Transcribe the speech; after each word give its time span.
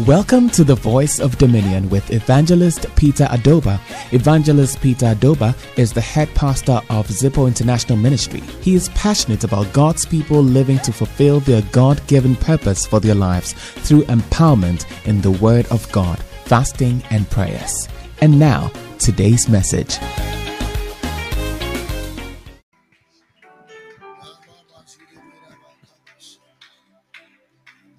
Welcome 0.00 0.48
to 0.50 0.64
the 0.64 0.74
Voice 0.74 1.20
of 1.20 1.36
Dominion 1.36 1.90
with 1.90 2.10
Evangelist 2.10 2.86
Peter 2.96 3.24
Adobah. 3.24 3.78
Evangelist 4.14 4.80
Peter 4.80 5.14
Adobah 5.14 5.54
is 5.78 5.92
the 5.92 6.00
head 6.00 6.34
pastor 6.34 6.80
of 6.88 7.06
Zipo 7.08 7.46
International 7.46 7.98
Ministry. 7.98 8.40
He 8.62 8.74
is 8.74 8.88
passionate 8.90 9.44
about 9.44 9.70
God's 9.74 10.06
people 10.06 10.42
living 10.42 10.78
to 10.78 10.94
fulfill 10.94 11.40
their 11.40 11.60
God 11.72 12.04
given 12.06 12.36
purpose 12.36 12.86
for 12.86 13.00
their 13.00 13.14
lives 13.14 13.52
through 13.52 14.04
empowerment 14.04 14.86
in 15.06 15.20
the 15.20 15.30
Word 15.30 15.66
of 15.66 15.90
God, 15.92 16.18
fasting, 16.46 17.02
and 17.10 17.28
prayers. 17.28 17.86
And 18.22 18.38
now, 18.38 18.72
today's 18.98 19.46
message. 19.46 19.98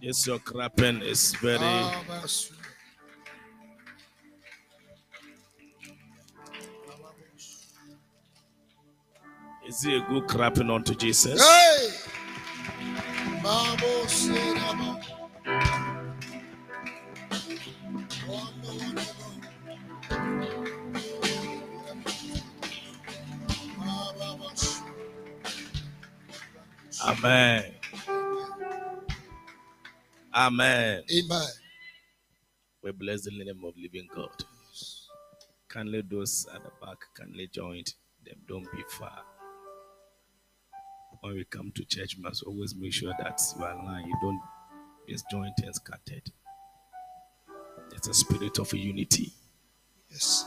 Yes, 0.03 0.27
your 0.27 0.37
crapping 0.39 1.01
is 1.01 1.33
very. 1.35 1.63
Is 9.65 9.81
he 9.81 9.95
a 9.95 10.01
good 10.01 10.27
crapping 10.27 10.69
unto 10.69 10.93
Jesus? 10.93 11.41
Hey! 11.41 11.89
Amen. 27.07 27.82
Amen. 30.35 31.03
Amen. 31.11 31.47
We 32.81 32.91
bless 32.91 33.21
the 33.21 33.31
name 33.31 33.63
of 33.63 33.73
living 33.77 34.07
God. 34.13 34.31
Kindly 35.69 36.01
those 36.01 36.47
at 36.53 36.63
the 36.63 36.71
back, 36.85 36.97
kindly 37.15 37.47
join 37.47 37.83
them. 38.25 38.35
Don't 38.47 38.71
be 38.71 38.83
far. 38.89 39.21
When 41.21 41.35
we 41.35 41.45
come 41.45 41.71
to 41.75 41.85
church, 41.85 42.17
we 42.17 42.23
must 42.23 42.43
always 42.43 42.75
make 42.75 42.93
sure 42.93 43.13
that 43.19 43.41
you 43.57 43.63
are 43.63 43.71
aligned. 43.71 44.07
You 44.07 44.15
don't 44.21 44.41
disjoint 45.07 45.59
and 45.63 45.73
scattered. 45.73 46.29
It's 47.93 48.07
a 48.07 48.13
spirit 48.13 48.59
of 48.59 48.73
unity. 48.73 49.31
Yes. 50.09 50.45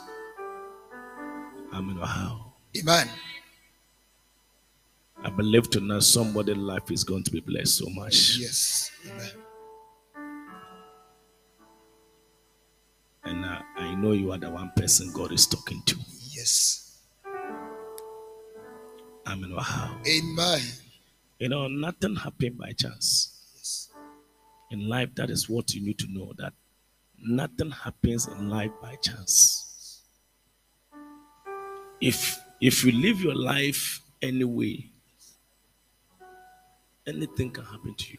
Amen. 1.72 1.96
How? 1.96 2.52
Amen. 2.76 3.08
I 5.24 5.30
believe 5.30 5.70
tonight 5.70 6.02
somebody's 6.02 6.56
life 6.56 6.90
is 6.90 7.04
going 7.04 7.24
to 7.24 7.30
be 7.30 7.40
blessed 7.40 7.78
so 7.78 7.86
much. 7.90 8.36
Yes. 8.38 8.90
Amen. 9.06 9.45
And 13.26 13.44
uh, 13.44 13.58
I 13.76 13.94
know 13.96 14.12
you 14.12 14.30
are 14.30 14.38
the 14.38 14.48
one 14.50 14.70
person 14.76 15.12
God 15.12 15.32
is 15.32 15.46
talking 15.46 15.82
to. 15.86 15.96
Yes. 16.30 17.00
Amen. 19.26 19.52
How? 19.58 19.98
Amen. 20.06 20.60
You 21.40 21.48
know, 21.48 21.66
nothing 21.66 22.14
happened 22.14 22.56
by 22.56 22.70
chance. 22.72 23.50
Yes. 23.56 23.88
In 24.70 24.88
life, 24.88 25.12
that 25.16 25.28
is 25.28 25.48
what 25.48 25.74
you 25.74 25.82
need 25.84 25.98
to 25.98 26.06
know 26.08 26.32
that 26.38 26.52
nothing 27.20 27.72
happens 27.72 28.28
in 28.28 28.48
life 28.48 28.70
by 28.80 28.94
chance. 28.96 30.02
If 32.00 32.38
if 32.60 32.84
you 32.84 32.92
live 32.92 33.20
your 33.20 33.34
life 33.34 34.00
anyway, 34.22 34.88
anything 37.06 37.50
can 37.50 37.64
happen 37.64 37.94
to 37.94 38.12
you. 38.12 38.18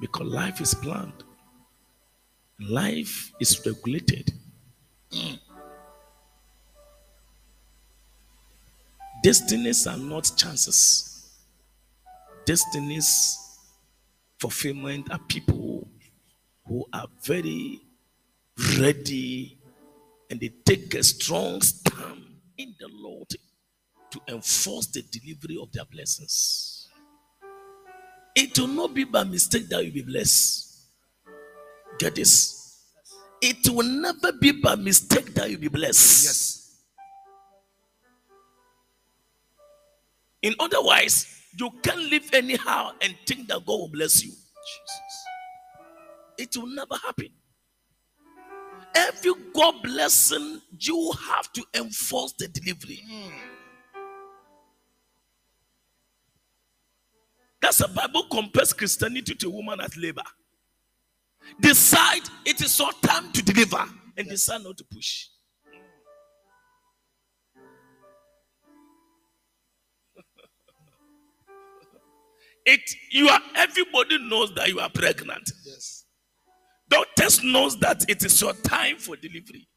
Because 0.00 0.26
life 0.26 0.60
is 0.60 0.74
planned. 0.74 1.22
Life 2.60 3.32
is 3.40 3.60
regulated. 3.66 4.32
Destinies 9.22 9.86
are 9.86 9.96
not 9.96 10.30
chances. 10.36 11.30
Destinies 12.44 13.38
fulfillment 14.38 15.10
are 15.10 15.18
people 15.28 15.88
who 16.66 16.84
are 16.92 17.06
very 17.22 17.80
ready 18.78 19.58
and 20.30 20.40
they 20.40 20.50
take 20.64 20.94
a 20.94 21.02
strong 21.02 21.60
stand 21.62 22.22
in 22.58 22.74
the 22.78 22.88
Lord 22.92 23.28
to 24.10 24.20
enforce 24.28 24.86
the 24.86 25.02
delivery 25.02 25.58
of 25.60 25.72
their 25.72 25.84
blessings. 25.86 26.88
It 28.36 28.58
will 28.58 28.68
not 28.68 28.94
be 28.94 29.04
by 29.04 29.24
mistake 29.24 29.68
that 29.68 29.84
you 29.84 29.92
be 29.92 30.02
blessed. 30.02 30.63
Get 31.98 32.14
this. 32.14 32.82
It 33.40 33.68
will 33.68 33.86
never 33.86 34.32
be 34.32 34.52
by 34.52 34.74
mistake 34.74 35.34
that 35.34 35.50
you 35.50 35.58
be 35.58 35.68
blessed. 35.68 36.24
Yes. 36.24 36.60
In 40.42 40.54
otherwise, 40.60 41.26
you 41.58 41.70
can't 41.82 42.10
live 42.10 42.28
anyhow 42.32 42.92
and 43.00 43.14
think 43.26 43.48
that 43.48 43.64
God 43.64 43.80
will 43.80 43.88
bless 43.88 44.22
you. 44.22 44.30
Jesus. 44.30 45.24
It 46.38 46.56
will 46.56 46.74
never 46.74 46.96
happen. 46.96 47.28
Every 48.94 49.32
God 49.54 49.82
blessing, 49.82 50.60
you 50.78 51.12
have 51.28 51.52
to 51.52 51.64
enforce 51.74 52.32
the 52.38 52.48
delivery. 52.48 53.02
That's 57.60 57.80
a 57.80 57.88
Bible 57.88 58.24
compares 58.30 58.72
Christianity 58.72 59.34
to 59.36 59.46
a 59.46 59.50
woman 59.50 59.80
at 59.80 59.96
labor. 59.96 60.22
Decide 61.60 62.22
it 62.44 62.60
is 62.60 62.78
your 62.78 62.92
time 63.02 63.32
to 63.32 63.42
deliver 63.42 63.84
and 64.16 64.28
decide 64.28 64.62
not 64.62 64.76
to 64.78 64.84
push. 64.84 65.26
It 72.66 72.80
you 73.10 73.28
are 73.28 73.40
everybody 73.56 74.18
knows 74.26 74.54
that 74.54 74.68
you 74.68 74.80
are 74.80 74.88
pregnant. 74.88 75.50
Yes. 75.66 76.04
Doctors 76.88 77.42
knows 77.42 77.78
that 77.80 78.08
it 78.08 78.24
is 78.24 78.40
your 78.40 78.52
time 78.54 78.96
for 78.96 79.16
delivery. 79.16 79.68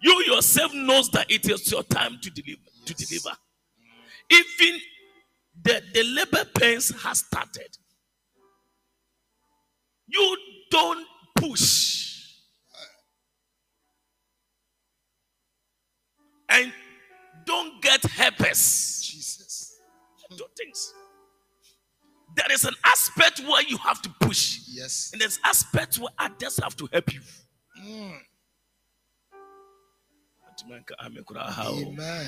You 0.00 0.24
yourself 0.26 0.72
knows 0.74 1.10
that 1.10 1.30
it 1.30 1.48
is 1.48 1.70
your 1.70 1.82
time 1.84 2.18
to 2.22 2.30
deliver. 2.30 2.60
To 2.86 2.94
deliver. 2.94 3.30
Even 4.30 4.80
the, 5.62 5.82
the 5.94 6.02
labor 6.02 6.44
pains 6.58 6.90
has 7.02 7.20
started. 7.20 7.76
You 10.08 10.36
don't 10.72 11.06
push. 11.36 12.30
And 16.48 16.72
don't 17.44 17.80
get 17.82 18.02
herpes. 18.04 19.02
Jesus. 19.04 19.76
Two 20.36 20.44
things. 20.56 20.94
There 22.34 22.50
is 22.52 22.64
an 22.64 22.74
aspect 22.84 23.40
where 23.40 23.62
you 23.62 23.76
have 23.78 24.00
to 24.02 24.10
push. 24.20 24.60
Yes. 24.68 25.10
And 25.12 25.20
there's 25.20 25.38
aspects 25.44 25.98
where 25.98 26.08
others 26.18 26.58
have 26.62 26.74
to 26.76 26.88
help 26.90 27.12
you. 27.12 27.20
Mm. 27.84 28.18
Amen. 31.88 32.24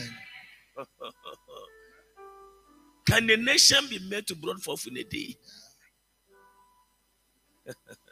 can 3.06 3.30
a 3.30 3.36
nation 3.36 3.86
be 3.88 3.98
made 4.10 4.26
to 4.26 4.34
brought 4.34 4.60
forth 4.60 4.86
in 4.86 4.98
a 4.98 5.04
day? 5.04 5.36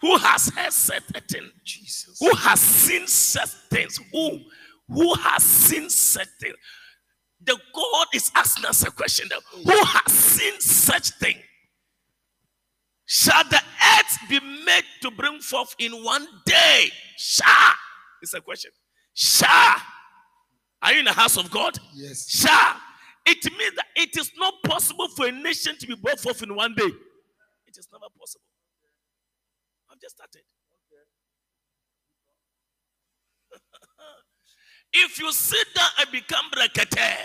Who 0.00 0.16
has 0.16 0.48
heard 0.48 0.72
certain? 0.72 1.52
Jesus. 1.64 2.18
Who 2.20 2.34
has 2.34 2.60
seen 2.60 3.06
such 3.06 3.50
things? 3.70 4.00
Who 4.12 4.40
who 4.88 5.14
has 5.14 5.42
seen 5.42 5.88
such 5.88 6.28
things? 6.40 6.56
The 7.42 7.58
God 7.74 8.06
is 8.12 8.30
asking 8.34 8.66
us 8.66 8.82
a 8.86 8.90
question. 8.90 9.28
Who 9.64 9.84
has 9.84 10.12
seen 10.12 10.60
such 10.60 11.10
thing? 11.18 11.36
Shall 13.06 13.44
the 13.44 13.56
earth 13.58 14.18
be 14.28 14.40
made 14.40 14.84
to 15.02 15.10
bring 15.10 15.40
forth 15.40 15.74
in 15.78 15.92
one 16.04 16.26
day? 16.44 16.90
Shall? 17.16 17.74
It's 18.22 18.34
a 18.34 18.40
question. 18.40 18.70
Shall? 19.14 19.76
Are 20.82 20.92
you 20.92 21.00
in 21.00 21.04
the 21.04 21.12
house 21.12 21.36
of 21.36 21.50
God? 21.50 21.78
Yes. 21.94 22.28
Shall. 22.28 22.76
It 23.26 23.44
means 23.58 23.74
that 23.76 23.86
it 23.96 24.16
is 24.16 24.30
not 24.38 24.54
possible 24.64 25.08
for 25.08 25.26
a 25.26 25.32
nation 25.32 25.76
to 25.78 25.86
be 25.86 25.94
brought 25.94 26.20
forth 26.20 26.42
in 26.42 26.54
one 26.54 26.74
day. 26.74 26.90
It 27.66 27.76
is 27.78 27.88
never 27.92 28.06
possible. 28.18 28.44
I've 30.00 30.02
just 30.02 30.16
started. 30.16 30.42
Okay. 33.52 33.62
if 34.94 35.18
you 35.20 35.32
sit 35.32 35.66
down 35.74 35.88
and 36.00 36.10
become 36.12 36.46
brekete, 36.52 37.16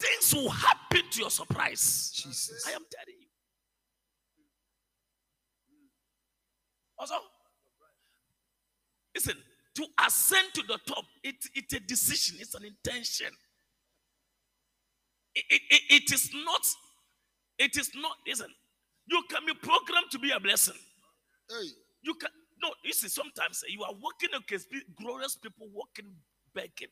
things 0.00 0.34
will 0.34 0.50
happen 0.50 1.02
to 1.10 1.20
your 1.20 1.30
surprise. 1.30 2.12
Jesus. 2.14 2.64
I 2.66 2.70
am 2.72 2.82
telling 2.90 3.20
you. 3.20 3.28
Also, 6.98 7.14
listen, 9.14 9.34
to 9.76 9.86
ascend 10.06 10.48
to 10.54 10.62
the 10.68 10.78
top, 10.86 11.04
it, 11.24 11.36
it's 11.54 11.74
a 11.74 11.80
decision, 11.80 12.38
it's 12.40 12.54
an 12.54 12.64
intention. 12.64 13.28
It, 15.34 15.44
it, 15.50 15.62
it- 15.70 15.82
it 16.04 16.12
is 16.14 16.30
not, 16.34 16.66
it 17.58 17.76
is 17.76 17.90
not, 17.96 18.16
listen, 18.26 18.52
You 19.06 19.22
can 19.30 19.46
be 19.46 19.54
programmed 19.54 20.10
to 20.12 20.18
be 20.18 20.30
a 20.32 20.40
blessing. 20.40 20.76
Hey. 21.50 21.68
You 22.02 22.14
can 22.14 22.30
no. 22.62 22.70
You 22.84 22.92
see, 22.92 23.08
sometimes 23.08 23.62
eh, 23.66 23.72
you 23.72 23.82
are 23.82 23.92
walking 23.92 24.30
against 24.36 24.68
glorious 25.00 25.36
people 25.36 25.68
walking 25.72 26.06
begging. 26.54 26.88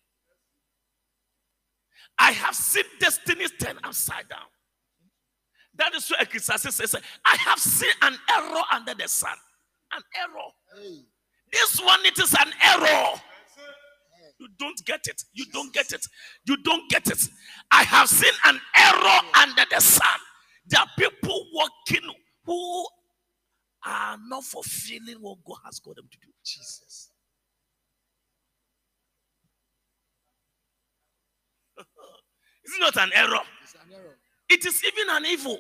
I 2.19 2.33
have 2.33 2.55
seen 2.55 2.85
destinies 3.01 3.53
turn 3.59 3.79
upside 3.83 4.29
down. 4.29 4.47
That 5.77 5.95
is 5.95 6.09
why 6.09 6.19
Ecclesiastes 6.21 6.75
says, 6.75 6.95
"I 7.25 7.37
have 7.37 7.59
seen 7.59 7.93
an 8.03 8.17
error 8.37 8.63
under 8.73 8.95
the 8.95 9.09
sun." 9.09 9.37
An 9.93 10.03
error. 10.17 10.51
Hey. 10.83 11.01
This 11.53 11.81
one, 11.81 12.05
it 12.05 12.19
is 12.19 12.35
an 12.35 12.53
error. 12.63 13.21
You 14.39 14.49
don't 14.59 14.85
get 14.85 15.07
it. 15.07 15.23
You 15.33 15.47
don't 15.53 15.73
get 15.73 15.93
it. 15.93 16.05
You 16.47 16.57
don't 16.59 16.91
get 16.91 17.07
it. 17.07 17.29
I 17.71 17.85
have 17.85 18.09
seen 18.09 18.33
an 18.45 18.61
error 18.77 19.21
under 19.37 19.65
the 19.71 19.81
sun. 19.81 20.19
There 20.67 20.81
are 20.81 20.89
people 20.99 21.47
walking 21.53 22.11
who 22.45 22.87
are 23.85 24.19
not 24.27 24.45
fulfilling 24.45 25.17
what 25.21 25.39
God 25.45 25.59
has 25.65 25.79
called 25.79 25.97
them 25.97 26.09
to 26.11 26.19
do. 26.19 26.29
Jesus. 26.45 27.11
It's 32.65 32.81
not 32.81 32.97
an 32.97 33.11
error. 33.15 33.41
It's 33.63 33.75
an 33.75 33.93
error. 33.93 34.17
It 34.49 34.65
is 34.65 34.83
even 34.85 35.11
an 35.11 35.27
evil. 35.27 35.59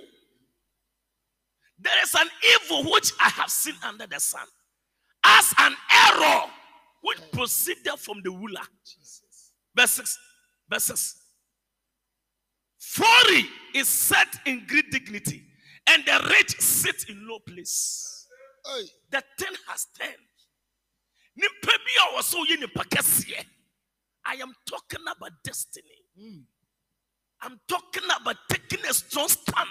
There 1.78 2.02
is 2.02 2.14
an 2.14 2.28
evil 2.54 2.90
which 2.92 3.12
I 3.20 3.28
have 3.30 3.50
seen 3.50 3.74
under 3.82 4.06
the 4.06 4.20
sun 4.20 4.46
as 5.24 5.52
an 5.58 5.74
error 5.92 6.44
which 7.02 7.18
proceeded 7.32 7.98
from 7.98 8.22
the 8.22 8.30
ruler. 8.30 8.62
Jesus. 8.84 9.52
Verse 9.74 9.90
6. 9.92 10.18
Verse 10.70 10.84
6. 10.84 11.16
Fury 12.78 13.44
is 13.74 13.88
set 13.88 14.28
in 14.46 14.64
great 14.66 14.90
dignity, 14.90 15.42
and 15.88 16.04
the 16.04 16.28
rich 16.30 16.58
sit 16.60 17.08
in 17.08 17.26
low 17.28 17.38
place. 17.40 18.26
Hey. 18.66 18.84
The 19.10 19.22
thing 19.38 19.54
has 19.68 19.86
ten. 19.98 20.14
Nipa 21.36 21.66
bi 21.66 21.94
a 22.00 22.16
wɔsɛ 22.16 22.34
ɔyɛ 22.46 22.60
nipa 22.60 22.84
kɛseɛ. 22.84 23.44
I 24.26 24.34
am 24.36 24.54
talking 24.66 25.04
about 25.14 25.32
destiny. 25.42 26.00
Mm. 26.18 26.44
I'm 27.42 27.60
talking 27.68 28.04
about 28.20 28.36
taking 28.48 28.84
a 28.86 28.94
strong 28.94 29.28
stand 29.28 29.68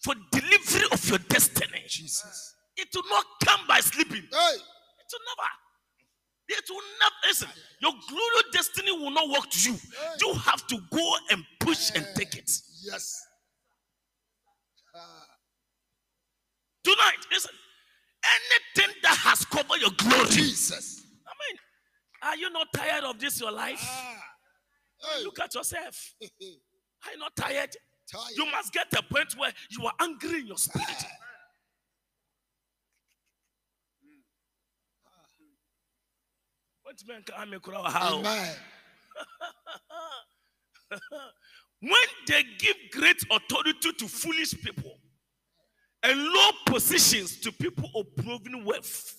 for 0.00 0.14
delivery 0.30 0.86
of 0.90 1.08
your 1.08 1.18
destiny. 1.18 1.84
Jesus. 1.86 2.54
It 2.76 2.88
will 2.94 3.08
not 3.10 3.26
come 3.44 3.66
by 3.66 3.80
sleeping. 3.80 4.22
Hey. 4.30 4.54
It 4.54 5.12
will 5.12 5.20
never. 5.26 5.50
It 6.48 6.64
will 6.70 6.82
never. 7.00 7.14
Listen, 7.26 7.48
your 7.80 7.92
glorious 8.08 8.44
destiny 8.52 8.92
will 8.92 9.10
not 9.10 9.28
work 9.28 9.50
to 9.50 9.72
you. 9.72 9.78
You 10.20 10.34
have 10.34 10.66
to 10.68 10.78
go 10.90 11.14
and 11.30 11.44
push 11.60 11.90
and 11.94 12.06
take 12.14 12.36
it. 12.36 12.50
Yes. 12.82 13.26
Tonight, 16.88 17.26
listen. 17.30 17.50
Anything 18.24 18.94
that 19.02 19.16
has 19.18 19.44
covered 19.44 19.78
your 19.78 19.90
glory. 19.98 20.26
Jesus. 20.30 21.04
I 21.26 21.32
mean, 21.36 21.58
are 22.22 22.36
you 22.36 22.50
not 22.50 22.68
tired 22.74 23.04
of 23.04 23.20
this 23.20 23.38
your 23.40 23.52
life? 23.52 23.78
Ah. 23.82 24.24
Hey. 25.00 25.24
Look 25.24 25.38
at 25.38 25.54
yourself. 25.54 26.14
Are 26.22 27.12
you 27.12 27.18
not 27.18 27.36
tired? 27.36 27.70
Tired. 28.10 28.36
You 28.36 28.46
must 28.50 28.72
get 28.72 28.90
to 28.90 28.98
a 28.98 29.02
point 29.02 29.32
where 29.36 29.52
you 29.70 29.86
are 29.86 29.92
angry 30.00 30.40
in 30.40 30.46
your 30.48 30.56
spirit. 30.56 31.04
What 36.82 36.96
man 37.06 37.22
can 37.22 37.54
I 37.54 37.58
cry 37.58 37.90
how? 37.90 38.18
Amen. 38.18 38.56
When 41.80 41.92
they 42.26 42.42
give 42.58 42.76
great 42.90 43.22
authority 43.30 43.92
to 43.92 44.08
foolish 44.08 44.54
people 44.60 44.98
and 46.02 46.22
low 46.22 46.50
positions 46.66 47.40
to 47.40 47.52
people 47.52 47.90
of 47.94 48.14
proven 48.16 48.64
wealth. 48.64 49.14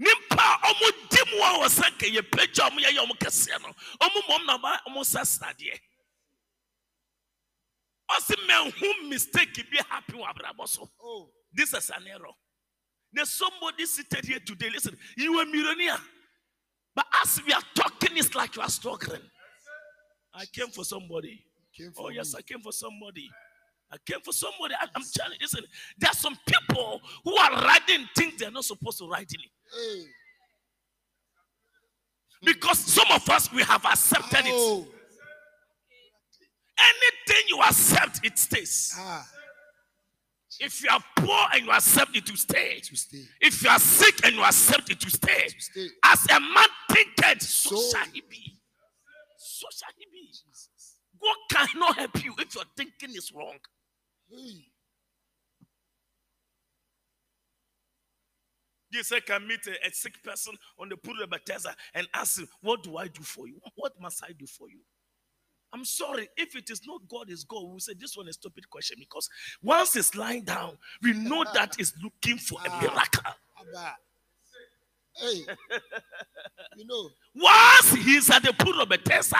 Nimpa 0.00 0.36
a 0.36 0.66
ɔmo 0.66 1.08
di 1.10 1.18
mu 1.30 1.42
a 1.42 1.60
wɔsɛ 1.60 1.90
nka 1.90 2.06
yɛ 2.16 2.30
pagya 2.30 2.66
a 2.66 2.70
ɔmo 2.70 2.78
yɛyɛ 2.80 2.98
ɔmo 3.06 3.18
kɛseɛ 3.18 3.62
no 3.62 3.74
ɔmo 4.00 4.20
mɔm 4.28 4.46
na 4.46 4.58
ɔmo 4.58 4.78
ɔmo 4.88 5.00
nsa 5.00 5.22
sadeɛ. 5.22 5.78
Ɔsi 8.10 8.34
mɛnhu 8.48 9.08
mistake 9.08 9.70
bi 9.70 9.82
happen 9.88 10.16
wɔ 10.16 10.34
abrabɔ 10.34 10.68
so. 10.68 10.90
Oh. 11.02 11.30
This 11.52 11.74
is 11.74 11.90
an 11.90 12.06
error. 12.08 12.32
There's 13.12 13.30
somebody 13.30 13.84
seated 13.86 14.24
here 14.24 14.40
today. 14.40 14.70
Listen, 14.70 14.96
you 15.16 15.38
are 15.38 15.42
a 15.42 15.46
millionaire. 15.46 15.98
But 16.94 17.06
as 17.22 17.40
we 17.46 17.52
are 17.52 17.62
talking, 17.74 18.16
it's 18.16 18.34
like 18.34 18.56
you 18.56 18.62
are 18.62 18.68
struggling. 18.70 19.20
I 20.34 20.46
came 20.46 20.68
for 20.68 20.84
somebody. 20.84 21.44
Came 21.76 21.92
for 21.92 22.06
Oh, 22.06 22.08
yes, 22.08 22.32
me. 22.32 22.38
I 22.38 22.42
came 22.42 22.60
for 22.60 22.72
somebody. 22.72 23.30
I 23.92 23.96
came 24.06 24.20
for 24.24 24.32
somebody. 24.32 24.74
I, 24.74 24.84
am 24.96 25.02
telling 25.14 25.32
you, 25.32 25.38
listen, 25.42 25.64
there 25.98 26.10
are 26.10 26.14
some 26.14 26.36
people 26.46 27.00
who 27.24 27.36
are 27.36 27.52
writing 27.62 28.08
things 28.16 28.38
they're 28.38 28.50
not 28.50 28.64
supposed 28.64 28.98
to 28.98 29.08
write 29.08 29.30
in 29.32 30.06
Because 32.42 32.78
some 32.78 33.06
of 33.10 33.28
us, 33.28 33.52
we 33.52 33.62
have 33.62 33.84
accepted 33.84 34.46
it. 34.46 34.52
Oh. 34.54 34.86
Anything 36.78 37.44
you 37.48 37.60
accept, 37.60 38.24
it 38.24 38.38
stays. 38.38 38.94
Ah. 38.98 39.26
If 40.58 40.82
you 40.82 40.88
are 40.90 41.00
poor 41.16 41.38
and 41.54 41.66
you 41.66 41.72
accept 41.72 42.16
it 42.16 42.24
to 42.26 42.36
stay. 42.36 42.80
To 42.80 42.96
stay. 42.96 43.24
If 43.40 43.62
you 43.62 43.68
are 43.68 43.78
sick 43.78 44.24
and 44.24 44.34
you 44.34 44.42
accept 44.42 44.90
it 44.90 45.00
to 45.00 45.10
stay. 45.10 45.48
To 45.48 45.60
stay. 45.60 45.86
As 46.04 46.24
a 46.30 46.40
man 46.40 46.68
thinketh, 46.90 47.42
so, 47.42 47.76
So- 47.76 47.98
shall 47.98 48.06
he 48.06 48.22
be. 48.22 48.58
So 49.36 49.66
shall 49.70 49.92
he 49.96 50.06
be. 50.10 50.28
Jesus. 50.28 50.96
God 51.20 51.36
cannot 51.66 51.96
help 51.96 52.24
you 52.24 52.34
if 52.38 52.54
your 52.54 52.64
thinking 52.76 53.14
is 53.14 53.32
wrong. 53.32 53.58
Jesus 58.92 59.20
can 59.26 59.46
meet 59.46 59.66
a, 59.66 59.86
a 59.86 59.90
sick 59.92 60.22
person 60.22 60.54
on 60.78 60.88
the 60.88 60.96
pool 60.96 61.14
of 61.22 61.30
Bethesda 61.30 61.74
and 61.94 62.06
ask 62.14 62.38
him, 62.38 62.48
What 62.60 62.82
do 62.82 62.96
I 62.98 63.08
do 63.08 63.22
for 63.22 63.46
you? 63.48 63.58
What 63.76 63.92
must 64.00 64.22
I 64.22 64.32
do 64.38 64.46
for 64.46 64.68
you? 64.68 64.80
I'm 65.74 65.86
sorry, 65.86 66.28
if 66.36 66.54
it 66.54 66.68
is 66.68 66.82
not 66.86 67.00
God, 67.08 67.30
is 67.30 67.44
God. 67.44 67.62
We 67.64 67.72
will 67.72 67.80
say 67.80 67.94
this 67.98 68.14
one 68.14 68.28
is 68.28 68.36
a 68.36 68.40
stupid 68.40 68.68
question 68.68 68.96
because 69.00 69.26
once 69.62 69.96
it's 69.96 70.14
lying 70.14 70.44
down, 70.44 70.76
we 71.02 71.14
know 71.14 71.44
that 71.54 71.76
it's 71.78 71.94
looking 72.02 72.36
for 72.36 72.58
a 72.66 72.68
Ah. 72.70 72.80
miracle. 72.80 73.32
Hey. 75.16 75.46
you 76.76 76.86
know. 76.86 77.08
Once 77.34 77.92
he's 78.04 78.28
at 78.30 78.42
the 78.42 78.52
pool 78.52 78.80
of 78.82 78.88
Bethesda, 78.90 79.38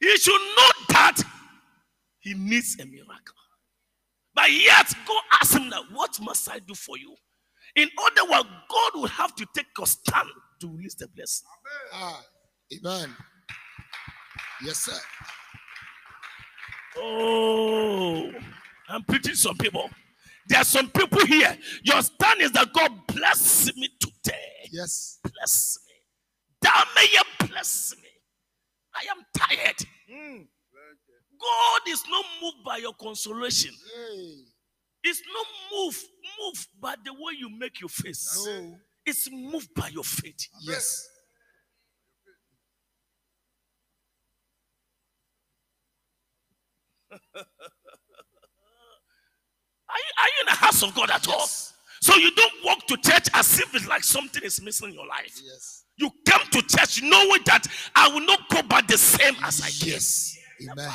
he 0.00 0.16
should 0.16 0.32
know 0.56 0.70
that 0.88 1.22
he 2.26 2.34
needs 2.34 2.76
a 2.80 2.86
miracle. 2.86 3.34
But 4.34 4.50
yet, 4.50 4.92
go 5.06 5.16
ask 5.40 5.56
him 5.56 5.70
that, 5.70 5.82
what 5.92 6.18
must 6.20 6.50
I 6.50 6.58
do 6.58 6.74
for 6.74 6.98
you? 6.98 7.14
In 7.74 7.88
other 7.98 8.30
words, 8.30 8.48
God 8.68 8.92
will 8.94 9.08
have 9.08 9.34
to 9.36 9.46
take 9.54 9.66
a 9.80 9.86
stand 9.86 10.28
to 10.60 10.68
release 10.68 10.94
the 10.94 11.08
blessing. 11.08 11.46
Ah. 11.92 12.22
Amen. 12.74 13.14
Yes, 14.64 14.78
sir. 14.78 14.98
Oh, 16.98 18.30
I'm 18.88 19.04
preaching 19.04 19.34
some 19.34 19.56
people. 19.56 19.88
There 20.48 20.58
are 20.58 20.64
some 20.64 20.88
people 20.90 21.24
here. 21.26 21.56
Your 21.82 22.02
stand 22.02 22.40
is 22.40 22.52
that 22.52 22.72
God 22.72 22.92
bless 23.06 23.74
me 23.76 23.88
today. 24.00 24.68
Yes. 24.72 25.18
Bless 25.22 25.78
me. 25.86 25.94
Thou 26.62 26.84
may 26.94 27.06
you 27.12 27.48
bless 27.48 27.94
me. 27.96 28.08
I 28.94 29.04
am 29.10 29.24
tired. 29.34 29.76
Mm. 30.10 30.46
God 31.40 31.88
is 31.88 32.02
not 32.08 32.24
moved 32.42 32.64
by 32.64 32.78
your 32.78 32.94
consolation. 32.94 33.72
Hey. 33.94 34.34
It's 35.04 35.22
not 35.32 35.46
moved, 35.72 36.04
moved 36.40 36.68
by 36.80 36.94
the 37.04 37.12
way 37.12 37.34
you 37.38 37.48
make 37.48 37.80
your 37.80 37.88
face. 37.88 38.44
No. 38.46 38.76
It's 39.04 39.30
moved 39.30 39.72
by 39.74 39.88
your 39.88 40.04
faith. 40.04 40.48
Yes. 40.60 41.08
Are 49.88 49.98
you, 49.98 50.12
are 50.18 50.26
you 50.26 50.40
in 50.40 50.46
the 50.46 50.58
house 50.58 50.82
of 50.82 50.94
God 50.96 51.10
at 51.10 51.28
all? 51.28 51.46
So 52.00 52.16
you 52.16 52.34
don't 52.34 52.52
walk 52.64 52.86
to 52.88 52.96
church 52.96 53.28
as 53.34 53.60
if 53.60 53.74
it's 53.74 53.86
like 53.86 54.04
something 54.04 54.42
is 54.42 54.60
missing 54.60 54.88
in 54.88 54.94
your 54.94 55.06
life. 55.06 55.40
Yes. 55.42 55.84
You 55.96 56.10
come 56.28 56.42
to 56.50 56.62
church 56.62 57.02
knowing 57.02 57.40
that 57.46 57.66
I 57.94 58.08
will 58.08 58.26
not 58.26 58.48
go 58.50 58.62
back 58.62 58.86
the 58.88 58.98
same 58.98 59.34
as 59.42 59.62
I 59.62 59.70
came. 59.70 59.94
Yes. 59.94 60.36
Amen. 60.70 60.90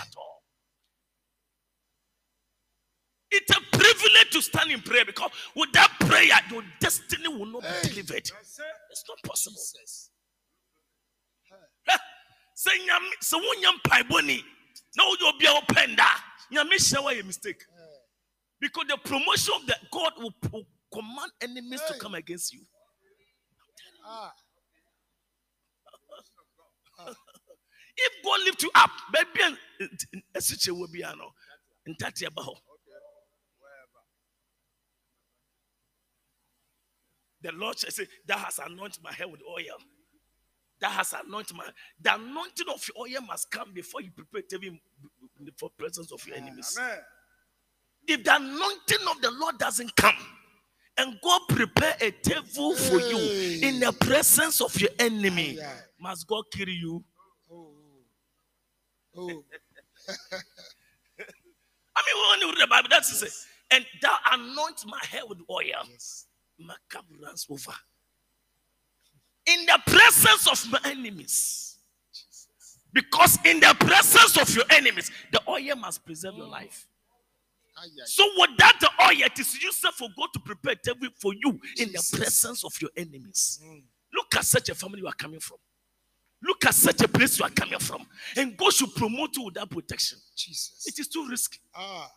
It's 3.32 3.52
a 3.52 3.62
privilege 3.78 4.30
to 4.32 4.42
stand 4.42 4.72
in 4.72 4.82
prayer 4.82 5.06
because 5.06 5.32
without 5.56 5.90
that 6.00 6.08
prayer, 6.10 6.40
your 6.50 6.64
destiny 6.80 7.28
will 7.30 7.46
not 7.46 7.64
Hey. 7.64 7.82
be 7.84 7.90
delivered. 7.90 8.30
It's 8.92 9.04
not 9.08 9.18
possible. 9.24 9.56
Jesus. 9.56 10.10
Say 12.56 12.78
nyame 12.88 13.10
sɛ 13.22 13.40
wonya 13.42 13.72
mpaebɔ 13.82 14.26
ni 14.26 14.44
na 14.96 15.04
woyɛ 15.06 15.30
obi 15.34 15.46
a 15.46 15.50
wopɛ 15.50 15.88
nda 15.96 16.08
nyame 16.52 16.74
hyɛ 16.76 17.04
woayɛ 17.04 17.26
mistake 17.26 17.64
because 18.60 18.86
the 18.88 18.98
promotion 18.98 19.54
of 19.56 19.66
the 19.66 19.76
god 19.92 20.14
will, 20.18 20.34
will 20.52 20.68
command 20.94 21.32
enemies 21.42 21.82
to 21.88 21.94
Hey. 21.94 22.00
come 22.00 22.16
against 22.16 22.54
you 22.54 22.62
Ah. 24.06 24.34
If 27.98 28.24
God 28.24 28.40
lift 28.46 28.64
you 28.64 28.72
up, 28.76 28.92
baby, 29.12 29.58
a 30.36 30.42
situation 30.42 30.80
will 30.80 30.88
be 30.88 31.04
ano. 31.04 31.34
In 31.86 31.96
that 32.00 32.22
about 32.24 32.58
the 37.42 37.52
Lord 37.54 37.78
shall 37.80 37.92
say, 37.92 38.08
That 38.28 38.40
has 38.40 38.60
anointed 38.60 39.04
my 39.04 39.14
head 39.14 39.32
with 39.32 39.42
oil. 39.50 39.78
That 40.80 40.92
has 40.92 41.14
anointed 41.14 41.56
my 41.56 41.66
the 42.02 42.16
anointing 42.16 42.68
of 42.74 42.88
your 42.88 43.06
oil 43.08 43.22
must 43.26 43.52
come 43.52 43.72
before 43.74 44.02
you 44.02 44.12
prepare 44.12 44.42
to 44.50 44.60
be 44.60 44.68
in 44.68 44.80
the 45.46 45.70
presence 45.78 46.12
of 46.12 46.26
your 46.28 46.38
enemies. 46.38 46.78
If 48.08 48.24
the 48.24 48.36
anointing 48.36 49.08
of 49.10 49.22
the 49.22 49.32
Lord 49.32 49.58
doesn't 49.60 49.96
come, 49.96 50.16
and 50.98 51.20
God 51.24 51.42
prepare 51.50 51.96
a 52.02 52.12
table 52.12 52.76
for 52.76 53.00
you 53.00 53.18
in 53.68 53.80
the 53.80 53.94
presence 53.94 54.60
of 54.62 54.76
your 54.80 54.90
enemy, 55.00 55.58
must 56.00 56.28
God 56.28 56.44
kill 56.52 56.68
you? 56.70 57.04
Oh. 57.52 57.74
Oh. 59.16 59.44
I 61.96 62.02
mean, 62.06 62.30
when 62.32 62.40
you 62.42 62.48
read 62.48 62.62
the 62.64 62.68
Bible, 62.68 62.90
that's 62.90 63.22
it. 63.22 63.32
And 63.72 63.86
thou 64.02 64.16
anoint 64.32 64.84
my 64.86 65.00
hair 65.10 65.26
with 65.28 65.40
oil. 65.50 65.64
Yes. 65.90 66.26
My 66.66 66.76
cup 66.90 67.06
runs 67.22 67.48
over. 67.50 67.74
In 69.48 69.66
the 69.66 69.80
presence 69.86 70.48
of 70.48 70.72
my 70.72 70.80
enemies. 70.92 71.78
Because 72.94 73.40
in 73.46 73.60
the 73.60 73.76
presence 73.80 74.38
of 74.38 74.54
your 74.56 74.66
enemies, 74.70 75.12
the 75.32 75.42
oil 75.48 75.76
must 75.78 76.06
preserve 76.06 76.36
your 76.36 76.48
life. 76.48 76.88
So 78.06 78.24
without 78.40 78.80
the 78.80 78.90
oil, 79.02 79.26
it 79.26 79.40
is 79.40 79.62
useless 79.62 79.96
for 79.96 80.10
God 80.18 80.28
to 80.34 80.40
prepare 80.40 80.76
table 80.76 81.08
for 81.20 81.34
you 81.34 81.60
in 81.78 81.92
the 81.92 82.16
presence 82.18 82.64
of 82.64 82.74
your 82.82 82.92
enemies. 82.96 83.60
Mm. 83.66 83.84
Look 84.14 84.36
at 84.36 84.46
such 84.46 84.70
a 84.70 84.76
family 84.76 85.00
you 85.00 85.08
are 85.08 85.14
coming 85.14 85.40
from. 85.40 85.58
Look 86.44 86.66
at 86.66 86.74
such 86.76 87.02
a 87.02 87.08
place 87.08 87.40
you 87.40 87.46
are 87.46 87.52
coming 87.52 87.80
from. 87.80 88.06
And 88.36 88.58
God 88.58 88.74
should 88.74 88.94
promote 88.96 89.36
you 89.38 89.46
without 89.46 89.70
protection. 89.70 90.18
Jesus. 90.36 90.86
It 90.88 91.00
is 91.00 91.08
too 91.08 91.28
risky. 91.30 91.60
Ah. 91.76 92.10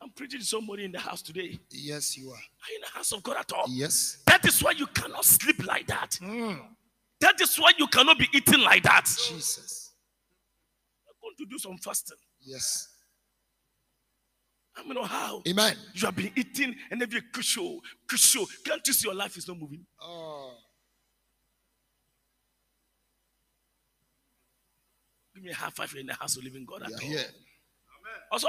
I'm 0.00 0.10
preaching 0.10 0.40
to 0.40 0.46
somebody 0.46 0.84
in 0.84 0.92
the 0.92 1.00
house 1.00 1.22
today. 1.22 1.58
Yes, 1.70 2.16
you 2.16 2.30
are. 2.30 2.34
Are 2.34 2.70
you 2.70 2.76
in 2.76 2.82
the 2.82 2.96
house 2.98 3.12
of 3.12 3.22
God 3.22 3.36
at 3.38 3.52
all? 3.52 3.64
Yes. 3.68 4.22
That 4.26 4.44
is 4.46 4.62
why 4.62 4.70
you 4.72 4.86
cannot 4.86 5.24
sleep 5.24 5.66
like 5.66 5.86
that. 5.88 6.18
Mm. 6.22 6.60
That 7.20 7.40
is 7.40 7.56
why 7.56 7.72
you 7.76 7.86
cannot 7.88 8.16
be 8.18 8.28
eating 8.32 8.60
like 8.60 8.84
that. 8.84 9.06
Jesus. 9.06 9.92
I'm 11.08 11.14
going 11.20 11.34
to 11.38 11.46
do 11.46 11.58
some 11.58 11.76
fasting. 11.78 12.16
Yes. 12.40 12.88
I 14.76 14.82
don't 14.82 14.94
know 14.94 15.02
how. 15.02 15.42
Amen. 15.48 15.74
You 15.94 16.06
have 16.06 16.14
been 16.14 16.30
eating 16.36 16.76
and 16.92 17.02
every 17.02 17.20
kusho, 17.32 17.78
kusho. 18.06 18.46
Can't 18.64 18.86
you 18.86 18.92
see 18.92 19.08
your 19.08 19.16
life 19.16 19.36
is 19.36 19.48
not 19.48 19.58
moving? 19.58 19.84
Oh. 20.00 20.54
Give 25.34 25.42
me 25.42 25.50
a 25.50 25.54
high 25.54 25.70
five 25.70 25.92
in 25.98 26.06
the 26.06 26.14
house 26.14 26.36
of 26.36 26.44
living 26.44 26.64
God 26.64 26.82
at 26.82 26.90
are 26.90 26.94
all. 26.94 27.00
here. 27.00 27.24
Also, 28.30 28.48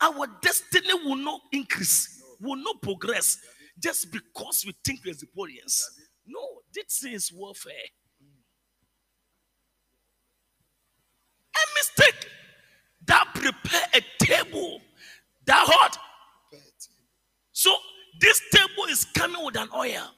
our 0.00 0.26
destiny 0.42 0.94
will 1.04 1.16
not 1.16 1.40
increase, 1.52 2.22
will 2.40 2.56
not 2.56 2.80
progress 2.82 3.38
just 3.80 4.10
because 4.12 4.64
we 4.66 4.74
think 4.84 5.00
we're 5.04 5.14
Zipporians. 5.14 5.82
No, 6.26 6.40
this 6.74 7.04
is 7.04 7.32
warfare. 7.32 7.72
A 11.54 11.64
mistake 11.74 12.30
that 13.06 13.26
prepare 13.34 13.86
a 13.94 14.24
table 14.24 14.80
that 15.46 15.66
hot. 15.66 15.98
So 17.52 17.74
this 18.20 18.40
table 18.52 18.84
is 18.88 19.04
coming 19.04 19.44
with 19.44 19.56
an 19.56 19.68
oil. 19.74 20.12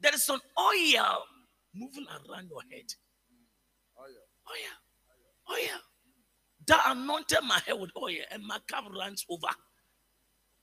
There 0.00 0.14
is 0.14 0.28
an 0.28 0.40
oil 0.58 1.18
moving 1.74 2.06
around 2.10 2.50
your 2.50 2.60
head. 2.70 2.92
Oil. 3.98 4.06
Oil. 5.50 5.80
That 6.66 6.82
anointed 6.86 7.38
my 7.46 7.60
head 7.66 7.78
with 7.78 7.90
oil 7.96 8.24
and 8.30 8.42
my 8.44 8.58
cup 8.66 8.84
runs 8.94 9.24
over. 9.28 9.48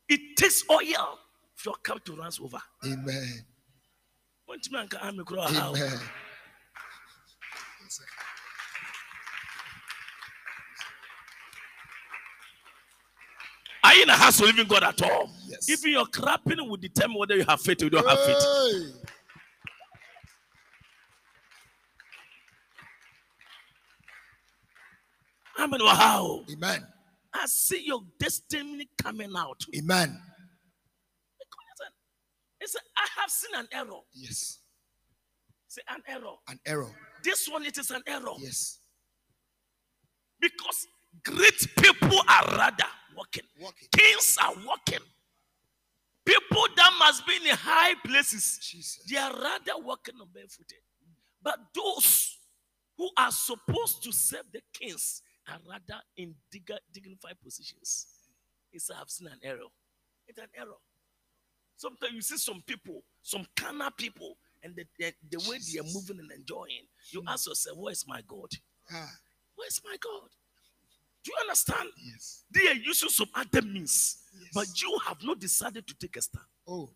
It 0.10 0.36
takes 0.36 0.64
oil 0.70 1.20
for 1.56 1.70
your 1.70 1.76
cup 1.84 2.04
to 2.06 2.16
run 2.16 2.32
over. 2.42 2.62
Amen. 2.86 3.46
Want 4.48 4.72
me 4.72 4.80
anka 4.80 5.08
ame 5.08 5.24
kura 5.24 5.44
how? 5.44 5.70
Amen. 5.70 6.00
Are 13.84 13.96
you 13.96 14.04
in 14.04 14.10
a 14.10 14.14
house 14.14 14.40
of 14.40 14.46
living 14.46 14.68
God 14.68 14.84
at 14.84 15.02
all? 15.02 15.32
Yes. 15.48 15.70
Even 15.70 15.92
your 15.92 16.06
clapping 16.06 16.58
will 16.70 16.78
determine 16.78 17.18
whether 17.18 17.36
you 17.36 17.44
have 17.46 17.62
faith 17.62 17.82
or 17.82 17.86
you 17.86 17.90
don't 17.90 18.08
have 18.08 18.20
faith. 18.20 18.38
Hey. 18.38 19.12
I 25.62 25.68
wow. 25.68 26.44
Amen. 26.52 26.88
I 27.34 27.46
see 27.46 27.84
your 27.86 28.02
destiny 28.20 28.90
coming 29.02 29.32
out. 29.38 29.64
Amen. 29.78 30.20
It's 32.60 32.76
a, 32.76 32.80
I 32.96 33.08
have 33.20 33.30
seen 33.30 33.56
an 33.56 33.68
error. 33.72 34.00
Yes. 34.14 34.60
Say 35.68 35.82
an 35.90 36.02
error. 36.08 36.36
An 36.48 36.60
error. 36.66 36.90
This 37.24 37.48
one, 37.48 37.66
it 37.66 37.78
is 37.78 37.90
an 37.92 38.02
error. 38.08 38.34
Yes. 38.40 38.80
Because 40.40 40.88
great 41.24 41.68
people 41.78 42.20
are 42.28 42.46
rather 42.58 42.86
walking. 43.16 43.44
Walking. 43.60 43.88
Kings 43.96 44.38
are 44.42 44.54
walking. 44.66 45.04
People 46.26 46.66
that 46.76 46.92
must 47.00 47.26
be 47.26 47.34
in 47.36 47.56
high 47.56 47.96
places, 48.06 48.60
Jesus. 48.62 49.04
they 49.10 49.18
are 49.18 49.34
rather 49.34 49.84
walking 49.84 50.16
on 50.22 50.28
barefooted. 50.34 50.78
But 51.42 51.58
those 51.74 52.38
who 52.98 53.10
are 53.18 53.32
supposed 53.32 54.04
to 54.04 54.12
serve 54.12 54.46
the 54.54 54.62
kings 54.74 55.24
are 55.50 55.60
rather 55.70 56.02
in 56.18 56.36
dignified 56.94 57.38
positions. 57.44 58.08
It's 58.72 58.90
I 58.90 58.98
have 58.98 59.10
seen 59.10 59.28
an 59.28 59.40
error. 59.44 59.70
It's 60.28 60.38
an 60.40 60.48
error. 60.58 60.78
Sometimes 61.76 62.14
you 62.14 62.22
see 62.22 62.38
some 62.38 62.62
people, 62.66 63.04
some 63.22 63.46
carnal 63.56 63.90
people, 63.92 64.38
and 64.64 64.76
the, 64.76 64.86
the, 65.00 65.12
the 65.30 65.50
way 65.50 65.58
they 65.74 65.80
are 65.80 65.94
moving 65.94 66.20
and 66.20 66.32
enjoying, 66.32 66.86
you 67.10 67.24
ask 67.28 67.48
yourself, 67.48 67.78
Where's 67.80 68.06
my 68.08 68.22
God? 68.28 68.52
Ah. 68.94 69.10
Where's 69.56 69.82
my 69.84 69.96
God? 70.00 70.30
Do 71.24 71.32
you 71.32 71.38
understand? 71.42 71.90
Yes. 71.98 72.44
They 72.52 72.68
are 72.68 72.76
using 72.76 73.10
some 73.10 73.28
other 73.36 73.62
means, 73.62 74.18
Yes. 74.40 74.50
but 74.54 74.82
you 74.82 74.98
have 75.08 75.18
not 75.24 75.40
decided 75.40 75.86
to 75.88 75.94
take 75.96 76.16
a 76.18 76.22
stand. 76.22 76.46
Oh. 76.68 76.90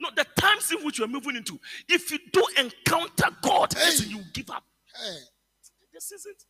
No, 0.00 0.10
the 0.14 0.24
times 0.38 0.70
in 0.72 0.84
which 0.84 0.98
you 0.98 1.04
are 1.04 1.08
moving 1.08 1.36
into, 1.36 1.58
if 1.88 2.10
you 2.10 2.18
don't 2.32 2.58
encounter 2.58 3.28
God, 3.42 3.72
Hey. 3.72 4.04
you 4.06 4.20
give 4.32 4.50
up. 4.50 4.64
Hey. 4.94 5.18
This 5.94 6.10
isn't 6.12 6.44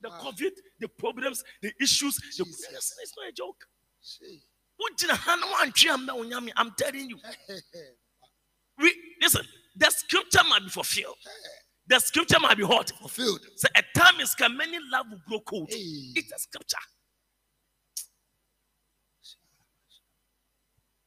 the 0.00 0.10
Wow. 0.10 0.20
COVID, 0.20 0.50
the 0.80 0.88
problems, 0.88 1.42
the 1.62 1.72
issues. 1.80 2.16
The, 2.36 2.44
listen, 2.44 2.96
it's 3.02 3.14
not 3.16 3.28
a 3.28 3.32
joke. 3.32 3.64
Shey. 4.02 4.42
Wogyina 4.80 5.14
ha 5.16 5.36
na 5.36 5.46
woantwe 5.46 5.90
amma 5.90 6.14
wo 6.14 6.24
nyame, 6.24 6.50
I'm 6.56 6.72
telling 6.76 7.08
you. 7.08 7.18
Hey, 7.46 7.54
hey, 7.72 7.80
We 8.78 8.92
listen, 9.22 9.46
the 9.76 9.90
scripture 9.90 10.42
might 10.48 10.62
be 10.64 10.68
fulfilled. 10.68 11.16
The 11.86 12.00
scripture 12.00 12.40
might 12.40 12.56
be 12.56 12.64
hot. 12.64 12.90
Fulfilled. 12.98 13.40
So 13.56 13.68
a 13.76 13.82
time 13.98 14.20
is 14.20 14.34
coming, 14.34 14.58
many 14.58 14.78
love 14.90 15.06
will 15.10 15.20
grow 15.28 15.40
cold. 15.40 15.68
Hey. 15.70 16.12
It's 16.16 16.32
a 16.32 16.38
scripture. 16.38 16.76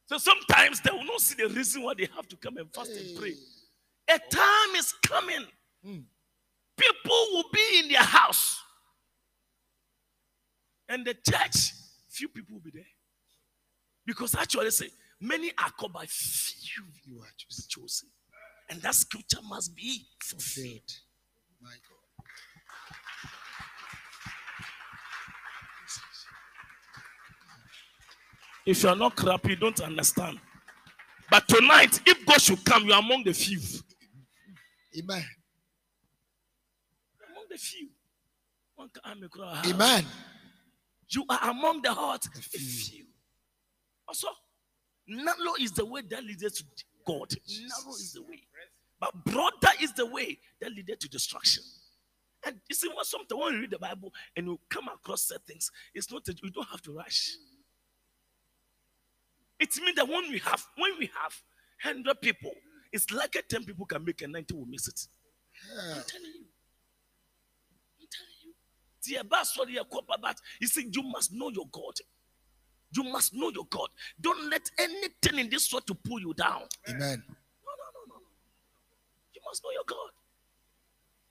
So 0.06 0.16
sometimes 0.16 0.80
they 0.80 0.90
will 0.90 1.04
not 1.04 1.20
see 1.20 1.34
the 1.34 1.52
reason 1.54 1.82
why 1.82 1.92
they 1.94 2.08
have 2.16 2.26
to 2.28 2.36
come 2.36 2.56
and 2.56 2.72
fast 2.72 2.90
and 2.92 3.18
pray. 3.18 3.34
A 4.08 4.18
time 4.18 4.74
is 4.76 4.94
coming. 5.04 5.46
Hmm. 5.84 5.98
People 6.78 7.26
will 7.32 7.44
be 7.52 7.80
in 7.80 7.88
their 7.88 8.02
house. 8.02 8.60
And 10.88 11.04
the 11.04 11.14
church, 11.14 11.72
few 12.08 12.28
people 12.28 12.54
will 12.54 12.62
be 12.62 12.70
there. 12.72 12.86
Because 14.06 14.34
actually, 14.34 14.70
say, 14.70 14.88
many 15.20 15.50
are 15.58 15.70
called 15.70 15.92
by 15.92 16.06
few 16.06 16.84
You 17.04 17.20
are 17.20 17.28
chosen. 17.36 17.64
chosen. 17.68 18.08
And 18.70 18.80
that 18.82 18.94
scripture 18.94 19.40
must 19.46 19.74
be 19.76 20.06
fulfilled. 20.22 20.66
Fulfilled. 20.66 20.92
My 21.60 21.70
God. 21.70 21.98
If 28.66 28.82
you 28.82 28.88
are 28.90 28.96
not 28.96 29.16
crap, 29.16 29.46
you 29.46 29.56
don't 29.56 29.80
understand. 29.80 30.38
But 31.30 31.48
tonight, 31.48 32.00
if 32.06 32.24
God 32.26 32.40
should 32.40 32.64
come, 32.64 32.84
you 32.84 32.92
are 32.92 33.00
among 33.00 33.24
the 33.24 33.32
few. 33.32 33.60
Amen. 34.98 35.24
The 37.48 37.56
few. 37.56 37.88
One 38.76 38.88
can- 38.90 39.02
I'm 39.04 39.22
a 39.22 39.28
crowd. 39.28 39.66
Amen. 39.66 40.04
You 41.08 41.24
are 41.28 41.50
among 41.50 41.82
the 41.82 41.88
The 41.90 42.30
the 42.52 42.58
few. 42.58 43.06
Also, 44.06 44.28
narrow 45.06 45.54
is 45.60 45.72
the 45.72 45.84
way 45.84 46.02
that 46.02 46.22
leads 46.24 46.42
to 46.60 46.64
God. 47.06 47.30
Narrow 47.48 47.94
is 47.94 48.12
the 48.12 48.22
way. 48.22 48.42
But 49.00 49.24
broader 49.24 49.70
is 49.80 49.92
the 49.94 50.06
way 50.06 50.38
that 50.60 50.72
leads 50.72 50.96
to 50.98 51.08
destruction. 51.08 51.62
And 52.44 52.60
you 52.68 52.74
see, 52.74 52.88
what 52.88 53.06
sometimes 53.06 53.40
when 53.40 53.54
you 53.54 53.60
read 53.60 53.70
the 53.70 53.78
Bible 53.78 54.12
and 54.36 54.46
you 54.46 54.60
come 54.68 54.88
across 54.88 55.22
certain 55.22 55.42
things, 55.46 55.70
it's 55.94 56.10
not 56.12 56.24
that 56.26 56.40
you 56.42 56.50
don't 56.50 56.68
have 56.68 56.82
to 56.82 56.92
rush. 56.92 57.30
It 59.58 59.76
means 59.82 59.96
that 59.96 60.06
when 60.08 60.30
we 60.30 60.38
have 60.38 60.64
when 60.76 60.98
we 60.98 61.10
have 61.20 61.42
hundred 61.80 62.20
people 62.20 62.52
It's 62.92 63.10
like 63.10 63.34
a 63.36 63.42
10 63.42 63.64
people 63.64 63.86
can 63.86 64.04
make 64.04 64.22
a 64.22 64.28
90 64.28 64.54
will 64.54 64.66
miss 64.66 64.88
it. 64.88 65.00
Yeah. 65.74 65.96
I'm 65.96 66.02
telling 66.06 66.32
you. 66.34 66.46
I'm 68.00 68.08
telling 68.10 68.38
you. 68.44 68.54
Dear 68.54 68.54
Baswadi 68.54 68.54
Yakoba, 68.54 68.87
But 70.20 70.40
you 70.60 70.66
see, 70.66 70.88
you 70.92 71.02
must 71.02 71.32
know 71.32 71.50
your 71.50 71.66
God. 71.70 71.94
You 72.96 73.04
must 73.04 73.34
know 73.34 73.50
your 73.50 73.66
God. 73.70 73.88
Don't 74.20 74.50
let 74.50 74.70
anything 74.78 75.38
in 75.38 75.50
this 75.50 75.72
world 75.72 75.86
to 75.86 75.94
pull 75.94 76.20
you 76.20 76.32
down. 76.34 76.62
Amen. 76.88 77.00
No, 77.00 77.04
no, 77.04 77.86
no, 77.94 78.00
no, 78.08 78.14
no. 78.14 78.20
You 79.34 79.40
must 79.44 79.62
know 79.62 79.70
your 79.70 79.84
God. 79.86 80.10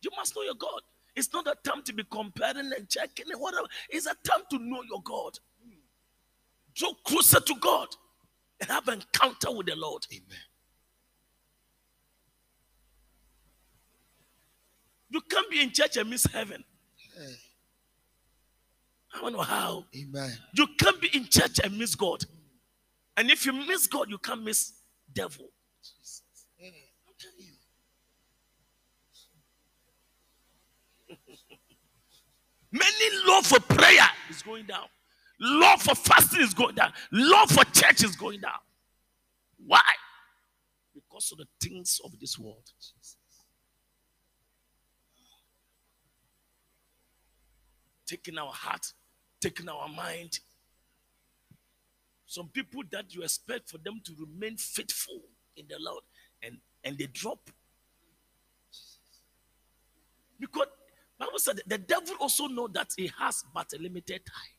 You 0.01 0.11
must 0.15 0.35
know 0.35 0.43
your 0.43 0.55
God. 0.55 0.81
It's 1.15 1.33
not 1.33 1.47
a 1.47 1.55
time 1.67 1.81
to 1.83 1.93
be 1.93 2.03
comparing 2.03 2.71
and 2.77 2.87
checking 2.87 3.25
and 3.31 3.41
whatever. 3.41 3.67
It's 3.89 4.05
a 4.05 4.15
time 4.23 4.43
to 4.51 4.59
know 4.59 4.83
your 4.89 5.01
God. 5.03 5.39
Draw 6.75 6.93
closer 7.05 7.39
to 7.39 7.55
God 7.59 7.87
and 8.61 8.69
have 8.69 8.87
an 8.87 9.01
encounter 9.01 9.51
with 9.51 9.65
the 9.65 9.75
Lord. 9.75 10.05
Amen. 10.13 10.37
You 15.09 15.21
can't 15.21 15.49
be 15.49 15.61
in 15.61 15.71
church 15.71 15.97
and 15.97 16.09
miss 16.09 16.25
heaven. 16.25 16.63
Hey. 17.17 17.33
I 19.17 19.21
don't 19.21 19.33
know 19.33 19.41
how. 19.41 19.85
Amen. 19.95 20.37
You 20.53 20.67
can't 20.79 21.01
be 21.01 21.09
in 21.13 21.25
church 21.25 21.59
and 21.63 21.77
miss 21.77 21.95
God. 21.95 22.23
And 23.15 23.31
if 23.31 23.45
you 23.45 23.53
miss 23.53 23.87
God, 23.87 24.09
you 24.09 24.17
can't 24.19 24.43
miss 24.43 24.73
devil. 25.11 25.49
Jesus. 25.81 26.23
I'm 26.59 26.71
telling 27.19 27.35
you. 27.39 27.53
Many 32.71 33.27
love 33.27 33.47
for 33.47 33.59
prayer 33.59 34.07
is 34.29 34.41
going 34.43 34.65
down. 34.65 34.85
Love 35.39 35.81
for 35.81 35.95
fasting 35.95 36.41
is 36.41 36.53
going 36.53 36.75
down. 36.75 36.93
Love 37.11 37.49
for 37.49 37.63
church 37.65 38.03
is 38.03 38.15
going 38.15 38.41
down. 38.41 38.59
Why? 39.65 39.81
Because 40.93 41.31
of 41.31 41.39
the 41.39 41.47
things 41.61 41.99
of 42.03 42.19
this 42.19 42.37
world. 42.37 42.71
Taking 48.05 48.37
our 48.37 48.51
heart, 48.51 48.93
taking 49.39 49.69
our 49.69 49.87
mind. 49.87 50.39
Some 52.25 52.49
people 52.49 52.83
that 52.91 53.13
you 53.13 53.23
expect 53.23 53.69
for 53.69 53.77
them 53.77 54.01
to 54.03 54.13
remain 54.19 54.57
faithful 54.57 55.21
in 55.55 55.65
the 55.69 55.77
Lord 55.79 56.03
and, 56.43 56.57
and 56.83 56.97
they 56.97 57.07
drop. 57.07 57.49
Because 60.39 60.67
Bible 61.17 61.39
said 61.39 61.61
the 61.65 61.77
devil 61.77 62.15
also 62.19 62.47
know 62.47 62.67
that 62.67 62.89
he 62.95 63.11
has 63.17 63.43
but 63.53 63.71
a 63.73 63.81
limited 63.81 64.25
time. 64.25 64.55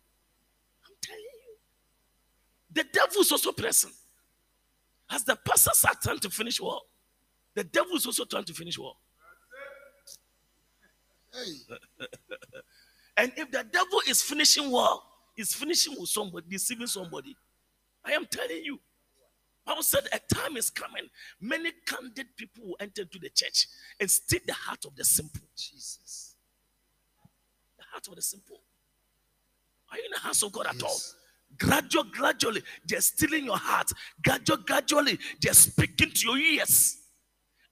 I'm 0.86 0.94
telling 1.00 1.20
you. 1.20 1.56
The 2.72 2.84
devil 2.92 3.20
is 3.20 3.30
also 3.30 3.52
present. 3.52 3.94
As 5.10 5.24
the 5.24 5.36
pastors 5.36 5.84
are 5.84 5.94
trying 6.02 6.18
to 6.20 6.30
finish 6.30 6.60
war, 6.60 6.80
the 7.54 7.64
devil 7.64 7.96
is 7.96 8.06
also 8.06 8.24
trying 8.24 8.44
to 8.44 8.54
finish 8.54 8.78
war. 8.78 8.94
Hey. 11.32 11.76
And 13.18 13.32
if 13.36 13.50
the 13.50 13.64
devil 13.64 14.00
is 14.08 14.22
finishing 14.22 14.70
war, 14.70 15.02
is 15.36 15.52
finishing 15.52 15.96
with 15.98 16.08
somebody, 16.08 16.46
deceiving 16.48 16.86
somebody. 16.86 17.36
I 18.04 18.12
am 18.12 18.24
telling 18.26 18.64
you. 18.64 18.78
Bible 19.66 19.82
said 19.82 20.08
a 20.12 20.34
time 20.34 20.56
is 20.56 20.70
coming. 20.70 21.02
Many 21.40 21.72
candid 21.84 22.28
people 22.36 22.64
will 22.64 22.76
enter 22.80 23.02
into 23.02 23.18
the 23.18 23.28
church 23.28 23.66
and 24.00 24.10
steal 24.10 24.40
the 24.46 24.54
heart 24.54 24.84
of 24.86 24.96
the 24.96 25.04
simple. 25.04 25.42
Jesus. 25.56 26.36
The 27.76 27.84
heart 27.90 28.06
of 28.08 28.14
the 28.14 28.22
simple. 28.22 28.62
Are 29.90 29.98
you 29.98 30.04
in 30.04 30.12
the 30.12 30.20
house 30.20 30.42
of 30.42 30.52
God 30.52 30.66
at 30.68 30.82
all? 30.82 30.90
Yes. 30.90 31.14
Gradual, 31.58 32.04
gradually, 32.04 32.62
they're 32.86 33.00
stealing 33.00 33.44
your 33.46 33.58
heart. 33.58 33.90
Gradual, 34.22 34.58
gradually, 34.58 35.18
they're 35.42 35.54
speaking 35.54 36.12
to 36.12 36.28
your 36.28 36.38
ears. 36.38 36.98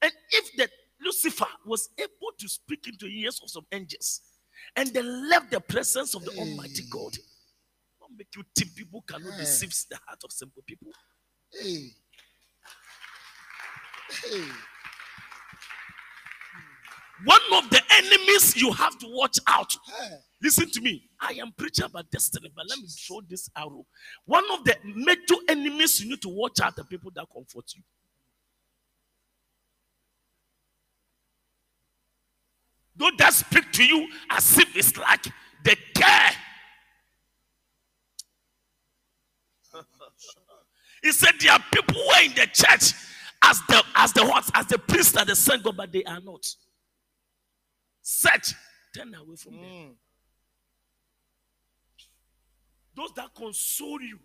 And 0.01 0.11
if 0.31 0.55
the 0.57 0.69
Lucifer 1.03 1.47
was 1.65 1.89
able 1.97 2.33
to 2.37 2.49
speak 2.49 2.87
into 2.87 3.05
the 3.05 3.21
ears 3.21 3.39
of 3.41 3.49
some 3.49 3.65
angels 3.71 4.21
and 4.75 4.89
they 4.93 5.01
left 5.01 5.51
the 5.51 5.59
presence 5.59 6.13
of 6.15 6.23
the 6.25 6.31
Almighty 6.37 6.83
God, 6.89 7.13
don't 7.99 8.17
make 8.17 8.27
you 8.35 8.43
think 8.55 8.75
people 8.75 9.01
cannot 9.07 9.33
Hey. 9.33 9.39
deceive 9.39 9.73
the 9.89 9.97
heart 10.05 10.19
of 10.23 10.31
simple 10.31 10.63
people. 10.65 10.91
Hey. 11.51 11.89
Hey. 14.23 14.43
One 17.25 17.41
of 17.53 17.69
the 17.71 17.81
enemies 17.97 18.55
you 18.55 18.71
have 18.73 18.97
to 18.99 19.07
watch 19.09 19.39
out. 19.47 19.73
Hey. 19.99 20.17
Listen 20.41 20.69
to 20.69 20.81
me. 20.81 21.09
I 21.19 21.33
am 21.41 21.51
preaching 21.57 21.85
about 21.85 22.11
destiny, 22.11 22.51
but 22.55 22.65
let 22.69 22.77
me 22.77 22.85
throw 22.87 23.21
this 23.27 23.49
arrow. 23.57 23.85
One 24.25 24.43
of 24.51 24.63
the 24.65 24.77
major 24.95 25.35
enemies 25.49 25.99
you 25.99 26.09
need 26.11 26.21
to 26.21 26.29
watch 26.29 26.59
out 26.61 26.73
are 26.73 26.83
the 26.83 26.85
people 26.85 27.11
that 27.15 27.25
comfort 27.33 27.65
you. 27.75 27.81
Those 32.97 33.11
that 33.19 33.33
speak 33.33 33.71
to 33.73 33.83
you 33.85 34.07
as 34.29 34.57
if 34.57 34.75
it's 34.75 34.97
like 34.97 35.25
they 35.63 35.75
care. 35.93 36.31
he 41.03 41.11
said 41.11 41.33
there 41.39 41.51
are 41.53 41.63
people 41.71 41.95
who 41.95 42.09
are 42.09 42.23
in 42.23 42.31
the 42.31 42.47
church 42.47 42.93
as 43.43 43.61
the 43.67 43.83
as 43.95 44.13
the 44.13 44.25
what 44.25 44.49
as 44.53 44.65
the 44.67 44.79
priest 44.79 45.15
and 45.17 45.29
the 45.29 45.35
saint 45.35 45.63
God, 45.63 45.77
but 45.77 45.91
they 45.91 46.03
are 46.03 46.19
not. 46.21 46.45
Search, 48.01 48.53
turn 48.95 49.13
away 49.13 49.35
from 49.35 49.57
them. 49.57 49.63
Mm. 49.63 49.95
Those 52.95 53.11
that 53.15 53.35
console 53.35 54.01
you, 54.01 54.17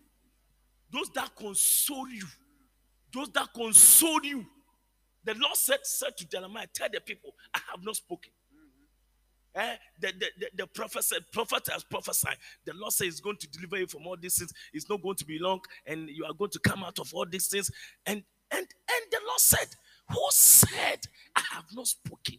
those 0.90 1.10
that 1.10 1.34
console 1.36 2.08
you, 2.08 2.26
those 3.12 3.28
that 3.30 3.52
console 3.52 4.24
you. 4.24 4.46
The 5.24 5.34
Lord 5.34 5.56
said, 5.56 5.78
said 5.84 6.16
to 6.16 6.28
Jeremiah, 6.28 6.66
Tell 6.72 6.88
the 6.92 7.00
people, 7.00 7.34
I 7.54 7.60
have 7.70 7.84
not 7.84 7.96
spoken. 7.96 8.32
Eh, 9.54 9.76
the, 10.00 10.12
the, 10.18 10.26
the, 10.38 10.46
the 10.56 10.66
prophet 10.66 11.04
said, 11.04 11.18
prophet 11.30 11.68
has 11.70 11.84
prophesied. 11.84 12.36
The 12.64 12.72
Lord 12.74 12.92
says 12.92 13.06
he's 13.06 13.20
going 13.20 13.36
to 13.36 13.48
deliver 13.48 13.78
you 13.78 13.86
from 13.86 14.06
all 14.06 14.16
these 14.16 14.38
things. 14.38 14.52
It's 14.72 14.88
not 14.88 15.02
going 15.02 15.16
to 15.16 15.26
be 15.26 15.38
long, 15.38 15.60
and 15.86 16.08
you 16.08 16.24
are 16.24 16.32
going 16.32 16.50
to 16.52 16.58
come 16.58 16.82
out 16.82 16.98
of 16.98 17.12
all 17.14 17.26
these 17.26 17.48
things. 17.48 17.70
And 18.06 18.22
and 18.50 18.60
and 18.60 19.04
the 19.10 19.18
Lord 19.26 19.40
said, 19.40 19.68
Who 20.10 20.26
said 20.30 21.00
I 21.36 21.42
have 21.52 21.66
not 21.74 21.86
spoken? 21.86 22.38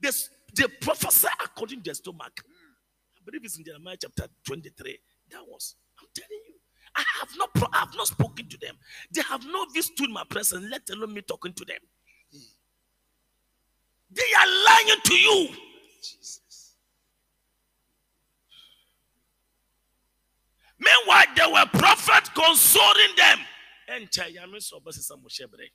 This 0.00 0.30
the 0.54 0.68
prophesy 0.80 1.28
according 1.44 1.78
to 1.78 1.84
their 1.84 1.94
stomach. 1.94 2.40
I 3.16 3.20
believe 3.24 3.44
it's 3.44 3.58
in 3.58 3.64
Jeremiah 3.64 3.96
chapter 4.00 4.26
23. 4.46 4.98
That 5.30 5.40
was, 5.46 5.74
I'm 6.00 6.06
telling 6.14 6.42
you. 6.46 6.54
I 6.96 7.04
have 7.20 7.28
not 7.36 7.50
I 7.72 7.78
have 7.78 7.94
not 7.96 8.06
spoken 8.06 8.48
to 8.48 8.58
them. 8.58 8.76
They 9.12 9.22
have 9.22 9.44
not 9.44 9.68
withstood 9.74 10.10
my 10.10 10.24
presence, 10.28 10.66
let 10.70 10.88
alone 10.90 11.14
me 11.14 11.22
talking 11.22 11.52
to 11.52 11.64
them. 11.64 11.78
They 14.10 14.22
are 14.40 14.46
lying 14.46 15.00
to 15.04 15.14
you. 15.14 15.48
Jesus. 16.02 16.74
Meanwhile, 20.78 21.26
there 21.36 21.50
were 21.50 21.66
prophets 21.72 22.30
consoling 22.30 23.16
them. 23.16 23.38
Ɛnkyɛ 23.88 24.34
nyame 24.34 24.58
sɛ 24.58 24.80
ɔbɛsesa 24.80 25.20
mo 25.20 25.28
hyɛ 25.28 25.46
berɛ. 25.46 25.70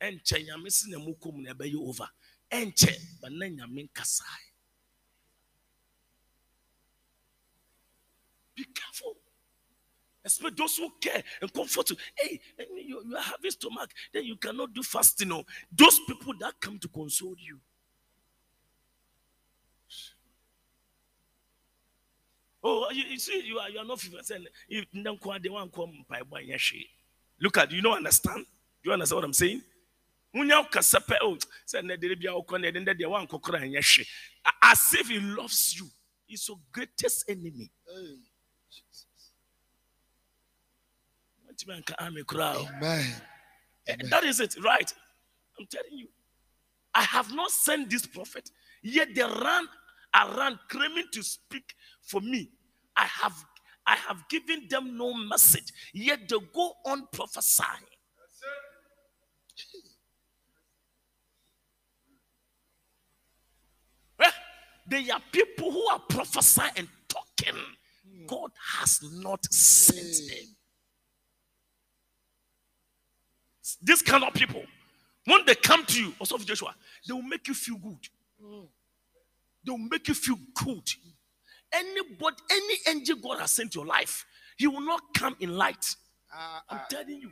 Ɛnkyɛ 0.00 0.46
nyame 0.48 0.66
sɛ 0.66 0.88
na 0.88 0.98
mu 0.98 1.14
na 1.42 1.52
ɛbɛyɛ 1.54 1.76
over. 1.76 2.08
Ɛnkyɛ 2.50 3.20
ba 3.20 3.30
na 3.30 3.46
nyame 3.46 3.88
nkasae. 3.88 4.46
Be 8.54 8.64
careful. 8.64 9.16
Especially 10.26 10.56
those 10.56 10.76
who 10.76 10.90
care 11.00 11.22
and 11.40 11.52
comfort 11.52 11.88
you. 11.90 11.96
Hey, 12.18 12.40
you, 12.76 13.00
you 13.06 13.16
are 13.16 13.22
having 13.22 13.50
stomach, 13.52 13.90
then 14.12 14.24
you 14.24 14.36
cannot 14.36 14.74
do 14.74 14.82
fasting. 14.82 15.28
No. 15.28 15.44
Those 15.72 16.00
people 16.00 16.34
that 16.40 16.54
come 16.60 16.80
to 16.80 16.88
console 16.88 17.36
you. 17.38 17.60
Oh, 22.68 22.88
you, 22.90 23.04
you 23.04 23.18
see, 23.20 23.42
you 23.46 23.60
are 23.60 23.70
you 23.70 23.78
are 23.78 23.84
not 23.84 23.98
50%. 23.98 24.44
You 24.66 24.82
don't 25.00 25.20
quite 25.20 25.40
the 25.40 25.50
come 25.72 26.04
by. 26.08 26.22
Look 27.40 27.58
at 27.58 27.70
you 27.70 27.80
don't 27.80 27.98
understand? 27.98 28.44
You 28.82 28.92
understand 28.92 29.16
what 29.16 29.24
I'm 29.24 29.32
saying? 29.32 29.62
Oh. 30.34 31.38
As 34.62 34.94
if 34.94 35.08
he 35.08 35.20
loves 35.20 35.78
you. 35.78 35.86
He's 36.26 36.48
your 36.48 36.58
greatest 36.72 37.30
enemy. 37.30 37.70
Hey. 37.86 38.16
Jesus. 38.68 39.06
Ntimi 41.45 41.45
anka 41.45 41.45
ame 41.45 41.45
kora 41.45 41.45
o. 41.45 41.45
Amen. 42.76 43.22
Eh, 43.88 43.92
Amen. 43.94 44.10
That 44.10 44.24
is 44.24 44.40
it, 44.40 44.56
right? 44.62 44.92
I'm 45.58 45.66
telling 45.66 45.98
you. 45.98 46.08
I 46.94 47.02
have 47.02 47.32
not 47.34 47.50
sent 47.50 47.90
this 47.90 48.06
prophet, 48.06 48.50
yet 48.82 49.14
they 49.14 49.22
ran 49.22 49.66
around 50.14 50.58
claiming 50.70 51.04
to 51.12 51.22
speak 51.22 51.74
for 52.02 52.20
me. 52.20 52.50
I 52.96 53.04
have 53.04 53.34
I 53.86 53.96
have 53.96 54.26
given 54.28 54.66
them 54.68 54.96
no 54.96 55.12
message, 55.14 55.72
yet 55.92 56.28
they 56.28 56.36
go 56.54 56.72
on 56.86 57.06
prophesying. 57.12 57.84
Eh, 64.20 64.30
They 64.88 65.10
are 65.10 65.20
people 65.32 65.70
who 65.72 65.86
are 65.88 66.00
prophesying 66.08 66.72
and 66.76 66.88
talking. 67.08 67.60
God 68.26 68.50
has 68.78 69.00
not 69.20 69.44
sent 69.52 70.28
them. 70.28 70.56
This 73.82 74.02
kind 74.02 74.22
of 74.24 74.32
people, 74.34 74.62
when 75.24 75.44
they 75.46 75.54
come 75.54 75.84
to 75.86 76.00
you, 76.02 76.12
also 76.18 76.38
Joshua, 76.38 76.74
they 77.06 77.12
will 77.14 77.22
make 77.22 77.48
you 77.48 77.54
feel 77.54 77.76
good. 77.76 77.98
They 79.64 79.70
will 79.72 79.78
make 79.78 80.06
you 80.08 80.14
feel 80.14 80.38
good. 80.54 80.88
Anybody, 81.72 82.36
any 82.50 82.74
angel 82.88 83.16
God 83.16 83.40
has 83.40 83.50
sent 83.50 83.74
your 83.74 83.86
life, 83.86 84.24
he 84.56 84.66
will 84.66 84.80
not 84.80 85.00
come 85.14 85.36
in 85.40 85.56
light. 85.56 85.84
Ah, 86.32 86.62
I'm 86.70 86.78
ah. 86.78 86.86
telling 86.88 87.20
you. 87.20 87.30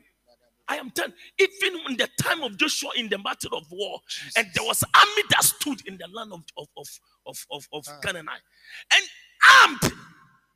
I 0.67 0.77
am 0.77 0.91
telling 0.91 1.13
even 1.39 1.79
in 1.91 1.97
the 1.99 2.09
time 2.21 2.43
of 2.43 2.57
Joshua 2.57 2.91
in 2.97 3.09
the 3.11 3.19
battle 3.19 3.57
of 3.57 3.65
war, 3.71 4.01
and 4.37 4.47
there 4.55 4.65
was 4.65 4.83
army 4.95 5.23
that 5.31 5.45
stood 5.45 5.87
in 5.87 5.99
the 5.99 6.09
land 6.13 6.33
of, 6.33 6.43
of, 6.57 6.67
of, 6.77 6.89
of, 7.27 7.47
of, 7.51 7.69
of 7.73 7.85
Ah. 7.89 7.99
Canaanite. 8.03 8.41
And 8.95 9.05
armed. 9.63 9.93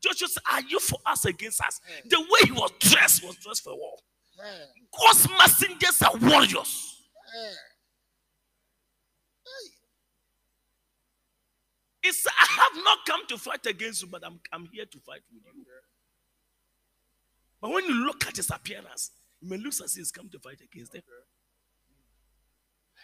Joshua 0.02 0.28
said, 0.28 0.42
Are 0.50 0.62
you 0.62 0.80
for 0.80 0.98
us 1.06 1.24
against 1.26 1.60
us? 1.60 1.80
The 2.06 2.18
way 2.20 2.40
he 2.46 2.52
was 2.52 2.70
dressed 2.80 3.22
was 3.24 3.36
dressed 3.36 3.64
for 3.64 3.76
war. 3.76 3.96
God's 4.98 5.28
messengers 5.30 6.02
are 6.02 6.16
warriors. 6.16 6.88
said, 12.12 12.32
I 12.38 12.46
have 12.62 12.84
not 12.84 12.98
come 13.06 13.26
to 13.28 13.38
fight 13.38 13.66
against 13.66 14.02
you, 14.02 14.08
but 14.08 14.24
I'm, 14.24 14.40
I'm 14.52 14.68
here 14.72 14.84
to 14.84 14.98
fight 15.00 15.20
with 15.32 15.42
you. 15.44 15.64
But 17.60 17.70
when 17.70 17.84
you 17.84 17.94
look 18.06 18.26
at 18.26 18.36
his 18.36 18.50
appearance, 18.50 19.10
it 19.42 19.48
may 19.48 19.56
look 19.56 19.72
as 19.72 19.80
if 19.80 19.94
he's 19.94 20.10
come 20.10 20.28
to 20.30 20.38
fight 20.38 20.60
against 20.60 20.92
them. 20.92 21.02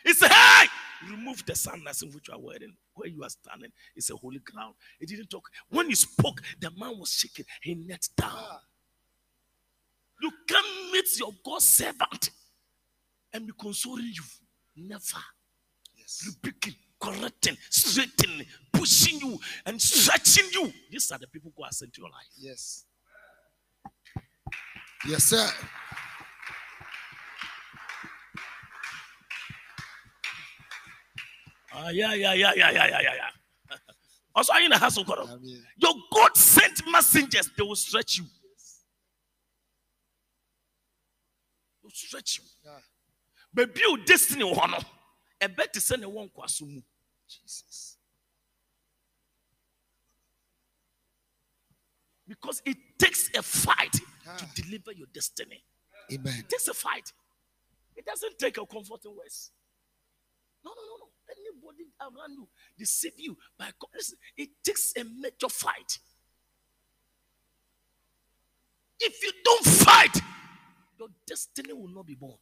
He 0.05 0.12
said, 0.12 0.31
Hey, 0.31 0.66
remove 1.11 1.44
the 1.47 1.55
sandals 1.55 2.03
in 2.03 2.11
which 2.11 2.29
you 2.29 2.35
are 2.35 2.40
wearing, 2.40 2.75
where 2.94 3.09
you 3.09 3.23
are 3.25 3.31
standing. 3.31 3.70
It's 3.97 4.11
a 4.11 4.16
holy 4.16 4.40
ground. 4.40 4.75
He 5.01 5.07
didn't 5.07 5.31
talk. 5.31 5.49
When 5.70 5.88
he 5.88 5.94
spoke, 5.94 6.42
the 6.61 6.70
man 6.79 6.99
was 6.99 7.12
shaking. 7.12 7.47
He 7.62 7.75
knelt 7.75 8.09
down. 8.16 8.59
You 10.22 10.31
can't 10.48 10.92
meet 10.92 11.18
your 11.18 11.33
God 11.44 11.61
servant 11.62 12.31
and 13.33 13.46
be 13.46 13.53
consoling 13.59 14.12
you. 14.14 14.22
Never. 14.77 15.22
Yes. 15.96 16.37
Rebuking, 16.42 16.74
correcting, 17.00 17.57
straightening, 17.70 18.46
pushing 18.72 19.20
you, 19.20 19.38
and 19.66 19.81
stretching 19.81 20.46
you. 20.53 20.72
These 20.90 21.11
are 21.12 21.18
the 21.18 21.27
people 21.27 21.53
who 21.57 21.64
are 21.64 21.72
sent 21.72 21.92
to 21.94 22.00
your 22.00 22.11
life. 22.11 22.27
Yes. 22.38 22.85
Yes, 25.07 25.24
sir. 25.24 25.50
Ah, 31.77 31.88
yeah, 31.90 32.14
yeah, 32.14 32.33
yeah, 32.35 32.53
yeah, 32.55 32.70
yeah, 32.70 32.87
yeah, 32.88 33.00
yeah. 33.03 33.77
Also, 34.35 34.53
are 34.53 34.59
you 34.61 34.66
in 34.66 34.70
the 34.70 34.79
house 34.79 34.96
God? 34.96 35.40
Your 35.77 35.94
God 36.12 36.37
sent 36.37 36.83
messengers, 36.90 37.50
they 37.57 37.62
will 37.62 37.77
stretch 37.77 38.18
you. 38.18 38.24
Stretch 41.95 42.39
you. 42.39 42.71
But 43.53 43.75
build 43.75 44.05
destiny 44.05 44.45
one. 44.45 44.75
A 45.41 45.49
better 45.49 45.81
send 45.81 46.03
a 46.05 46.09
one 46.09 46.29
kwasumu. 46.37 46.83
Jesus. 47.29 47.97
Because 52.27 52.63
it 52.65 52.77
takes 52.99 53.31
a 53.37 53.43
fight 53.43 53.95
Ah. 54.27 54.37
to 54.37 54.63
deliver 54.63 54.93
your 54.93 55.07
destiny. 55.13 55.63
Amen. 56.13 56.39
It 56.39 56.49
takes 56.49 56.69
a 56.69 56.75
fight. 56.75 57.13
It 57.97 58.05
doesn't 58.07 58.39
take 58.39 58.57
a 58.59 58.67
comforting 58.67 59.15
words. 59.17 59.51
No, 60.65 60.73
no, 60.75 60.83
no, 60.83 60.97
no. 60.97 61.11
Anybody 61.31 61.85
around 62.01 62.33
you 62.33 62.49
deceive 62.79 63.13
you 63.19 63.37
by 63.59 63.71
listen, 63.95 64.19
it 64.37 64.51
takes 64.63 64.93
a 64.97 65.05
major 65.05 65.49
fight. 65.49 65.99
If 69.01 69.23
you 69.23 69.33
don't 69.45 69.65
fight, 69.65 70.17
your 70.99 71.09
destiny 71.27 71.73
will 71.73 71.89
not 71.89 72.07
be 72.07 72.15
born. 72.15 72.37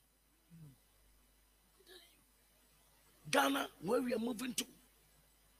Ghana, 3.31 3.67
where 3.81 4.03
we 4.03 4.15
are 4.15 4.19
moving 4.19 4.53
to, 4.55 4.65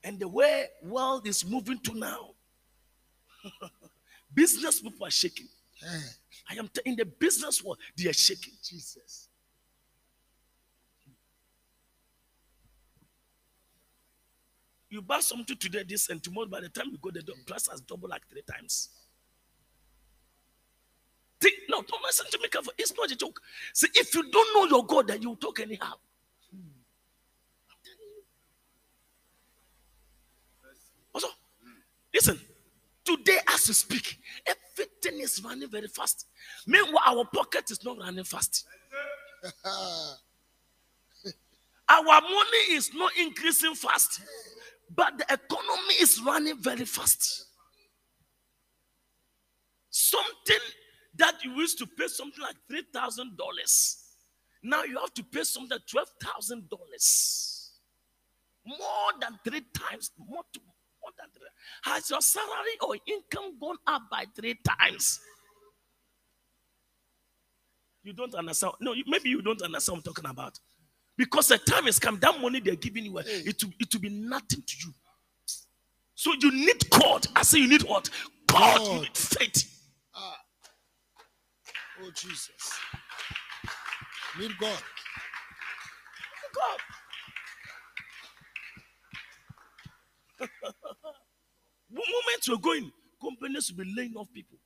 and 0.03 0.19
the 0.19 0.27
way 0.27 0.67
world 0.83 1.27
is 1.27 1.45
moving 1.45 1.79
to 1.79 1.93
now, 1.93 2.29
business 4.33 4.79
people 4.81 5.07
are 5.07 5.11
shaking. 5.11 5.47
I 6.49 6.55
am 6.55 6.67
t- 6.67 6.81
in 6.85 6.95
the 6.95 7.05
business 7.05 7.63
world, 7.63 7.79
they 7.97 8.09
are 8.09 8.13
shaking. 8.13 8.53
Jesus. 8.63 9.29
You 14.89 15.01
buy 15.01 15.21
something 15.21 15.57
today, 15.57 15.83
this 15.87 16.09
and 16.09 16.21
tomorrow, 16.21 16.47
by 16.47 16.61
the 16.61 16.69
time 16.69 16.89
you 16.91 16.99
go, 17.01 17.09
the 17.09 17.23
price 17.47 17.67
has 17.67 17.81
doubled 17.81 18.11
like 18.11 18.27
three 18.29 18.43
times. 18.43 18.89
No, 21.73 21.81
don't 21.81 22.03
listen 22.03 22.27
to 22.29 22.37
me 22.37 22.47
careful. 22.49 22.71
It's 22.77 22.93
not 22.95 23.09
a 23.09 23.15
joke. 23.15 23.41
See, 23.73 23.87
if 23.95 24.13
you 24.13 24.29
don't 24.29 24.53
know 24.53 24.77
your 24.77 24.85
God, 24.85 25.07
then 25.07 25.23
you 25.23 25.35
talk 25.37 25.59
anyhow. 25.59 25.93
I'm 26.53 26.59
telling 27.83 27.97
you. 27.99 28.23
Also, 31.15 31.27
listen. 32.13 32.39
Today, 33.03 33.39
as 33.51 33.67
we 33.67 33.73
speak, 33.73 34.19
everything 34.45 35.19
is 35.21 35.43
running 35.43 35.67
very 35.67 35.87
fast. 35.87 36.27
Meanwhile, 36.67 37.03
our 37.05 37.25
pocket 37.25 37.71
is 37.71 37.83
not 37.83 37.97
running 37.97 38.23
fast. 38.23 38.67
Our 41.89 42.21
money 42.21 42.71
is 42.71 42.93
not 42.93 43.11
increasing 43.19 43.75
fast, 43.75 44.21
but 44.95 45.17
the 45.17 45.25
economy 45.25 45.95
is 45.99 46.19
running 46.25 46.57
very 46.57 46.85
fast. 46.85 47.47
Something 49.89 50.61
that 51.17 51.43
you 51.43 51.51
used 51.53 51.77
to 51.79 51.85
pay 51.87 52.07
something 52.07 52.41
like 52.41 52.55
three 52.67 52.83
thousand 52.93 53.37
dollars, 53.37 53.97
now 54.63 54.83
you 54.83 54.97
have 54.99 55.13
to 55.15 55.23
pay 55.23 55.43
something 55.43 55.71
like 55.71 55.85
twelve 55.87 56.09
thousand 56.21 56.69
dollars, 56.69 57.71
more 58.65 59.11
than 59.21 59.37
three 59.43 59.61
times. 59.73 60.11
More, 60.17 60.43
to, 60.53 60.59
more 61.01 61.11
than 61.17 61.27
three. 61.33 61.47
Has 61.83 62.09
your 62.09 62.21
salary 62.21 62.77
or 62.81 62.95
income 63.07 63.57
gone 63.59 63.77
up 63.87 64.03
by 64.09 64.25
three 64.35 64.55
times? 64.65 65.19
You 68.03 68.13
don't 68.13 68.35
understand. 68.35 68.73
No, 68.81 68.93
you- 68.93 69.03
maybe 69.07 69.29
you 69.29 69.41
don't 69.41 69.61
understand 69.61 69.97
what 69.99 70.07
I'm 70.07 70.13
talking 70.13 70.29
about. 70.29 70.59
Because 71.17 71.47
the 71.47 71.57
time 71.59 71.85
has 71.85 71.99
come, 71.99 72.17
that 72.19 72.41
money 72.41 72.59
they're 72.59 72.75
giving 72.75 73.05
you, 73.05 73.17
it 73.19 73.63
will, 73.63 73.71
it 73.79 73.93
will 73.93 74.01
be 74.01 74.09
nothing 74.09 74.63
to 74.65 74.75
you. 74.83 74.93
So 76.15 76.33
you 76.41 76.51
need 76.51 76.89
God. 76.89 77.27
I 77.35 77.43
say 77.43 77.59
you 77.59 77.67
need 77.67 77.83
what? 77.83 78.09
God, 78.47 78.79
you 78.81 78.85
God. 78.87 79.01
need 79.03 79.17
faith. 79.17 79.72
Oh, 82.03 82.11
Jesus. 82.13 82.49
Need 84.37 84.51
God. 84.59 84.83
God. 86.53 86.79
the 91.89 91.95
moment 91.95 92.47
you're 92.47 92.57
going, 92.57 92.91
companies 93.21 93.71
will 93.71 93.85
be 93.85 93.93
laying 93.95 94.15
off 94.15 94.27
people. 94.33 94.57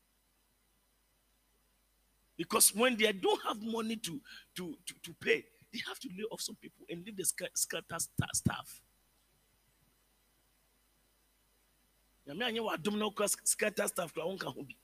Because 2.38 2.74
when 2.74 2.98
they 2.98 3.12
don't 3.12 3.42
have 3.44 3.62
money 3.62 3.98
to, 3.98 4.20
to, 4.56 4.76
to, 4.86 4.94
to 5.04 5.14
pay, 5.20 5.44
they 5.74 5.82
have 5.88 6.00
to 6.00 6.10
lay 6.18 6.24
off 6.32 6.42
some 6.42 6.56
people 6.56 6.86
and 6.90 7.06
leave 7.06 7.18
the 7.18 7.26
sca- 7.26 7.50
scatter 7.56 8.00
sta- 8.00 8.34
staff. 8.34 8.82
Nyame 12.28 12.44
anyɛ 12.44 12.62
w'adom 12.62 12.98
na 12.98 13.28
sk- 13.28 13.48
scatter 13.48 13.88
staff 13.88 14.14
kora 14.14 14.26
wonka 14.28 14.46
ho 14.54 14.64
bi. 14.64 14.76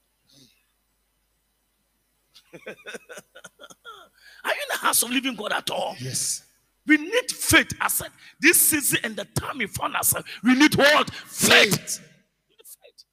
Are 4.46 4.52
you 4.52 4.62
in 4.62 4.70
the 4.72 4.78
house 4.78 5.04
of 5.04 5.10
living 5.10 5.36
God 5.36 5.54
at 5.54 5.70
all? 5.70 5.96
Yes. 6.00 6.44
We 6.86 6.98
need 6.98 7.32
faith. 7.32 7.72
I 7.80 7.88
said, 7.88 8.10
this 8.40 8.60
season 8.60 9.00
and 9.04 9.16
the 9.16 9.26
time 9.40 9.60
we 9.60 9.68
found 9.68 9.96
ourselves, 9.96 10.28
we 10.44 10.54
need 10.56 10.76
what? 10.76 11.10
Faith. 11.12 11.76
Faith. 11.76 12.02
You 12.50 12.58
faith. 12.66 13.06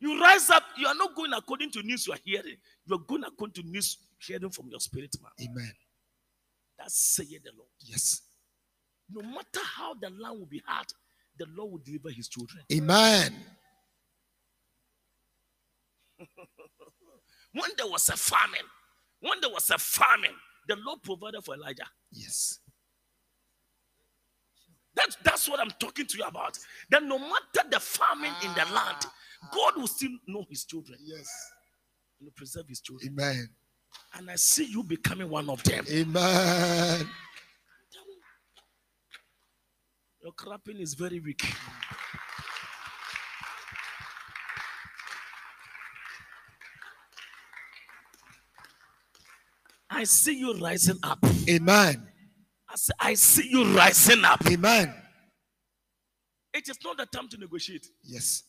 You 0.00 0.20
rise 0.20 0.50
up, 0.50 0.64
you 0.76 0.86
are 0.86 0.94
not 0.94 1.14
going 1.14 1.32
according 1.32 1.70
to 1.72 1.82
news 1.82 2.06
you 2.06 2.12
are 2.12 2.18
hearing. 2.24 2.56
You 2.86 2.96
are 2.96 3.00
going 3.06 3.24
according 3.24 3.62
to 3.62 3.68
news 3.68 3.98
hearing 4.18 4.50
from 4.50 4.68
your 4.70 4.80
spirit 4.80 5.14
man. 5.22 5.30
Amen. 5.48 5.72
That's 6.78 6.98
saying 6.98 7.40
the 7.44 7.52
Lord. 7.56 7.70
Yes. 7.80 8.22
No 9.10 9.22
matter 9.22 9.60
how 9.76 9.94
the 9.94 10.10
land 10.10 10.40
will 10.40 10.46
be 10.46 10.62
hard, 10.66 10.86
the 11.38 11.46
Lord 11.56 11.72
will 11.72 11.80
deliver 11.84 12.10
his 12.10 12.28
children. 12.28 12.64
Amen. 12.72 13.34
When 17.54 17.70
there 17.76 17.86
was 17.86 18.08
a 18.08 18.16
famine, 18.16 18.66
when 19.20 19.40
there 19.40 19.50
was 19.50 19.70
a 19.70 19.78
famine, 19.78 20.34
the 20.68 20.76
Lord 20.84 21.02
provided 21.02 21.44
for 21.44 21.54
Elijah. 21.54 21.86
Yes. 22.12 22.58
That's, 24.94 25.16
that's 25.24 25.48
what 25.48 25.60
I'm 25.60 25.70
talking 25.78 26.06
to 26.06 26.18
you 26.18 26.24
about. 26.24 26.58
That 26.90 27.02
no 27.02 27.18
matter 27.18 27.68
the 27.70 27.80
famine 27.80 28.32
in 28.44 28.52
the 28.54 28.64
ah. 28.66 28.74
land, 28.74 29.06
God 29.52 29.76
will 29.76 29.86
still 29.86 30.10
know 30.26 30.44
his 30.48 30.64
children 30.64 30.98
Yes. 31.02 31.28
and 32.20 32.34
preserve 32.34 32.68
his 32.68 32.80
children. 32.80 33.12
Amen. 33.12 33.48
And 34.16 34.30
I 34.30 34.36
see 34.36 34.64
you 34.64 34.82
becoming 34.82 35.28
one 35.28 35.48
of 35.50 35.62
them. 35.62 35.84
Amen. 35.90 37.08
Your 40.22 40.32
clapping 40.32 40.78
is 40.78 40.94
very 40.94 41.20
weak. 41.20 41.44
I 50.04 50.06
see 50.06 50.38
you 50.38 50.52
rising 50.58 50.98
up. 51.02 51.18
Amen. 51.48 52.06
I 52.68 52.76
say, 52.76 52.92
I 53.00 53.14
see 53.14 53.48
you 53.48 53.64
rising 53.74 54.22
up. 54.22 54.46
Amen. 54.46 54.92
It 56.52 56.68
is 56.68 56.76
not 56.84 56.98
the 56.98 57.06
time 57.06 57.26
to 57.30 57.38
negotiate. 57.38 57.86
Yes. 58.02 58.42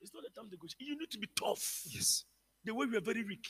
It's 0.00 0.10
not 0.14 0.22
the 0.22 0.30
time 0.30 0.48
to 0.48 0.52
negotiate. 0.52 0.88
You 0.88 0.98
need 0.98 1.10
to 1.10 1.18
be 1.18 1.28
tough. 1.38 1.82
Yes. 1.84 2.24
The 2.64 2.74
way 2.74 2.86
we 2.86 2.96
are 2.96 3.02
very 3.02 3.24
weak. 3.24 3.46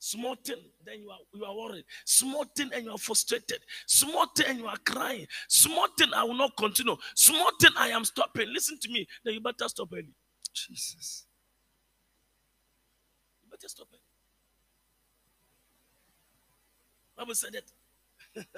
Small 0.00 0.34
thing, 0.34 0.58
then 0.84 1.00
you 1.00 1.08
are 1.08 1.18
you 1.32 1.46
are 1.46 1.56
worried. 1.56 1.84
Small 2.04 2.44
thing 2.54 2.68
and 2.74 2.84
you 2.84 2.90
are 2.90 2.98
frustrated. 2.98 3.60
Small 3.86 4.26
thing 4.36 4.48
and 4.50 4.58
you 4.58 4.66
are 4.66 4.76
crying. 4.84 5.26
Small 5.48 5.86
thing 5.96 6.10
I 6.14 6.24
will 6.24 6.34
not 6.34 6.58
continue. 6.58 6.94
Small 7.14 7.52
thing 7.58 7.70
I 7.78 7.88
am 7.88 8.04
stopping. 8.04 8.52
Listen 8.52 8.78
to 8.82 8.90
me. 8.90 9.06
Then 9.24 9.32
you 9.32 9.40
better 9.40 9.66
stop 9.66 9.88
early. 9.94 10.12
Jesus. 10.52 11.24
You 13.42 13.48
better 13.50 13.66
stop 13.66 13.86
early. 13.90 14.03
Bible 17.16 17.34
said 17.34 17.52
that 18.34 18.44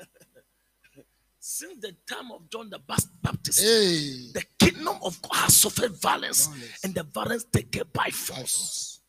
since 1.38 1.78
the 1.80 1.94
time 2.08 2.30
of 2.32 2.48
John 2.50 2.70
the 2.70 2.78
Baptist, 3.22 3.60
Hey. 3.60 4.32
the 4.32 4.44
kingdom 4.58 4.96
of 5.02 5.20
God 5.22 5.34
has 5.34 5.56
suffered 5.56 5.92
violence, 6.00 6.46
Violence. 6.46 6.84
and 6.84 6.94
the 6.94 7.02
violence 7.04 7.44
taken 7.52 7.82
by 7.92 8.04
By 8.04 8.10
force. 8.10 8.36
force. 8.38 9.00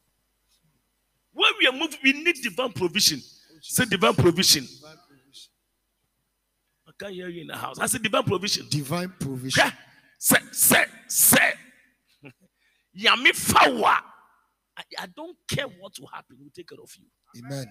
When 1.32 1.52
we 1.60 1.68
are 1.68 1.72
moving, 1.72 2.00
we 2.04 2.14
need 2.14 2.36
divine 2.42 2.74
provision. 2.74 3.22
Say 3.62 3.86
divine 3.86 4.16
provision. 4.16 4.64
Divine 4.66 4.98
provision. 5.08 5.50
I 6.88 6.92
can't 7.00 7.14
hear 7.14 7.30
you 7.30 7.42
in 7.42 7.48
the 7.48 7.56
house. 7.58 7.80
I 7.80 7.86
said 7.86 8.02
divine 8.04 8.24
provision. 8.24 8.68
Divine 8.70 9.14
provision. 9.20 9.64
Hwɛ, 9.64 9.74
Say, 10.20 10.38
say, 10.52 10.86
say. 11.08 11.54
Yami 13.00 13.30
fawa. 13.34 13.98
I, 14.76 14.84
I 15.00 15.06
don't 15.16 15.38
care 15.48 15.66
what 15.68 15.94
will 16.00 16.08
happen. 16.08 16.38
We'll 16.40 16.50
take 16.56 16.68
care 16.70 16.80
of 16.82 16.92
you. 16.98 17.06
Amen. 17.46 17.66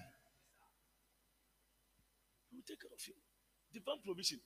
Take 2.67 2.81
care 2.81 2.91
of 2.93 3.07
you. 3.07 3.13
Divine 3.73 4.01
provision. 4.03 4.39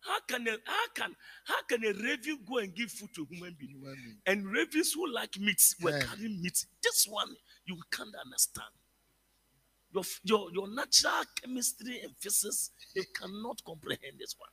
How 0.00 0.18
can 0.26 0.48
a 0.48 0.56
how 0.66 0.86
can 0.96 1.14
how 1.44 1.62
can 1.68 1.84
a 1.84 1.92
raven 1.92 2.38
go 2.48 2.58
and 2.58 2.74
give 2.74 2.90
food 2.90 3.10
to 3.14 3.22
a 3.22 3.34
human 3.34 3.56
being? 3.58 3.70
Human 3.78 3.94
being. 3.94 4.16
And 4.26 4.46
ravens 4.46 4.92
who 4.92 5.08
like 5.12 5.38
meat 5.38 5.62
were 5.80 5.90
Yeah. 5.90 6.00
carrying 6.00 6.42
meat. 6.42 6.64
This 6.82 7.06
one 7.08 7.28
you 7.66 7.76
can't 7.92 8.14
understand. 8.24 8.70
Your, 9.94 10.02
your, 10.24 10.50
your 10.52 10.74
natural 10.74 11.22
chemistry 11.40 12.00
and 12.02 12.14
physics, 12.18 12.70
you 12.94 13.04
cannot 13.14 13.62
comprehend 13.64 14.18
this 14.18 14.34
one. 14.38 14.48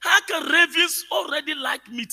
How 0.00 0.20
can 0.28 0.42
ravens 0.52 1.04
already 1.10 1.54
like 1.54 1.88
meat 1.90 2.12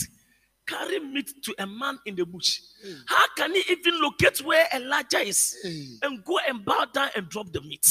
carry 0.66 1.00
meat 1.00 1.30
to 1.44 1.54
a 1.60 1.68
man 1.68 2.00
in 2.06 2.16
the 2.16 2.26
bush? 2.26 2.62
How 3.08 3.26
can 3.36 3.54
he 3.54 3.64
even 3.70 4.02
locate 4.02 4.42
where 4.42 4.66
Elijah 4.74 5.20
is 5.20 5.54
Hey. 5.62 5.86
and 6.02 6.24
go 6.24 6.40
and 6.48 6.64
bow 6.64 6.86
down 6.94 7.10
and 7.16 7.28
drop 7.30 7.52
the 7.52 7.62
meat? 7.62 7.86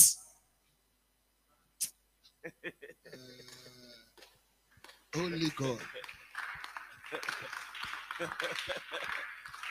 Mm. 2.45 2.73
Only 5.15 5.51
God. 5.57 5.79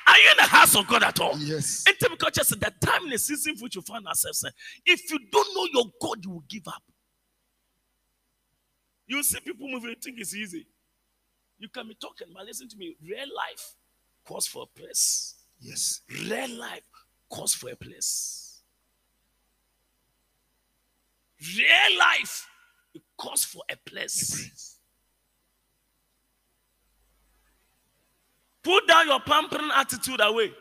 Are 0.08 0.18
you 0.18 0.32
in 0.32 0.38
the 0.38 0.44
house 0.44 0.76
of 0.76 0.88
God 0.88 1.04
at 1.04 1.20
all? 1.20 1.38
Yes. 1.38 1.84
And 1.88 1.98
typical 1.98 2.30
church 2.30 2.50
the 2.50 2.74
time 2.82 3.06
in 3.06 3.10
the 3.12 3.18
season 3.18 3.56
which 3.60 3.76
you 3.76 3.82
find 3.82 4.06
ourselves 4.06 4.44
in, 4.44 4.52
if 4.86 5.10
you 5.12 5.20
don't 5.32 5.56
know 5.56 5.68
your 5.74 5.92
God, 6.00 6.24
you 6.24 6.32
will 6.32 6.44
give 6.48 6.68
up. 6.68 6.84
You 9.08 9.24
see 9.24 9.40
people 9.40 9.68
moving, 9.68 9.90
you 9.90 9.96
think 9.96 10.20
it's 10.20 10.36
easy. 10.36 10.68
You 11.58 11.70
can 11.70 11.88
be 11.88 11.96
talking, 11.96 12.28
but 12.34 12.46
listen 12.46 12.68
to 12.70 12.78
me. 12.78 12.96
Real 13.02 13.28
life 13.36 13.76
calls 14.26 14.48
for 14.48 14.64
a 14.64 14.80
place. 14.80 15.36
Yes. 15.60 16.02
Real 16.10 16.50
life 16.60 16.82
calls 17.30 17.54
for 17.54 17.70
a 17.70 17.76
place. 17.76 18.62
Real 21.58 21.98
life 21.98 22.48
calls 23.22 23.46
for 23.46 23.62
a 23.70 23.76
place. 23.88 24.78
Put 28.64 28.88
down 28.88 29.08
your 29.08 29.20
pampering 29.20 29.70
attitude 29.76 30.20
away. 30.22 30.52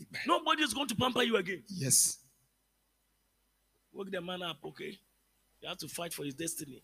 Amen. 0.00 0.22
Nobody 0.26 0.62
is 0.62 0.72
going 0.72 0.88
to 0.88 0.94
pamper 0.94 1.22
you 1.22 1.36
again. 1.36 1.62
Yes. 1.68 2.18
Wake 3.92 4.10
the 4.10 4.20
man 4.20 4.42
up, 4.42 4.56
okay? 4.64 4.98
You 5.60 5.68
have 5.68 5.78
to 5.78 5.88
fight 5.88 6.12
for 6.14 6.24
his 6.24 6.34
destiny. 6.34 6.82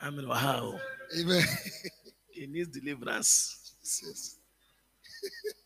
I 0.00 0.10
mean, 0.10 0.28
wow. 0.28 0.78
Amen. 1.18 1.42
He 2.30 2.46
needs 2.46 2.68
deliverance. 2.68 3.74
Jesus. 3.82 4.36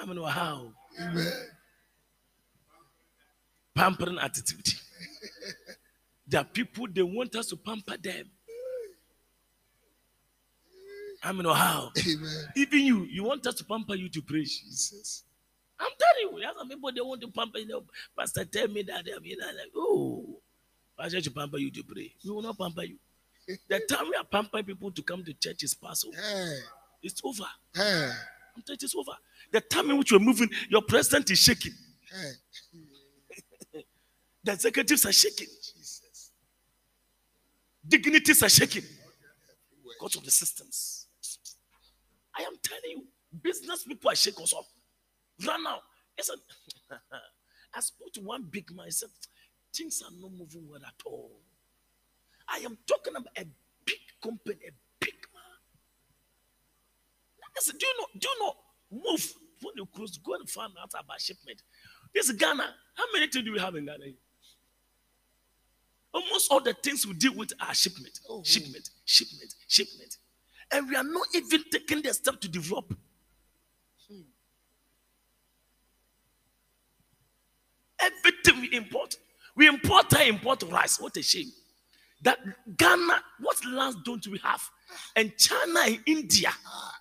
I 0.00 0.06
mean, 0.06 0.20
wow. 0.20 0.72
Amen. 1.00 1.32
Pampering 3.74 4.18
attitude. 4.18 4.74
There 6.26 6.40
are 6.40 6.44
people, 6.44 6.86
they 6.92 7.02
want 7.02 7.34
us 7.36 7.46
to 7.48 7.56
pamper 7.56 7.96
them. 7.96 8.26
I 11.22 11.32
mean, 11.32 11.46
wow. 11.46 11.90
Amen. 11.98 12.44
Even 12.56 12.80
you, 12.80 13.04
you 13.04 13.24
want 13.24 13.46
us 13.46 13.54
to 13.56 13.64
pamper 13.64 13.94
you 13.94 14.08
to 14.10 14.22
preach. 14.22 14.62
Jesus. 14.62 15.24
I'm 15.78 15.90
telling 15.98 16.34
you, 16.34 16.40
there 16.40 16.50
are 16.50 16.54
some 16.58 16.68
people 16.68 16.92
they 16.92 17.00
want 17.00 17.20
to 17.22 17.28
pamper 17.28 17.58
you. 17.58 17.68
Know, 17.68 17.82
Pastor, 18.16 18.44
tell 18.44 18.68
me 18.68 18.82
that. 18.82 19.04
I 19.14 19.18
mean, 19.20 19.36
I'm 19.42 19.54
like, 19.56 19.72
oh, 19.76 20.40
Pastor, 20.98 21.20
to 21.20 21.30
pamper 21.30 21.58
you 21.58 21.70
to 21.72 21.82
pray. 21.82 22.14
We 22.24 22.30
will 22.30 22.42
not 22.42 22.58
pamper 22.58 22.84
you. 22.84 22.96
The 23.68 23.80
time 23.80 24.08
we 24.08 24.16
are 24.16 24.24
pampering 24.24 24.64
people 24.64 24.90
to 24.92 25.02
come 25.02 25.24
to 25.24 25.32
church 25.34 25.62
is 25.64 25.74
past. 25.74 26.06
over. 26.06 26.16
Hey. 26.16 26.58
It's 27.02 27.20
over. 27.24 27.44
Hey. 27.74 28.10
You, 28.56 28.62
it's 28.68 28.94
over. 28.94 29.12
The 29.52 29.60
time 29.60 29.90
in 29.90 29.98
which 29.98 30.10
you're 30.10 30.20
moving, 30.20 30.50
your 30.68 30.82
president 30.82 31.30
is 31.30 31.38
shaking. 31.38 31.72
The 34.42 34.52
executives 34.52 35.06
are 35.06 35.12
shaking. 35.12 35.48
Jesus. 35.48 36.30
Dignities 37.86 38.42
are 38.42 38.48
shaking 38.48 38.84
because 39.82 40.16
of 40.16 40.24
the 40.24 40.30
systems. 40.30 41.06
I 42.36 42.42
am 42.42 42.54
telling 42.62 42.98
you, 42.98 43.04
business 43.42 43.84
people 43.84 44.10
are 44.10 44.14
shaking 44.14 44.42
us 44.42 44.52
up. 44.54 44.64
Run 45.46 45.62
now. 45.62 45.80
Listen, 46.16 46.36
I 47.74 47.80
spoke 47.80 48.12
to 48.14 48.20
one 48.20 48.44
big 48.50 48.70
man. 48.74 48.86
He 48.86 48.90
said, 48.92 49.08
things 49.74 50.02
are 50.02 50.12
not 50.20 50.30
moving 50.32 50.68
well 50.68 50.82
at 50.86 50.94
all. 51.04 51.40
I 52.48 52.58
am 52.58 52.76
talking 52.86 53.16
about 53.16 53.32
a 53.36 53.46
big 53.84 53.98
company, 54.22 54.56
a. 54.68 54.83
Listen, 57.56 57.76
do 57.78 57.86
you 57.86 57.94
know? 57.98 58.06
Do 58.18 58.28
you 58.28 58.40
know? 58.40 58.54
Move 59.10 59.34
when 59.62 59.74
you 59.76 59.86
cruise, 59.86 60.18
go 60.18 60.34
and 60.34 60.48
find 60.48 60.72
out 60.80 60.90
about 60.98 61.20
shipment. 61.20 61.62
This 62.14 62.30
Ghana, 62.32 62.74
how 62.94 63.04
many 63.12 63.26
things 63.28 63.44
do 63.44 63.52
we 63.52 63.58
have 63.58 63.74
in 63.74 63.86
Ghana? 63.86 64.04
Almost 66.12 66.52
all 66.52 66.60
the 66.60 66.74
things 66.74 67.06
we 67.06 67.14
deal 67.14 67.34
with 67.34 67.52
are 67.60 67.74
shipment, 67.74 68.20
Oh. 68.28 68.42
shipment, 68.44 68.90
shipment, 69.04 69.54
shipment. 69.66 70.18
And 70.70 70.88
we 70.88 70.96
are 70.96 71.02
not 71.04 71.26
even 71.34 71.64
taking 71.70 72.02
the 72.02 72.14
step 72.14 72.40
to 72.40 72.48
develop. 72.48 72.94
Everything 77.98 78.60
we 78.60 78.76
import, 78.76 79.16
we 79.56 79.66
import 79.66 80.12
and 80.14 80.28
import 80.36 80.62
rice. 80.64 81.00
What 81.00 81.16
a 81.16 81.22
shame. 81.22 81.50
That 82.22 82.38
Ghana, 82.76 83.22
what 83.40 83.64
lands 83.64 83.96
don't 84.04 84.26
we 84.26 84.38
have? 84.38 84.62
And 85.16 85.32
China 85.38 85.80
and 85.86 86.00
India, 86.06 86.50
ah. 86.66 87.00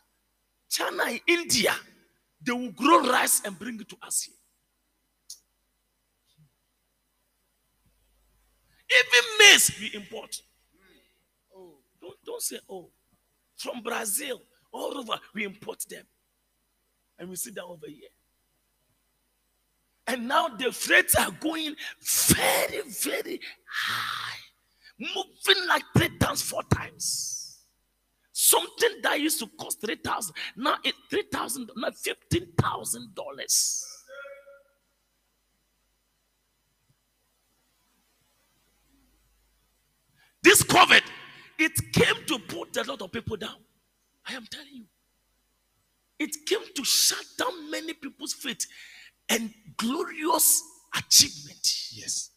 China 0.73 1.03
India, 1.27 1.75
they 2.41 2.51
will 2.51 2.71
grow 2.71 3.07
rice 3.07 3.43
and 3.45 3.57
bring 3.59 3.79
it 3.79 3.87
to 3.87 3.95
us 4.01 4.23
here. 4.23 4.35
Even 8.89 9.37
maize 9.37 9.71
we 9.79 9.91
import. 9.93 10.41
Oh. 11.55 11.75
Don't, 12.01 12.15
don't 12.25 12.41
say, 12.41 12.57
oh, 12.67 12.89
from 13.55 13.83
Brazil, 13.83 14.41
all 14.71 14.97
over, 14.97 15.19
we 15.35 15.43
import 15.43 15.85
them. 15.87 16.05
And 17.19 17.29
we 17.29 17.35
see 17.35 17.51
that 17.51 17.63
over 17.63 17.85
here. 17.87 18.09
And 20.07 20.27
now 20.27 20.47
the 20.47 20.71
freights 20.71 21.13
are 21.15 21.31
going 21.31 21.75
very, 22.01 22.81
very 22.89 23.39
high, 23.71 24.39
moving 24.99 25.67
like 25.67 25.83
three 25.95 26.17
times, 26.17 26.41
four 26.41 26.63
times. 26.63 27.42
Something 28.35 28.89
that 29.03 29.19
used 29.21 29.39
to 29.39 29.47
cost 29.59 29.79
three 29.79 29.95
thousand, 29.95 30.35
now 30.57 30.77
it 30.83 30.95
three 31.07 31.23
thousand, 31.31 31.69
now 31.77 31.91
fifteen 31.91 32.47
thousand 32.59 33.13
dollars. 33.13 33.85
This 40.41 40.63
COVID, 40.63 41.03
it 41.59 41.71
came 41.93 42.25
to 42.25 42.39
put 42.39 42.75
a 42.75 42.83
lot 42.83 43.01
of 43.03 43.11
people 43.11 43.37
down. 43.37 43.55
I 44.27 44.33
am 44.33 44.45
telling 44.49 44.73
you. 44.73 44.85
It 46.19 46.35
came 46.45 46.73
to 46.75 46.83
shut 46.83 47.25
down 47.37 47.69
many 47.69 47.93
people's 47.93 48.33
faith 48.33 48.65
and 49.29 49.53
glorious 49.77 50.61
achievement. 50.95 51.65
Yes. 51.91 52.31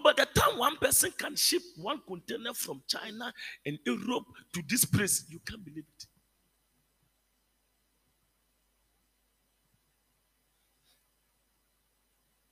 By 0.00 0.12
the 0.16 0.26
time 0.26 0.58
one 0.58 0.76
person 0.76 1.12
can 1.16 1.36
ship 1.36 1.62
one 1.76 2.00
container 2.06 2.54
from 2.54 2.82
China 2.86 3.32
and 3.66 3.78
Europe 3.84 4.24
to 4.54 4.62
this 4.68 4.84
place, 4.84 5.24
you 5.28 5.38
can't 5.46 5.64
believe 5.64 5.84
it. 5.98 6.06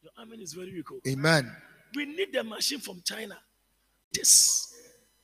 Your 0.03 0.12
army 0.18 0.38
is 0.38 0.53
very 0.53 0.72
weak. 0.72 0.87
oh. 0.92 1.00
Amen. 1.09 1.50
We 1.94 2.07
need 2.07 2.33
the 2.33 2.44
machine 2.44 2.81
from 2.81 3.00
China. 3.05 3.38
This, 4.12 4.74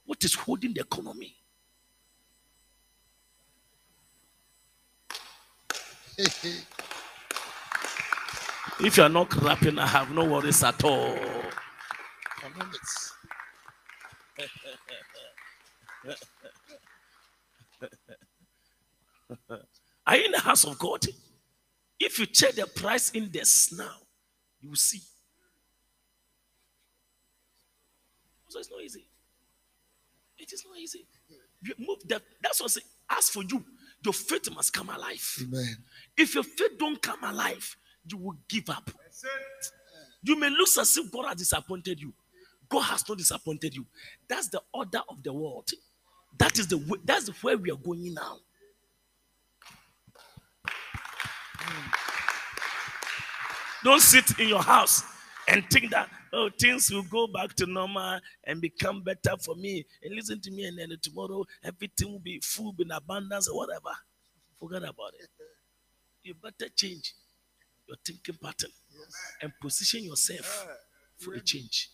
what 0.04 0.22
is 0.24 0.34
holding 0.34 0.72
the 0.74 0.80
economy? 0.80 1.34
If 8.78 8.98
you 8.98 9.04
are 9.04 9.08
not 9.08 9.30
clapping, 9.30 9.78
I 9.78 9.86
have 9.86 10.10
no 10.10 10.26
worries 10.26 10.62
at 10.62 10.84
all. 10.84 11.16
Economics. 12.46 13.14
Are 20.06 20.16
you 20.16 20.24
in 20.26 20.32
the 20.32 20.40
house 20.40 20.64
of 20.64 20.78
God? 20.78 21.04
If 21.98 22.18
you 22.18 22.26
check 22.26 22.52
the 22.52 22.66
price 22.66 23.10
index 23.14 23.72
now, 23.72 23.96
you 24.60 24.68
will 24.68 24.76
see. 24.76 25.00
So 28.48 28.60
it's 28.60 28.70
not 28.70 28.82
easy. 28.82 29.06
It 30.38 30.52
is 30.52 30.64
not 30.68 30.78
easy. 30.78 31.06
You 31.62 31.74
move 31.78 31.98
that. 32.08 32.22
That's 32.40 32.60
what 32.60 32.70
I 32.70 32.74
say. 32.74 32.82
As 33.10 33.28
for 33.28 33.42
you, 33.42 33.64
your 34.04 34.14
faith 34.14 34.54
must 34.54 34.72
come 34.72 34.90
alive. 34.90 35.36
Amen. 35.42 35.76
If 36.16 36.34
your 36.34 36.44
faith 36.44 36.78
don't 36.78 37.00
come 37.02 37.24
alive, 37.24 37.76
you 38.08 38.18
will 38.18 38.36
give 38.48 38.68
up. 38.70 38.90
You 40.22 40.38
may 40.38 40.50
look 40.50 40.68
as 40.78 40.96
if 40.96 41.10
God 41.10 41.26
has 41.26 41.36
disappointed 41.36 42.00
you. 42.00 42.12
God 42.68 42.82
has 42.82 43.08
not 43.08 43.18
disappointed 43.18 43.74
you. 43.74 43.86
That's 44.28 44.48
the 44.48 44.62
order 44.72 45.00
of 45.08 45.22
the 45.22 45.32
world. 45.32 45.68
That 46.38 46.58
is 46.58 46.68
the 46.68 46.78
way, 46.78 46.98
that's 47.04 47.28
where 47.42 47.56
we 47.56 47.70
are 47.70 47.76
going 47.76 48.14
now. 48.14 48.38
Don't 53.84 54.00
sit 54.00 54.38
in 54.38 54.48
your 54.48 54.62
house 54.62 55.02
and 55.48 55.64
think 55.70 55.90
that 55.90 56.08
oh 56.32 56.50
things 56.58 56.90
will 56.90 57.04
go 57.04 57.26
back 57.28 57.54
to 57.54 57.66
normal 57.66 58.18
and 58.44 58.60
become 58.60 59.02
better 59.02 59.36
for 59.38 59.54
me. 59.54 59.84
And 60.02 60.14
listen 60.14 60.40
to 60.40 60.50
me, 60.50 60.64
and 60.64 60.78
then 60.78 60.88
tomorrow 61.00 61.44
everything 61.62 62.10
will 62.10 62.18
be 62.18 62.40
full 62.42 62.74
in 62.78 62.90
abundance 62.90 63.48
or 63.48 63.56
whatever. 63.56 63.90
Forget 64.58 64.82
about 64.82 65.12
it. 65.20 65.28
You 66.22 66.34
better 66.34 66.68
change 66.74 67.14
your 67.86 67.96
thinking 68.04 68.36
pattern 68.42 68.70
and 69.40 69.52
position 69.60 70.02
yourself 70.02 70.66
for 71.18 71.34
a 71.34 71.40
change. 71.40 71.90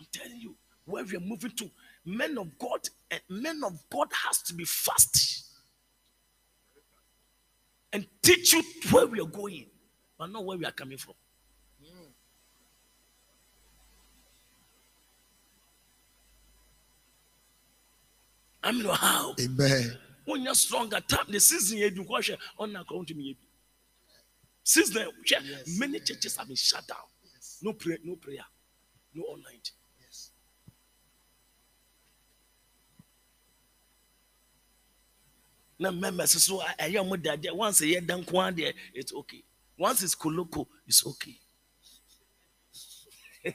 I'm 0.00 0.06
telling 0.12 0.40
you, 0.40 0.56
where 0.86 1.04
we 1.04 1.16
are 1.16 1.20
moving 1.20 1.52
to, 1.52 1.70
men 2.04 2.38
of 2.38 2.58
God 2.58 2.80
and 3.10 3.20
men 3.28 3.62
of 3.64 3.78
God 3.90 4.08
has 4.26 4.42
to 4.42 4.54
be 4.54 4.64
fast 4.64 5.44
and 7.92 8.06
teach 8.22 8.54
you 8.54 8.62
where 8.90 9.06
we 9.06 9.20
are 9.20 9.26
going, 9.26 9.66
but 10.18 10.30
not 10.30 10.44
where 10.44 10.56
we 10.56 10.64
are 10.64 10.72
coming 10.72 10.98
from. 10.98 11.14
I 18.62 18.72
mean, 18.72 18.84
how? 18.84 19.34
Amen. 19.40 19.98
when 20.26 20.42
you're 20.42 20.54
stronger, 20.54 21.00
time 21.00 21.24
the 21.28 21.40
season 21.40 21.78
you 21.78 22.04
question 22.04 22.36
on 22.58 22.76
account 22.76 23.08
to 23.08 23.14
me. 23.14 23.36
Since 24.62 24.90
then, 24.90 25.08
yeah, 25.30 25.40
many 25.78 25.98
churches 26.00 26.36
have 26.36 26.46
been 26.46 26.56
shut 26.56 26.86
down. 26.86 26.98
No 27.62 27.72
prayer, 27.72 27.98
no 28.04 28.16
prayer, 28.16 28.44
no 29.14 29.24
all 29.24 29.38
night. 29.38 29.72
Yes. 30.00 30.30
Now 35.80 35.90
members 35.90 36.32
so 36.42 36.60
I 36.78 36.88
am 36.88 37.08
with 37.08 37.22
that 37.22 37.40
once 37.56 37.80
a 37.80 37.86
year 37.86 38.02
done 38.02 38.22
one 38.30 38.54
there, 38.54 38.74
it's 38.92 39.14
okay. 39.14 39.42
Once 39.78 40.02
it's 40.02 40.14
koloko, 40.14 40.66
it's 40.86 41.06
okay. 41.06 41.38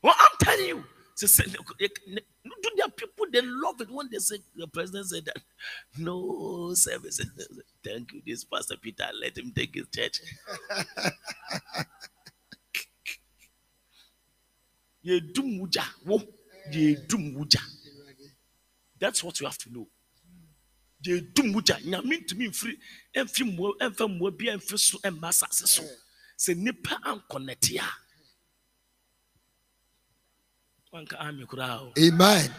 well, 0.00 0.14
I'm 0.16 0.38
telling 0.40 0.66
you, 0.66 0.84
to 1.16 1.26
say, 1.26 1.42
do 1.44 1.58
there 1.78 2.86
are 2.86 2.90
people 2.90 3.26
they 3.32 3.40
love 3.42 3.80
it 3.80 3.90
when 3.90 4.08
they 4.12 4.18
say 4.18 4.36
the 4.54 4.68
president 4.68 5.06
said 5.06 5.24
that 5.24 5.38
no 5.98 6.72
service. 6.74 7.20
Thank 7.84 8.12
you, 8.12 8.22
this 8.24 8.44
Pastor 8.44 8.76
Peter. 8.80 9.06
Let 9.20 9.36
him 9.36 9.50
take 9.50 9.74
his 9.74 9.88
church. 9.92 10.20
Ye 15.02 15.20
dum 15.20 15.58
wuja, 15.58 15.82
wo, 16.06 16.18
dum 17.08 17.34
wuja. 17.34 17.60
That's 19.00 19.24
what 19.24 19.40
you 19.40 19.46
have 19.46 19.58
to 19.58 19.72
know. 19.72 19.88
Ye 21.04 21.20
dum 21.20 21.52
wuja. 21.54 21.78
Nyame 21.84 22.16
ntumi 22.16 22.48
mfiri 22.48 22.78
emfi 23.12 23.44
mmo 23.44 23.74
emfa 23.80 24.08
mmo 24.08 24.30
bi 24.30 24.48
emfi 24.48 24.78
so 24.78 24.98
emma 25.04 25.28
asase 25.28 25.66
so. 25.66 25.82
Sɛ 26.38 26.56
nipa 26.56 26.98
ankɔnɛte 27.04 27.78
a. 27.80 27.88
Wanka 30.92 31.16
ami 31.20 31.44
koraa 31.46 31.80
o. 31.82 31.92
Amen. 31.98 32.54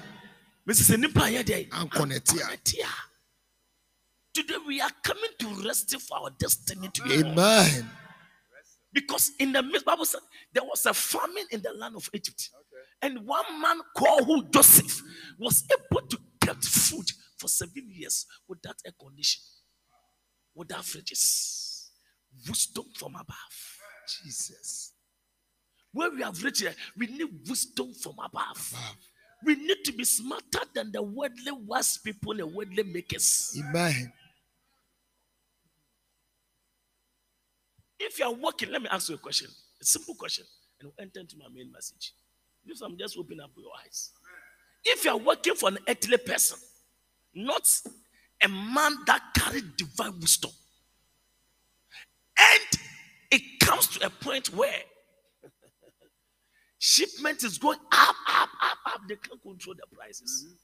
Mesi 0.65 0.83
sɛ 0.83 0.99
nipa 0.99 1.21
ayɛ 1.21 1.43
dɛ. 1.43 1.69
Ankɔnɛte 1.69 2.83
a. 2.83 2.87
Today 4.33 4.57
we 4.67 4.81
are 4.81 4.91
coming 5.03 5.31
to 5.39 5.47
rest 5.63 5.99
for 6.01 6.17
our 6.17 6.29
destiny 6.29 6.89
together. 6.89 7.25
Amen. 7.25 7.89
Because 8.91 9.31
in 9.39 9.51
the 9.51 9.63
midst, 9.63 9.85
Bible 9.85 10.05
said 10.05 10.21
there 10.53 10.63
was 10.63 10.85
a 10.85 10.93
famine 10.93 11.45
in 11.51 11.61
the 11.61 11.71
land 11.73 11.95
of 11.95 12.09
Egypt. 12.13 12.49
And 13.01 13.25
one 13.25 13.61
man 13.61 13.79
called 13.95 14.25
who 14.25 14.43
Joseph 14.49 15.01
was 15.37 15.63
able 15.71 16.07
to 16.07 16.17
get 16.39 16.63
food 16.63 17.11
for 17.37 17.47
seven 17.47 17.89
years 17.89 18.25
without 18.47 18.75
air 18.85 18.93
condition, 18.99 19.41
without 20.53 20.83
fridges. 20.83 21.89
Wisdom 22.47 22.85
from 22.95 23.15
above. 23.15 23.77
Jesus. 24.23 24.91
Where 25.91 26.11
we 26.11 26.21
have 26.21 26.43
reached 26.43 26.61
here, 26.61 26.75
we 26.97 27.07
need 27.07 27.29
wisdom 27.47 27.93
from 27.93 28.15
above. 28.19 28.73
above. 28.73 28.97
We 29.45 29.55
need 29.55 29.83
to 29.85 29.93
be 29.93 30.03
smarter 30.03 30.61
than 30.73 30.91
the 30.91 31.01
worldly 31.01 31.51
wise 31.65 31.97
people 31.97 32.31
and 32.31 32.41
the 32.41 32.47
worldly 32.47 32.83
makers. 32.83 33.57
Amen. 33.57 34.11
If 37.99 38.19
you 38.19 38.25
are 38.25 38.33
working, 38.33 38.71
let 38.71 38.81
me 38.81 38.89
ask 38.91 39.09
you 39.09 39.15
a 39.15 39.17
question. 39.19 39.49
A 39.81 39.85
simple 39.85 40.15
question. 40.15 40.45
And 40.79 40.89
we'll 40.89 41.05
enter 41.05 41.21
into 41.21 41.37
my 41.37 41.45
main 41.53 41.71
message. 41.71 42.13
If 42.65 42.81
I'm 42.81 42.97
just 42.97 43.17
opening 43.17 43.41
up 43.41 43.51
your 43.55 43.71
eyes. 43.83 44.11
If 44.83 45.05
you 45.05 45.11
are 45.11 45.17
working 45.17 45.55
for 45.55 45.69
an 45.69 45.77
earthly 45.87 46.17
person, 46.17 46.59
not 47.35 47.69
a 48.41 48.47
man 48.47 48.95
that 49.05 49.21
carried 49.35 49.75
divine 49.77 50.19
wisdom, 50.19 50.51
and 52.37 52.81
it 53.31 53.59
comes 53.59 53.87
to 53.87 54.05
a 54.05 54.09
point 54.09 54.53
where 54.53 54.81
shipment 56.79 57.43
is 57.43 57.57
going 57.57 57.79
up, 57.91 58.15
up, 58.27 58.49
up, 58.63 58.77
up, 58.93 59.01
they 59.07 59.15
can't 59.15 59.41
control 59.41 59.75
the 59.75 59.95
prices. 59.95 60.45
Mm-hmm. 60.47 60.55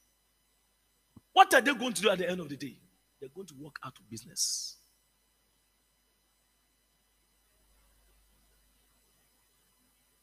What 1.34 1.54
are 1.54 1.62
they 1.62 1.74
going 1.74 1.94
to 1.94 2.02
do 2.02 2.10
at 2.10 2.18
the 2.18 2.30
end 2.30 2.42
of 2.42 2.50
the 2.50 2.58
day? 2.58 2.76
They're 3.20 3.30
going 3.34 3.48
to 3.48 3.56
walk 3.60 3.78
out 3.86 3.98
of 3.98 4.10
business. 4.10 4.78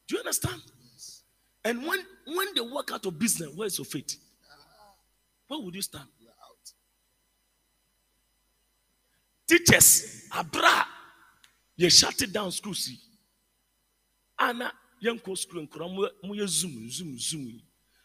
Do 0.08 0.16
you 0.16 0.20
understand? 0.20 0.62
And 1.64 1.86
when 1.86 2.00
when 2.26 2.54
they 2.54 2.60
walk 2.62 2.92
out 2.92 3.04
of 3.04 3.18
business, 3.18 3.50
where 3.54 3.66
is 3.66 3.78
your 3.78 3.84
faith? 3.84 4.16
Ah. 4.50 4.94
Where 5.48 5.60
would 5.60 5.74
you 5.74 5.82
stand? 5.82 6.08
You 6.18 6.28
are 6.28 6.30
out. 6.30 6.72
Teachers, 9.48 10.28
abra, 10.32 10.86
they 11.78 11.88
shut 11.88 12.20
it 12.20 12.32
down 12.32 12.50
school. 12.50 12.74
See, 12.74 12.98
Anna, 14.38 14.72
young 15.00 15.18
co 15.18 15.34
school 15.34 15.60
and 15.60 16.48
zoom, 16.48 16.90
zoom, 16.90 17.18
zoom. 17.18 17.60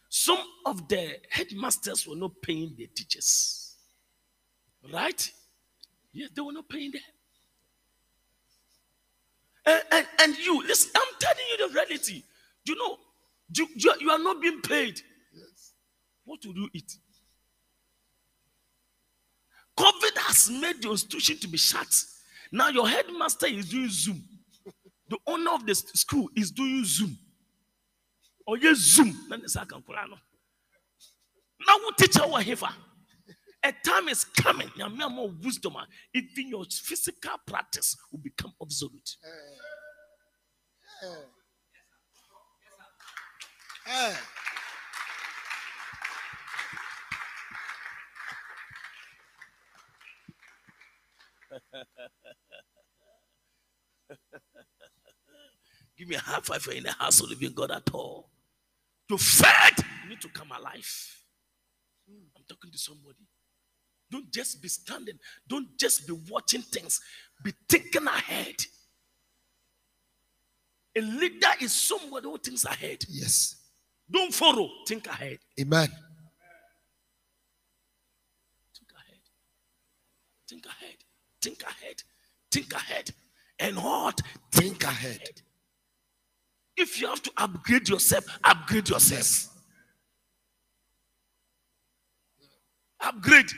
Some 0.10 0.40
of 0.66 0.88
the 0.88 1.18
headmasters 1.30 2.08
were 2.08 2.16
not 2.16 2.32
paying 2.42 2.74
the 2.78 2.88
teachers, 2.88 3.76
right? 4.92 5.32
Yes, 6.14 6.30
they 6.36 6.42
were 6.42 6.54
not 6.54 6.70
paying 6.70 6.92
them. 6.92 7.02
And, 9.66 9.82
and, 9.92 10.08
and 10.20 10.38
you, 10.38 10.62
listen, 10.66 10.92
I'm 10.96 11.14
telling 11.20 11.46
you 11.52 11.68
the 11.68 11.74
reality. 11.74 12.24
You 12.66 12.76
know, 12.76 12.98
you, 13.56 13.68
you, 13.76 13.94
you 14.00 14.12
are 14.12 14.20
not 14.20 14.42
being 14.42 14.62
paid. 14.62 15.02
Yes. 15.34 15.74
What 16.26 16.46
will 16.46 16.54
you 16.54 16.70
eat? 16.74 16.98
COVID 19.78 20.18
has 20.18 20.50
made 20.50 20.82
the 20.82 20.92
institution 20.92 21.38
to 21.40 21.48
be 21.48 21.58
shut. 21.58 21.88
Now 22.52 22.70
your 22.70 22.88
headmaster 22.88 23.48
is 23.48 23.70
doing 23.70 23.90
Zoom. 23.90 24.24
The 25.10 25.18
owner 25.28 25.52
of 25.52 25.66
the 25.66 25.76
school 25.76 26.30
is 26.36 26.52
doing 26.52 26.86
Zoom. 26.86 27.18
Or 28.46 28.58
yes, 28.58 28.78
Zoom. 28.78 29.16
Now 29.30 29.40
who 31.80 31.92
teacher 31.98 32.28
will 32.28 32.36
have 32.36 32.64
a 33.64 33.72
time 33.86 34.10
is 34.10 34.26
coming. 34.26 34.70
More 34.78 35.30
wisdom. 35.42 35.78
Even 36.14 36.50
your 36.50 36.66
physical 36.66 37.38
practice 37.48 37.96
will 38.12 38.20
become 38.20 38.54
obsolete. 38.62 39.18
Give 55.98 56.08
me 56.08 56.16
a 56.16 56.20
high 56.20 56.40
five 56.42 56.68
in 56.76 56.84
the 56.84 56.92
house 56.92 57.22
of 57.22 57.30
living 57.30 57.54
God 57.54 57.72
at 57.72 57.90
all. 57.94 58.30
To 59.10 59.18
fed, 59.18 59.74
you 60.04 60.10
need 60.10 60.22
to 60.22 60.30
come 60.30 60.52
alive. 60.52 61.18
I'm 62.36 62.44
talking 62.48 62.72
to 62.72 62.78
somebody. 62.78 63.26
Don't 64.12 64.32
just 64.32 64.62
be 64.62 64.68
standing. 64.68 65.18
Don't 65.48 65.78
just 65.78 66.08
be 66.08 66.14
watching 66.30 66.62
things. 66.62 67.02
Be 67.44 67.54
thinking 67.68 68.06
ahead. 68.06 68.56
A 70.96 71.02
leader 71.02 71.48
is 71.60 71.74
somebody 71.74 72.28
who 72.28 72.38
thinks 72.38 72.66
ahead. 72.66 73.04
Yes. 73.10 73.56
Don't 74.12 74.34
follow. 74.34 74.70
Think 74.88 75.08
ahead. 75.08 75.40
Amen. 75.60 75.88
Think 78.76 78.92
ahead. 78.96 79.20
Think 80.48 80.66
ahead. 80.68 81.03
Think 81.44 81.62
ahead. 81.64 82.04
Think 82.50 82.74
ahead. 82.74 83.12
And 83.60 83.76
what? 83.76 84.22
Think 84.54 84.86
ahead. 84.86 85.42
If 86.78 87.02
you 87.02 87.08
have 87.08 87.22
to 87.24 87.32
upgrade 87.36 87.90
yourself, 87.90 88.26
upgrade 88.46 88.88
yourself. 88.88 89.50
Upgrade, 93.02 93.52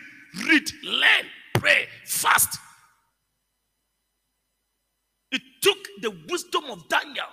read, 0.48 0.64
learn, 0.84 1.26
pray, 1.54 1.86
fast. 2.06 2.58
It 5.32 5.44
took 5.62 5.78
the 6.02 6.12
wisdom 6.28 6.64
of 6.72 6.90
Daniel 6.90 7.28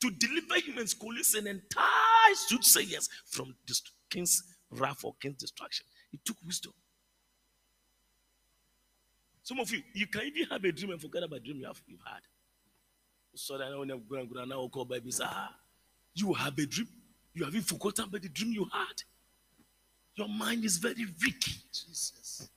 to 0.00 0.10
deliver 0.10 0.56
him 0.56 0.78
and 0.78 0.88
schools 0.90 1.34
an 1.34 1.46
entire 1.46 2.34
soothsayers 2.34 3.08
from 3.26 3.54
the 3.68 3.80
king's 4.10 4.42
wrath 4.72 5.04
or 5.04 5.14
king's 5.20 5.36
destruction. 5.36 5.86
It 6.12 6.24
took 6.24 6.38
wisdom. 6.44 6.72
Some 9.42 9.58
of 9.60 9.70
you, 9.70 9.82
you 9.92 10.06
can 10.06 10.22
even 10.22 10.46
have 10.50 10.64
a 10.64 10.72
dream 10.72 10.92
and 10.92 11.00
forget 11.00 11.22
about 11.22 11.40
the 11.40 11.46
dream 11.46 11.60
you 11.60 11.66
have 11.66 11.80
you've 11.86 12.00
had. 12.04 12.20
So 13.34 13.58
that 13.58 13.76
when 13.76 13.90
I'm 13.90 14.02
going 14.08 14.28
to 14.28 14.46
now 14.46 14.68
call 14.68 14.84
baby, 14.84 15.10
ah, 15.22 15.54
you 16.14 16.32
have 16.34 16.56
a 16.58 16.66
dream. 16.66 16.88
You 17.34 17.44
haven't 17.44 17.62
forgotten 17.62 18.04
about 18.04 18.22
the 18.22 18.28
dream 18.28 18.52
you 18.52 18.66
had. 18.72 19.02
Your 20.14 20.28
mind 20.28 20.64
is 20.64 20.76
very 20.76 21.06
weak. 21.22 21.40
Jesus. 21.72 22.48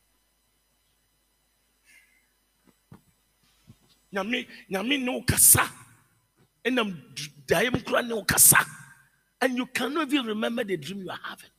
nyame 4.16 4.48
nyame 4.70 4.98
ne 4.98 5.12
wo 5.12 5.22
kasa 5.22 5.64
ɛnam 6.64 6.90
daeɛ 7.48 7.72
mu 7.72 7.80
kora 7.84 8.02
ne 8.02 8.14
wo 8.14 8.24
kasa 8.24 8.58
and 9.42 9.58
you 9.58 9.66
cannot 9.66 10.08
even 10.08 10.26
remember 10.26 10.64
the 10.64 10.78
dream 10.78 11.04
you 11.04 11.10
are 11.10 11.20
having 11.24 11.50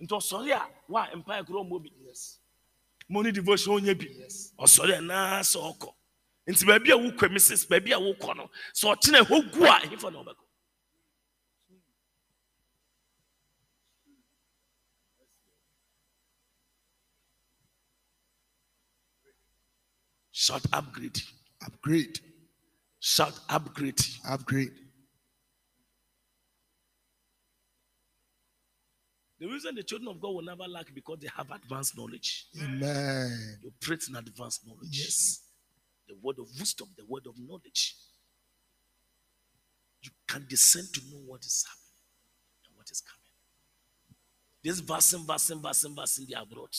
nti 0.00 0.08
ɔsɔre 0.12 0.52
a 0.52 0.68
wa 0.88 1.06
mpae 1.14 1.44
kora 1.46 1.60
ɔmmɔ 1.64 1.82
bi 1.82 1.90
Yes. 2.06 2.38
morning 3.08 3.32
devotion 3.34 3.72
ɔnyɛ 3.74 3.98
bi. 3.98 4.06
Ɔsɔre 4.58 4.98
anaa 4.98 5.40
sɛ 5.40 5.58
ɔkɔ 5.78 5.94
nti 6.48 6.64
baabi 6.66 6.90
a 6.90 6.96
wokɔ 6.96 7.28
mrs 7.32 7.66
baabi 7.68 7.92
a 7.92 7.98
wokɔ 7.98 8.36
no 8.36 8.50
sɛ 8.74 8.94
ɔkyena 8.94 9.20
ɛhɔ 9.24 9.52
gu 9.52 9.64
a 9.64 9.80
ɛhefa 9.80 10.12
na 10.12 10.22
ɔbɛkɔ. 10.22 10.44
Shout 20.36 20.66
upgrade. 20.72 21.22
Upgrade. 21.64 22.18
shout 23.00 23.38
upgrade. 23.48 24.00
Upgrade. 24.28 24.83
The 29.44 29.52
reason 29.52 29.74
the 29.74 29.82
children 29.82 30.08
of 30.08 30.18
god 30.20 30.34
will 30.34 30.42
never 30.42 30.66
lack 30.66 30.86
because 30.94 31.18
they 31.20 31.28
have 31.36 31.50
advanced 31.50 31.98
knowledge. 31.98 32.46
Amen. 32.62 33.58
you 33.62 33.70
operate 33.82 34.02
in 34.08 34.16
advanced 34.16 34.66
knowledge. 34.66 34.88
Yes. 34.90 35.40
the 36.08 36.14
word 36.22 36.36
of 36.38 36.46
wisdom 36.58 36.88
the 36.96 37.04
word 37.06 37.26
of 37.26 37.34
knowledge. 37.38 37.94
You 40.00 40.10
can 40.26 40.46
descend 40.48 40.88
to 40.94 41.00
know 41.10 41.18
what 41.26 41.44
is 41.44 41.62
happening 41.68 42.68
and 42.68 42.76
what 42.76 42.90
is 42.90 43.02
coming. 43.02 43.20
This 44.62 44.80
vaccine 44.80 45.26
vaccine 45.26 45.60
vaccine 45.60 45.94
vaccine 45.94 46.26
they 46.26 46.36
are 46.36 46.46
brought. 46.46 46.76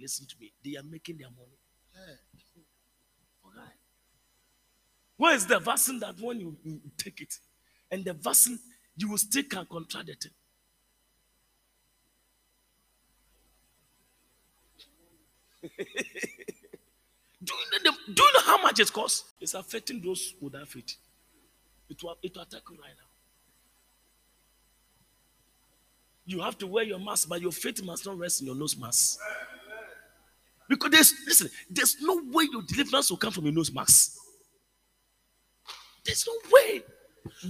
Listen 0.00 0.26
to 0.26 0.34
me. 0.40 0.52
They 0.64 0.76
are 0.76 0.82
making 0.82 1.18
their 1.18 1.30
money. 1.30 1.58
Okay. 1.96 3.70
Where 5.16 5.34
is 5.36 5.46
the 5.46 5.60
vaccine 5.60 6.00
that 6.00 6.16
when 6.20 6.40
you, 6.40 6.56
you 6.64 6.80
take 6.98 7.20
it, 7.20 7.32
and 7.88 8.04
the 8.04 8.14
vaccine 8.14 8.58
you 8.96 9.10
will 9.10 9.18
still 9.18 9.44
can 9.48 9.64
contract 9.70 10.06
the 10.06 10.16
do, 17.44 17.54
you 17.54 17.84
know 17.84 17.90
the, 18.06 18.12
do 18.12 18.22
you 18.22 18.32
know 18.32 18.40
how 18.44 18.62
much 18.62 18.80
it 18.80 18.92
costs? 18.92 19.24
It's 19.40 19.54
affecting 19.54 20.00
those 20.00 20.34
without 20.40 20.68
faith. 20.68 20.96
It 21.88 22.02
will, 22.02 22.16
it 22.22 22.34
will 22.34 22.42
attack 22.42 22.62
you 22.70 22.76
right 22.76 22.92
now. 22.96 23.04
You 26.26 26.40
have 26.40 26.56
to 26.58 26.66
wear 26.66 26.84
your 26.84 26.98
mask, 26.98 27.28
but 27.28 27.40
your 27.40 27.52
faith 27.52 27.82
must 27.82 28.06
not 28.06 28.18
rest 28.18 28.40
in 28.40 28.46
your 28.46 28.56
nose 28.56 28.76
mask. 28.76 29.18
Because 30.68 30.90
there's 30.90 31.14
listen, 31.26 31.50
there's 31.68 31.96
no 32.00 32.22
way 32.32 32.48
your 32.50 32.62
deliverance 32.62 33.10
will 33.10 33.18
come 33.18 33.32
from 33.32 33.44
your 33.44 33.52
nose 33.52 33.72
mask. 33.72 34.16
There's 36.04 36.26
no 36.26 36.34
way. 36.50 36.82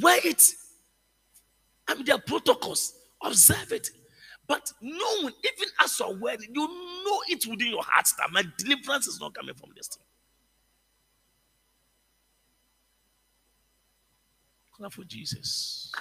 Wear 0.01 0.21
it. 0.25 0.43
I 1.87 1.95
mean, 1.95 2.05
there 2.05 2.17
are 2.17 2.21
protocols. 2.21 2.95
Observe 3.23 3.73
it. 3.73 3.91
But 4.47 4.73
knowing, 4.81 5.33
even 5.45 5.69
as 5.83 5.99
you're 5.99 6.15
wearing, 6.17 6.49
you 6.55 6.67
know 7.05 7.21
it 7.29 7.47
within 7.47 7.69
your 7.69 7.83
heart 7.83 8.07
that 8.19 8.31
my 8.31 8.43
deliverance 8.59 9.07
is 9.07 9.21
not 9.21 9.35
coming 9.35 9.55
from 9.55 9.71
this 9.77 9.89
thing. 9.89 10.03
Out 14.85 14.93
for 14.93 15.05
Jesus. 15.05 15.93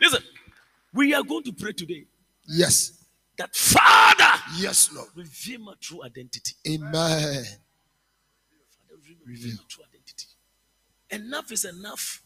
Listen, 0.00 0.22
we 0.94 1.14
are 1.14 1.22
going 1.22 1.42
to 1.44 1.52
pray 1.52 1.72
today 1.72 2.04
Yes. 2.46 3.04
that 3.36 3.54
Father 3.54 4.42
Yes, 4.56 4.90
Lord. 4.92 5.08
reveal 5.14 5.60
my 5.60 5.74
true 5.80 6.02
identity. 6.04 6.54
Amen. 6.68 6.92
Father, 6.92 7.44
reveal 9.24 9.52
my 9.56 9.62
true 9.68 9.84
identity. 9.84 9.89
Enough 11.10 11.52
is 11.52 11.64
enough. 11.64 12.22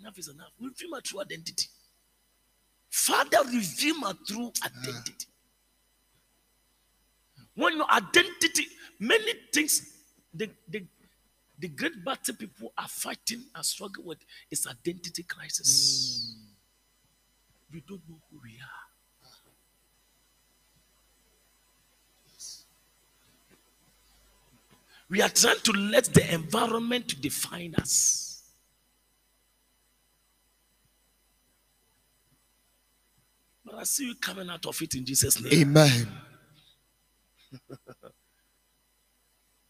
Enough 0.00 0.18
is 0.18 0.28
enough. 0.28 0.50
We 0.58 0.68
Reveal 0.68 0.90
my 0.90 1.00
true 1.00 1.20
identity. 1.20 1.68
Father, 2.88 3.38
reveal 3.44 3.98
my 3.98 4.12
true 4.26 4.52
identity. 4.64 5.26
When 7.54 7.76
your 7.76 7.90
identity, 7.90 8.66
many 8.98 9.32
things, 9.52 9.86
the, 10.32 10.50
the, 10.68 10.84
the 11.58 11.68
great 11.68 12.04
battle 12.04 12.34
people 12.34 12.72
are 12.76 12.88
fighting 12.88 13.44
and 13.54 13.64
struggling 13.64 14.06
with 14.06 14.18
is 14.50 14.66
identity 14.66 15.22
crisis. 15.22 16.34
Hmm. 16.34 17.74
We 17.74 17.82
don't 17.86 18.02
know 18.08 18.16
who 18.30 18.40
we 18.42 18.50
are. 18.50 18.79
We 25.10 25.20
are 25.20 25.28
trying 25.28 25.58
to 25.64 25.72
let 25.72 26.04
the 26.04 26.32
environment 26.32 27.08
to 27.08 27.20
define 27.20 27.74
us. 27.74 28.44
But 33.64 33.74
I 33.74 33.82
see 33.82 34.06
you 34.06 34.14
coming 34.14 34.48
out 34.48 34.64
of 34.66 34.80
it 34.80 34.94
in 34.94 35.04
Jesus' 35.04 35.42
name. 35.42 35.52
Amen. 35.52 36.08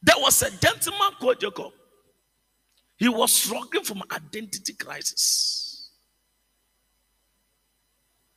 There 0.03 0.17
was 0.19 0.41
a 0.41 0.51
gentleman 0.51 1.13
called 1.21 1.41
Jacob. 1.41 1.73
He 2.97 3.07
was 3.09 3.33
struggling 3.33 3.85
from 3.85 4.03
identity 4.11 4.73
crisis. 4.73 5.91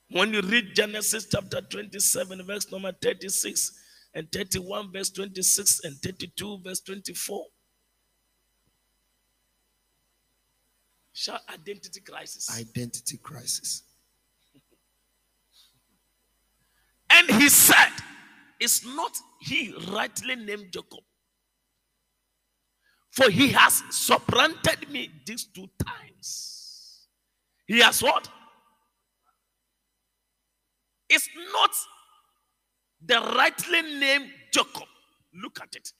When 0.09 0.33
you 0.33 0.41
read 0.41 0.75
Genesis 0.75 1.25
chapter 1.31 1.61
27, 1.61 2.43
verse 2.45 2.69
number 2.69 2.91
36, 2.91 3.79
and 4.13 4.31
31, 4.31 4.91
verse 4.91 5.09
26, 5.09 5.81
and 5.85 5.95
32, 5.97 6.59
verse 6.63 6.79
24. 6.81 7.45
Shout 11.13 11.41
identity 11.53 12.01
crisis. 12.01 12.49
Identity 12.59 13.17
crisis. 13.17 13.83
And 17.09 17.29
he 17.39 17.47
said, 17.49 17.91
Is 18.59 18.83
not 18.83 19.15
he 19.41 19.73
rightly 19.91 20.35
named 20.35 20.71
Jacob. 20.71 21.03
For 23.11 23.29
he 23.29 23.49
has 23.49 23.83
supplanted 23.91 24.89
me 24.89 25.11
these 25.27 25.43
two 25.45 25.69
times. 25.85 27.07
He 27.67 27.79
has 27.79 28.01
what? 28.01 28.27
It's 31.09 31.29
not 31.51 31.69
the 33.05 33.19
rightly 33.35 33.81
named 33.81 34.29
Jacob, 34.51 34.87
look 35.33 35.59
at 35.61 35.75
it. 35.75 35.91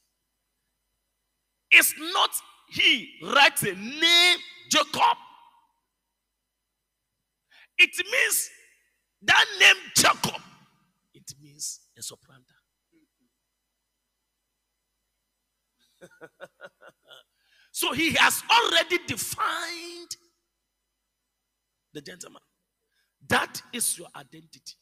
It's 1.72 1.94
not 2.14 2.30
he 2.70 3.10
rightly 3.22 3.76
named 3.76 4.42
Jacob. 4.70 5.18
It 7.78 7.92
means 8.12 8.50
that 9.24 9.46
name 9.60 9.76
Jacob. 9.96 10.42
It 11.14 11.34
means 11.42 11.82
a 11.98 12.02
supplanter. 12.02 12.56
so 17.72 17.94
he 17.94 18.14
has 18.14 18.42
already 18.50 18.98
defined 19.08 20.16
the 21.94 22.02
gentleman. 22.02 22.42
That 23.28 23.62
is 23.72 23.98
your 23.98 24.08
identity. 24.16 24.74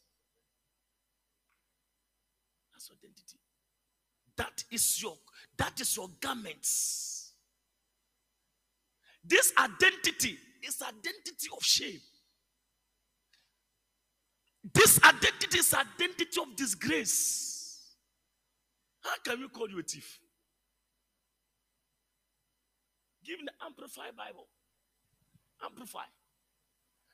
Your 2.89 2.97
identity. 2.97 3.37
That 4.37 4.63
is 4.71 5.01
your 5.01 5.17
that 5.57 5.79
is 5.79 5.95
your 5.95 6.09
garments. 6.19 7.33
This 9.23 9.53
identity 9.57 10.37
is 10.67 10.81
identity 10.81 11.47
of 11.55 11.63
shame. 11.63 11.99
This 14.73 14.99
identity 15.03 15.59
is 15.59 15.73
identity 15.73 16.41
of 16.41 16.55
disgrace. 16.55 17.95
How 19.01 19.15
can 19.23 19.39
we 19.41 19.47
call 19.49 19.69
you 19.69 19.79
a 19.79 19.83
thief? 19.83 20.19
Give 23.25 23.39
the 23.43 23.51
Amplified 23.65 24.15
Bible. 24.15 24.47
Amplify. 25.63 26.05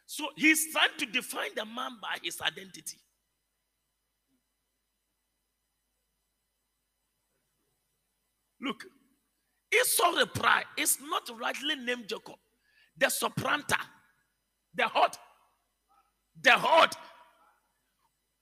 So 0.06 0.28
he's 0.36 0.72
trying 0.72 0.98
to 1.00 1.06
define 1.06 1.50
the 1.56 1.66
man 1.66 1.98
by 2.02 2.18
his 2.24 2.40
identity. 2.42 2.98
Look, 8.62 8.84
Esau 9.74 10.18
reply 10.18 10.64
is 10.78 10.98
not 11.02 11.30
rightly 11.40 11.76
named 11.76 12.08
Jacob, 12.08 12.38
the 12.98 13.10
supplanter, 13.10 13.76
the 14.74 14.88
hot, 14.88 15.18
the 16.42 16.52
hot. 16.52 16.96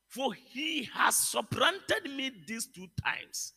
For 0.07 0.33
he 0.33 0.87
has 0.93 1.15
supplanted 1.15 2.03
me 2.15 2.31
these 2.47 2.67
two 2.67 2.87
times. 3.03 3.53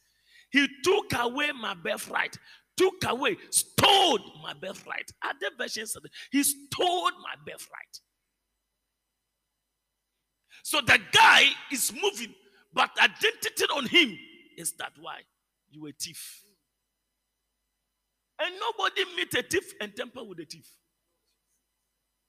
He 0.51 0.67
took 0.83 1.13
away 1.15 1.53
my 1.53 1.75
birthright, 1.75 2.37
took 2.77 3.05
away, 3.07 3.37
stole 3.51 4.19
my 4.43 4.55
birthright. 4.55 5.11
Other 5.23 5.55
versions 5.57 5.93
said 5.93 6.03
he 6.33 6.43
stole 6.43 7.11
my 7.23 7.35
birthright. 7.47 8.01
So 10.65 10.81
the 10.81 10.99
guy 11.13 11.45
is 11.71 11.93
moving, 11.93 12.35
but 12.73 12.91
identity 13.01 13.65
on 13.75 13.87
him 13.87 14.19
is 14.57 14.73
that 14.73 14.93
why 14.99 15.21
you 15.71 15.87
a 15.87 15.93
thief. 15.93 16.43
And 18.41 18.55
nobody 18.61 19.05
meet 19.17 19.35
a 19.35 19.43
thief 19.43 19.73
and 19.81 19.95
temper 19.97 20.23
with 20.23 20.39
a 20.41 20.45
thief. 20.45 20.69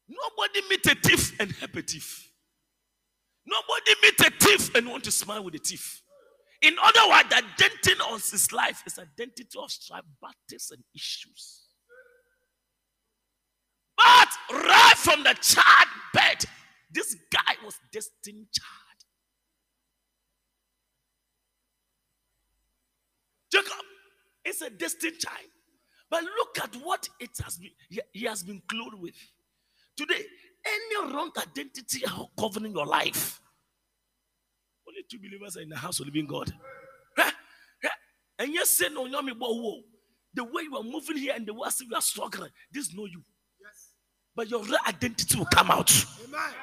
Nobody 0.07 0.67
meet 0.69 0.85
a 0.87 0.95
thief 0.95 1.39
and 1.39 1.51
help 1.51 1.75
a 1.75 1.81
thief. 1.81 2.31
Nobody 3.45 3.95
meet 4.01 4.19
a 4.19 4.31
thief 4.31 4.75
and 4.75 4.89
want 4.89 5.03
to 5.03 5.11
smile 5.11 5.43
with 5.43 5.55
a 5.55 5.59
thief. 5.59 6.01
In 6.61 6.75
other 6.81 7.09
words, 7.09 7.29
the 7.29 7.37
identity 7.37 7.93
of 8.11 8.29
his 8.29 8.51
life 8.51 8.83
is 8.85 8.99
identity 8.99 9.57
of 9.57 9.71
strife, 9.71 10.03
battles, 10.21 10.71
and 10.71 10.83
issues. 10.93 11.67
But 13.95 14.29
right 14.51 14.95
from 14.97 15.23
the 15.23 15.35
child 15.41 15.87
bed, 16.13 16.43
this 16.91 17.15
guy 17.31 17.55
was 17.63 17.75
destined 17.91 18.47
child. 18.51 18.79
Jacob 23.51 23.85
is 24.45 24.61
a 24.61 24.69
destined 24.69 25.19
child. 25.19 25.49
But 26.09 26.23
look 26.23 26.59
at 26.63 26.75
what 26.83 27.07
it 27.19 27.31
has 27.43 27.57
been, 27.57 27.71
he, 28.11 28.25
has 28.25 28.43
been 28.43 28.61
clothed 28.67 28.99
with. 28.99 29.15
Today, 29.95 30.23
any 30.65 31.13
wrong 31.13 31.31
identity 31.37 32.03
governing 32.37 32.71
your 32.71 32.85
life. 32.85 33.39
Only 34.87 35.03
two 35.09 35.19
believers 35.19 35.57
are 35.57 35.61
in 35.61 35.69
the 35.69 35.77
house 35.77 35.99
of 35.99 36.07
living 36.07 36.25
God. 36.25 36.51
And 38.39 38.53
yes, 38.53 38.71
say 38.71 38.87
no, 38.89 39.05
no, 39.05 39.21
me, 39.21 39.33
whoa. 39.37 39.81
The 40.33 40.45
way 40.45 40.63
you 40.63 40.77
are 40.77 40.83
moving 40.83 41.17
here 41.17 41.33
and 41.35 41.45
the 41.45 41.53
way 41.53 41.67
you 41.81 41.95
are 41.95 42.01
struggling, 42.01 42.49
this 42.71 42.87
is 42.87 42.95
not 42.95 43.11
you. 43.11 43.21
Yes. 43.61 43.89
But 44.33 44.49
your 44.49 44.63
real 44.63 44.77
identity 44.87 45.37
will 45.37 45.45
come 45.47 45.69
out. 45.69 45.91
Amen. 46.23 46.39
Amen. 46.39 46.53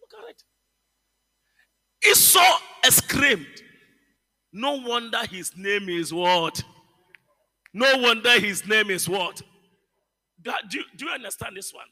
Look 0.00 0.22
at 0.22 0.30
it. 0.30 0.44
Esau 2.08 2.58
exclaimed. 2.84 3.46
No 4.52 4.76
wonder 4.76 5.18
his 5.26 5.56
name 5.56 5.88
is 5.88 6.12
what? 6.12 6.62
No 7.72 7.98
wonder 7.98 8.38
his 8.40 8.66
name 8.66 8.90
is 8.90 9.08
what? 9.08 9.42
Do, 10.42 10.52
do, 10.68 10.82
do 10.96 11.04
you 11.06 11.10
understand 11.12 11.56
this 11.56 11.72
one? 11.72 11.84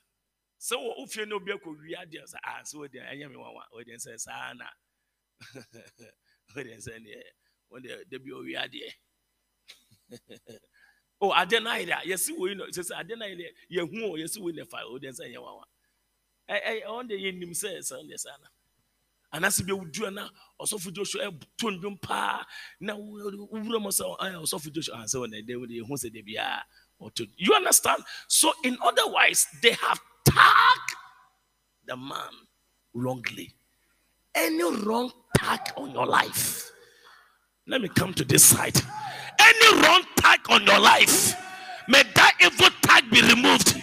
So 0.59 0.95
if 0.99 1.17
you 1.17 1.27
know 1.27 1.39
be 1.39 1.53
a 1.53 1.59
Korea, 1.59 1.99
ah, 2.45 2.61
so 2.65 2.85
they 2.93 2.99
I 3.01 3.15
am 3.25 3.33
one 3.39 3.53
then 3.87 3.99
says 3.99 4.27
Anna. 4.29 4.65
They 6.55 6.79
say 6.79 6.93
ah, 6.97 7.23
when 7.69 7.83
they 7.83 8.19
be 8.19 8.55
a 8.57 8.59
Oh, 11.21 11.31
I 11.33 11.45
deny 11.45 11.85
that. 11.87 12.07
Yes, 12.07 12.31
we 12.31 12.55
know. 12.55 12.65
Says 12.71 12.93
I 12.97 13.03
deny 13.03 13.31
that. 13.31 13.53
Yes, 13.69 14.39
we 14.39 14.53
never 14.53 14.69
oh, 14.69 14.71
fire. 14.71 14.85
Then 15.03 15.13
say 15.15 15.31
you 15.31 15.43
one. 15.43 15.55
I 16.49 16.53
I 16.55 16.57
eh, 16.57 16.81
eh, 16.85 16.89
on 16.89 17.09
the 17.09 17.29
in 17.29 17.43
him 17.43 17.55
says 17.55 17.89
the 17.89 18.17
sana. 18.17 18.37
Anaasɛ 19.33 19.67
bi 19.67 19.73
awudu 19.73 20.13
na 20.13 20.29
ɔsɔfo 20.61 20.93
joshua 20.93 21.31
ɛto 21.31 21.71
ndwom 21.79 22.01
paa 22.01 22.45
na 22.81 22.95
wura 22.95 23.79
mu 23.81 23.89
sɛ 23.91 24.05
ɔsɔfo 24.19 24.73
joshua 24.73 24.97
ansɛ 25.03 25.17
wɔn 25.21 25.35
ɛdɛ 25.43 25.55
wɔn 25.57 25.71
ehu 25.71 25.95
sɛ 25.97 26.11
debi 26.13 26.37
a 26.37 26.65
you 27.37 27.55
understand? 27.55 28.03
So 28.27 28.53
in 28.65 28.77
otherwise 28.83 29.47
they 29.63 29.71
have 29.71 30.01
tagged 30.25 30.97
the 31.87 31.97
man 31.97 32.33
wrongly. 32.93 33.55
Any 34.35 34.65
wrong 34.85 35.13
tag 35.37 35.61
on 35.77 35.93
your 35.93 36.07
life 36.07 36.73
let 37.69 37.83
me 37.83 37.89
come 37.89 38.15
to 38.15 38.25
this 38.25 38.43
side. 38.45 38.81
Any 39.39 39.83
wrong 39.83 40.03
tag 40.17 40.41
on 40.49 40.65
your 40.67 40.79
life 40.81 41.35
may 41.87 42.03
that 42.15 42.33
evil 42.41 42.71
tag 42.83 43.11
be 43.11 43.21
removed 43.21 43.81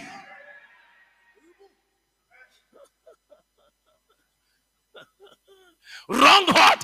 wrong 6.10 6.46
heart 6.48 6.84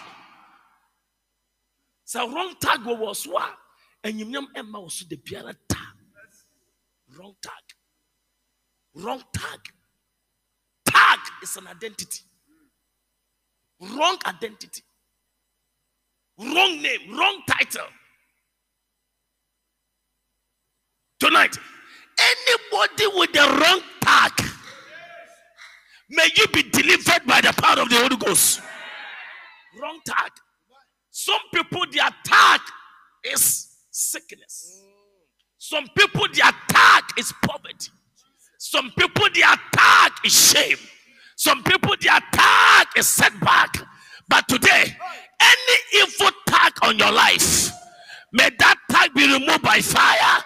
sɛ 2.07 2.33
wrong 2.33 2.55
tag 2.59 2.79
wɔ 2.81 2.97
wɔ 2.99 3.15
so 3.15 3.37
a 3.37 3.57
enyimnyam 4.03 4.47
ɛma 4.55 4.83
wɔ 4.83 4.91
so 4.91 5.05
de 5.07 5.17
biara 5.17 5.55
wrong 7.17 7.35
tag. 7.41 7.63
Wrong 8.95 9.21
tag. 9.33 9.59
Tag 10.85 11.19
is 11.43 11.55
an 11.57 11.67
identity. 11.67 12.21
Wrong 13.79 14.17
identity. 14.25 14.83
Wrong 16.37 16.81
name. 16.81 17.15
Wrong 17.17 17.41
title. 17.47 17.87
Tonight 21.19 21.55
anybody 22.19 23.07
with 23.19 23.31
the 23.31 23.39
wrong 23.39 23.81
tag 24.01 24.31
may 26.09 26.27
you 26.35 26.47
be 26.47 26.63
delivered 26.63 27.25
by 27.27 27.41
the 27.41 27.53
power 27.53 27.81
of 27.81 27.89
the 27.89 27.95
holy 27.95 28.17
ghost 28.17 28.59
wrong 29.79 29.99
tag. 30.05 30.31
Some 31.09 31.41
people, 31.53 31.85
their 31.91 32.09
tag 32.23 32.61
is 33.23 33.67
sickness. 33.91 34.81
Some 35.57 35.85
people, 35.97 36.27
their 36.33 36.51
tag 36.69 37.03
is 37.17 37.33
poverty. 37.43 37.91
Some 38.57 38.91
people, 38.97 39.27
their 39.33 39.55
tag 39.73 40.11
is 40.25 40.51
shame. 40.51 40.77
Some 41.35 41.63
people, 41.63 41.95
their 41.99 42.19
tag 42.31 42.87
is 42.97 43.07
setback. 43.07 43.75
But 44.27 44.47
today, 44.47 44.95
any 45.41 46.03
evil 46.03 46.31
tag 46.47 46.73
on 46.83 46.97
your 46.97 47.11
life, 47.11 47.71
may 48.31 48.49
that 48.57 48.75
tag 48.89 49.13
be 49.13 49.25
removed 49.25 49.61
by 49.61 49.81
fire. 49.81 50.43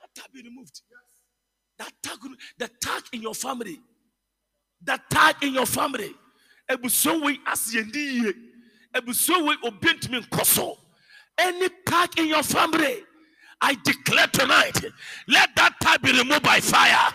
That 0.00 0.14
tag 0.14 0.32
be 0.32 0.42
removed. 0.42 0.82
That 1.78 1.92
tag, 2.02 2.18
the 2.58 2.68
tag 2.80 3.04
in 3.12 3.22
your 3.22 3.34
family, 3.34 3.78
the 4.82 4.98
tag 5.10 5.36
in 5.42 5.54
your 5.54 5.66
family 5.66 6.14
ebusua 6.70 7.22
wei 7.22 7.40
ase 7.46 7.78
yɛn 7.78 7.92
di 7.92 8.00
yie 8.00 8.32
ebusua 8.94 9.44
wei 9.46 9.56
obi 9.64 9.88
ntumi 9.88 10.20
nkɔ 10.24 10.44
so 10.44 10.78
any 11.38 11.68
tag 11.86 12.18
in 12.18 12.26
your 12.28 12.42
family 12.42 13.04
i 13.60 13.74
declare 13.84 14.26
tonight 14.28 14.84
let 15.26 15.54
that 15.56 15.74
tag 15.80 16.00
be 16.02 16.12
removed 16.12 16.42
by 16.42 16.60
fire. 16.60 17.14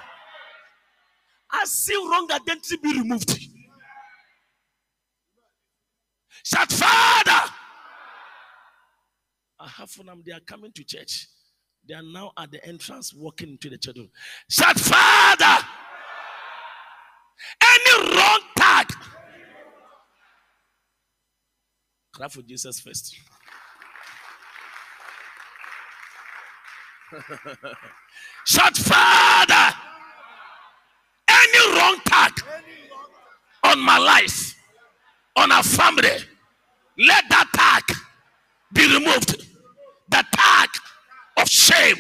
I 1.54 1.66
see 1.66 1.96
wrong 1.96 2.28
identity 2.32 2.78
be 2.82 2.94
removed. 2.98 3.40
Shout 6.44 6.72
father! 6.72 7.54
I 9.60 9.68
have 9.68 9.90
for 9.92 10.04
them 10.04 10.24
they 10.26 10.34
are 10.34 10.40
coming 10.42 10.72
to 10.74 10.84
church. 10.84 11.28
They 11.88 11.94
are 11.94 12.02
now 12.02 12.32
at 12.38 12.52
the 12.52 12.66
entrance 12.66 13.14
walking 13.14 13.50
into 13.50 13.70
the 13.70 13.78
church 13.78 13.98
shout 14.50 14.80
father! 14.80 15.66
Any 17.62 18.16
wrong 18.16 18.40
tag 18.58 18.92
Clap 22.14 22.32
for 22.32 22.44
Jesus 22.44 22.80
first. 22.80 23.16
Shout, 28.46 28.78
Father, 28.78 29.76
any 31.28 31.76
wrong 31.76 31.98
tag 32.06 32.32
on 33.64 33.80
my 33.80 33.98
life, 33.98 34.56
on 35.36 35.52
our 35.52 35.64
family, 35.64 36.10
let 37.00 37.24
that 37.30 37.50
tag 37.54 37.98
be 38.74 38.86
removed. 38.94 39.48
The 40.10 40.24
tag 40.32 40.70
of 41.38 41.50
shame, 41.50 41.98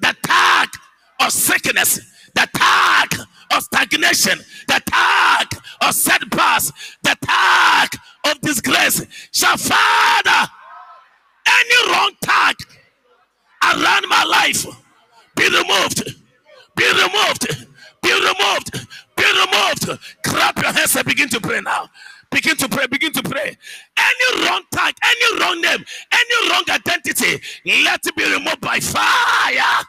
the 0.00 0.16
tag 0.22 0.68
of 1.20 1.30
sickness, 1.30 2.00
the 2.34 2.48
tag 2.54 3.14
of 3.52 3.62
stagnation, 3.62 4.38
the 4.68 4.82
tag 4.86 5.48
of 5.82 5.94
setbacks, 5.94 6.72
the 7.02 7.16
tag 7.22 7.90
of 8.26 8.40
disgrace. 8.40 9.04
Shall 9.32 9.56
Father, 9.56 10.50
any 11.46 11.92
wrong 11.92 12.12
tag 12.22 12.56
around 13.64 14.08
my 14.08 14.24
life 14.24 14.66
be 15.36 15.44
removed, 15.44 16.04
be 16.76 16.86
removed, 16.92 17.68
be 18.02 18.12
removed, 18.12 18.88
be 19.16 19.24
removed. 19.24 20.00
Clap 20.24 20.58
your 20.62 20.72
hands 20.72 20.96
and 20.96 21.06
begin 21.06 21.28
to 21.30 21.40
pray 21.40 21.60
now. 21.60 21.88
Begin 22.30 22.56
to 22.56 22.68
pray, 22.68 22.86
begin 22.86 23.12
to 23.12 23.22
pray. 23.22 23.56
Any 23.98 24.46
wrong 24.46 24.62
tag, 24.72 24.94
any 25.04 25.40
wrong 25.40 25.60
name, 25.60 25.84
any 26.12 26.50
wrong 26.50 26.64
identity, 26.70 27.40
let 27.84 28.06
it 28.06 28.16
be 28.16 28.24
removed 28.24 28.60
by 28.60 28.80
fire. 28.80 29.84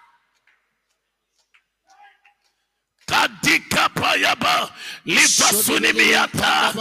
Kadika 3.06 3.90
payaba 3.94 4.70
lipa 5.06 5.48
sunimiata 5.64 6.74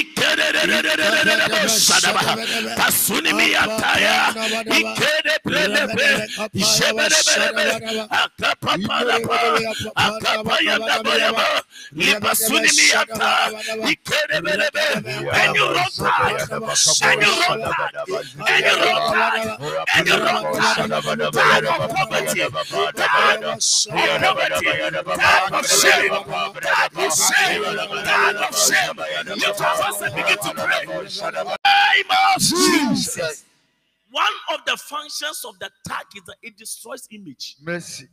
ikerererererererebo 0.00 1.68
sadaba 1.68 2.36
pasunimiata 2.76 3.90
ya 4.00 4.34
ikerebrelebe 4.78 6.08
jebereberebe 6.52 7.66
akapaparaba 8.10 9.40
akapayababayaba 9.94 11.46
lipa 11.92 12.34
sunimiata 12.34 13.30
ikereberebe 13.92 14.86
any 15.42 15.58
wrong 15.58 15.92
tag 15.94 16.36
any 17.06 17.26
wrong 17.38 17.62
tag 17.62 17.94
any 18.50 18.72
wrong 18.82 19.02
tag 19.14 19.34
any 19.94 20.10
wrong 20.10 20.44
tag 20.58 20.90
tag 21.32 21.64
of 21.70 21.82
poverty 21.94 22.42
tag 22.98 23.42
of 23.46 23.62
poverty 24.26 24.66
tag 25.22 25.52
of 25.54 25.67
shame 25.68 26.10
tag 26.60 26.92
of 26.96 27.14
shame 27.14 27.62
tag 28.04 28.36
of 28.36 28.56
shame 28.56 28.96
lift 29.36 29.60
your 29.60 29.76
voice 29.76 30.00
and 30.02 30.14
begin 30.14 30.38
to 30.38 30.52
pray 30.54 30.86
name 30.86 32.10
of 32.34 32.40
Jesus 32.40 33.44
one 34.10 34.36
of 34.54 34.60
the 34.66 34.76
functions 34.76 35.44
of 35.46 35.58
the 35.58 35.70
tag 35.86 36.06
is 36.16 36.22
that 36.26 36.36
it 36.42 36.56
destroys 36.56 37.06
image 37.10 37.56
Mercy. 37.62 38.08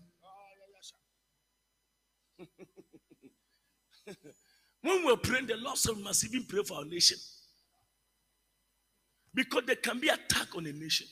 When 4.86 5.04
we're 5.04 5.18
praying, 5.18 5.48
the 5.48 5.58
Lord 5.58 5.78
said 5.78 5.96
we 5.96 6.04
must 6.04 6.24
even 6.26 6.46
pray 6.46 6.62
for 6.62 6.78
our 6.78 6.86
nation. 6.86 7.18
Because 9.34 9.64
there 9.66 9.76
can 9.76 10.00
be 10.00 10.10
attack 10.10 10.56
on 10.56 10.68
a 10.68 10.72
nation. 10.72 11.08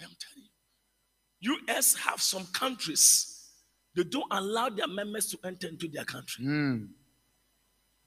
I 0.00 0.02
am 0.02 0.10
telling 0.18 0.48
you. 1.40 1.56
US 1.68 1.94
have 1.94 2.20
some 2.20 2.46
countries, 2.46 3.33
they 3.94 4.04
don't 4.04 4.26
allow 4.30 4.68
their 4.68 4.88
members 4.88 5.26
to 5.30 5.38
enter 5.44 5.68
into 5.68 5.88
their 5.88 6.04
country. 6.04 6.44
Mm. 6.44 6.88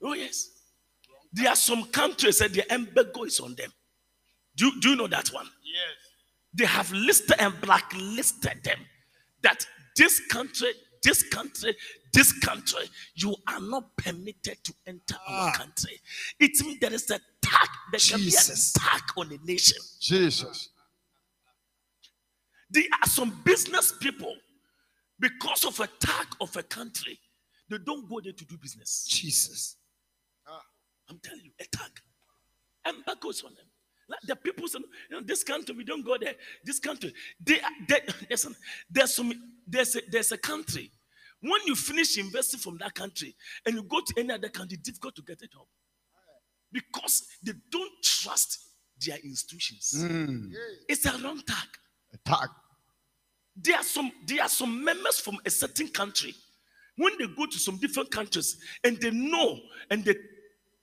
Oh, 0.02 0.14
yes. 0.14 0.50
There 1.34 1.50
are 1.50 1.56
some 1.56 1.86
countries 1.86 2.40
that 2.40 2.54
the 2.54 2.72
embargo 2.74 3.24
is 3.24 3.40
on 3.40 3.56
them. 3.56 3.72
Do, 4.56 4.66
you- 4.68 4.80
do 4.82 4.90
you 4.90 4.96
know 4.96 5.08
that 5.08 5.28
one? 5.30 5.46
Yes. 5.64 5.96
They 6.54 6.66
have 6.66 6.92
listed 6.92 7.36
and 7.40 7.60
blacklisted 7.62 8.64
them 8.64 8.80
that 9.44 9.66
this 9.96 10.20
country, 10.28 10.70
this 11.04 11.24
country, 11.24 11.76
this 12.14 12.32
country, 12.40 12.82
you 13.16 13.36
are 13.48 13.60
not 13.60 13.96
permitted 13.98 14.58
to 14.64 14.74
enter 14.88 15.16
our 15.28 15.50
Ah. 15.50 15.54
country. 15.58 16.00
It 16.40 16.60
means 16.66 16.80
there 16.80 16.94
is 16.94 17.10
a 17.12 17.16
attack, 17.16 17.70
there 17.92 18.00
can 18.00 18.20
be 18.20 18.28
an 18.36 18.52
attack 18.54 19.04
on 19.18 19.30
the 19.30 19.38
nation. 19.46 19.78
Jesus. 20.00 20.70
There 22.70 22.84
are 23.02 23.08
some 23.08 23.42
business 23.46 23.94
people, 24.00 24.36
because 25.20 25.66
of 25.66 25.80
attack 25.80 26.28
of 26.42 26.56
a 26.56 26.64
country, 26.64 27.20
they 27.70 27.78
don't 27.80 28.08
go 28.10 28.20
there 28.24 28.34
to 28.34 28.46
do 28.46 28.58
business. 28.58 29.06
Jesus. 29.08 29.76
I'm 31.10 31.20
telling 31.20 31.42
you, 31.44 31.52
attack. 31.60 32.02
Embargoes 32.86 33.44
on 33.44 33.54
them. 33.56 33.66
Like 34.10 34.20
the 34.26 34.36
people 34.36 34.68
say, 34.68 34.80
you 35.10 35.18
know, 35.18 35.22
this 35.26 35.44
country, 35.44 35.76
we 35.76 35.84
don't 35.84 36.06
go 36.06 36.18
there. 36.18 36.36
This 36.64 36.80
country, 36.80 37.14
they, 37.44 37.60
they 37.88 38.00
listen, 38.30 38.56
there's 38.90 39.14
some, 39.14 39.34
there's 39.68 39.96
a, 39.96 40.02
there's 40.10 40.32
a 40.32 40.38
country. 40.38 40.92
When 41.42 41.62
you 41.66 41.76
finish 41.76 42.18
investing 42.18 42.60
from 42.60 42.78
that 42.80 42.96
country 42.96 43.36
and 43.66 43.76
you 43.76 43.84
go 43.84 44.00
to 44.00 44.14
any 44.18 44.32
other 44.32 44.50
country, 44.50 44.78
difficult 44.78 45.16
to 45.18 45.22
get 45.22 45.42
a 45.42 45.48
job 45.48 45.66
because 46.72 47.24
they 47.44 47.54
don't 47.70 47.92
trust 48.02 48.60
their 49.06 49.18
institutions. 49.18 49.94
Mm. 49.98 50.52
It's 50.88 51.06
a 51.06 51.12
wrong 51.20 51.42
tag. 51.46 51.68
Attack. 52.14 52.50
There 53.62 53.76
are 53.76 53.84
some 53.84 54.12
there 54.26 54.44
are 54.44 54.50
some 54.50 54.84
members 54.84 55.20
from 55.20 55.38
a 55.46 55.50
certain 55.50 55.88
country. 55.90 56.36
When 56.96 57.14
they 57.20 57.28
go 57.28 57.46
to 57.46 57.58
some 57.60 57.78
different 57.78 58.12
countries 58.12 58.58
and 58.84 58.98
they 59.00 59.12
know 59.12 59.60
and 59.90 60.04
they 60.04 60.16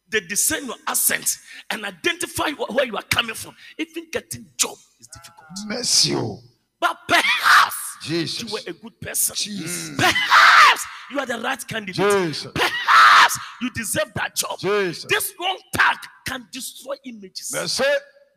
they 0.08 0.20
discern 0.20 0.66
your 0.66 0.76
accent 0.86 1.38
and 1.70 1.84
identify 1.84 2.50
wh- 2.50 2.74
where 2.74 2.84
you 2.86 2.96
are 2.96 3.02
coming 3.02 3.34
from, 3.34 3.54
even 3.78 4.10
getting 4.12 4.46
job 4.56 4.76
is 5.00 5.08
difficult. 5.08 5.46
Mercy. 5.66 6.14
oh. 6.14 6.40
But 6.80 6.98
perhaps 7.08 7.96
Jesus. 8.02 8.42
you 8.42 8.52
were 8.52 8.60
a 8.66 8.72
good 8.74 9.00
person. 9.00 9.34
Jesus. 9.36 9.90
Mm. 9.90 9.98
Perhaps 9.98 10.86
you 11.10 11.18
are 11.18 11.26
the 11.26 11.38
right 11.38 11.66
candidate. 11.66 11.94
Jesus. 11.96 12.52
Perhaps 12.54 13.38
you 13.62 13.70
deserve 13.70 14.12
that 14.14 14.36
job. 14.36 14.58
Jesus. 14.58 15.04
This 15.08 15.32
wrong 15.40 15.58
tag 15.72 15.96
can 16.26 16.46
destroy 16.52 16.94
images. 17.04 17.50
Mercy. 17.52 17.84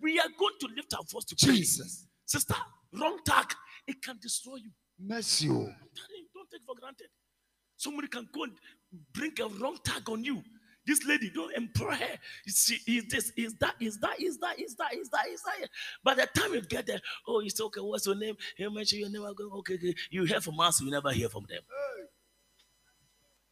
We 0.01 0.19
are 0.19 0.29
going 0.39 0.53
to 0.61 0.67
lift 0.75 0.93
our 0.93 1.03
voice 1.11 1.25
to. 1.25 1.35
Jesus. 1.35 2.05
Sister, 2.25 2.55
wrong 2.93 3.17
tag, 3.25 3.53
it 3.87 4.01
can 4.01 4.17
destroy 4.21 4.55
you. 4.57 4.71
Mercy. 4.99 5.49
oh. 5.49 5.53
I'm 5.53 5.63
telling 5.63 6.17
you, 6.17 6.27
Don't 6.33 6.49
take 6.51 6.61
for 6.65 6.75
granted. 6.79 7.07
Somebody 7.77 8.07
can 8.07 8.27
go 8.33 8.43
and 8.43 8.53
bring 9.13 9.31
a 9.39 9.47
wrong 9.61 9.77
tag 9.83 10.09
on 10.09 10.23
you. 10.23 10.43
This 10.85 11.03
lady, 11.05 11.29
don't 11.29 11.53
employ 11.53 11.91
her. 11.95 12.17
She 12.47 12.79
is 12.87 13.05
this, 13.09 13.31
is 13.35 13.55
that, 13.59 13.75
is 13.79 13.99
that, 13.99 14.21
is 14.21 14.37
that, 14.39 14.57
is 14.57 14.75
that, 14.77 14.93
is 14.93 15.09
that, 15.09 15.27
is 15.27 15.41
that. 15.43 15.69
By 16.01 16.13
the 16.13 16.27
time 16.33 16.53
you 16.53 16.61
get 16.61 16.87
there, 16.87 17.01
oh, 17.27 17.45
say, 17.45 17.63
okay, 17.65 17.81
what's 17.81 18.05
your 18.05 18.15
name? 18.15 18.35
You 18.57 18.73
mention 18.73 18.99
your 18.99 19.09
name. 19.09 19.23
I 19.23 19.33
go, 19.37 19.51
okay, 19.57 19.73
okay. 19.73 19.93
You 20.09 20.23
hear 20.23 20.39
from 20.39 20.57
us, 20.61 20.79
you 20.79 20.89
never 20.89 21.11
hear 21.11 21.27
from 21.27 21.45
them. 21.49 21.59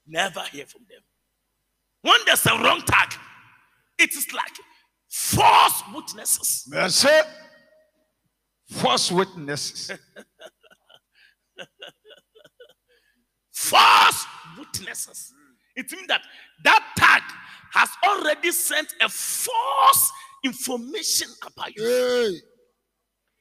Never 0.08 0.42
hear 0.52 0.66
from 0.66 0.82
them. 0.90 1.02
When 2.02 2.20
there's 2.26 2.46
a 2.46 2.52
wrong 2.52 2.82
tag, 2.86 3.14
it 3.98 4.12
is 4.12 4.32
like 4.34 4.54
false 5.10 5.84
witnesses. 5.94 6.66
Mercy. 6.70 7.10
False 8.70 9.12
witnesses. 9.12 9.92
false 13.52 14.26
witnesses. 14.58 15.34
It 15.76 15.92
means 15.92 16.08
that 16.08 16.22
that 16.64 16.84
tag 16.98 17.22
has 17.74 17.90
already 18.08 18.52
sent 18.52 18.94
a 19.02 19.10
false 19.10 20.12
information 20.44 21.28
about 21.46 21.76
you. 21.76 21.84
Hey. 21.84 22.38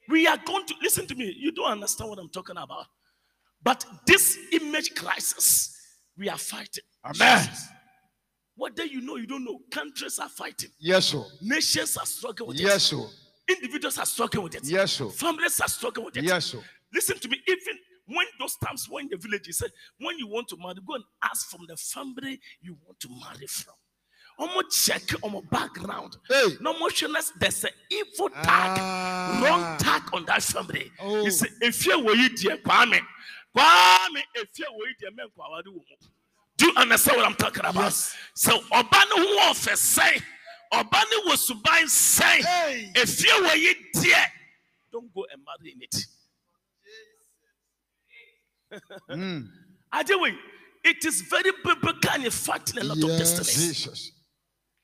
We 0.08 0.26
are 0.26 0.38
going 0.44 0.66
to 0.66 0.74
listen 0.82 1.06
to 1.06 1.14
me. 1.14 1.34
You 1.38 1.52
don't 1.52 1.70
understand 1.70 2.10
what 2.10 2.18
I'm 2.18 2.28
talking 2.28 2.56
about. 2.56 2.86
But 3.62 3.86
this 4.06 4.36
image 4.52 4.94
crisis, 4.94 5.74
we 6.18 6.28
are 6.28 6.36
fighting. 6.36 6.84
Amen. 7.04 7.48
Whether 8.56 8.84
you 8.84 9.00
know, 9.00 9.16
you 9.16 9.26
don't 9.26 9.44
know, 9.44 9.58
countries 9.70 10.18
are 10.18 10.28
fighting, 10.28 10.70
Yes, 10.78 11.06
sir. 11.06 11.24
nations 11.40 11.96
are 11.96 12.06
struggling 12.06 12.48
with 12.48 12.60
Yes, 12.60 12.76
it, 12.92 12.96
sir. 12.96 13.04
Individuals 13.48 13.98
are 13.98 14.06
struggling 14.06 14.44
with 14.44 14.54
it, 14.56 14.64
Yes, 14.64 14.92
sir. 14.92 15.08
families 15.08 15.60
are 15.60 15.68
struggling 15.68 16.06
with 16.06 16.16
it. 16.16 16.24
Yes, 16.24 16.46
sir. 16.46 16.58
Listen 16.92 17.18
to 17.18 17.28
me. 17.28 17.40
Even 17.46 17.74
when 18.06 18.26
those 18.38 18.56
times 18.56 18.86
when 18.88 19.08
the 19.08 19.16
village 19.16 19.48
said, 19.50 19.70
when 19.98 20.18
you 20.18 20.26
want 20.26 20.48
to 20.48 20.56
marry, 20.58 20.76
go 20.86 20.94
and 20.94 21.04
ask 21.24 21.48
from 21.50 21.66
the 21.66 21.76
family 21.76 22.40
you 22.60 22.76
want 22.86 22.98
to 23.00 23.08
marry 23.08 23.46
from. 23.46 23.74
Almost 24.38 24.86
check 24.86 25.02
on 25.22 25.32
my 25.32 25.40
background. 25.50 26.16
Hey. 26.28 26.56
No 26.60 26.76
motionless 26.78 27.32
there's 27.38 27.64
an 27.64 27.70
evil 27.90 28.28
tag, 28.30 28.78
Ah. 28.80 29.40
wrong 29.44 29.78
tag 29.78 30.02
on 30.12 30.24
that 30.26 30.42
family. 30.42 30.90
Oh. 31.00 31.24
You 31.24 31.30
say, 31.30 31.48
if 31.60 31.86
you 31.86 32.04
were 32.04 32.14
you 32.14 32.28
dear 32.30 32.56
Kwame, 32.58 32.98
Kwame, 33.56 34.22
if 34.34 34.48
you 34.58 34.66
were 34.76 34.86
you 34.88 34.94
dear 34.98 35.10
man, 35.14 35.26
Kwame, 35.38 35.62
do 36.56 36.66
you 36.66 36.72
understand 36.76 37.18
what 37.18 37.26
I'm 37.26 37.34
talking 37.36 37.64
about? 37.64 37.74
Yes. 37.84 38.14
So, 38.34 38.58
who 38.60 39.38
offer 39.40 39.76
say, 39.76 40.02
Obana 40.02 40.22
was 41.26 41.46
to 41.46 41.54
buy 41.54 41.84
say, 41.86 42.42
Hey. 42.42 42.90
if 42.94 43.24
you 43.24 43.42
were 43.42 43.54
you 43.54 43.74
dear, 43.94 44.24
don't 44.92 45.12
go 45.14 45.24
and 45.32 45.42
marry 45.44 45.72
in 45.72 45.82
it. 45.82 45.96
Mm. 49.08 49.48
It 50.84 51.04
is 51.04 51.20
very 51.22 51.52
biblical 51.64 52.10
and 52.12 52.24
in 52.24 52.30
fact 52.32 52.72
in 52.72 52.78
a 52.78 52.84
lot 52.84 52.98
of 52.98 53.04
Yes. 53.10 53.36
destinies. 53.38 53.68
Jesus. 53.84 54.12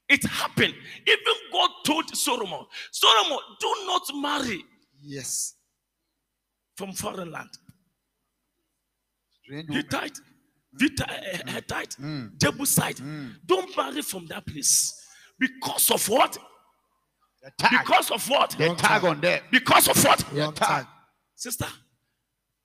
It 0.09 0.25
happened. 0.25 0.75
Even 1.07 1.35
God 1.53 1.71
told 1.85 2.17
Solomon, 2.17 2.67
Solomon, 2.93 3.39
do 3.59 3.75
not 3.87 4.03
marry 4.15 4.65
Yes. 5.03 5.55
from 6.77 6.93
foreign 6.93 7.33
land. 7.33 7.51
Strange. 9.43 9.73
Hittite, 9.73 10.19
Vita, 10.73 11.11
uh, 11.11 11.51
Hittite, 11.51 11.97
Jebusite. 12.39 13.01
Don't 13.45 13.77
marry 13.77 14.03
from 14.03 14.27
that 14.27 14.47
place. 14.47 15.00
Because 15.41 15.91
of 15.91 16.09
what? 16.09 16.37
The 17.43 17.51
tag. 17.59 17.81
Because 17.81 18.11
of 18.11 18.29
what? 18.29 18.51
the 18.51 18.75
tag 18.75 19.05
on 19.05 19.21
there. 19.21 19.41
Because 19.51 19.89
of 19.89 20.05
what? 20.05 20.19
The 20.33 20.53
tag. 20.53 20.87
Sister, 21.35 21.67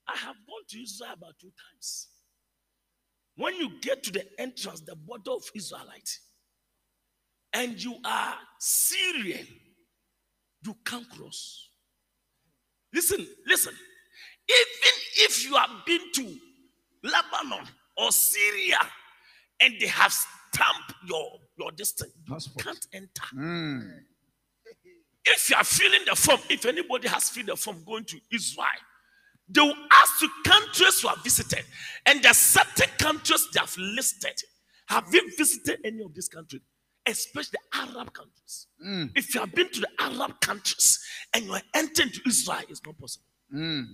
I 0.08 0.18
have 0.18 0.36
gone 0.46 0.66
to 0.68 0.82
Israel 0.84 1.14
about 1.14 1.40
two 1.40 1.52
times. 1.72 2.08
When 3.38 3.56
you 3.56 3.80
get 3.82 4.04
to 4.04 4.12
the 4.12 4.26
entrance, 4.38 4.82
the 4.82 4.96
border 4.96 5.32
of 5.32 5.44
Israelite, 5.56 6.20
and 7.54 7.82
you 7.82 7.96
are 8.04 8.36
Syrian, 8.60 9.48
you 10.66 10.76
can't 10.86 11.10
cross. 11.10 11.70
Listen, 12.94 13.26
listen. 13.48 13.74
Even 14.48 14.94
if 15.18 15.46
you 15.46 15.56
have 15.56 15.70
been 15.86 16.12
to 16.14 16.38
Lebanon 17.04 17.66
or 17.98 18.12
Syria 18.12 18.78
and 19.62 19.74
they 19.80 19.88
have 19.88 20.12
stamped 20.12 20.94
your, 21.08 21.40
your 21.58 21.72
distance, 21.72 22.12
you 22.28 22.64
can't 22.64 22.88
enter. 22.94 23.24
Mm. 23.36 24.00
If 25.26 25.50
you 25.50 25.56
are 25.56 25.64
filling 25.64 26.02
the 26.08 26.16
form, 26.16 26.40
if 26.50 26.66
anybody 26.66 27.08
has 27.08 27.30
filled 27.30 27.48
the 27.48 27.56
form 27.56 27.84
going 27.86 28.06
to 28.06 28.20
Israel, 28.32 28.68
they 29.50 29.62
will 29.62 29.76
ask 29.92 30.22
you 30.22 30.30
countries 30.44 31.02
you 31.04 31.10
have 31.10 31.24
visited. 31.24 31.66
And 32.06 32.22
there 32.22 32.32
are 32.32 32.36
certain 32.36 32.90
countries 32.98 33.48
they 33.54 33.60
have 33.60 33.76
listed. 33.78 34.40
Have 34.88 35.06
you 35.14 35.32
visited 35.38 35.80
any 35.84 36.04
of 36.04 36.14
these 36.14 36.28
countries? 36.28 36.62
Especially 37.08 37.58
the 37.72 37.80
Arab 37.80 38.14
countries. 38.14 38.68
Mm. 38.84 39.12
If 39.16 39.34
you 39.34 39.42
have 39.42 39.54
been 39.54 39.70
to 39.70 39.82
the 39.82 39.90
Arab 40.00 40.40
countries 40.42 41.00
and 41.34 41.46
you 41.46 41.54
are 41.54 41.62
entering 41.74 42.10
to 42.10 42.22
Israel, 42.26 42.62
it's 42.70 42.82
not 42.86 42.98
possible. 42.98 43.26
Mm. 43.54 43.86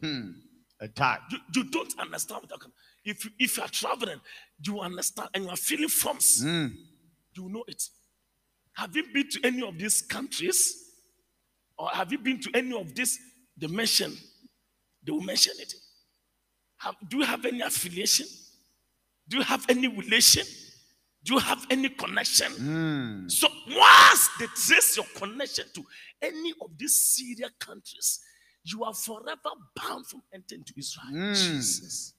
Hmm. 0.00 0.30
A 0.80 0.88
tag. 0.88 1.20
You, 1.30 1.38
you 1.54 1.64
don't 1.70 1.92
understand 1.98 2.42
what 2.42 2.44
I'm 2.44 2.48
talking 2.48 2.72
If 3.04 3.24
you, 3.24 3.30
if 3.38 3.56
you 3.56 3.62
are 3.62 3.68
traveling, 3.68 4.20
you 4.64 4.80
understand 4.80 5.30
and 5.34 5.44
you 5.44 5.50
are 5.50 5.56
feeling 5.56 5.88
forms, 5.88 6.42
Mm. 6.44 6.72
you 7.34 7.48
know 7.48 7.64
it. 7.66 7.82
Have 8.74 8.94
you 8.94 9.04
been 9.12 9.28
to 9.30 9.40
any 9.44 9.62
of 9.66 9.78
these 9.78 10.02
countries? 10.02 10.74
Or 11.78 11.88
have 11.88 12.12
you 12.12 12.18
been 12.18 12.40
to 12.40 12.50
any 12.54 12.78
of 12.78 12.94
these? 12.94 13.18
They 13.56 13.66
mention, 13.66 14.16
they 15.02 15.12
will 15.12 15.22
mention 15.22 15.54
it. 15.58 15.72
Have, 16.78 16.94
do 17.08 17.18
you 17.18 17.24
have 17.24 17.44
any 17.44 17.60
affiliation? 17.60 18.26
Do 19.28 19.38
you 19.38 19.42
have 19.44 19.64
any 19.68 19.88
relation? 19.88 20.44
Do 21.22 21.34
you 21.34 21.38
have 21.40 21.66
any 21.70 21.88
connection? 21.90 22.52
Mm. 22.52 23.30
So 23.30 23.48
once 23.68 24.28
they 24.38 24.46
trace 24.46 24.96
your 24.96 25.06
connection 25.16 25.66
to 25.74 25.84
any 26.22 26.52
of 26.60 26.70
these 26.78 26.94
Syria 26.94 27.50
countries, 27.58 28.20
you 28.64 28.84
are 28.84 28.94
forever 28.94 29.50
bound 29.76 30.06
from 30.06 30.22
entering 30.32 30.64
to 30.64 30.72
Israel. 30.76 31.06
Mm. 31.12 31.34
Jesus. 31.34 32.14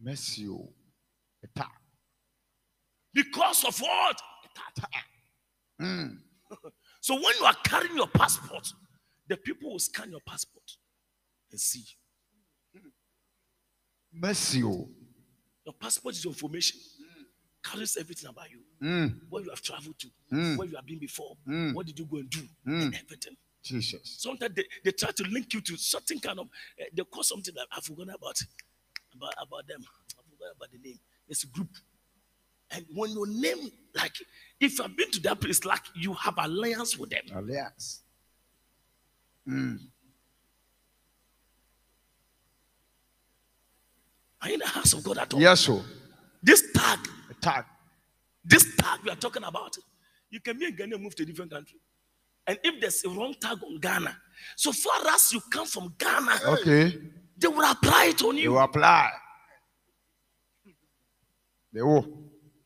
Mercy. 0.00 0.48
oh. 0.48 0.72
Because 3.12 3.64
of 3.64 3.78
what? 3.80 4.20
Mm. 5.80 6.18
So 7.02 7.14
when 7.14 7.34
you 7.40 7.46
are 7.46 7.56
carrying 7.64 7.96
your 7.96 8.08
passport, 8.08 8.70
the 9.26 9.36
people 9.38 9.70
will 9.70 9.78
scan 9.78 10.10
your 10.10 10.20
passport 10.20 10.64
and 11.50 11.58
see. 11.58 11.82
Mercy. 14.12 14.62
oh. 14.64 14.88
Your 15.64 15.72
passport 15.74 16.14
is 16.16 16.24
your 16.24 16.32
information. 16.32 16.78
Carries 17.64 17.96
everything 17.96 18.28
about 18.28 18.50
you. 18.50 18.58
Mm. 18.82 19.20
Where 19.30 19.42
you 19.42 19.50
have 19.50 19.62
traveled 19.62 19.98
to, 19.98 20.08
Mm. 20.32 20.56
where 20.58 20.68
you 20.68 20.76
have 20.76 20.84
been 20.86 20.98
before, 20.98 21.36
Mm. 21.46 21.72
what 21.74 21.86
did 21.86 21.98
you 21.98 22.04
go 22.06 22.18
and 22.18 22.28
do, 22.28 22.40
Mm. 22.66 22.82
and 22.86 22.94
everything. 22.94 23.36
Jesus. 23.62 24.16
Sometimes 24.20 24.54
they, 24.54 24.64
they 24.84 24.92
try 24.92 25.10
to 25.10 25.22
link 25.24 25.52
you 25.54 25.60
to 25.62 25.76
something 25.76 26.18
kind 26.20 26.38
of, 26.40 26.48
eh, 26.78 26.86
they 26.92 27.04
call 27.04 27.22
something 27.22 27.54
that 27.54 27.66
I've 27.72 27.84
forgotten 27.84 28.14
about, 28.14 28.38
about, 29.14 29.34
about 29.40 29.66
them. 29.68 29.80
I 29.82 30.22
forgot 30.30 30.56
about 30.56 30.70
the 30.72 30.78
name. 30.88 30.98
It's 31.28 31.44
a 31.44 31.46
group. 31.48 31.68
And 32.70 32.84
when 32.94 33.10
your 33.10 33.26
name, 33.26 33.70
like, 33.96 34.12
if 34.60 34.78
you 34.78 34.82
have 34.84 34.96
been 34.96 35.10
to 35.10 35.20
that 35.22 35.40
place, 35.40 35.64
like 35.64 35.82
you 35.94 36.12
have 36.14 36.34
alliance 36.38 36.96
with 36.96 37.10
them. 37.10 37.22
Alliance. 37.34 38.02
Mm. 39.48 39.78
Are 44.42 44.48
you 44.48 44.54
in 44.54 44.60
the 44.60 44.66
house 44.66 44.92
of 44.92 45.02
God 45.02 45.18
at 45.18 45.34
all? 45.34 45.40
Yes, 45.40 45.60
sir. 45.60 45.80
This 46.42 46.72
tag, 46.72 46.98
A 47.30 47.34
tag. 47.34 47.64
this 48.44 48.74
tag 48.76 49.00
we 49.04 49.10
are 49.10 49.16
talking 49.16 49.44
about, 49.44 49.76
you 50.30 50.40
can 50.40 50.58
be 50.58 50.66
in 50.66 50.76
Ghana 50.76 50.96
move 50.98 51.14
to 51.16 51.22
a 51.24 51.26
different 51.26 51.50
country. 51.50 51.78
And 52.46 52.58
if 52.64 52.80
there's 52.80 53.04
a 53.04 53.10
wrong 53.10 53.34
tag 53.40 53.58
on 53.62 53.78
Ghana, 53.78 54.16
so 54.56 54.72
far 54.72 55.06
as 55.08 55.32
you 55.32 55.40
come 55.52 55.66
from 55.66 55.94
Ghana, 55.98 56.38
Okay. 56.46 56.98
They 57.40 57.48
will 57.48 57.64
apply 57.70 58.06
it 58.06 58.22
on 58.22 58.36
You 58.36 58.42
you. 58.52 58.58
apply. 58.58 59.10
They 61.72 61.82
will. 61.82 62.06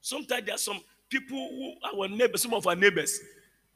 Sometimes 0.01 0.45
there 0.47 0.55
are 0.55 0.59
some 0.59 0.81
people 1.09 1.37
who 1.37 1.75
our 2.01 2.09
neighbors, 2.09 2.43
some 2.43 2.55
of 2.55 2.67
our 2.67 2.77
neighbors. 2.77 3.19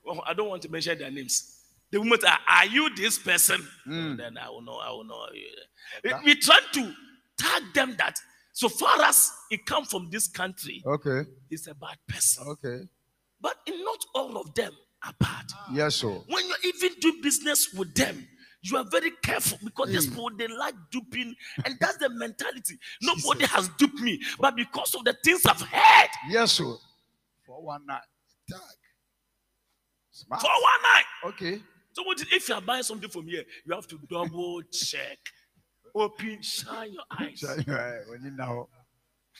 Well, 0.04 0.22
I 0.26 0.34
don't 0.34 0.48
want 0.48 0.62
to 0.62 0.70
mention 0.70 0.98
their 0.98 1.10
names. 1.10 1.54
The 1.90 1.98
woman 2.00 2.20
say, 2.20 2.28
Are 2.48 2.66
you 2.66 2.94
this 2.94 3.18
person? 3.18 3.66
Hmm. 3.84 4.16
Then 4.16 4.36
I 4.38 4.48
will 4.50 4.62
know, 4.62 4.76
I 4.78 4.90
will 4.90 5.04
know. 5.04 5.26
We, 6.04 6.12
we 6.24 6.34
try 6.36 6.58
to 6.74 6.92
tag 7.38 7.62
them 7.74 7.94
that 7.98 8.18
so 8.52 8.68
far 8.68 9.00
as 9.02 9.30
it 9.50 9.64
comes 9.66 9.88
from 9.88 10.08
this 10.10 10.26
country, 10.28 10.82
Okay. 10.84 11.28
it's 11.50 11.66
a 11.66 11.74
bad 11.74 11.96
person. 12.08 12.44
Okay. 12.48 12.80
But 13.40 13.54
not 13.68 13.98
all 14.14 14.36
of 14.38 14.52
them 14.54 14.72
are 15.04 15.12
bad. 15.20 15.44
Yes, 15.72 15.96
sir. 15.96 16.08
When 16.08 16.44
you 16.44 16.54
even 16.64 16.98
do 17.00 17.22
business 17.22 17.72
with 17.72 17.94
them, 17.94 18.26
you 18.62 18.76
are 18.76 18.84
very 18.84 19.12
careful 19.22 19.58
because 19.64 19.88
these 19.90 20.06
mm. 20.06 20.10
people 20.10 20.30
they 20.36 20.48
like 20.48 20.74
duping, 20.90 21.34
and 21.64 21.74
that's 21.80 21.98
the 21.98 22.08
mentality. 22.08 22.78
Nobody 23.02 23.46
has 23.46 23.68
duped 23.78 24.00
me, 24.00 24.20
but 24.38 24.56
because 24.56 24.94
of 24.94 25.04
the 25.04 25.16
things 25.24 25.42
I've 25.46 25.60
heard 25.60 26.08
Yes, 26.28 26.52
sir. 26.52 26.74
For 27.46 27.62
one 27.62 27.86
night. 27.86 28.02
Tag. 28.50 28.60
Smart. 30.10 30.40
for 30.42 30.48
one 30.48 30.82
night. 30.94 31.28
Okay. 31.34 31.62
So 31.92 32.02
what 32.02 32.20
if 32.32 32.48
you 32.48 32.54
are 32.54 32.60
buying 32.60 32.82
something 32.82 33.08
from 33.08 33.26
here, 33.26 33.44
you 33.64 33.74
have 33.74 33.86
to 33.88 33.98
double 34.08 34.62
check, 34.72 35.18
open, 35.94 36.42
shine 36.42 36.92
your 36.92 37.02
eyes. 37.18 37.38
Shine 37.38 37.64
When 38.08 38.22
you 38.24 38.30
know. 38.32 38.68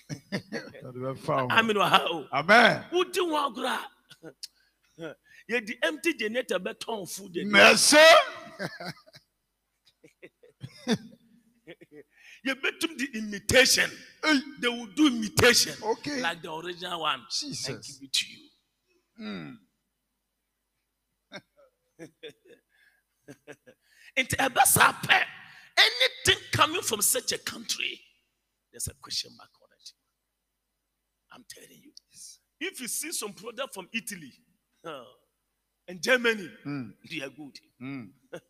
Not 0.33 0.95
even 0.97 1.15
found. 1.17 1.53
I 1.53 1.63
mean, 1.63 1.77
how? 1.77 2.25
Amen. 2.33 2.85
Who 2.91 3.05
do 3.11 3.25
you 3.25 3.33
want 3.33 3.57
to 3.57 5.15
Yeah, 5.49 5.61
the 5.61 5.77
empty 5.83 6.15
generator 6.15 6.59
beton 6.59 7.07
food. 7.07 7.37
Mercy. 7.45 7.97
You 12.45 12.55
bet 12.55 12.81
them 12.81 12.97
the 12.97 13.09
imitation. 13.19 13.91
They 14.61 14.69
will 14.69 14.87
do 14.97 15.09
imitation. 15.09 15.75
Okay. 15.83 16.21
Like 16.23 16.41
the 16.41 16.53
original 16.53 17.01
one. 17.01 17.15
And 17.21 17.25
Jesus. 17.31 17.67
give 17.69 18.09
it 18.09 18.13
to 18.13 18.27
you. 18.27 18.49
Mm. 19.21 19.57
Into 24.17 24.45
a 24.45 24.49
basa 24.49 24.93
pɛ, 25.03 25.23
anything 25.77 26.43
coming 26.53 26.81
from 26.83 27.03
such 27.03 27.33
a 27.33 27.39
country, 27.39 28.01
there's 28.73 28.89
a 28.89 28.95
question 28.95 29.31
mark 29.37 29.51
on 29.63 29.69
it. 29.79 29.93
I'm 31.33 31.45
telling 31.49 31.81
you. 31.83 31.93
If 32.61 32.81
you 32.81 32.89
see 32.89 33.13
some 33.13 33.33
product 33.35 33.75
from 33.75 33.89
Italy 33.93 34.33
uh, 34.85 35.05
and 35.87 36.03
Germany, 36.03 36.51
Mm. 36.67 36.93
they 37.11 37.21
are 37.21 37.29
good. 37.31 37.59
Mm. 37.83 38.09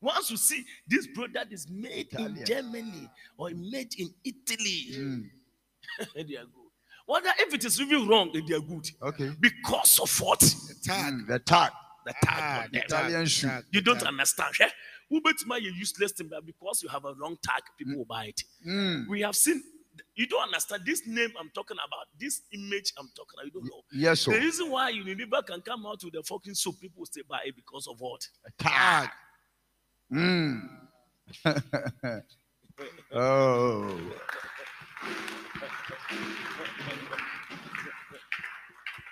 Once 0.00 0.30
you 0.30 0.36
see 0.36 0.64
this 0.86 1.06
product 1.14 1.52
is 1.52 1.68
made 1.70 2.08
in 2.18 2.42
Germany 2.44 3.08
or 3.36 3.50
made 3.50 3.92
in 3.98 4.08
Italy, 4.24 4.86
Mm. 4.92 5.30
they 6.14 6.36
are 6.36 6.44
good. 6.44 6.70
Whether 7.06 7.30
if 7.40 7.52
it 7.54 7.64
is 7.64 7.80
really 7.80 8.06
wrong, 8.08 8.30
they 8.32 8.54
are 8.54 8.60
good. 8.60 8.88
Okay. 9.02 9.30
Because 9.40 9.98
of 9.98 10.16
what? 10.20 10.40
Tag. 10.84 11.12
Mm. 11.14 11.26
The 11.26 11.38
tag. 11.40 11.72
The 12.06 12.12
tag 12.22 12.40
Ah, 12.40 12.62
on 12.64 12.68
them. 12.72 12.82
Italian 12.84 13.26
shoe. 13.26 13.48
tag, 13.48 13.64
You 13.72 13.80
don't 13.82 13.98
tag. 13.98 14.06
understand. 14.08 14.54
Eh? 14.60 14.68
Who 15.10 15.20
bet 15.20 15.34
my 15.46 15.56
you 15.58 15.72
useless 15.72 16.12
thing, 16.12 16.28
but 16.30 16.46
because 16.46 16.82
you 16.82 16.88
have 16.88 17.04
a 17.04 17.12
wrong 17.14 17.36
tag, 17.42 17.62
people 17.76 17.96
will 17.98 18.04
buy 18.04 18.26
it. 18.26 18.42
Mm. 18.66 19.08
We 19.08 19.20
have 19.22 19.34
seen. 19.36 19.62
You 20.14 20.26
don't 20.28 20.44
understand 20.44 20.82
this 20.86 21.02
name 21.06 21.30
I'm 21.38 21.50
talking 21.54 21.76
about. 21.76 22.06
This 22.18 22.42
image 22.52 22.92
I'm 22.96 23.08
talking 23.16 23.34
about. 23.34 23.46
You 23.46 23.50
don't 23.50 23.64
know. 23.64 23.82
Yes, 23.92 24.20
so. 24.20 24.30
The 24.30 24.38
reason 24.38 24.70
why 24.70 24.92
Unilever 24.92 25.44
can 25.44 25.60
come 25.62 25.84
out 25.84 26.02
with 26.04 26.14
a 26.14 26.22
fucking 26.22 26.54
soap, 26.54 26.80
people 26.80 27.00
will 27.00 27.06
stay 27.06 27.22
buy 27.28 27.40
it 27.44 27.56
because 27.56 27.86
of 27.88 27.96
what? 28.00 28.26
A 28.46 28.62
tag. 28.62 29.10
Mm. 30.12 30.68
oh. 33.12 34.00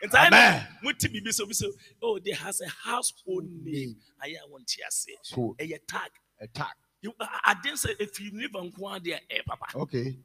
And 0.01 0.15
I 0.15 0.27
Amen. 0.27 0.67
know, 0.83 0.91
be 1.11 1.33
so 1.33 1.47
so. 1.51 1.71
Oh, 2.03 2.19
there 2.25 2.35
has 2.35 2.61
a 2.61 2.69
household 2.69 3.45
name. 3.65 3.97
I 4.21 4.35
want 4.49 4.67
to 4.67 4.83
say, 4.91 5.13
So 5.23 5.57
a 5.59 5.67
tag. 5.67 6.11
a 6.41 6.47
tag. 6.49 6.67
You, 7.01 7.13
I, 7.21 7.55
didn't 7.63 7.79
say 7.79 7.91
if 8.01 8.21
you 8.21 8.31
live 8.35 8.57
on 8.57 8.73
Kwan 8.73 9.01
there, 9.05 9.21
eh, 9.31 9.41
Papa. 9.47 9.67
Okay. 9.77 10.19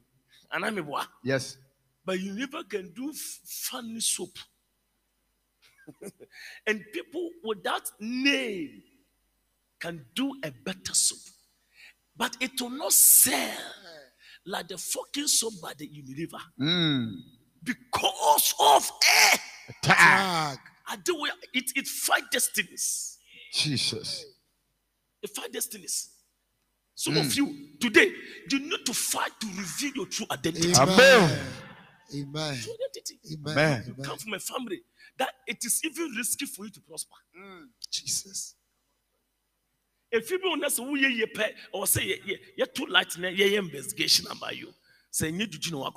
And 0.50 0.64
I'm 0.64 0.76
a 0.78 0.82
boy. 0.82 1.02
Yes. 1.22 1.56
But 2.04 2.18
you 2.20 2.32
never 2.32 2.64
can 2.64 2.90
do 2.92 3.12
funny 3.12 4.00
soap. 4.00 4.36
and 6.66 6.84
people 6.92 7.30
with 7.44 7.62
that 7.62 7.82
name 8.00 8.82
can 9.84 10.04
do 10.14 10.34
a 10.42 10.50
better 10.50 10.94
soap. 10.94 11.18
But 12.16 12.36
it 12.40 12.52
will 12.60 12.70
not 12.70 12.92
sell 12.92 13.58
like 14.46 14.68
the 14.68 14.78
fucking 14.78 15.26
soap 15.26 15.54
by 15.62 15.72
the 15.76 15.86
Unilever 15.86 16.40
Mm. 16.58 17.16
because 17.62 18.54
of 18.60 18.90
eh, 19.32 19.36
Tag. 19.82 19.96
Tag. 19.96 20.58
I 20.86 20.96
do 20.96 21.24
it, 21.26 21.32
it, 21.52 21.64
it 21.76 21.86
fight 21.86 22.30
destinies. 22.30 23.18
Jesus. 23.52 24.24
It 25.22 25.30
fight 25.30 25.52
destinies. 25.52 26.10
Some 26.94 27.16
of 27.16 27.34
you 27.34 27.76
today, 27.80 28.12
you 28.50 28.60
need 28.60 28.86
to 28.86 28.94
fight 28.94 29.32
to 29.40 29.46
reveal 29.48 29.92
your 29.96 30.06
true 30.06 30.26
identity. 30.30 30.72
Amen. 30.78 31.38
Amen. 32.14 32.56
True 32.62 32.72
identity. 32.90 33.18
Amen. 33.34 33.52
Amen. 33.58 33.84
You 33.86 34.04
come 34.04 34.18
from 34.18 34.34
a 34.34 34.38
family 34.38 34.80
that 35.18 35.30
it 35.46 35.64
is 35.64 35.80
even 35.84 36.12
risky 36.16 36.46
for 36.46 36.64
you 36.66 36.70
to 36.70 36.80
prosper. 36.80 37.16
Jesus. 37.90 38.54
If 40.14 40.30
you 40.30 40.38
don't 40.38 40.60
know 40.60 40.68
who 40.68 40.96
you 40.96 41.26
pay 41.26 41.52
or 41.72 41.86
say 41.86 42.04
you 42.24 42.36
you 42.56 42.66
too 42.66 42.86
light 42.86 43.18
na 43.18 43.28
yeah 43.28 43.58
investigation 43.58 44.26
about 44.30 44.56
you. 44.56 44.68
Say 45.10 45.30
you 45.30 45.46
do 45.46 45.58
you 45.62 45.72
know 45.72 45.80
what 45.80 45.94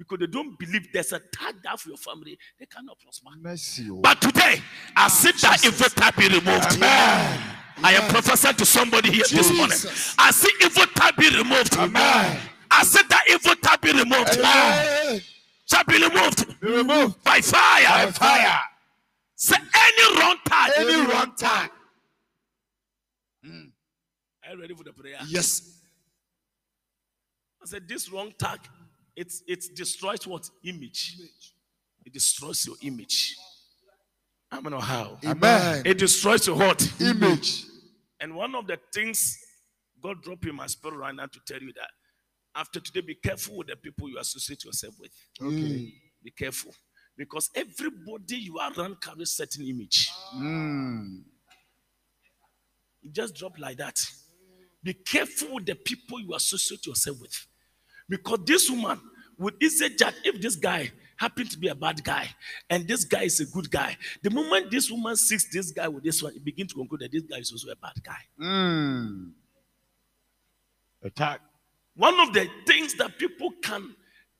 because 0.00 0.18
they 0.18 0.26
don't 0.26 0.58
believe 0.58 0.88
there's 0.94 1.12
a 1.12 1.20
tag 1.32 1.56
there 1.62 1.76
for 1.76 1.90
your 1.90 1.98
family, 1.98 2.38
they 2.58 2.64
cannot 2.66 2.98
prosper. 2.98 3.28
Mercy. 3.38 3.88
oh. 3.90 4.00
But 4.00 4.20
today, 4.22 4.62
I 4.96 5.04
ah, 5.04 5.08
see 5.08 5.30
that 5.42 5.62
evil 5.62 5.88
tag 5.90 6.16
be 6.16 6.24
removed. 6.28 6.78
I 6.82 7.92
am 7.92 8.10
prophesying 8.10 8.56
to 8.56 8.64
somebody 8.64 9.10
here 9.12 9.24
this 9.30 9.52
morning. 9.54 9.76
I 10.18 10.30
see 10.30 10.50
evil 10.64 10.86
tag 10.94 11.16
be 11.16 11.28
removed. 11.36 11.76
I 11.76 12.82
said 12.82 13.02
that 13.10 13.24
evil 13.30 13.54
tag 13.56 13.80
be 13.82 13.92
removed. 13.92 14.38
Amen. 14.38 15.20
Shall 15.68 15.84
be 15.84 16.02
removed 16.02 16.60
Be 16.60 16.68
removed 16.72 17.22
by 17.22 17.40
fire. 17.42 18.06
by 18.06 18.10
fire. 18.12 18.58
Say 19.36 19.56
any 19.56 20.18
wrong 20.20 20.36
tag. 20.46 20.72
Any 20.78 20.96
wrong 21.12 21.32
tag. 21.36 21.70
Are 24.50 24.54
you 24.54 24.60
ready 24.62 24.74
for 24.74 24.82
the 24.82 24.92
prayer? 24.92 25.16
Yes. 25.28 25.78
I 27.62 27.66
said 27.66 27.86
this 27.86 28.10
wrong 28.10 28.32
tag, 28.36 28.58
it, 29.14 29.32
it 29.46 29.64
destroys 29.76 30.26
what? 30.26 30.50
Image. 30.64 31.18
It 32.04 32.12
destroys 32.12 32.66
your 32.66 32.74
image. 32.82 33.36
I 34.50 34.60
don't 34.60 34.72
know 34.72 34.80
how. 34.80 35.18
Amen. 35.24 35.82
It 35.86 35.98
destroys 35.98 36.48
your 36.48 36.56
what? 36.56 36.84
Image. 37.00 37.64
And 38.18 38.34
one 38.34 38.56
of 38.56 38.66
the 38.66 38.76
things 38.92 39.38
God 40.02 40.20
dropped 40.20 40.46
in 40.46 40.56
my 40.56 40.66
spirit 40.66 40.96
right 40.96 41.14
now 41.14 41.26
to 41.26 41.40
tell 41.46 41.60
you 41.60 41.72
that 41.74 41.90
after 42.56 42.80
today, 42.80 43.02
be 43.02 43.14
careful 43.14 43.58
with 43.58 43.68
the 43.68 43.76
people 43.76 44.08
you 44.08 44.18
associate 44.18 44.64
yourself 44.64 44.96
with. 44.98 45.12
Okay. 45.40 45.94
Be 46.24 46.30
careful. 46.36 46.74
Because 47.16 47.50
everybody 47.54 48.36
you 48.36 48.58
are 48.58 48.72
around 48.76 49.00
carries 49.00 49.30
certain 49.30 49.64
image. 49.64 50.10
Mm. 50.34 51.20
It 53.04 53.12
just 53.12 53.36
drop 53.36 53.56
like 53.60 53.76
that. 53.76 54.04
Be 54.82 54.94
careful 54.94 55.54
with 55.56 55.66
the 55.66 55.74
people 55.74 56.20
you 56.20 56.34
associate 56.34 56.86
yourself 56.86 57.20
with. 57.20 57.46
Because 58.08 58.40
this 58.44 58.70
woman 58.70 59.00
would 59.38 59.54
easily 59.62 59.94
judge 59.96 60.14
if 60.24 60.40
this 60.40 60.56
guy 60.56 60.90
happened 61.16 61.50
to 61.50 61.58
be 61.58 61.68
a 61.68 61.74
bad 61.74 62.02
guy 62.02 62.26
and 62.70 62.88
this 62.88 63.04
guy 63.04 63.24
is 63.24 63.40
a 63.40 63.44
good 63.46 63.70
guy. 63.70 63.96
The 64.22 64.30
moment 64.30 64.70
this 64.70 64.90
woman 64.90 65.16
sees 65.16 65.48
this 65.50 65.70
guy 65.70 65.86
with 65.86 66.02
this 66.02 66.22
one, 66.22 66.34
it 66.34 66.44
begins 66.44 66.72
to 66.72 66.78
conclude 66.78 67.00
that 67.02 67.12
this 67.12 67.22
guy 67.22 67.36
is 67.36 67.52
also 67.52 67.70
a 67.70 67.76
bad 67.76 68.02
guy. 68.02 68.16
Mm. 68.42 69.32
Attack. 71.02 71.40
One 71.94 72.18
of 72.20 72.32
the 72.32 72.48
things 72.66 72.94
that 72.94 73.18
people 73.18 73.50
can 73.62 73.94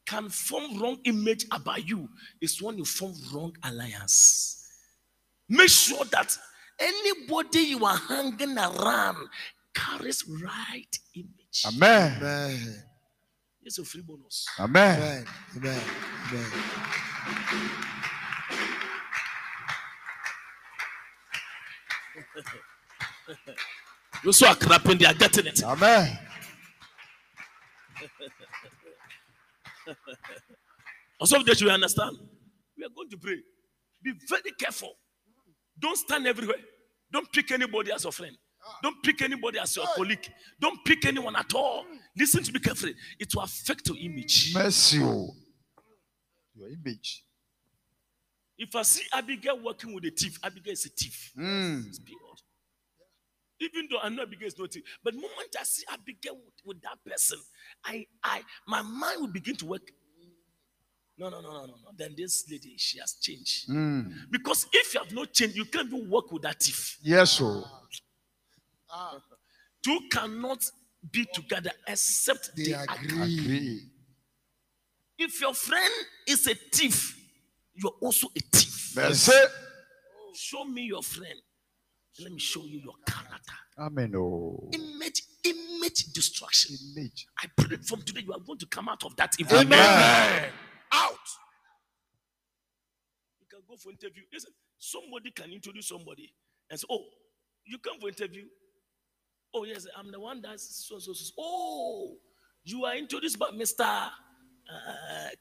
can 0.07 0.29
form 0.29 0.81
wrong 0.81 0.99
image 1.05 1.45
about 1.53 1.87
you 1.87 2.09
is 2.41 2.61
when 2.61 2.79
you 2.79 2.85
form 2.85 3.15
wrong 3.33 3.55
alliance. 3.63 4.67
Make 5.49 5.69
sure 5.69 6.05
that 6.07 6.37
anybody 6.79 7.61
you 7.61 7.85
are 7.85 7.97
hanging 7.97 8.57
around 8.57 9.29
carries 9.75 10.25
right 10.43 10.99
image. 11.15 11.65
Amen. 11.67 12.17
Amen. 12.17 12.85
It's 13.63 13.79
a 13.79 13.85
free 13.85 14.03
bonus. 14.03 14.47
Amen. 14.59 14.97
Amen. 14.99 15.25
Amen. 15.57 15.81
Amen. 16.33 16.47
Those 24.25 24.41
who 24.41 24.47
are 24.47 24.55
clapping, 24.55 24.99
they 24.99 25.07
are 25.07 25.15
getting 25.15 25.47
it. 25.47 25.63
Amen. 25.65 26.19
Also, 31.21 31.43
that 31.43 31.61
you 31.61 31.69
understand. 31.69 32.17
We 32.79 32.85
are 32.85 32.89
going 32.89 33.11
to 33.11 33.19
pray. 33.19 33.37
Be 34.03 34.13
very 34.27 34.53
careful. 34.59 34.95
Don't 35.79 35.99
stand 35.99 36.27
everywhere. 36.27 36.57
Don't 37.13 37.31
pick 37.31 37.51
anybody 37.51 37.93
as 37.93 38.05
your 38.05 38.13
friend. 38.13 38.35
Don't 38.83 39.03
pick 39.03 39.23
anybody 39.23 39.59
as 39.59 39.75
your 39.77 39.87
colleague. 39.97 40.27
Don't 40.61 40.85
pick 40.85 41.05
anyone 41.07 41.37
at 41.37 41.55
all. 41.55 41.85
Listen 42.17 42.43
to 42.43 42.53
me 42.53 42.59
carefully. 42.61 42.95
It 43.19 43.35
will 43.35 43.43
affect 43.43 43.89
your 43.89 43.97
image. 43.99 44.53
Mercy. 44.55 45.01
oh. 45.03 45.31
Your 46.55 46.69
image. 46.69 47.25
If 48.59 48.77
I 48.77 48.83
see 48.83 49.05
Abigail 49.15 49.59
working 49.59 49.95
with 49.95 50.05
a 50.05 50.11
thief, 50.11 50.39
Abigail 50.45 50.73
is 50.75 50.85
a 50.85 50.91
thief. 50.91 51.33
Mm. 51.39 51.83
Even 53.59 53.89
though 53.91 53.99
I 54.03 54.11
know 54.11 54.23
Abigail 54.23 54.49
is 54.49 54.59
not 54.59 54.67
a 54.67 54.69
thief, 54.69 54.83
but 55.03 55.15
the 55.15 55.21
moment 55.21 55.57
I 55.59 55.65
see 55.65 55.85
Abigail 55.91 56.35
with, 56.35 56.55
with 56.65 56.83
that 56.83 56.99
person, 57.07 57.39
I, 57.85 58.07
I, 58.23 58.43
my 58.67 58.83
mind 58.83 59.21
will 59.23 59.33
begin 59.33 59.57
to 59.57 59.67
work. 59.67 59.91
No, 61.17 61.29
no, 61.31 61.41
no, 61.41 61.51
no, 61.53 61.61
no, 61.61 61.67
no. 61.67 61.91
Then 61.97 62.15
this 62.17 62.47
lady, 62.51 62.75
she 62.77 62.99
has 62.99 63.15
changed. 63.15 63.69
Mm. 63.69 64.13
Because 64.31 64.67
if 64.73 64.93
you 64.95 65.01
have 65.01 65.13
not 65.13 65.33
changed, 65.33 65.57
you 65.57 65.65
can't 65.67 65.87
even 65.93 66.09
work 66.11 66.31
with 66.31 66.43
that 66.43 66.63
thief. 66.63 66.99
Yes, 67.03 67.41
oh. 68.93 69.21
Two 69.83 69.99
cannot 70.11 70.63
be 71.11 71.27
together 71.33 71.71
except 71.87 72.51
They 72.57 72.65
they, 72.65 72.73
agree. 72.73 73.07
agree. 73.23 73.39
Agree. 73.41 73.81
If 75.19 75.41
your 75.41 75.55
friend 75.55 75.93
is 76.27 76.47
a 76.47 76.55
thief, 76.55 77.17
you're 77.75 77.95
also 78.01 78.29
a 78.37 78.41
thief. 78.57 78.93
Mercy. 78.97 79.33
Show 80.35 80.65
me 80.65 80.83
your 80.83 81.03
friend. 81.03 81.39
Let 82.23 82.33
me 82.33 82.39
show 82.39 82.65
you 82.65 82.81
your 82.81 82.95
character. 83.07 83.53
Amen. 83.79 84.13
Oh. 84.17 84.69
Image, 84.73 85.23
image 85.45 86.13
destruction. 86.13 86.77
Image. 86.97 87.27
I 87.39 87.47
pray 87.57 87.77
from 87.79 88.03
today 88.03 88.21
you 88.27 88.33
are 88.33 88.41
going 88.41 88.59
to 88.59 88.67
come 88.67 88.89
out 88.89 89.05
of 89.05 89.17
that 89.17 89.35
evil. 89.39 89.59
Amen. 89.59 90.51
Out. 90.93 91.15
You 93.41 93.47
can 93.51 93.61
go 93.69 93.77
for 93.77 93.91
interview. 93.91 94.23
Listen, 94.33 94.53
somebody 94.79 95.31
can 95.31 95.51
introduce 95.53 95.89
somebody 95.89 96.33
and 96.71 96.79
say, 96.79 96.87
"Oh, 96.91 97.05
you 97.65 97.79
come 97.79 97.99
for 98.01 98.09
interview." 98.09 98.45
Oh 99.53 99.65
yes, 99.65 99.87
I'm 99.97 100.11
the 100.13 100.21
one 100.21 100.41
that's 100.43 100.87
so 100.89 100.99
so 100.99 101.13
so. 101.13 101.33
Oh, 101.39 102.17
you 102.65 102.85
are 102.85 102.97
introduced 102.97 103.39
by 103.39 103.51
Mister 103.51 103.83
uh, 103.83 104.11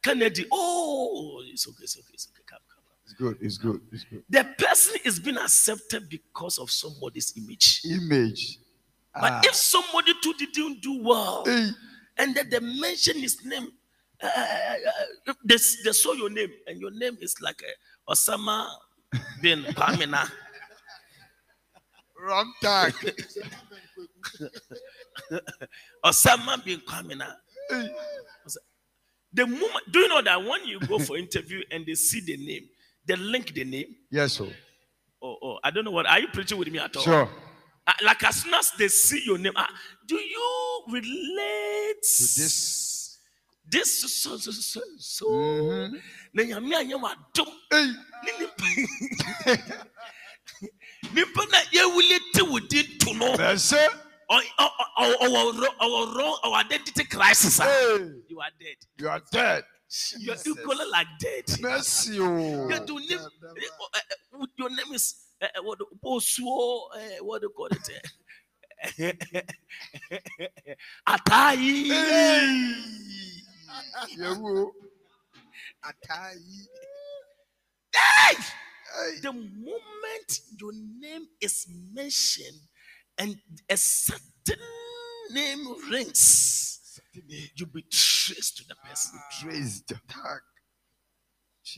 Kennedy. 0.01 0.45
Oh, 0.51 1.41
it's 1.45 1.67
okay, 1.67 1.83
it's 1.83 1.97
okay, 1.97 2.07
it's 2.13 2.27
okay. 2.33 2.43
Come, 2.47 2.59
come, 2.67 2.83
come. 2.83 2.95
It's 3.05 3.13
good. 3.13 3.37
It's 3.41 3.57
good. 3.57 3.81
It's 3.91 4.03
good. 4.05 4.23
The 4.29 4.43
person 4.57 4.95
is 5.05 5.19
being 5.19 5.37
accepted 5.37 6.09
because 6.09 6.57
of 6.57 6.71
somebody's 6.71 7.33
image. 7.37 7.81
Image. 7.85 8.57
But 9.13 9.33
Ah. 9.33 9.41
if 9.43 9.53
somebody 9.55 10.13
too 10.23 10.33
didn't 10.37 10.81
do 10.81 11.03
well, 11.03 11.43
Hey. 11.45 11.69
and 12.17 12.33
then 12.35 12.49
they 12.49 12.59
mention 12.59 13.17
his 13.19 13.43
name, 13.45 13.67
uh, 14.23 14.27
uh, 14.27 14.75
uh, 15.27 15.33
they, 15.45 15.57
they 15.83 15.91
saw 15.91 16.13
your 16.13 16.29
name, 16.29 16.51
and 16.67 16.79
your 16.79 16.91
name 16.91 17.17
is 17.21 17.35
like 17.41 17.61
uh, 17.63 18.11
Osama 18.13 18.69
bin 19.41 19.63
Pamina. 19.77 20.29
Wrong 22.19 22.53
tag. 22.61 22.93
Osama 26.05 26.63
bin 26.63 26.79
Pamina. 26.81 27.35
The 29.31 29.45
moment, 29.45 29.91
do 29.91 29.99
you 29.99 30.07
know 30.07 30.21
that 30.23 30.43
when 30.43 30.65
you 30.65 30.79
go 30.79 30.97
for 30.97 31.15
interview 31.17 31.61
and 31.71 31.85
they 31.85 31.93
see 31.93 32.19
the 32.21 32.35
name, 32.37 32.67
they 33.05 33.15
link 33.15 33.53
the 33.53 33.63
name? 33.63 33.95
yes, 34.09 34.39
oh. 34.41 34.49
Oh, 35.21 35.35
oh, 35.43 35.59
I 35.63 35.69
don't 35.71 35.83
know 35.83 35.91
what. 35.91 36.07
Are 36.07 36.19
you 36.19 36.27
preaching 36.29 36.57
with 36.57 36.69
me 36.71 36.79
at 36.79 36.95
all? 36.95 37.03
Sure. 37.03 37.29
Uh, 37.85 37.93
like 38.03 38.23
as 38.23 38.37
soon 38.41 38.53
as 38.53 38.71
they 38.77 38.87
see 38.87 39.21
your 39.25 39.37
name, 39.37 39.51
uh, 39.55 39.65
do 40.07 40.15
you 40.15 40.83
relate 40.89 42.01
To 42.01 42.23
this. 42.23 43.19
this 43.69 44.01
so 44.01 44.07
so 44.07 44.37
so 44.37 44.51
so? 44.51 44.81
so 44.97 45.25
Mhm. 45.27 46.01
na 46.33 46.43
nyame 46.43 46.73
anyɛ 46.73 47.15
Hey. 47.69 47.93
ne 48.23 48.31
nipa 51.13 51.41
na 51.51 51.57
yɛwuli 51.73 52.19
te 52.33 52.41
wo 52.43 52.59
din 52.59 52.85
to 52.99 53.13
no 53.13 53.35
Mercy. 53.37 53.75
Ɔwɔ 54.29 55.59
ro- 55.59 55.75
ɔwɔ 55.81 56.15
wrong 56.15 56.39
ɔwɔ 56.43 56.55
identity 56.65 57.03
crisis 57.05 57.59
ah 57.59 57.65
Hey. 57.65 58.11
you 58.27 58.39
are 58.39 58.51
dead 58.59 58.77
You 58.97 59.09
are 59.09 59.21
dead. 59.31 59.63
you 60.19 60.31
are 60.31 60.37
equally 60.45 60.85
like 60.91 61.07
dead 61.19 61.45
Mercy. 61.61 62.19
Oh. 62.19 62.69
you 62.69 62.79
do 62.85 62.99
name 62.99 63.19
eh, 63.19 63.67
uh, 63.81 63.99
uh, 64.39 64.45
your 64.57 64.69
name 64.69 64.93
is 64.93 65.15
uh, 65.41 65.47
what 65.63 65.79
bosuo 66.03 66.89
uh, 66.95 67.23
what 67.25 67.41
do 67.41 67.47
you 67.47 67.53
call 67.55 67.67
it 67.67 67.89
uh, 68.99 69.11
Atayi. 71.07 71.91
Yewu. 74.17 74.71
Atai. 75.83 76.35
The 79.21 79.31
moment 79.33 80.39
your 80.59 80.71
name 80.73 81.27
is 81.41 81.67
mentioned 81.93 82.59
and 83.19 83.37
a 83.69 83.77
certain 83.77 84.57
name 85.31 85.59
rings, 85.91 86.99
you'll 87.55 87.69
be 87.69 87.83
traced 87.83 88.57
to 88.57 88.67
the 88.67 88.75
person. 88.75 89.19
Praised. 89.41 89.87
Tag. 89.89 90.41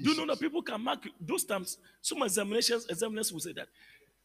Do 0.04 0.12
you 0.12 0.16
know 0.18 0.28
that 0.28 0.40
people 0.40 0.62
can 0.62 0.82
mark 0.82 1.00
those 1.20 1.44
times? 1.44 1.78
Some 2.02 2.22
examinations, 2.24 2.86
examiners 2.90 3.34
will 3.34 3.42
say 3.42 3.52
that 3.54 3.68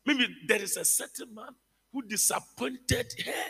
maybe 0.04 0.26
there 0.46 0.62
is 0.62 0.76
a 0.76 0.84
certain 0.84 1.34
man 1.34 1.48
who 1.92 2.02
disappointed 2.02 3.12
her 3.24 3.44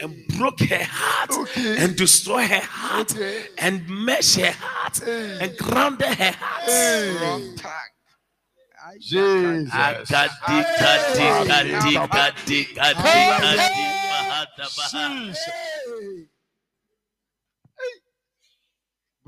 and 0.00 0.26
broke 0.36 0.60
her 0.60 0.82
heart 0.84 1.30
Okay. 1.30 1.76
and 1.78 1.96
destroyed 1.96 2.50
her 2.50 2.60
heart 2.60 3.12
Okay. 3.12 3.44
and 3.58 3.88
meshed 3.88 4.36
her 4.40 4.50
heart 4.52 5.00
and 5.06 5.56
grounded 5.56 6.08
her 6.08 6.32
heart. 6.32 7.22
Wrong 7.22 7.56
tag. 7.56 7.91
Jesus. 8.98 9.72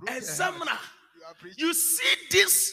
Examiner, 0.07 0.79
you 1.57 1.73
see 1.73 2.15
this 2.31 2.73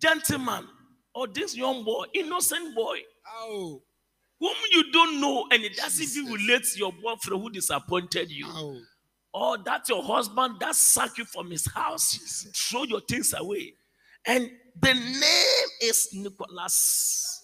gentleman 0.00 0.66
or 1.14 1.26
this 1.26 1.56
young 1.56 1.84
boy, 1.84 2.04
innocent 2.14 2.74
boy, 2.74 2.98
Ow. 3.42 3.80
whom 4.40 4.54
you 4.72 4.92
don't 4.92 5.20
know, 5.20 5.46
and 5.50 5.62
it 5.62 5.76
doesn't 5.76 6.16
even 6.16 6.32
relate 6.32 6.62
to 6.64 6.78
your 6.78 6.92
boyfriend 6.92 7.42
who 7.42 7.50
disappointed 7.50 8.30
you, 8.30 8.46
Ow. 8.46 8.76
or 9.34 9.58
that 9.64 9.88
your 9.88 10.02
husband 10.02 10.56
that 10.60 10.74
sacked 10.74 11.18
you 11.18 11.24
from 11.24 11.50
his 11.50 11.66
house, 11.72 12.46
throw 12.54 12.84
your 12.84 13.00
things 13.00 13.34
away. 13.36 13.74
And 14.26 14.50
the 14.80 14.94
name 14.94 15.68
is 15.82 16.08
Nicholas. 16.12 17.40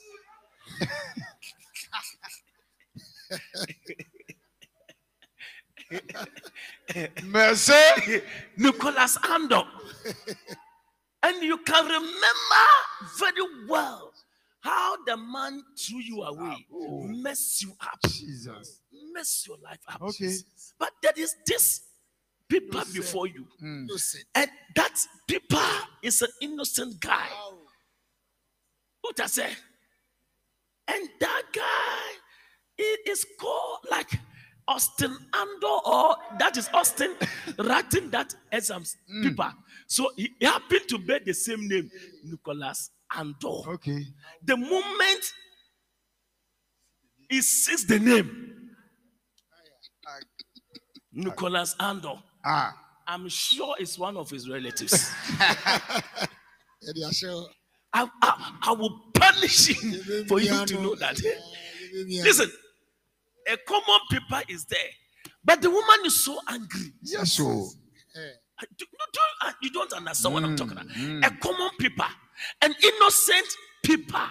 Mercy. 7.24 8.22
Nicholas 8.56 9.18
Ando. 9.18 9.64
and 11.22 11.42
you 11.42 11.58
can 11.58 11.84
remember 11.84 12.66
very 13.18 13.66
well 13.68 14.12
how 14.60 14.96
the 15.04 15.16
man 15.16 15.62
threw 15.78 15.98
you 16.00 16.22
away, 16.22 16.66
ah, 16.70 16.74
oh. 16.74 17.02
messed 17.04 17.62
you 17.62 17.72
up, 17.80 17.98
Jesus. 18.08 18.80
messed 19.12 19.46
your 19.46 19.56
life 19.62 19.78
up. 19.88 20.02
Okay. 20.02 20.34
But 20.78 20.90
there 21.02 21.12
is 21.16 21.34
this 21.46 21.87
people 22.48 22.82
before 22.92 23.26
you, 23.26 23.46
mm. 23.62 23.84
Innocent. 23.88 24.24
and 24.34 24.50
that 24.76 24.98
people 25.26 25.58
is 26.02 26.22
an 26.22 26.28
innocent 26.40 27.00
guy. 27.00 27.26
Ow. 27.30 27.54
What 29.02 29.20
I 29.20 29.26
say? 29.26 29.50
And 30.88 31.08
that 31.20 31.42
guy 31.54 32.18
it 32.78 33.00
is 33.08 33.26
called 33.38 33.78
like 33.90 34.10
Austin 34.66 35.16
Ando, 35.32 35.86
or 35.86 36.16
that 36.38 36.56
is 36.56 36.68
Austin 36.72 37.14
writing 37.58 38.10
that 38.10 38.34
exams 38.52 38.96
mm. 39.12 39.24
paper. 39.24 39.52
So 39.86 40.10
he 40.16 40.30
he 40.38 40.46
happened 40.46 40.82
to 40.88 40.98
bear 40.98 41.20
the 41.24 41.32
same 41.34 41.66
name, 41.68 41.90
Nicholas 42.24 42.90
Ando. 43.12 43.66
Okay. 43.66 44.04
The 44.44 44.56
moment 44.56 45.24
he 47.28 47.42
sees 47.42 47.86
the 47.86 47.98
name, 47.98 48.70
Nicholas 51.12 51.74
Ando, 51.80 52.22
Ah. 52.44 52.74
I'm 53.06 53.28
sure 53.28 53.74
it's 53.78 53.98
one 53.98 54.16
of 54.16 54.28
his 54.30 54.48
relatives. 54.48 55.10
I, 57.92 58.06
I, 58.22 58.52
I 58.62 58.72
will 58.72 59.00
punish 59.14 59.68
him 59.68 60.24
for 60.26 60.40
you 60.40 60.50
to 60.66 60.74
know 60.82 60.94
that. 60.96 61.18
Listen, 62.24 62.50
a 63.50 63.56
common 63.66 64.00
paper 64.10 64.42
is 64.48 64.64
there, 64.66 64.78
but 65.42 65.62
the 65.62 65.70
woman 65.70 65.98
is 66.04 66.22
so 66.22 66.38
angry. 66.48 66.92
Yes, 67.02 67.32
so. 67.32 67.44
I 68.60 68.64
do- 68.76 68.84
You 68.92 68.98
don't, 69.12 69.48
uh, 69.48 69.52
you 69.62 69.70
don't 69.70 69.92
understand 69.94 70.34
what 70.34 70.44
I'm 70.44 70.56
talking 70.56 70.72
about. 70.72 70.86
A 71.24 71.30
common 71.38 71.70
paper, 71.78 72.06
an 72.62 72.74
innocent 72.82 73.46
paper. 73.82 74.28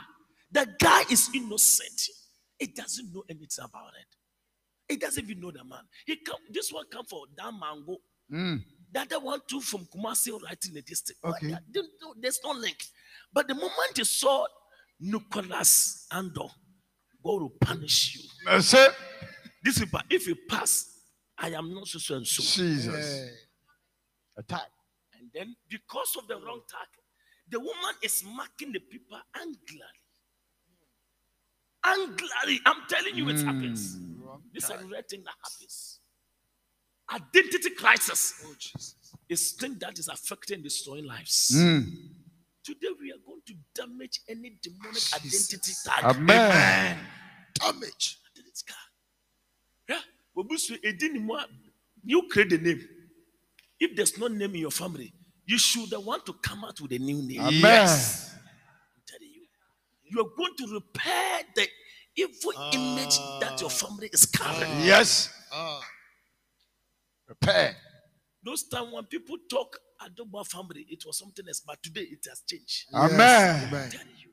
The 0.52 0.68
guy 0.80 1.04
is 1.10 1.30
innocent. 1.34 2.02
It 2.60 2.76
doesn't 2.76 3.12
know 3.14 3.24
anything 3.30 3.66
about 3.66 3.92
it. 4.00 4.08
It 4.90 5.02
doesn't 5.02 5.24
even 5.30 5.42
know 5.42 5.52
the 5.52 5.64
man. 5.64 5.84
He 6.06 6.16
come. 6.18 6.40
This 6.50 6.72
one 6.72 6.86
come 6.92 7.06
for 7.06 7.26
that 7.38 7.52
mango. 7.52 7.98
Mm. 8.32 8.64
The 8.92 9.00
other 9.02 9.20
one 9.20 9.42
too 9.48 9.60
from 9.62 9.86
Kumasi 9.86 10.32
right 10.44 10.66
in 10.66 10.74
the 10.74 10.82
district. 10.82 11.20
Okay. 11.24 11.50
there- 11.50 11.62
there- 11.72 12.14
There's 12.20 12.40
no 12.44 12.52
link. 12.52 12.78
But 13.34 13.48
the 13.48 13.56
moment 13.56 13.98
he 13.98 14.04
saw 14.06 14.48
Nicholas 15.00 16.08
Ando, 16.12 16.50
God 17.24 17.42
will 17.42 17.50
punish 17.62 18.16
you. 18.16 18.22
Mercy. 18.46 18.78
This 19.64 19.80
people, 19.80 20.00
if 20.10 20.26
you 20.28 20.36
pass, 20.48 20.86
I 21.38 21.50
am 21.52 21.74
not 21.74 21.88
so 21.88 22.00
so 22.00 22.16
and 22.16 22.26
so. 22.28 22.42
Jesus. 22.42 23.30
Attack. 24.38 24.70
And 25.20 25.30
then 25.34 25.56
because 25.70 26.16
of 26.18 26.28
the 26.28 26.36
wrong 26.40 26.62
tag, 26.70 26.88
the 27.50 27.60
woman 27.60 27.96
is 28.02 28.24
marking 28.24 28.72
the 28.72 28.80
people 28.80 29.20
angrily. 29.36 29.82
Angrily. 31.88 32.60
I'm 32.66 32.84
telling 32.88 33.16
you 33.16 33.30
it 33.30 33.40
happens. 33.44 33.98
This 34.54 34.66
is 34.66 34.70
a 34.70 34.78
real 34.86 35.02
thing 35.10 35.24
that 35.24 35.34
happens. 35.44 36.00
Identity 37.14 37.70
crisis 37.72 38.44
Oh, 38.46 38.54
is 39.30 39.54
thing 39.54 39.78
that 39.80 39.98
is 39.98 40.10
affecting 40.10 40.56
and 40.56 40.64
destroying 40.64 41.06
lives. 41.06 41.52
Mm. 41.56 41.86
Today 42.64 42.90
we 43.00 43.12
are 43.12 43.22
going 43.26 43.42
to 43.46 43.54
damage 43.74 44.20
any 44.28 44.58
demonic 44.62 44.94
Jesus. 44.96 45.14
identity 45.14 45.74
tag. 45.86 46.04
Amen. 46.18 46.98
Damage. 47.54 48.18
Identity 48.36 48.64
tag. 48.68 48.76
Yeah. 49.88 50.02
Obusu, 50.38 50.78
edi 50.84 51.10
ni 51.10 51.20
mu 51.20 51.36
a, 51.36 51.46
You 52.04 52.28
create 52.30 52.50
the 52.50 52.58
name. 52.58 52.88
If 53.80 53.96
there's 53.96 54.18
no 54.18 54.28
name 54.28 54.56
in 54.56 54.62
your 54.62 54.72
family, 54.72 55.14
you 55.46 55.58
should 55.58 55.94
want 56.06 56.26
to 56.26 56.34
come 56.34 56.66
out 56.66 56.80
with 56.82 56.92
a 56.92 56.98
new 57.00 57.22
name. 57.22 57.42
Amen. 57.42 57.62
Yes. 57.62 58.37
I'm 60.10 60.16
telling 60.16 60.16
you. 60.16 60.18
You 60.18 60.22
are 60.22 60.38
going 60.38 60.56
to 60.58 60.74
repair 60.74 61.42
the 61.56 61.68
evil 62.16 62.52
image 62.74 63.18
that 63.42 63.60
your 63.62 63.70
family 63.70 64.10
is 64.14 64.26
carrying. 64.26 64.86
Yes. 64.86 65.30
Ah. 65.52 65.82
Prepare. 67.26 67.76
Those 68.44 68.64
time 68.68 68.92
when 68.92 69.04
people 69.06 69.38
talk 69.50 69.78
Adobah 70.02 70.46
family, 70.48 70.86
it 70.90 71.04
was 71.06 71.18
something 71.18 71.46
else, 71.48 71.62
but 71.66 71.82
today 71.84 72.02
it 72.10 72.20
has 72.30 72.42
changed. 72.48 72.86
Amen. 72.94 73.18
Yes. 73.18 73.64
I'm 73.64 73.68
Amen. 73.74 73.90
telling 73.92 74.08
you. 74.20 74.32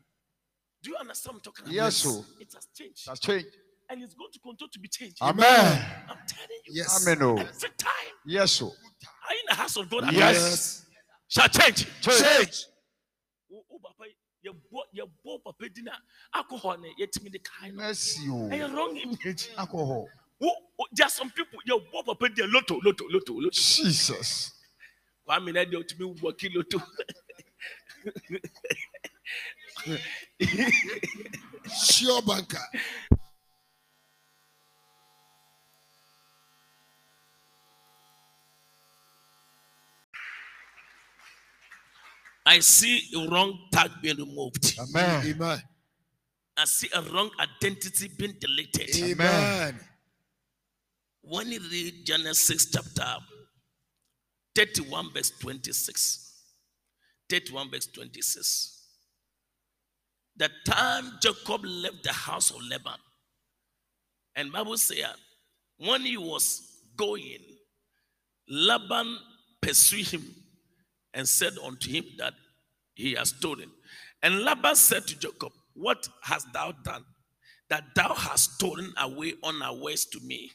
Do 0.83 0.91
you 0.91 0.97
understand 1.01 1.35
what 1.35 1.47
I'm 1.47 1.53
talking 1.53 1.64
about? 1.64 1.75
Yes, 1.75 1.97
sir. 1.97 2.20
It 2.41 2.53
has 2.55 2.68
changed. 2.77 3.07
That's 3.07 3.20
changed. 3.20 3.47
and 3.91 4.03
it's 4.03 4.14
going 4.14 4.31
to 4.33 4.39
continue 4.39 4.70
to 4.70 4.79
be 4.79 4.89
changed. 4.89 5.16
Amen. 5.22 5.85
I'm 6.09 6.16
telling 6.29 6.61
you. 6.66 6.72
Yes. 6.75 7.07
Amen. 7.07 7.22
Oh. 7.22 7.37
Every 7.39 7.68
time 7.79 7.91
Yes, 8.27 8.53
sir. 8.53 8.66
are 8.66 8.68
you 8.68 9.41
in 9.41 9.47
the 9.49 9.55
house 9.55 9.77
of 9.77 9.89
God, 9.91 10.12
Yes. 10.12 10.85
shall 11.29 11.49
change. 11.49 11.87
Change. 12.03 12.66
Oh, 13.53 13.62
oh, 13.72 13.79
papa, 13.83 14.05
you 14.45 14.55
bought 14.70 14.86
your 14.92 15.07
boy 15.24 15.36
papa 15.45 15.68
dinner 15.68 15.92
alcohol 16.34 16.76
ne 16.78 16.88
yet 16.99 17.11
me 17.22 17.30
the 17.30 17.38
kind 17.40 17.72
of 17.72 17.78
Mercy. 17.78 18.26
oh. 18.30 18.49
and 18.51 18.74
wrong 18.74 18.97
image. 19.24 19.49
Alcohol. 19.57 20.09
Oh, 20.42 20.51
oh, 20.80 20.86
there 20.92 21.07
are 21.07 21.11
some 21.11 21.30
people 21.30 21.59
your 21.64 21.80
boy 21.80 22.03
papa 22.05 22.28
dinner 22.28 22.49
lotto, 22.53 22.78
lotto, 22.84 23.05
lotto, 23.11 23.34
lotto. 23.34 23.51
Jesus. 23.51 24.53
One 25.24 25.45
minute 25.47 25.70
they 25.70 25.82
to 25.82 25.99
me 25.99 26.14
working 26.22 26.51
lotto. 26.55 26.82
Sure 31.72 32.22
banker. 32.22 32.59
I 42.47 42.59
see 42.61 43.03
a 43.16 43.28
wrong 43.28 43.59
tag 43.72 43.90
being 44.03 44.16
removed. 44.16 44.78
Amen. 44.78 45.26
Amen. 45.26 45.62
I 46.57 46.64
see 46.66 46.88
a 46.95 47.03
wrong 47.03 47.30
identity 47.40 48.11
being 48.16 48.34
deleted. 48.38 48.95
Amen. 49.03 49.80
When 51.22 51.51
you 51.51 51.61
read 51.70 52.05
Genesis 52.05 52.70
chapter 52.70 53.16
31, 54.55 55.12
verse 55.12 55.30
26, 55.40 56.32
31, 57.30 57.70
verse 57.70 57.86
26, 57.86 58.86
the 60.36 60.51
time 60.66 61.12
Jacob 61.22 61.64
left 61.64 62.05
the 62.05 62.12
house 62.12 62.51
of 62.51 62.59
Laban, 62.68 62.99
and 64.36 64.53
Bible 64.53 64.76
says 64.76 65.05
uh, 65.05 65.12
when 65.78 66.03
he 66.03 66.16
was 66.16 66.82
going, 66.97 67.38
Laban 68.49 69.16
pursued 69.61 70.09
him 70.09 70.22
and 71.15 71.27
said 71.27 71.55
unto 71.65 71.91
him 71.91 72.05
that 72.19 72.35
he 72.95 73.15
has 73.15 73.31
stolen. 73.31 73.71
And 74.23 74.41
Laban 74.43 74.77
said 74.77 75.07
to 75.07 75.19
Jacob, 75.19 75.53
What 75.75 76.09
hast 76.23 76.53
thou 76.53 76.73
done? 76.85 77.05
that 77.71 77.85
thou 77.95 78.15
hast 78.15 78.55
stolen 78.55 78.93
away 78.99 79.35
unawares 79.43 80.05
to 80.07 80.21
me, 80.21 80.51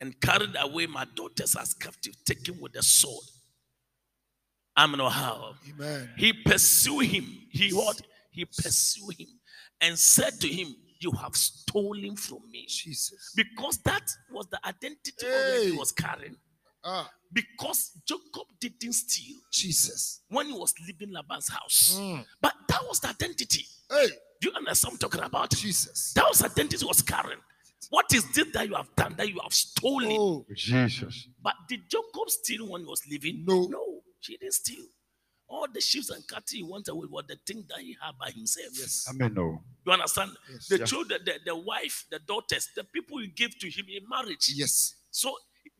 and 0.00 0.20
carried 0.20 0.54
away 0.60 0.86
my 0.86 1.06
daughters 1.14 1.56
as 1.56 1.74
captive, 1.74 2.14
taken 2.24 2.60
with 2.60 2.72
the 2.72 2.82
sword. 2.82 3.24
Amen. 4.76 5.00
or 5.00 5.10
how? 5.10 5.54
Amen. 5.70 6.10
He 6.16 6.32
pursued 6.32 7.06
him. 7.06 7.24
He 7.50 7.70
what? 7.70 8.00
He 8.30 8.44
pursued 8.44 9.14
him 9.18 9.26
and 9.80 9.98
said 9.98 10.40
to 10.40 10.48
him, 10.48 10.74
You 11.00 11.10
have 11.12 11.34
stolen 11.34 12.16
from 12.16 12.42
me. 12.50 12.66
Jesus. 12.68 13.32
Because 13.34 13.78
that 13.78 14.08
was 14.30 14.46
the 14.48 14.60
identity 14.64 15.12
already 15.24 15.70
he 15.72 15.76
was 15.76 15.90
carrying. 15.90 16.36
Ah, 16.84 17.10
Because 17.32 17.90
Jacob 18.06 18.46
didn't 18.60 18.92
steal 18.94 19.36
Jesus. 19.52 20.20
when 20.28 20.46
he 20.46 20.52
was 20.52 20.72
leaving 20.86 21.12
Laban's 21.12 21.48
house. 21.48 21.96
Mm. 21.98 22.24
But 22.40 22.54
that 22.68 22.80
was 22.88 23.00
the 23.00 23.08
identity. 23.08 23.64
Hey, 23.90 24.06
Do 24.40 24.50
you 24.50 24.54
understand 24.54 24.92
what 24.94 25.02
I'm 25.04 25.10
talking 25.10 25.26
about? 25.26 25.50
Jesus. 25.50 26.12
That 26.14 26.26
was 26.28 26.42
identity 26.42 26.78
he 26.78 26.84
was 26.86 27.02
carrying. 27.02 27.40
What 27.90 28.12
is 28.14 28.30
this 28.32 28.46
that 28.52 28.68
you 28.68 28.74
have 28.74 28.94
done 28.96 29.14
that 29.16 29.28
you 29.28 29.40
have 29.42 29.52
stolen? 29.52 30.08
Oh, 30.12 30.46
Jesus. 30.54 31.28
But 31.42 31.54
did 31.68 31.80
Jacob 31.88 32.28
steal 32.28 32.68
when 32.68 32.82
he 32.82 32.86
was 32.86 33.02
leaving? 33.10 33.44
No. 33.46 33.66
No, 33.66 34.00
she 34.20 34.36
didn't 34.36 34.54
steal. 34.54 34.84
All 35.48 35.66
the 35.72 35.80
sheep 35.80 36.04
and 36.14 36.26
cattle 36.28 36.44
he 36.50 36.62
went 36.62 36.88
away 36.88 37.06
were 37.10 37.22
the 37.26 37.38
thing 37.46 37.64
that 37.70 37.78
he 37.80 37.96
had 38.02 38.12
by 38.18 38.30
himself. 38.30 38.68
yes. 38.74 39.06
Amen. 39.10 39.32
No. 39.34 39.62
You 39.86 39.92
understand? 39.92 40.32
Yes. 40.52 40.66
The 40.68 40.78
Yeah. 40.80 40.84
children, 40.84 41.20
the, 41.24 41.34
the 41.46 41.56
wife, 41.56 42.04
the 42.10 42.18
daughters, 42.18 42.68
the 42.76 42.84
people 42.84 43.18
he 43.18 43.28
gave 43.28 43.58
to 43.58 43.70
him 43.70 43.86
in 43.88 44.06
marriage. 44.08 44.52
Yes. 44.54 44.94
So 45.10 45.34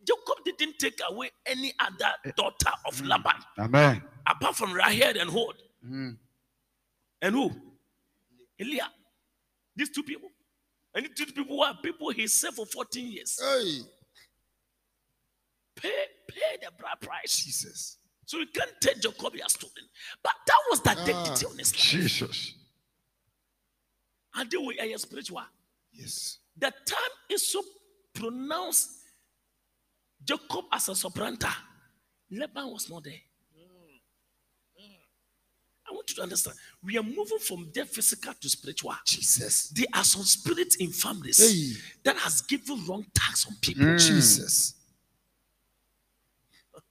Jacob 0.05 0.45
didn't 0.45 0.79
take 0.79 1.01
away 1.09 1.31
any 1.47 1.73
other 1.79 2.13
Eh. 2.25 2.31
daughter 2.37 2.71
of 2.87 3.01
Laban 3.05 3.43
Amen. 3.59 4.03
apart 4.27 4.57
from 4.57 4.73
Rachel 4.73 5.21
and 5.21 5.31
Hod. 5.31 5.57
Mm. 5.85 6.17
And 7.23 7.35
who? 7.35 7.51
Elia. 8.59 8.91
These 9.77 9.91
two 9.91 10.03
people. 10.03 10.31
And 10.95 11.05
these 11.07 11.15
two 11.27 11.33
people 11.33 11.59
were 11.59 11.75
people 11.83 12.11
he 12.11 12.27
served 12.27 12.57
for 12.57 12.67
14 12.67 13.07
years. 13.13 13.39
Hey, 13.41 13.81
Pay, 15.77 16.07
pay 16.27 16.57
the 16.61 16.71
bride 16.77 17.01
price. 17.01 17.37
Jesus. 17.45 17.99
So 18.25 18.39
you 18.39 18.47
can't 18.53 18.71
tell 18.81 18.95
Jacob 18.95 19.33
has 19.41 19.53
stolen. 19.53 19.89
But 20.23 20.33
that 20.47 20.59
was 20.71 20.81
the 20.83 20.91
Ah. 20.91 21.03
identity 21.03 21.47
on 21.47 21.57
his 21.59 21.73
life. 21.73 21.81
Jesus. 21.83 22.55
And 24.35 24.51
they 24.51 24.57
were 24.57 24.73
a 24.79 24.99
spiritual. 24.99 25.45
Yes. 25.93 26.39
The 26.57 26.71
time 26.85 27.11
is 27.31 27.47
so 27.49 27.63
pronounced 28.13 28.98
Jacob 30.25 30.64
as 30.73 30.89
a 30.89 30.95
supplanter. 30.95 31.49
Laban 32.31 32.71
was 32.71 32.91
not 32.91 33.05
there. 33.05 33.14
I 35.91 35.95
want 35.95 36.11
you 36.11 36.16
to 36.16 36.23
understand. 36.23 36.55
We 36.85 36.99
are 36.99 37.03
moving 37.03 37.39
from 37.39 37.71
the 37.75 37.87
physical 37.87 38.35
to 38.35 38.49
spiritual. 38.51 38.95
Jesus. 39.07 39.69
There 39.71 39.87
are 39.95 40.05
some 40.05 40.23
spirits 40.23 40.77
in 40.77 40.91
families 40.91 41.39
Hey. 41.39 41.81
that 42.05 42.16
has 42.19 42.43
given 42.43 42.85
wrong 42.87 43.07
tax 43.14 43.47
on 43.47 43.55
people. 43.62 43.85
Mm. 43.87 43.99
Jesus. 43.99 44.75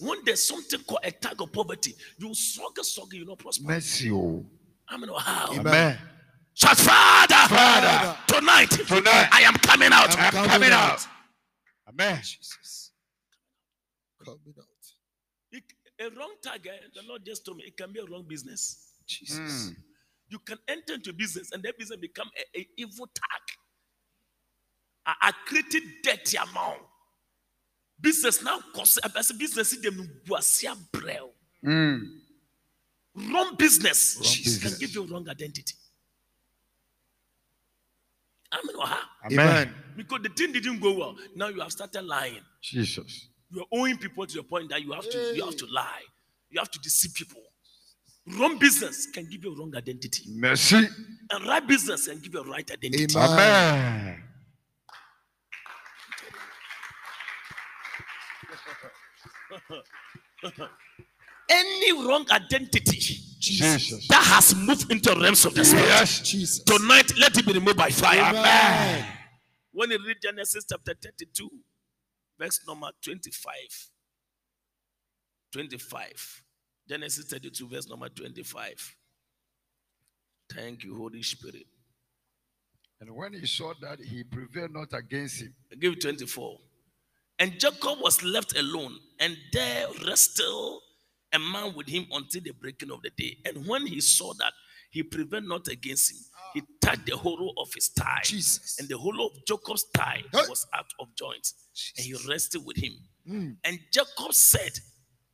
When 0.00 0.18
there's 0.24 0.42
something 0.42 0.80
called 0.80 1.00
a 1.04 1.10
tag 1.12 1.40
of 1.40 1.52
poverty, 1.52 1.94
you 2.18 2.34
struggle, 2.34 2.82
struggle, 2.82 3.14
you 3.14 3.24
not 3.26 3.38
prosper. 3.38 3.68
Mercy. 3.68 4.10
Oh. 4.10 4.44
I 4.88 4.96
mean, 4.96 5.10
how? 5.16 5.52
Amen. 5.52 5.96
Shout, 6.54 6.76
Father, 6.78 7.34
Father. 7.54 8.16
tonight, 8.26 8.66
Tonight. 8.70 9.28
I 9.30 9.42
am 9.42 9.54
coming 9.54 9.92
out. 9.92 10.18
I'm 10.18 10.32
coming 10.32 10.50
coming 10.50 10.70
out. 10.72 10.92
out. 10.92 11.06
Amen. 11.88 12.16
Jesus. 12.22 12.92
Coming 14.24 14.54
out. 14.58 14.66
It- 15.52 15.64
a 16.00 16.08
wrong 16.18 16.34
target, 16.42 16.72
eh, 16.82 16.88
the 16.94 17.02
Lord 17.08 17.24
just 17.24 17.44
told 17.44 17.58
me, 17.58 17.64
it 17.64 17.76
can 17.76 17.92
be 17.92 18.00
a 18.00 18.04
wrong 18.04 18.24
business. 18.26 18.94
Jesus. 19.06 19.38
Mm. 19.70 19.76
You 20.28 20.38
can 20.40 20.58
enter 20.66 20.94
into 20.94 21.12
business 21.12 21.52
and 21.52 21.62
that 21.62 21.78
business 21.78 21.98
become 22.00 22.28
a, 22.54 22.58
a 22.60 22.68
evil 22.78 23.06
tag. 23.06 23.58
I, 25.06 25.14
I 25.28 25.32
created 25.46 25.82
dirty 26.02 26.38
amount. 26.38 26.80
Business 28.00 28.42
now 28.42 28.58
cost 28.74 28.98
as 29.16 29.30
a 29.30 29.34
business 29.34 29.74
in 29.74 29.82
them 29.82 30.08
buasia 30.26 30.76
brel. 30.92 31.30
Mm. 31.64 32.00
Wrong 33.14 33.54
business 33.56 34.16
Wrong 34.16 34.24
Jesus 34.24 34.58
can 34.58 34.70
business. 34.72 34.78
give 34.78 34.94
you 34.94 35.04
wrong 35.12 35.28
identity. 35.28 35.74
I 38.52 38.60
mean, 38.66 38.76
aha. 38.78 39.08
Amen. 39.24 39.74
because 39.96 40.20
the 40.22 40.28
thing 40.28 40.52
didn't 40.52 40.80
go 40.80 40.92
well. 40.92 41.16
Now 41.34 41.48
you 41.48 41.60
have 41.60 41.72
started 41.72 42.02
lying. 42.02 42.42
Jesus. 42.60 43.28
You 43.50 43.62
are 43.62 43.66
owing 43.72 43.96
people 43.96 44.26
to 44.26 44.36
the 44.36 44.42
point 44.42 44.68
that 44.70 44.82
you 44.82 44.92
have 44.92 45.08
to 45.08 45.32
you 45.34 45.44
have 45.44 45.56
to 45.56 45.66
lie. 45.66 46.02
You 46.50 46.60
have 46.60 46.70
to 46.70 46.78
deceive 46.78 47.14
people. 47.14 47.40
Wrong 48.38 48.58
business 48.58 49.06
can 49.06 49.26
give 49.28 49.42
you 49.42 49.52
a 49.52 49.58
wrong 49.58 49.72
identity. 49.74 50.24
Mercy. 50.28 50.86
And 51.30 51.46
right 51.46 51.66
business 51.66 52.06
can 52.06 52.20
give 52.20 52.34
you 52.34 52.40
a 52.40 52.44
right 52.44 52.70
identity. 52.70 53.18
Amen. 53.18 53.38
Amen. 53.38 54.22
Any 61.50 61.92
wrong 62.06 62.26
identity 62.30 63.18
Jesus. 63.42 64.06
that 64.08 64.22
has 64.22 64.54
moved 64.54 64.90
into 64.90 65.14
realms 65.18 65.44
of 65.44 65.54
the 65.54 65.64
spirit. 65.64 65.86
Yes. 65.86 66.20
Jesus. 66.20 66.60
Tonight, 66.60 67.12
let 67.18 67.36
it 67.36 67.44
be 67.44 67.52
removed 67.52 67.76
by 67.76 67.90
fire. 67.90 68.20
Amen. 68.20 69.06
When 69.72 69.90
you 69.90 69.98
read 70.06 70.18
Genesis 70.22 70.64
chapter 70.68 70.94
32, 71.02 71.48
verse 72.38 72.60
number 72.66 72.88
25. 73.02 73.52
25. 75.52 76.42
Genesis 76.88 77.24
32, 77.26 77.68
verse 77.68 77.88
number 77.88 78.08
25. 78.08 78.96
Thank 80.54 80.84
you, 80.84 80.96
Holy 80.96 81.22
Spirit. 81.22 81.66
And 83.00 83.14
when 83.16 83.32
he 83.32 83.46
saw 83.46 83.72
that 83.80 83.98
he 83.98 84.22
prevailed 84.22 84.72
not 84.72 84.92
against 84.92 85.42
him, 85.42 85.54
I 85.72 85.74
give 85.74 85.98
24. 85.98 86.58
And 87.38 87.58
Jacob 87.58 87.98
was 88.00 88.22
left 88.22 88.56
alone, 88.56 88.96
and 89.18 89.36
there 89.52 89.86
wrestled 90.06 90.82
a 91.32 91.38
man 91.38 91.74
with 91.74 91.88
him 91.88 92.06
until 92.12 92.42
the 92.42 92.52
breaking 92.52 92.90
of 92.90 93.02
the 93.02 93.10
day. 93.10 93.36
And 93.44 93.66
when 93.66 93.86
he 93.86 94.00
saw 94.00 94.32
that 94.34 94.52
he 94.90 95.02
prevailed 95.02 95.44
not 95.44 95.68
against 95.68 96.10
him, 96.12 96.18
he 96.54 96.62
touched 96.80 97.06
the 97.06 97.16
hollow 97.16 97.52
of 97.58 97.72
his 97.74 97.88
thigh. 97.88 98.20
Jesus. 98.24 98.76
And 98.78 98.88
the 98.88 98.98
hollow 98.98 99.26
of 99.28 99.32
Jacob's 99.46 99.84
thigh 99.94 100.22
Hey. 100.32 100.40
was 100.48 100.66
out 100.74 100.86
of 101.00 101.08
joint. 101.16 101.52
And 101.96 102.04
he 102.06 102.14
rested 102.28 102.64
with 102.64 102.76
him. 102.76 102.92
Mm. 103.28 103.56
And 103.64 103.78
Jacob 103.90 104.32
said, 104.34 104.72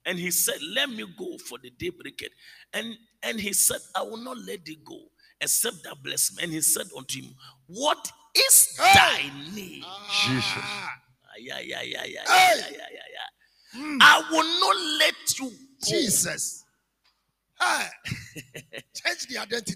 and 0.07 0.18
he 0.18 0.30
said, 0.30 0.57
Let 0.74 0.88
me 0.90 1.05
go 1.18 1.36
for 1.38 1.59
the 1.59 1.70
day 1.70 1.90
breaketh. 1.90 2.32
And 2.72 2.96
and 3.22 3.40
he 3.40 3.53
said, 3.53 3.80
I 3.96 4.03
will 4.03 4.16
not 4.18 4.38
let 4.38 4.64
thee 4.64 4.78
go, 4.84 4.99
except 5.40 5.82
thou 5.84 5.94
bless 6.03 6.34
me. 6.36 6.44
And 6.44 6.53
he 6.53 6.61
said 6.61 6.86
unto 6.96 7.20
him, 7.20 7.34
What 7.66 8.11
is 8.36 8.74
thy 8.78 9.23
name? 9.55 9.85
Jesus. 10.09 10.52
Ah, 10.56 10.93
Yeah, 11.40 11.59
yeah, 11.60 11.82
yeah, 11.82 12.05
yeah, 12.05 12.20
Hey. 12.27 12.60
yeah, 12.60 12.66
yeah, 12.70 12.86
yeah, 12.93 13.09
yeah. 13.82 13.98
I 14.01 14.23
will 14.31 14.60
not 14.60 14.77
let 15.01 15.39
you 15.39 15.51
go 15.51 15.68
Jesus. 15.84 16.64
Hey. 17.60 17.86
Change 18.94 19.26
the 19.28 19.38
identity. 19.38 19.74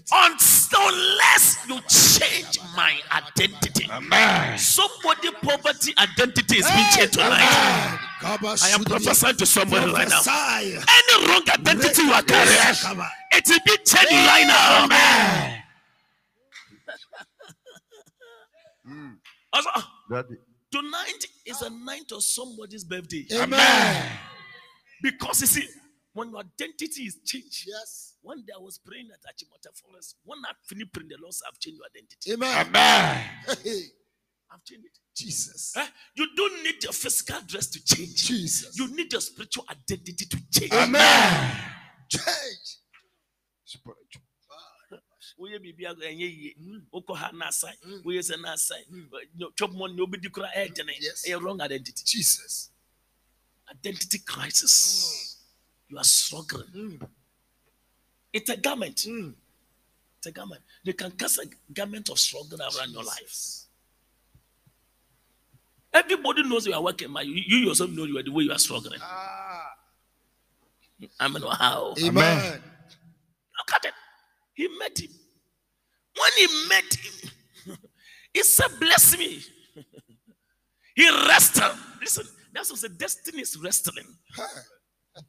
unless 0.75 1.57
you 1.67 1.79
change 1.89 2.57
my 2.77 2.93
identity. 3.11 3.87
Amen. 3.91 4.57
Somebody 4.57 5.31
poverty 5.41 5.93
identity 5.97 6.57
is 6.59 6.71
being 6.71 6.85
changed 6.95 7.13
tonight. 7.13 7.99
I 8.21 8.69
am 8.73 8.83
prophesying 8.85 9.35
to 9.35 9.45
somebody 9.45 9.91
right 9.91 10.07
now. 10.07 10.21
Prophesy. 10.21 10.77
Any 10.77 11.27
wrong 11.27 11.43
identity 11.49 12.03
you 12.03 12.11
are 12.13 12.21
carrying, 12.23 12.47
Yes. 12.55 12.85
it 13.33 13.47
will 13.49 13.59
be 13.65 13.77
changed 13.83 14.27
right 14.27 14.45
now. 14.47 14.83
Amen. 14.85 15.63
Mm. 18.89 19.17
Also, 19.53 19.69
Daddy. 20.11 20.35
tonight 20.71 21.25
is 21.45 21.61
a 21.61 21.69
night 21.69 22.11
of 22.11 22.23
somebody's 22.23 22.83
birthday. 22.83 23.25
Amen. 23.33 24.11
Because 25.01 25.41
you 25.41 25.47
see, 25.47 25.67
when 26.13 26.29
your 26.29 26.39
identity 26.39 27.03
is 27.03 27.17
changed, 27.25 27.65
Yes. 27.67 28.13
one 28.21 28.43
day 28.45 28.53
I 28.55 28.59
was 28.61 28.77
praying 28.77 29.09
at 29.11 29.21
Achimota 29.23 29.75
Forest. 29.75 30.17
When 30.23 30.39
I 30.45 30.51
finished 30.63 30.93
praying, 30.93 31.09
the 31.09 31.17
Lord 31.19 31.33
said, 31.33 31.45
I've 31.51 31.59
changed 31.59 31.79
your 31.79 31.87
identity. 31.87 32.33
Amen. 32.33 32.67
Amen. 32.67 33.29
Hey. 33.63 33.83
I've 34.51 34.63
changed 34.63 34.85
it. 34.85 34.99
Jesus. 35.15 35.73
Eh? 35.75 35.87
You 36.15 36.27
don't 36.35 36.63
need 36.63 36.83
your 36.83 36.93
physical 36.93 37.41
dress 37.47 37.67
to 37.67 37.83
change. 37.83 38.15
Jesus. 38.27 38.77
You 38.77 38.95
need 38.95 39.11
your 39.11 39.21
spiritual 39.21 39.65
identity 39.69 40.25
to 40.25 40.37
change. 40.51 40.71
Amen. 40.73 41.51
Change. 42.09 42.77
Spiritual. 43.65 44.21
woyɛ 45.39 45.57
biribi 45.59 45.85
a 45.89 45.93
ɛnyɛ 45.95 46.27
yie 46.29 46.51
wokɔ 46.93 47.13
hmm. 47.15 47.21
ha 47.21 47.31
na 47.33 47.47
asae 47.49 47.73
woyɛ 48.05 48.21
sɛ 48.21 48.39
na 48.41 48.53
asae 48.53 48.83
hmm. 48.85 49.07
eh, 49.15 49.49
twɛp 49.57 49.71
mɔ 49.73 49.95
ne 49.95 50.01
wobɛdi 50.03 50.29
kora 50.31 50.47
ɛyɛdene 50.55 50.91
eh, 50.93 50.97
Yes. 51.01 51.25
ɛyɛ 51.25 51.31
eh, 51.37 51.39
wrong 51.43 51.59
identity 51.61 52.03
Jesus. 52.05 52.69
identity 53.71 54.19
crisis 54.19 54.75
hmm. 55.09 55.42
You 55.93 55.97
are 55.99 56.03
struggling 56.03 56.67
Mm. 56.75 57.07
it's 58.33 58.49
a 58.49 58.57
garment 58.57 58.97
Mm. 58.97 59.33
it's 60.17 60.27
a 60.27 60.31
garment 60.31 60.61
they 60.85 60.93
can 60.93 61.11
cast 61.11 61.37
a 61.39 61.47
garment 61.73 62.09
of 62.09 62.19
struggle 62.19 62.59
around 62.61 62.91
your 62.91 63.03
life 63.03 63.65
everybody 65.93 66.43
knows 66.43 66.65
you 66.65 66.73
are 66.73 66.81
working 66.81 67.11
but 67.13 67.25
you, 67.25 67.35
you 67.35 67.57
yourself 67.67 67.89
know 67.91 68.05
you 68.05 68.17
are 68.17 68.23
the 68.23 68.31
way 68.31 68.43
you 68.43 68.51
are 68.51 68.59
struggling 68.59 68.99
Ah. 69.01 69.69
I 71.19 71.27
mean 71.27 71.41
how 71.43 71.93
Amen. 72.03 72.53
look 73.57 73.73
at 73.75 73.85
it 73.85 73.93
he 74.55 74.67
met 74.79 74.97
him 74.99 75.11
When 76.15 76.31
he 76.37 76.47
met 76.69 76.93
him, 76.93 77.77
he 78.35 78.43
said, 78.43 78.69
Bless 78.79 79.17
me. 79.17 79.41
He 80.95 81.09
wrestled. 81.27 81.75
Listen, 81.99 82.27
that's 82.53 82.69
what 82.71 82.81
the 82.81 82.89
destiny 82.89 83.41
is 83.41 83.57
wrestling. 83.57 84.05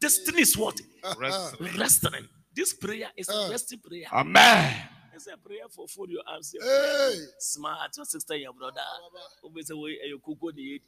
Destiny 0.01 0.43
is 0.43 0.56
what? 0.56 0.81
Rest. 1.19 1.56
Wrestling. 1.78 2.28
This 2.55 2.73
prayer 2.73 3.11
is 3.16 3.28
a 3.28 3.35
Uh. 3.35 3.51
resting 3.51 3.81
prayer. 3.81 4.06
Amen. 4.12 4.89
It's 5.15 5.27
a 5.28 5.36
prayer 5.36 5.69
for 5.70 5.86
food 5.89 6.11
your 6.11 6.23
arms. 6.27 6.55
Hey. 6.61 7.15
Smart, 7.39 7.97
your 7.97 8.05
sister, 8.06 8.36
your 8.36 8.52
brother. 8.52 8.81
Always 9.43 9.70
away, 9.70 9.98
eh, 10.02 10.06
you 10.09 10.19
cook 10.24 10.39
on 10.43 10.55
the 10.56 10.81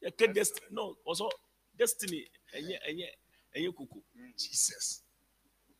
You 0.00 0.10
can 0.18 0.32
destiny. 0.32 0.66
No, 0.70 0.96
also 1.04 1.28
destiny. 1.78 2.26
And 2.54 2.64
eh, 2.66 2.68
eh, 2.68 2.70
yeah, 2.84 2.88
and 2.90 2.98
yeah, 2.98 3.06
and 3.54 3.64
you 3.64 3.72
cook. 3.72 3.88
Jesus. 4.36 5.02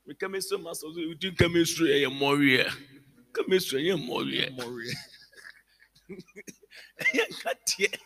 We 0.07 0.15
chemistry 0.15 0.59
master, 0.59 0.87
you 0.89 1.15
do 1.15 1.33
chemistry, 1.33 2.05
and 2.05 2.15
more 2.17 2.37
real. 2.37 2.67
Chemistry, 3.35 3.91
and 3.91 4.05
more 4.05 4.23
real. 4.25 4.51
Mori. 4.53 4.91
ɛyɛ 7.01 7.25
nkateɛ 7.31 7.99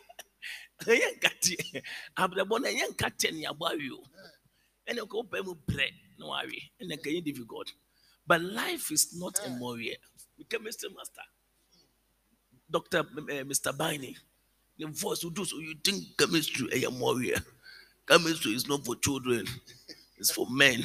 ɛyɛ 0.87 1.19
nkateɛ. 1.19 1.83
Abrabɔ 2.17 2.61
no 2.61 2.69
ɛyɛ 2.69 2.95
nkateɛ 2.95 3.33
difficult. 7.25 7.73
But 8.27 8.43
life 8.43 8.93
is 8.93 9.15
not 9.17 9.39
a 9.47 9.51
warrior. 9.59 9.97
Mɔreɛ 10.39 10.45
chemistry 10.51 10.91
master 10.91 11.23
dr 12.71 13.03
mr 13.45 13.77
biny 13.77 14.17
the 14.79 14.87
voice 14.89 15.23
will 15.23 15.31
do 15.31 15.45
so. 15.45 15.59
You 15.59 15.75
think 15.85 16.17
chemistry 16.19 16.67
eh, 16.73 16.79
ɛyɛ 16.81 16.99
mɔreɛ 16.99 17.45
chemistry 18.09 18.53
is 18.55 18.67
not 18.67 18.85
for 18.85 18.97
children. 18.97 19.47
It's 20.19 20.31
for 20.33 20.47
men 20.51 20.83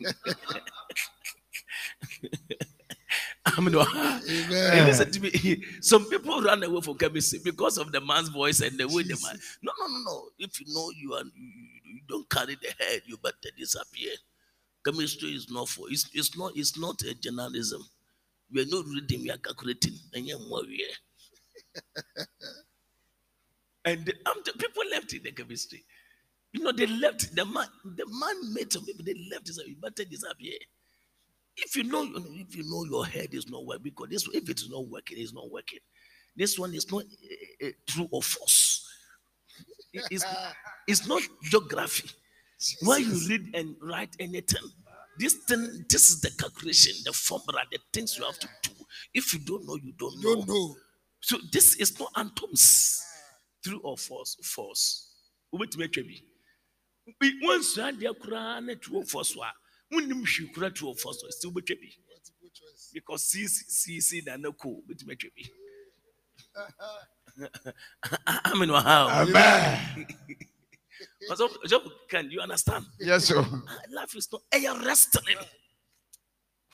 I 3.56 3.60
mean, 3.60 3.74
Hey, 4.70 4.80
Amen. 4.80 4.86
listen 4.86 5.10
to 5.12 5.20
me. 5.20 5.64
Some 5.80 6.08
people 6.08 6.42
run 6.42 6.62
away 6.62 6.80
from 6.80 6.98
chemistry 6.98 7.40
because 7.44 7.78
of 7.78 7.92
the 7.92 8.00
man's 8.00 8.28
voice 8.28 8.60
and 8.60 8.78
the 8.78 8.86
way 8.88 9.02
the 9.02 9.18
man. 9.22 9.38
No, 9.62 9.72
no, 9.80 9.86
no, 9.86 9.98
no. 10.04 10.28
If 10.38 10.60
you 10.60 10.66
know 10.74 10.90
you 10.96 11.14
are, 11.14 11.24
you, 11.24 11.30
you- 11.34 11.68
you 11.88 12.00
don't 12.06 12.28
carry 12.28 12.54
the 12.56 12.68
head, 12.84 13.02
you 13.06 13.16
better 13.16 13.48
disappear. 13.56 14.12
Chemistry 14.84 15.30
is 15.30 15.50
not 15.50 15.68
for. 15.68 15.90
It's, 15.90 16.08
it's 16.12 16.36
not. 16.36 16.52
It's 16.54 16.78
not 16.78 17.00
a 17.02 17.14
journalism. 17.14 17.82
We 18.52 18.62
are 18.62 18.66
not 18.66 18.84
reading. 18.86 19.22
We 19.22 19.30
are 19.30 19.38
calculating. 19.38 19.94
And 20.14 20.26
you're 20.26 20.38
more 20.48 20.64
here. 20.66 20.88
And 23.84 24.04
the, 24.04 24.12
um, 24.26 24.42
the 24.44 24.52
people 24.52 24.82
left 24.90 25.12
in 25.14 25.22
the 25.22 25.32
chemistry. 25.32 25.84
You 26.52 26.62
know, 26.64 26.72
they 26.72 26.86
left 26.86 27.34
the 27.34 27.44
man. 27.44 27.66
The 27.84 28.06
man 28.06 28.54
made 28.54 28.72
some 28.72 28.84
people. 28.84 29.04
They 29.04 29.14
left. 29.30 29.48
"You 29.66 29.76
better 29.80 30.04
disappear." 30.04 30.58
If 31.64 31.76
you 31.76 31.84
know 31.84 32.02
if 32.14 32.56
you 32.56 32.64
know 32.64 32.84
your 32.84 33.06
head 33.06 33.28
is 33.32 33.48
not 33.48 33.64
working 33.66 33.82
because 33.84 34.08
this 34.10 34.28
if 34.32 34.48
it 34.48 34.60
is 34.60 34.70
not 34.70 34.86
working 34.88 35.18
it's 35.18 35.32
not 35.34 35.50
working. 35.50 35.80
This 36.36 36.58
one 36.58 36.72
is 36.74 36.90
not 36.92 37.02
uh, 37.02 37.66
uh, 37.66 37.70
true 37.86 38.08
or 38.12 38.22
false. 38.22 38.86
It's, 39.92 40.24
it's 40.86 41.06
not 41.08 41.22
geography. 41.42 42.10
When 42.82 43.00
you 43.02 43.28
read 43.28 43.50
and 43.54 43.74
write 43.82 44.14
anything? 44.20 44.62
This 45.18 45.34
thing 45.34 45.84
this 45.88 46.10
is 46.10 46.20
the 46.20 46.30
calculation 46.38 46.94
the 47.04 47.12
formula 47.12 47.62
the 47.72 47.78
things 47.92 48.16
you 48.18 48.24
have 48.24 48.38
to 48.38 48.48
do. 48.62 48.70
If 49.14 49.32
you 49.32 49.40
don't 49.40 49.66
know 49.66 49.76
you 49.76 49.92
don't 49.98 50.16
know 50.22 50.34
Don't 50.36 50.48
know. 50.48 50.76
so 51.20 51.38
this 51.52 51.74
is 51.76 51.98
not 51.98 52.10
antoms 52.16 53.02
true 53.64 53.80
or 53.82 53.96
false 53.98 54.36
false? 54.42 55.10
Wait, 55.52 55.76
wait, 55.76 55.96
Bi- 57.20 57.32
wansua 57.42 57.88
adeɛ 57.92 58.12
koraa 58.20 58.64
na 58.64 58.74
true 58.74 58.98
or 58.98 59.04
false 59.04 59.34
a 59.90 59.94
wonim 59.94 60.22
hwee 60.24 60.52
koraa 60.54 60.74
true 60.74 60.88
or 60.88 60.96
false 60.96 61.22
a 61.28 61.32
still 61.32 61.52
wobɛtwa 61.52 61.76
bi 61.80 61.88
because 62.92 63.22
CC 63.24 63.64
CC 63.68 64.22
na 64.26 64.36
na 64.36 64.50
ko 64.52 64.82
wobɛtumi 64.82 65.12
atwa 65.16 65.30
bi 65.36 65.44
amen 68.50 68.68
wɔ 68.68 68.82
ha 68.82 69.04
o. 69.04 69.08
Amen. 69.08 70.06
Ɔsɔfo- 71.30 71.58
ɔsɔfo 71.64 71.90
can 72.08 72.30
you 72.30 72.40
understand 72.40 72.84
Yes, 72.98 73.26
sir. 73.26 73.40
Life 73.90 74.16
is 74.16 74.28
not 74.32 74.42
a 74.52 74.84
wrestling 74.84 75.36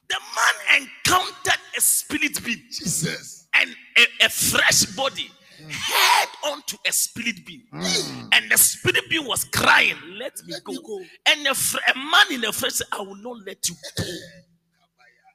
the 0.08 0.16
man 0.36 0.82
encountered 0.82 1.60
a 1.76 1.80
spirit 1.80 2.42
being 2.44 2.62
Jesus. 2.70 3.46
and 3.54 3.74
a, 3.98 4.24
a 4.24 4.28
fresh 4.28 4.84
body 4.96 5.30
head 5.70 6.28
onto 6.46 6.76
a 6.86 6.92
spirit 6.92 7.44
being. 7.46 7.62
And 7.72 8.50
the 8.50 8.58
spirit 8.58 9.08
being 9.08 9.26
was 9.26 9.44
crying, 9.44 9.96
Let 10.18 10.34
me 10.46 10.54
Let 10.54 10.64
go. 10.64 10.74
go. 10.82 11.00
And 11.26 11.46
a, 11.46 11.54
fr- 11.54 11.78
a 11.94 11.98
man 11.98 12.32
in 12.32 12.40
the 12.40 12.52
flesh 12.52 12.74
said, 12.74 12.86
I 12.92 13.00
will 13.02 13.16
not 13.16 13.44
let 13.46 13.68
you 13.68 13.74
go 13.96 14.04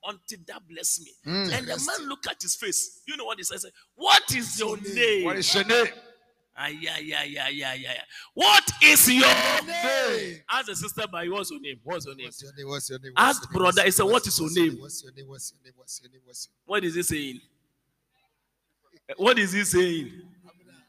until 0.09 0.39
that 0.47 0.61
bless 0.67 0.99
me. 1.01 1.11
And 1.25 1.67
the 1.67 1.77
man 1.99 2.09
looked 2.09 2.27
at 2.27 2.41
his 2.41 2.55
face. 2.55 3.01
You 3.07 3.17
know 3.17 3.25
what 3.25 3.37
he 3.37 3.43
said? 3.43 3.59
What 3.95 4.23
is 4.33 4.59
your 4.59 4.77
name? 4.77 5.25
What 5.25 5.37
is 5.37 5.53
your 5.53 5.65
name? 5.65 5.87
Ah, 6.61 6.67
yeah, 6.67 6.97
yeah, 6.97 7.23
yeah, 7.23 7.47
yeah, 7.47 7.73
yeah. 7.73 8.01
What 8.33 8.69
is 8.83 9.09
your 9.09 9.21
Name. 9.65 10.41
Ask 10.51 10.65
the 10.67 10.75
sister 10.75 11.05
by 11.09 11.25
what's 11.29 11.51
your 11.51 11.61
name? 11.61 11.79
What's 11.85 12.05
your 12.05 12.15
name? 12.15 12.25
What's 12.25 12.43
your 12.43 12.51
name? 12.53 12.67
What's 12.67 12.89
your 12.89 12.99
name? 12.99 13.13
Ask 13.15 13.43
your 13.43 13.51
name? 13.51 13.57
brother, 13.61 13.83
he 13.83 13.91
said, 13.91 14.03
What's 14.03 14.13
"What 14.13 14.27
is 14.27 14.55
your 14.57 14.65
name?" 14.65 14.81
What's 14.81 15.03
your 15.03 15.13
name? 15.13 15.27
What's 15.29 15.53
your 15.53 15.61
name? 15.63 15.73
What's 15.77 16.01
your 16.01 16.11
name? 16.11 16.21
What's 16.25 16.47
your 16.47 16.51
name? 16.51 16.65
What 16.65 16.83
is 16.83 16.95
he 16.95 17.03
saying? 17.03 17.39
Eh, 19.09 19.13
What 19.17 19.39
is 19.39 19.51
he 19.53 19.63
saying? 19.63 20.11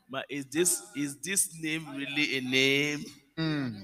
But 0.09 0.27
is 0.29 0.45
this 0.47 0.83
is 0.97 1.17
this 1.21 1.49
name 1.61 1.87
really 1.97 2.39
a 2.39 2.41
name? 2.41 3.05
Mm. 3.39 3.83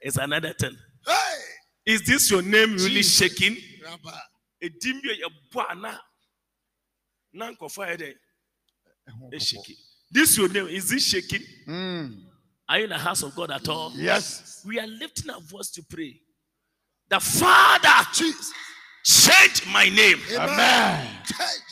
It's 0.00 0.16
another 0.16 0.52
thing. 0.54 0.76
Hey, 1.06 1.92
Is 1.94 2.02
this 2.02 2.30
your 2.30 2.42
name 2.42 2.72
really 2.72 3.02
Jesus. 3.02 3.16
shaking? 3.16 3.56
Rabba. 3.84 4.20
Edim 4.62 5.00
bi 5.02 5.10
a 5.10 5.28
yɛbɔ 5.28 5.70
ana 5.70 6.00
na 7.32 7.50
nkɔfo 7.52 7.86
ayɛ 7.86 8.14
dɛ 9.32 9.40
shaking. 9.40 9.76
This 10.10 10.36
your 10.38 10.48
name 10.48 10.66
is 10.68 10.90
it 10.92 11.00
shaking? 11.00 11.42
Mm. 11.68 12.22
Are 12.68 12.78
you 12.78 12.84
in 12.84 12.90
the 12.90 12.98
house 12.98 13.22
of 13.22 13.34
God 13.36 13.50
at 13.52 13.68
all? 13.68 13.92
Yes. 13.94 14.62
We 14.66 14.80
are 14.80 14.86
lifting 14.86 15.30
our 15.30 15.40
voice 15.40 15.70
to 15.72 15.82
pray. 15.88 16.20
The 17.08 17.20
Father 17.20 18.08
Jesus. 18.14 18.52
change 19.04 19.64
my 19.72 19.88
name, 19.88 20.18
Amen. 20.32 21.06
Change 21.24 21.40
it. 21.40 21.65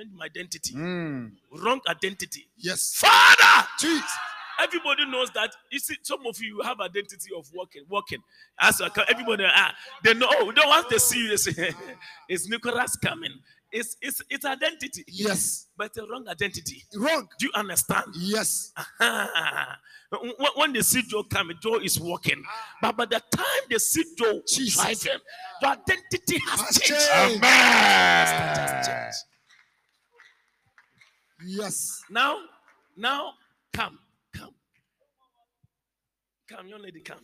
Change 0.00 0.12
my 0.16 0.24
identity, 0.26 0.74
Mm. 0.74 1.32
wrong 1.58 1.80
identity. 1.88 2.48
Yes. 2.56 2.94
Father, 2.96 3.68
Jesus. 3.80 4.10
Everybody 4.62 5.06
knows 5.06 5.30
that. 5.30 5.54
You 5.70 5.78
see, 5.78 5.96
some 6.02 6.26
of 6.26 6.38
you 6.42 6.60
have 6.62 6.80
identity 6.80 7.30
of 7.34 7.50
working, 7.54 7.82
working. 7.88 8.18
As 8.60 8.80
everybody, 9.08 9.44
ah, 9.46 9.74
they 10.04 10.12
know. 10.12 10.26
Oh, 10.30 10.52
they 10.52 10.60
want 10.66 10.88
to 10.90 11.00
see 11.00 11.18
you. 11.20 11.28
They 11.30 11.36
say, 11.38 11.72
it's 12.28 12.46
Nicholas 12.46 12.94
coming. 12.96 13.32
It's 13.72 13.96
it's 14.02 14.20
it's 14.28 14.44
identity, 14.44 15.04
Yes. 15.06 15.68
but 15.78 15.96
a 15.96 16.04
wrong 16.06 16.28
identity. 16.28 16.84
Wrong. 16.94 17.26
Do 17.38 17.46
you 17.46 17.52
understand? 17.54 18.06
Yes. 18.16 18.72
when, 18.98 20.32
when 20.56 20.72
they 20.74 20.82
see 20.82 21.02
Joe 21.02 21.22
coming, 21.22 21.56
Joe 21.62 21.76
is 21.78 21.98
walking. 21.98 22.42
But 22.82 22.96
by 22.98 23.06
the 23.06 23.22
time 23.34 23.62
they 23.70 23.78
see 23.78 24.04
Joe 24.18 24.42
Jesus. 24.46 24.74
driving, 24.82 25.20
your 25.62 25.70
identity 25.70 26.38
has, 26.50 26.60
Has 26.60 26.78
changed. 26.80 27.08
changed. 27.08 27.44
Has 27.44 28.30
Amen. 28.32 28.84
changed. 28.84 29.18
Yes. 31.44 32.02
Now, 32.10 32.38
now, 32.96 33.32
come, 33.72 33.98
come, 34.36 34.54
come, 36.48 36.68
young 36.68 36.82
lady, 36.82 37.00
come. 37.00 37.18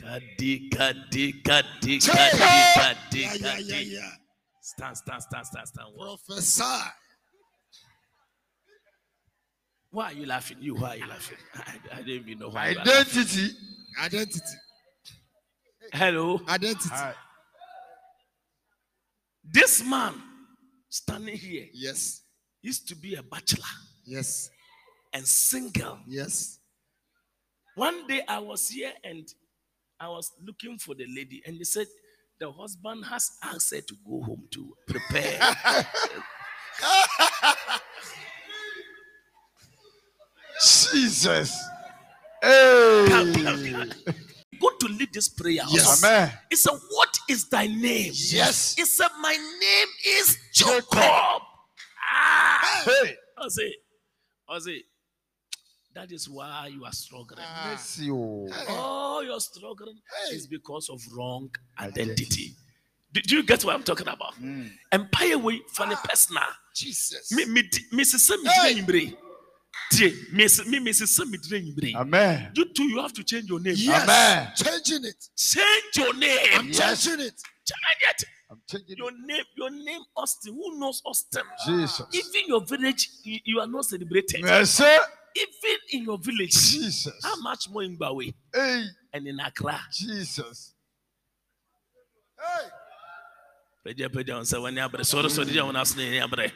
Kadi, 0.00 0.70
kadi, 0.70 1.42
kadi, 1.42 1.98
kadi, 1.98 1.98
kadi, 1.98 3.22
Yeah, 3.22 3.34
yeah, 3.34 3.58
yeah, 3.58 3.58
kadi. 3.58 3.84
yeah. 3.98 4.12
Stand, 4.62 4.96
stand, 4.96 5.22
stand, 5.22 5.46
stand, 5.46 5.66
stand. 5.68 5.88
Professor. 5.98 6.92
why 9.90 10.04
are 10.04 10.12
you 10.12 10.26
laughing? 10.26 10.58
You, 10.60 10.76
why 10.76 10.90
are 10.90 10.96
you 10.96 11.06
laughing? 11.06 11.38
I, 11.54 11.72
I 11.92 11.96
don't 12.00 12.08
even 12.10 12.38
know 12.38 12.48
why. 12.50 12.68
you. 12.70 12.78
Identity. 12.78 13.50
Identity. 14.00 14.56
Hello. 15.92 16.40
Identity. 16.48 16.88
Ah, 16.92 17.14
This 19.50 19.82
man 19.84 20.14
standing 20.88 21.36
here 21.36 21.66
Yes. 21.72 22.22
used 22.62 22.88
to 22.88 22.94
be 22.96 23.14
a 23.14 23.22
bachelor 23.22 23.64
Yes. 24.04 24.50
and 25.12 25.26
single. 25.26 25.98
Yes. 26.06 26.58
One 27.74 28.06
day 28.06 28.22
I 28.26 28.38
was 28.40 28.68
here 28.68 28.92
and 29.04 29.26
I 30.00 30.08
was 30.08 30.32
looking 30.44 30.78
for 30.78 30.94
the 30.94 31.06
lady, 31.08 31.42
and 31.46 31.58
they 31.58 31.64
said 31.64 31.86
the 32.38 32.50
husband 32.52 33.04
has 33.06 33.30
asked 33.42 33.74
her 33.74 33.80
to 33.80 33.94
go 34.06 34.22
home 34.22 34.48
to 34.52 34.76
prepare. 34.86 35.40
Jesus. 40.92 41.52
Hey. 42.42 43.06
To 44.80 44.86
lead 44.88 45.12
this 45.12 45.28
prayer. 45.28 45.62
Yes. 45.68 46.02
Amen. 46.04 46.32
It's 46.50 46.66
a 46.66 46.72
what 46.72 47.18
is 47.28 47.48
thy 47.48 47.66
name? 47.66 48.12
Yes. 48.14 48.74
It's 48.78 48.98
a 49.00 49.08
my 49.20 49.32
name 49.34 49.88
is 50.18 50.38
Jacob. 50.52 51.42
Ah. 52.10 52.82
Hey. 52.84 53.16
I 53.36 53.48
say, 53.48 53.74
I 54.48 54.58
say, 54.58 54.82
That 55.94 56.12
is 56.12 56.28
why 56.28 56.70
you 56.72 56.84
are 56.84 56.92
struggling. 56.92 57.44
Ah. 57.46 57.70
Mercy, 57.70 58.08
oh. 58.10 59.20
you're 59.24 59.40
struggling 59.40 59.96
Hey. 60.28 60.36
is 60.36 60.46
because 60.46 60.88
of 60.90 61.00
wrong 61.16 61.50
identity. 61.78 62.54
Do, 63.12 63.20
you 63.36 63.42
get 63.42 63.64
what 63.64 63.74
I'm 63.74 63.82
talking 63.82 64.06
about? 64.06 64.34
Mm. 64.34 64.70
Empire 64.92 65.38
way 65.38 65.62
for 65.72 65.86
the 65.86 65.96
personal. 65.96 66.42
Jesus. 66.74 67.32
Me 67.32 67.44
me 67.46 67.62
me 67.92 68.04
me 68.04 68.04
Hey. 68.04 68.74
dire 68.74 68.74
nyimbre. 68.74 68.74
Tie 68.74 68.74
me 68.74 68.74
me 68.74 68.74
me 68.74 69.04
me 69.04 69.14
nyimbre. 69.14 69.27
Amen. 71.96 72.52
You 72.54 72.64
too, 72.72 72.84
you 72.84 73.00
have 73.00 73.12
to 73.14 73.24
change 73.24 73.48
your 73.48 73.60
name. 73.60 73.74
Yes. 73.76 74.02
Amen. 74.04 74.52
Changing 74.56 75.04
it. 75.04 75.28
Change 75.36 75.96
your 75.96 76.14
name. 76.16 76.38
I'm 76.54 76.68
Yes. 76.68 77.04
changing 77.04 77.26
it. 77.26 77.34
Change 77.64 78.02
it. 78.10 78.24
I'm 78.50 78.60
changing 78.68 78.96
Your 78.96 79.10
name, 79.26 79.44
your 79.56 79.70
name, 79.70 80.00
Austin. 80.16 80.54
Who 80.54 80.78
knows 80.78 81.02
Austin? 81.04 81.42
Jesus. 81.66 82.06
Even 82.12 82.48
your 82.48 82.64
village, 82.64 83.08
you, 83.22 83.38
you 83.44 83.60
are 83.60 83.66
not 83.66 83.84
celebrated. 83.84 84.42
Mercy. 84.42 84.84
Even 85.36 85.78
in 85.92 86.02
your 86.04 86.18
village, 86.18 86.52
Jesus. 86.52 87.12
how 87.22 87.36
much 87.42 87.68
more 87.70 87.82
in 87.82 87.96
Bawe 87.98 88.32
Hey, 88.54 88.84
and 89.12 89.26
in 89.26 89.38
Accra? 89.40 89.78
Jesus. 89.92 90.72
Hey. 92.38 92.68
Pagya, 93.86 94.08
pagya, 94.08 94.34
wo 94.34 94.40
nsa, 94.40 94.58
w'ani 94.58 94.80
abere. 94.80 95.04
Sɔre, 95.04 95.28
sɔre, 95.28 95.50
gya 95.52 95.64
wo 95.64 95.70
nan 95.70 95.82
ase 95.82 95.96
na 95.96 96.02
ani 96.02 96.18
abere. 96.20 96.52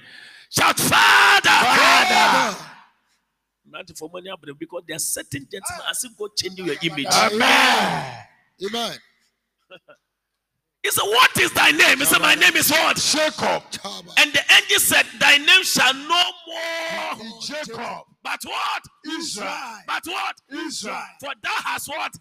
Shout, 0.50 0.78
Father! 0.80 1.50
Father. 1.50 2.66
Mmerante 3.68 3.96
for 3.96 4.08
money 4.12 4.30
abere 4.30 4.58
because 4.58 4.82
there 4.86 4.96
are 4.96 5.00
certain 5.00 5.46
gentlemen 5.50 5.86
as 5.90 6.04
if 6.04 6.16
God 6.16 6.30
change 6.36 6.58
your 6.58 6.76
image. 6.82 7.06
Amen. 7.10 8.24
Amen. 8.66 8.98
He 10.82 10.90
said, 10.90 11.04
What 11.04 11.38
is 11.38 11.52
thy 11.52 11.70
name? 11.70 11.98
He 11.98 12.04
said, 12.04 12.20
My 12.20 12.34
name 12.34 12.56
is 12.56 12.70
what? 12.70 12.96
Jacob. 12.96 13.62
And 14.18 14.32
the 14.32 14.42
angel 14.56 14.78
said, 14.80 15.06
Thy 15.20 15.38
name 15.38 15.62
shall 15.62 15.94
no 15.94 16.22
more. 16.46 17.16
Be 17.18 17.32
Jacob. 17.46 18.04
But 18.22 18.40
what? 18.44 18.82
Israel. 19.18 19.78
But 19.86 20.02
what? 20.06 20.36
Israel. 20.66 21.02
For 21.20 21.32
thou 21.42 21.50
hast 21.64 21.88
what? 21.88 22.12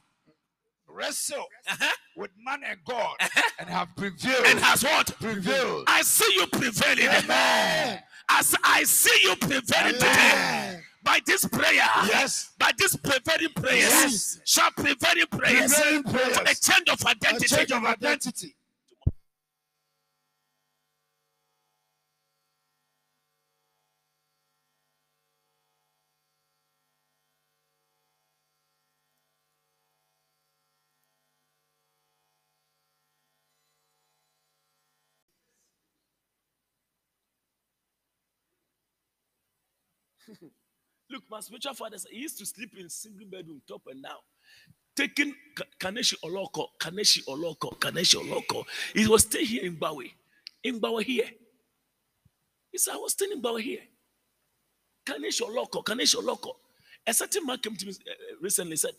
Wrestle 0.94 1.46
Uh-huh. 1.68 1.92
with 2.18 2.32
man 2.44 2.62
and 2.66 2.80
God 2.86 3.16
Uh-huh. 3.20 3.42
and 3.60 3.70
have 3.70 3.90
prevailed. 3.96 4.46
And 4.46 4.60
has 4.60 4.84
what? 4.84 5.08
prevailed. 5.20 5.86
I 5.88 6.02
see 6.02 6.32
you 6.36 6.48
prevailing. 6.48 7.08
Amen. 7.08 8.02
As 8.30 8.56
I 8.64 8.84
see 8.84 9.20
you 9.24 9.36
prevailing 9.36 9.94
today. 9.96 10.82
By 11.04 11.20
this 11.26 11.46
prayer. 11.46 11.90
Yes. 12.06 12.52
By 12.60 12.72
this 12.78 12.96
prevailing 12.96 13.54
prayers. 13.56 13.90
Yes. 13.90 14.40
Shall 14.46 14.70
prevailing 14.72 15.26
prayers. 15.32 15.74
Prevailing 15.74 16.04
prayers. 16.04 16.38
A 16.38 16.72
change 16.72 16.90
of 16.90 17.04
identity, 17.06 17.46
A 17.46 17.58
change 17.58 17.72
of 17.72 17.84
identity. 17.84 18.56
Look, 41.12 41.24
my 41.30 41.40
spiritual 41.42 41.74
father, 41.76 41.98
he 42.12 42.20
used 42.20 42.38
to 42.40 42.46
sleep 42.46 42.72
in 42.80 42.90
single 42.90 43.28
bedroom, 43.28 43.62
top 43.68 43.84
and 43.90 44.04
down. 44.04 44.18
Taking 44.96 45.34
Ka- 45.56 45.66
Kaneshi 45.80 46.16
Oloko, 46.24 46.68
Kaneshi 46.80 47.26
Oloko, 47.26 47.78
Kaneshi 47.80 48.16
Oloko. 48.18 48.66
He 48.96 49.08
was 49.08 49.24
staying 49.24 49.48
here 49.48 49.66
in 49.66 49.78
Bawe. 49.78 50.12
In 50.64 50.80
Bawe 50.82 51.04
here. 51.04 51.30
He 52.72 52.78
said, 52.80 52.96
I 52.96 52.98
was 52.98 53.14
staying 53.14 53.34
in 53.34 53.42
Bawe 53.42 53.62
here. 53.62 53.82
Kaneshi 55.06 55.42
Oloko, 55.44 55.84
Kaneshi 55.84 56.16
Oloko. 56.18 56.54
A 57.08 57.14
certain 57.14 57.46
man 57.46 57.60
came 57.60 57.76
to 57.76 57.86
me 57.88 57.94
uh, 57.94 58.14
recently 58.42 58.78
said, 58.78 58.92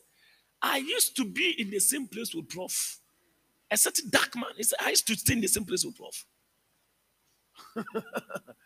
I 0.63 0.79
used 0.79 1.17
to 1.17 1.25
be 1.25 1.55
in 1.61 1.71
the 1.71 1.81
same 1.81 2.09
place 2.09 2.35
with 2.35 2.49
Prof. 2.49 2.99
A 3.71 3.77
certain 3.77 4.11
dark 4.11 4.35
man. 4.37 4.47
He 4.57 4.65
said, 4.65 4.79
I 4.83 4.91
used 4.91 5.07
to 5.09 5.15
stay 5.17 5.35
in 5.35 5.41
the 5.43 5.49
same 5.49 5.65
place 5.65 5.85
with 5.85 5.97
Prof. 5.97 6.27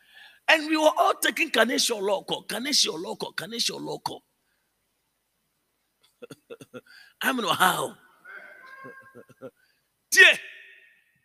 And 0.48 0.68
we 0.68 0.76
were 0.76 0.92
all 0.96 1.14
taking 1.14 1.50
Kanesha 1.50 2.00
Loco, 2.00 2.42
Kanesha 2.42 2.92
Loco, 2.92 3.32
Kanesha 3.32 3.80
Loco. 3.80 4.20
I 7.22 7.32
don't 7.32 7.42
know 7.42 7.52
how. 7.52 7.94
Dear, 10.10 10.38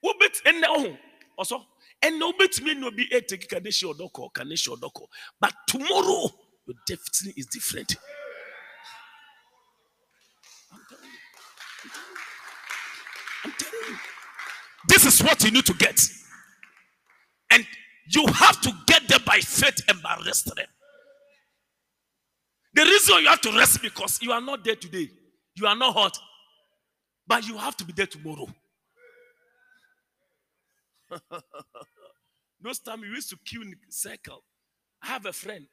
what 0.01 0.19
bit 0.19 0.37
and 0.45 0.61
now 0.61 0.97
also, 1.37 1.65
and 2.01 2.19
no 2.19 2.33
bit 2.33 2.61
me 2.63 2.73
no 2.73 2.91
be 2.91 3.07
a 3.11 3.21
take 3.21 3.47
Kanesha 3.47 3.97
Loco, 3.97 4.29
Kanesha 4.33 4.79
Loco. 4.81 5.07
But 5.39 5.53
tomorrow, 5.67 6.29
your 6.65 6.75
destiny 6.87 7.33
is 7.37 7.45
different. 7.45 7.95
I'm 10.73 10.79
telling 10.89 11.03
you. 11.03 11.19
I'm 13.45 13.51
telling 13.57 13.89
you. 13.89 13.97
This 14.87 15.05
is 15.05 15.21
what 15.23 15.43
you 15.43 15.51
need 15.51 15.65
to 15.67 15.73
get. 15.73 16.01
And 17.51 17.65
you 18.13 18.25
have 18.27 18.59
to 18.61 18.71
get 18.87 19.07
there 19.07 19.19
by 19.25 19.39
faith 19.39 19.81
and 19.87 20.01
by 20.01 20.17
resting. 20.25 20.65
The 22.73 22.83
reason 22.83 23.19
you 23.21 23.27
have 23.27 23.41
to 23.41 23.51
rest 23.51 23.81
because 23.81 24.21
you 24.21 24.31
are 24.31 24.41
not 24.41 24.63
there 24.63 24.75
today. 24.75 25.09
You 25.55 25.67
are 25.67 25.75
not 25.75 25.93
hot. 25.93 26.17
But 27.27 27.47
you 27.47 27.57
have 27.57 27.75
to 27.77 27.85
be 27.85 27.93
there 27.93 28.07
tomorrow. 28.07 28.47
Those 32.61 32.79
time 32.79 33.01
we 33.01 33.07
used 33.07 33.29
to 33.29 33.37
queue 33.45 33.61
in 33.61 33.75
circle. 33.89 34.43
I 35.03 35.07
have 35.07 35.25
a 35.25 35.33
friend. 35.33 35.65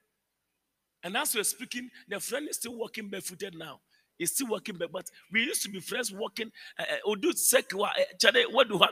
And 1.03 1.17
as 1.17 1.35
we're 1.35 1.45
speaking, 1.45 1.91
the 2.09 2.19
friend 2.19 2.49
is 2.49 2.57
still 2.57 2.77
walking 2.77 3.09
barefooted 3.09 3.55
now. 3.57 3.81
He's 4.19 4.33
still 4.33 4.49
walking 4.49 4.77
back, 4.77 4.89
but 4.93 5.07
we 5.33 5.43
used 5.43 5.63
to 5.63 5.71
be 5.71 5.81
friends 5.81 6.13
walking. 6.13 6.51
Uh, 6.79 6.85
uh, 7.09 7.15
do 7.15 7.33
circle. 7.33 7.85
Uh, 7.85 7.91
Chade, 8.19 8.45
what 8.51 8.69
do 8.69 8.81
I 8.83 8.89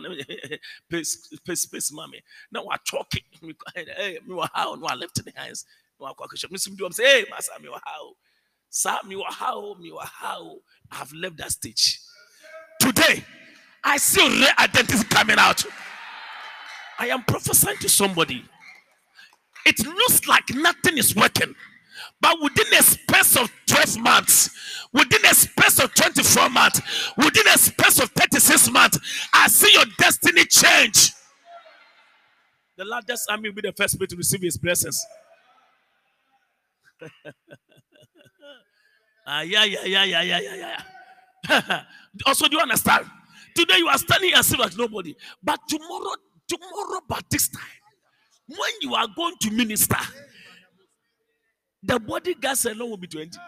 pace, 0.89 1.29
pace, 1.45 1.67
pace, 1.67 1.93
mommy? 1.93 2.23
Now 2.53 2.65
we're 2.65 2.77
talking. 2.89 3.23
Hey, 3.75 4.19
me 4.27 4.35
wa 4.35 4.49
how? 4.53 4.75
No, 4.75 4.87
I 4.87 4.95
left 4.95 5.23
the 5.23 5.33
hands. 5.35 5.65
No, 6.01 6.07
I 6.07 6.57
sim 6.57 6.77
do. 6.77 6.87
I'm 6.87 6.93
say, 6.93 7.05
hey, 7.05 7.25
massa, 7.31 7.53
me 7.61 7.69
wa 7.69 7.81
how? 7.85 8.13
Sa, 8.71 9.01
me 9.07 9.17
wa 9.17 9.31
how? 9.31 9.75
Me 9.81 9.91
wa 9.93 10.05
how? 10.05 10.57
I 10.91 10.97
have 10.97 11.13
left 11.13 11.39
that 11.39 11.51
stage. 11.51 12.01
Today, 12.81 13.25
I 13.85 13.97
see 13.97 14.41
rare 14.41 14.55
identity 14.59 15.05
coming 15.05 15.39
out. 15.39 15.65
I 16.99 17.09
am 17.09 17.25
prophesying 17.25 17.79
to 17.79 17.89
somebody. 17.89 18.45
It 19.65 19.79
looks 19.87 20.27
like 20.27 20.45
nothing 20.55 20.99
is 20.99 21.15
working. 21.15 21.55
But 22.21 22.41
within 22.43 22.67
a 22.79 22.83
space 22.83 23.37
of 23.37 23.51
12 23.67 23.99
months, 23.99 24.51
within 24.93 25.25
a 25.25 25.35
space 25.35 25.79
of 25.79 25.95
24 25.95 26.49
months, 26.51 26.81
within 27.17 27.47
a 27.49 27.59
space 27.59 28.01
of 28.01 28.11
36 28.11 28.71
months, 28.71 28.99
I 29.33 29.49
see 29.49 29.73
your 29.73 29.85
destiny 29.99 30.45
change. 30.47 31.13
The 32.77 32.85
largest 32.85 33.31
army 33.31 33.49
will 33.49 33.57
be 33.57 33.63
the 33.63 33.73
first 33.73 33.99
way 33.99 34.07
to 34.07 34.17
receive 34.17 34.43
his 34.43 34.57
blessings. 34.59 35.05
ah, 39.27 39.41
yeah, 39.43 39.65
yeah, 39.65 39.85
yeah, 39.85 40.05
yeah, 40.05 40.23
yeah, 40.23 40.41
yeah, 40.41 40.79
yeah. 41.49 41.83
also, 42.27 42.49
do 42.49 42.57
you 42.57 42.63
understand? 42.63 43.07
Today 43.55 43.79
you 43.79 43.89
are 43.89 43.99
standing 43.99 44.33
and 44.35 44.45
seem 44.45 44.61
like 44.61 44.77
nobody. 44.77 45.15
But 45.43 45.61
tomorrow, 45.69 46.15
tomorrow, 46.47 47.01
by 47.09 47.21
this 47.31 47.49
time, 47.49 47.63
when 48.49 48.71
you 48.83 48.95
are 48.95 49.09
going 49.17 49.35
to 49.41 49.51
minister, 49.51 49.97
the 51.87 51.99
body 52.01 52.35
bodyguards 52.35 52.65
alone 52.67 52.91
will 52.91 52.97
be 52.97 53.07
20. 53.07 53.39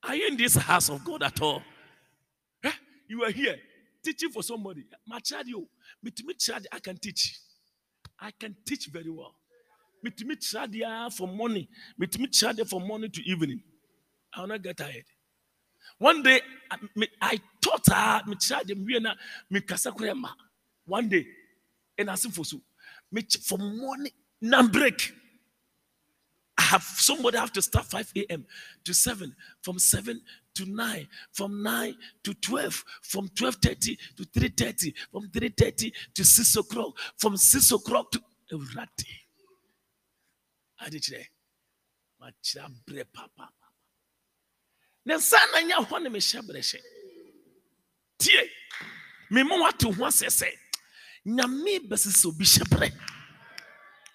Are 0.04 0.16
you 0.16 0.26
in 0.28 0.36
this 0.36 0.56
house 0.56 0.88
of 0.88 1.04
God 1.04 1.22
at 1.22 1.40
all? 1.40 1.62
Eh? 2.64 2.72
You 3.08 3.22
are 3.22 3.30
here 3.30 3.54
teaching 4.04 4.30
for 4.30 4.42
somebody. 4.42 4.84
My 5.06 5.20
child, 5.20 5.46
you, 5.46 5.68
me 6.02 6.10
to 6.10 6.24
me 6.26 6.34
child, 6.34 6.66
I 6.72 6.80
can 6.80 6.96
teach. 6.96 7.38
I 8.18 8.32
can 8.32 8.56
teach 8.66 8.88
very 8.88 9.10
well. 9.10 9.36
Me 10.02 10.10
to 10.10 10.24
me 10.24 10.34
child, 10.36 10.74
from 11.14 11.36
morning. 11.36 11.68
Me 11.96 12.08
to 12.08 12.18
me 12.20 12.26
child 12.26 12.60
from 12.68 12.88
morning 12.88 13.12
to 13.12 13.22
evening. 13.22 13.62
I 14.34 14.40
will 14.40 14.48
not 14.48 14.62
get 14.62 14.78
tired. 14.78 15.04
One 15.98 16.22
day, 16.24 16.40
I, 16.68 16.78
I 17.20 17.38
taught 17.60 17.86
her, 17.88 18.22
me 18.26 18.34
child, 18.36 18.72
me 19.50 19.60
kasa 19.60 19.92
ma. 20.16 20.30
One 20.86 21.08
day, 21.08 21.26
and 21.96 22.10
I 22.10 22.14
said 22.16 22.32
for 22.32 22.44
so, 22.44 22.60
me 23.10 23.22
ch- 23.22 23.38
morning, 23.58 24.12
non 24.40 24.68
break. 24.68 25.12
I 26.58 26.62
have 26.62 26.82
somebody 26.82 27.38
have 27.38 27.52
to 27.52 27.62
start 27.62 27.86
5 27.86 28.12
a.m. 28.16 28.46
to 28.84 28.92
7, 28.92 29.34
from 29.62 29.78
7 29.78 30.20
to 30.54 30.66
9, 30.66 31.08
from 31.32 31.62
9 31.62 31.94
to 32.24 32.34
12, 32.34 32.84
from 33.02 33.28
12:30 33.28 33.96
to 34.16 34.24
3:30, 34.24 34.94
from 35.10 35.28
3:30 35.28 35.92
to 36.14 36.24
6 36.24 36.56
o'clock, 36.56 36.98
from 37.16 37.36
6 37.36 37.72
o'clock 37.72 38.10
to 38.10 38.22
Ewurade. 38.52 39.06
Adikyerɛ. 40.82 41.26
Makyerɛ 42.20 42.66
abrɛ 42.66 43.04
papa. 43.12 43.48
Na 45.04 45.16
nsa 45.16 45.38
na 45.52 45.60
nyɛ 45.60 45.86
hɔ 45.86 46.02
ne 46.02 46.08
mehyɛ 46.10 46.40
brɛ 46.42 46.60
hyɛ. 46.60 46.80
Tie. 48.18 48.50
Me 49.30 49.42
mo 49.42 49.58
wato 49.58 49.92
ho 49.94 50.04
asɛ 50.04 50.52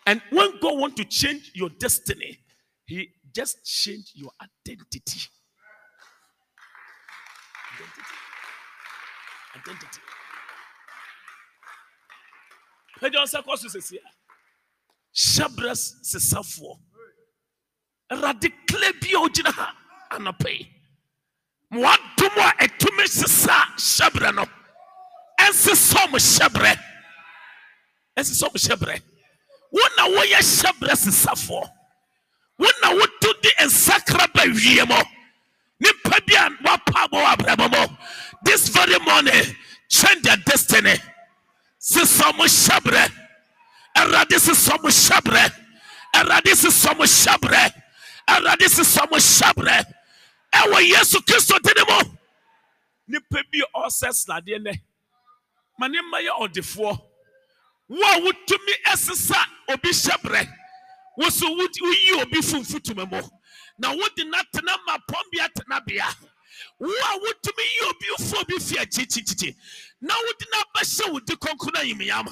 and 0.05 0.21
when 0.31 0.51
god 0.61 0.77
want 0.79 0.95
to 0.95 1.03
change 1.05 1.51
your 1.53 1.69
destiny 1.79 2.39
he 2.87 3.09
just 3.37 3.63
change 3.65 4.13
your 4.15 4.31
identity. 4.41 5.19
Identity. 7.75 8.15
Identity. 9.55 10.01
Pɛgya 12.99 13.21
nsa 13.23 13.43
kɔ 13.45 13.57
so 13.57 13.67
sɛsia 13.67 14.01
hyɛbrɛ 15.13 15.71
sesafoɔ 16.09 16.79
awurade 18.11 18.49
kla 18.67 18.89
bi 18.99 19.09
a 19.13 19.19
ogyina 19.21 19.51
ha 19.53 19.75
anɔpɛ 20.13 20.49
yi. 20.49 20.71
Ma 21.71 21.77
wadom 21.79 22.37
a 22.41 22.67
hyɛbrɛ 23.77 24.33
no. 24.33 24.45
Ɛnsesɔ 25.39 26.09
mo 26.09 26.17
hyɛbrɛ 28.17 28.23
ɛnsesɔ 28.23 28.47
mo 28.53 28.59
hyɛbrɛ 28.59 29.01
wo 29.71 29.81
na 29.97 30.03
woyɛ 30.07 30.39
hyɛbrɛ 30.39 30.93
sesafoɔ 30.95 31.69
wo 32.59 32.67
na 32.81 32.89
woto 32.93 33.33
de 33.41 33.49
nsakra 33.65 34.33
ba 34.33 34.43
wie 34.45 34.81
mɔ 34.85 35.03
nipa 35.79 36.19
bi 36.25 36.33
a 36.35 36.49
wapa 36.63 37.07
bɔ 37.11 37.17
wɔ 37.23 37.35
abrabɔ 37.35 37.67
mɔ 37.71 37.97
this 38.43 38.69
very 38.69 38.97
morning 38.99 39.55
change 39.89 40.21
their 40.21 40.37
destiny. 40.37 40.93
Sesɔ 41.79 42.35
mo 42.37 42.43
hyɛbrɛ 42.43 43.11
awurade 43.97 44.37
sesɔ 44.37 44.81
mo 44.81 44.89
hyɛbrɛ 44.89 45.53
awurade 46.15 46.53
sesɔ 46.53 46.97
mo 46.97 47.03
hyɛbrɛ 47.05 47.73
awurade 48.29 48.67
sesɔ 48.67 49.09
mo 49.11 49.17
hyɛbrɛ 49.17 49.85
ɛwɔ 50.53 50.87
yesu 50.89 51.19
kristo 51.21 51.59
dene 51.61 51.83
mu. 51.87 52.17
Nipa 53.07 53.43
bi 53.51 53.59
a 53.59 53.79
ɔsɛ 53.87 54.09
sladeɛ 54.11 54.59
nɛ 54.59 54.79
ma 55.79 55.87
ne 55.87 56.01
mma 56.01 56.19
yɛ 56.19 56.31
ɔdefoɔ 56.41 57.06
wo 57.89 58.03
a 58.03 58.19
wotumi 58.19 58.73
ɛsesa 58.85 59.37
obi 59.69 59.89
hyɛbrɛ 59.89 60.53
wo 61.17 61.29
so 61.29 61.47
woyi 61.55 62.21
obi 62.21 62.37
fumfutuma 62.41 63.09
mu. 63.09 63.21
Na 63.79 63.91
wode 63.91 64.25
no 64.25 64.37
atena 64.37 64.75
ma 64.85 64.97
pɔmbea 65.09 65.47
tenabea 65.53 66.15
wo 66.79 66.89
a 66.89 67.19
wotumi 67.19 67.63
yi 67.63 67.89
obi 67.89 68.23
fo 68.29 68.39
obi 68.41 68.59
fi 68.59 68.75
akyikyikyi 68.77 69.55
na 70.01 70.13
wode 70.15 70.45
no 70.51 70.59
abɛhyɛ 70.61 71.13
wo 71.13 71.19
di 71.19 71.35
kɔnkɔn 71.35 71.75
ayimyam 71.81 72.27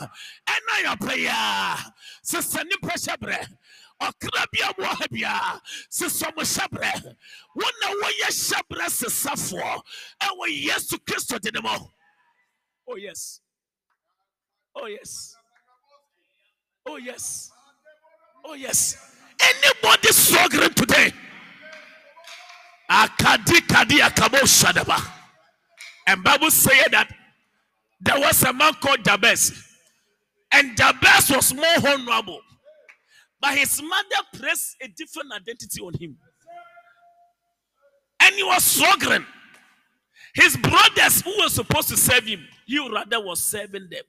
ɛna 0.46 0.74
yɛpɛ 0.84 1.26
yɛa 1.26 1.94
sesa 2.22 2.64
nipa 2.64 2.90
hyɛbrɛ 2.94 3.48
ɔkra 4.02 4.46
bi 4.52 4.60
a 4.62 4.74
mowɔ 4.74 4.88
ha 4.88 5.08
biara 5.10 5.62
sesɔ 5.90 6.36
mo 6.36 6.42
hyɛbrɛ 6.44 7.16
wo 7.56 7.70
na 7.82 7.88
woyɛ 7.88 8.28
hyɛbrɛ 8.28 8.86
sesafoɔ. 8.90 9.82
Ɛwɔ 10.22 10.64
yesu 10.66 10.98
kristo 11.00 11.40
de 11.40 11.52
ne 11.52 11.62
mu. 11.62 11.70
Oh 12.88 12.96
yes. 12.98 13.40
Oh 14.76 14.88
yes 14.88 15.38
oh 16.86 16.98
yes. 16.98 17.52
Oh 18.44 18.54
yes. 18.54 18.98
Anybody 19.42 20.08
struggling 20.10 20.74
today? 20.74 21.12
Akadi 22.90 23.68
kadi 23.68 24.00
and 26.08 26.24
bible 26.24 26.52
say 26.52 26.84
that 26.92 27.10
there 28.00 28.20
was 28.20 28.44
a 28.44 28.54
man 28.54 28.74
called 28.76 29.04
jabez. 29.04 29.52
And 30.52 30.78
jabez 30.78 31.32
was 31.32 31.54
more 31.54 31.64
honorable. 31.88 32.40
But 33.42 33.58
his 33.58 33.82
mother 33.82 34.28
placed 34.36 34.78
a 34.82 34.88
different 34.88 35.34
identity 35.34 35.82
on 35.82 35.94
him. 36.00 36.16
And 38.22 38.36
he 38.36 38.44
was 38.44 38.64
struggling. 38.64 39.26
His 40.36 40.56
brothers 40.58 41.22
who 41.22 41.34
were 41.42 41.50
supposed 41.50 41.90
to 41.90 41.98
serve 41.98 42.26
him 42.26 42.46
he 42.66 42.80
rather 42.90 43.20
was 43.24 43.44
serving 43.44 43.88
them. 43.90 44.04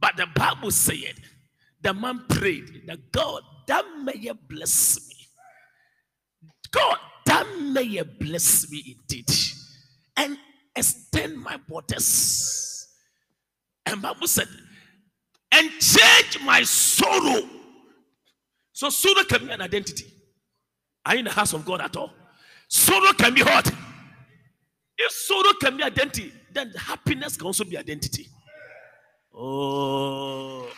But 0.00 0.16
the 0.16 0.26
bible 0.34 0.70
said 0.70 1.14
the 1.82 1.92
man 1.92 2.24
prayed 2.28 2.82
that 2.86 2.98
god 3.12 3.42
that 3.66 3.84
may 4.04 4.14
you 4.18 4.34
bless 4.48 4.98
me 5.08 5.12
God, 6.72 6.98
that 7.26 7.46
may 7.60 7.82
you 7.82 8.04
bless 8.04 8.70
me 8.70 8.96
indeed 8.96 9.30
and 10.16 10.36
extend 10.74 11.38
my 11.38 11.58
borders. 11.68 12.88
And 13.86 14.00
Bible 14.00 14.26
said, 14.26 14.48
and 15.52 15.70
change 15.78 16.40
my 16.44 16.62
sorrow. 16.62 17.42
So 18.72 18.88
sorrow 18.88 19.24
can 19.24 19.46
be 19.46 19.52
an 19.52 19.60
identity. 19.60 20.06
Are 21.04 21.14
you 21.14 21.20
in 21.20 21.24
the 21.26 21.30
house 21.30 21.52
of 21.52 21.64
God 21.64 21.82
at 21.82 21.96
all? 21.96 22.12
Sorrow 22.68 23.12
can 23.12 23.34
be 23.34 23.42
hurt. 23.42 23.68
If 24.96 25.12
sorrow 25.12 25.52
can 25.60 25.76
be 25.76 25.82
identity, 25.82 26.32
then 26.52 26.70
happiness 26.70 27.36
can 27.36 27.46
also 27.46 27.64
be 27.64 27.76
identity. 27.76 28.28
Oh. 29.34 30.68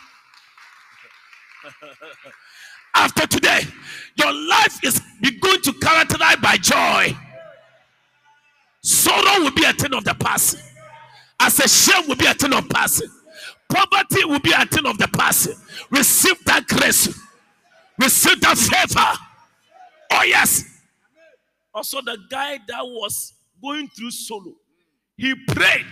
After 2.95 3.27
today, 3.27 3.61
your 4.15 4.31
life 4.31 4.79
is 4.83 5.01
going 5.41 5.61
to 5.61 5.73
characterized 5.73 6.41
by 6.41 6.57
joy. 6.57 7.17
Sorrow 8.81 9.43
will 9.43 9.51
be 9.51 9.65
a 9.65 9.73
thing 9.73 9.93
of 9.93 10.03
the 10.03 10.13
past. 10.15 10.57
As 11.39 11.59
a 11.59 11.67
shame 11.67 12.07
will 12.07 12.15
be 12.15 12.25
a 12.25 12.33
thing 12.33 12.53
of 12.53 12.67
the 12.67 12.73
past. 12.73 13.03
Poverty 13.67 14.23
will 14.25 14.39
be 14.39 14.51
a 14.51 14.65
thing 14.65 14.85
of 14.85 14.97
the 14.97 15.07
past. 15.07 15.49
Receive 15.89 16.43
that 16.45 16.67
grace. 16.67 17.09
Receive 17.99 18.39
that 18.41 18.57
favor. 18.57 19.19
Oh 20.11 20.23
yes. 20.23 20.63
Also, 21.73 22.01
the 22.01 22.17
guy 22.29 22.59
that 22.67 22.85
was 22.85 23.33
going 23.61 23.89
through 23.89 24.11
sorrow, 24.11 24.53
he 25.17 25.33
prayed, 25.47 25.85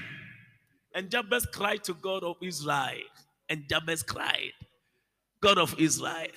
and 0.96 1.10
Jabez 1.10 1.46
cried 1.48 1.84
to 1.84 1.94
God 1.94 2.24
of 2.24 2.38
Israel, 2.42 3.02
and 3.50 3.68
Jabez 3.68 4.04
cried. 4.04 4.54
God 5.44 5.58
of 5.58 5.76
Israel, 5.78 6.28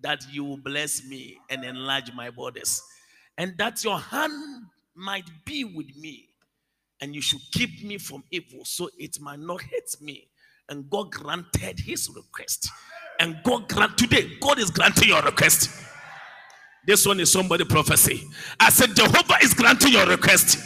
that 0.00 0.24
you 0.32 0.42
will 0.42 0.56
bless 0.56 1.04
me 1.04 1.36
and 1.50 1.62
enlarge 1.62 2.10
my 2.14 2.30
borders, 2.30 2.82
and 3.36 3.52
that 3.58 3.84
your 3.84 3.98
hand 3.98 4.32
might 4.94 5.28
be 5.44 5.62
with 5.64 5.94
me, 5.96 6.30
and 7.02 7.14
you 7.14 7.20
should 7.20 7.42
keep 7.52 7.84
me 7.84 7.98
from 7.98 8.24
evil, 8.30 8.64
so 8.64 8.88
it 8.98 9.20
might 9.20 9.40
not 9.40 9.60
hurt 9.60 10.00
me. 10.00 10.28
And 10.70 10.88
God 10.88 11.12
granted 11.12 11.78
his 11.78 12.10
request. 12.16 12.70
And 13.20 13.36
God 13.44 13.68
grant 13.68 13.98
today, 13.98 14.32
God 14.40 14.58
is 14.58 14.70
granting 14.70 15.08
your 15.08 15.22
request. 15.22 15.70
This 16.86 17.04
one 17.04 17.20
is 17.20 17.30
somebody 17.30 17.64
prophecy. 17.64 18.22
I 18.58 18.70
said, 18.70 18.96
Jehovah 18.96 19.36
is 19.42 19.52
granting 19.52 19.92
your 19.92 20.06
request. 20.06 20.58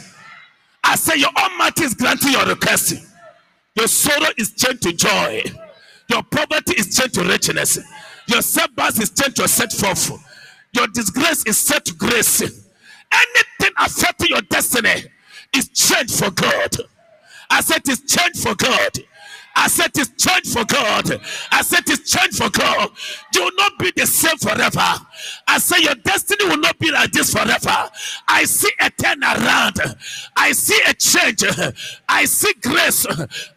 I 0.83 0.95
said, 0.95 1.15
Your 1.15 1.31
Almighty 1.35 1.83
is 1.83 1.93
granting 1.93 2.31
your 2.31 2.45
request. 2.45 2.95
Your 3.75 3.87
sorrow 3.87 4.31
is 4.37 4.53
changed 4.53 4.83
to 4.83 4.93
joy. 4.93 5.43
Your 6.11 6.23
poverty 6.23 6.73
is 6.77 6.97
changed 6.97 7.15
to 7.15 7.23
richness. 7.23 7.79
Your 8.27 8.41
setbacks 8.41 8.99
is 8.99 9.11
changed 9.11 9.37
to 9.37 9.45
a 9.45 9.47
set 9.47 9.71
forth. 9.73 10.11
Your 10.73 10.87
disgrace 10.87 11.43
is 11.45 11.57
set 11.57 11.85
to 11.85 11.95
grace. 11.95 12.41
Anything 12.41 13.73
affecting 13.79 14.29
your 14.29 14.41
destiny 14.43 15.05
is 15.55 15.69
changed 15.69 16.15
for 16.19 16.31
God. 16.31 16.75
I 17.49 17.61
said 17.61 17.81
it's 17.87 18.13
changed 18.13 18.43
for 18.43 18.55
God. 18.55 18.91
I 19.55 19.67
said 19.67 19.91
it's 19.95 20.23
changed 20.23 20.53
for 20.53 20.65
God. 20.65 21.21
I 21.51 21.61
said 21.61 21.83
it's 21.87 22.09
changed 22.11 22.37
for 22.37 22.49
God. 22.49 22.89
You 23.35 23.43
will 23.43 23.51
not 23.57 23.77
be 23.79 23.91
the 23.95 24.05
same 24.05 24.37
forever. 24.37 25.05
I 25.47 25.59
say 25.59 25.83
your 25.83 25.95
destiny 25.95 26.45
will 26.49 26.57
not 26.57 26.79
be 26.79 26.91
like 26.91 27.11
this 27.11 27.33
forever. 27.33 27.89
I 28.27 28.45
see 28.45 28.71
a 28.79 28.89
turnaround. 28.91 29.95
I 30.35 30.51
see 30.53 30.79
a 30.87 30.93
change. 30.93 31.43
I 32.09 32.25
see 32.25 32.53
grace. 32.61 33.05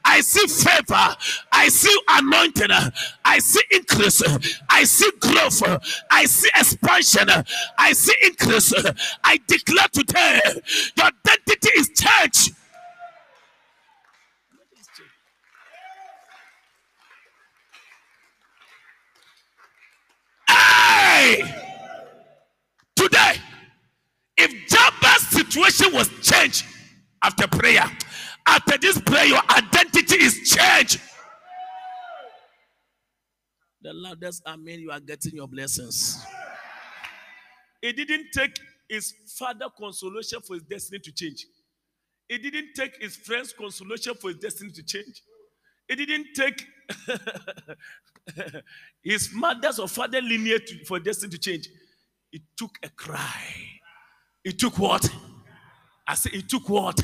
I 0.04 0.20
see 0.20 0.46
favor. 0.46 1.16
I 1.52 1.68
see 1.68 1.96
anointing. 2.10 2.70
I 3.24 3.38
see 3.38 3.62
increase. 3.70 4.22
I 4.70 4.84
see 4.84 5.10
growth. 5.20 5.62
I 6.10 6.24
see 6.26 6.50
expansion. 6.56 7.28
I 7.78 7.92
see 7.92 8.14
increase. 8.24 8.74
I 9.24 9.38
declare 9.46 9.88
today 9.92 10.40
your 10.96 11.06
identity 11.06 11.70
is 11.76 11.90
changed. 11.90 12.54
Hey! 20.94 21.42
Today, 22.94 23.34
if 24.36 24.50
Jabez's 24.68 25.28
situation 25.28 25.92
was 25.92 26.08
changed 26.22 26.64
after 27.22 27.48
prayer, 27.48 27.84
after 28.46 28.78
this 28.78 29.00
prayer, 29.00 29.26
your 29.26 29.42
identity 29.50 30.16
is 30.22 30.54
changed. 30.54 31.00
The 33.82 33.92
loudest 33.92 34.42
amen, 34.46 34.80
you 34.80 34.90
are 34.92 35.00
getting 35.00 35.34
your 35.34 35.48
blessings. 35.48 36.24
It 37.82 37.96
didn't 37.96 38.28
take 38.32 38.58
his 38.88 39.12
father 39.36 39.66
consolation 39.76 40.40
for 40.40 40.54
his 40.54 40.62
destiny 40.62 41.00
to 41.00 41.12
change. 41.12 41.46
It 42.28 42.42
didn't 42.42 42.74
take 42.74 43.02
his 43.02 43.16
friend's 43.16 43.52
consolation 43.52 44.14
for 44.14 44.28
his 44.28 44.38
destiny 44.38 44.70
to 44.70 44.82
change. 44.82 45.22
It 45.88 45.96
didn't 45.96 46.28
take 46.34 46.66
his 49.02 49.30
mother's 49.32 49.78
or 49.78 49.88
father 49.88 50.20
lineage 50.20 50.66
to, 50.66 50.84
for 50.84 50.98
destiny 50.98 51.30
to 51.32 51.38
change. 51.38 51.68
It 52.32 52.42
took 52.56 52.78
a 52.82 52.88
cry. 52.88 53.44
It 54.44 54.58
took 54.58 54.78
what? 54.78 55.08
I 56.06 56.14
say 56.14 56.30
it 56.32 56.48
took 56.48 56.68
what? 56.68 57.00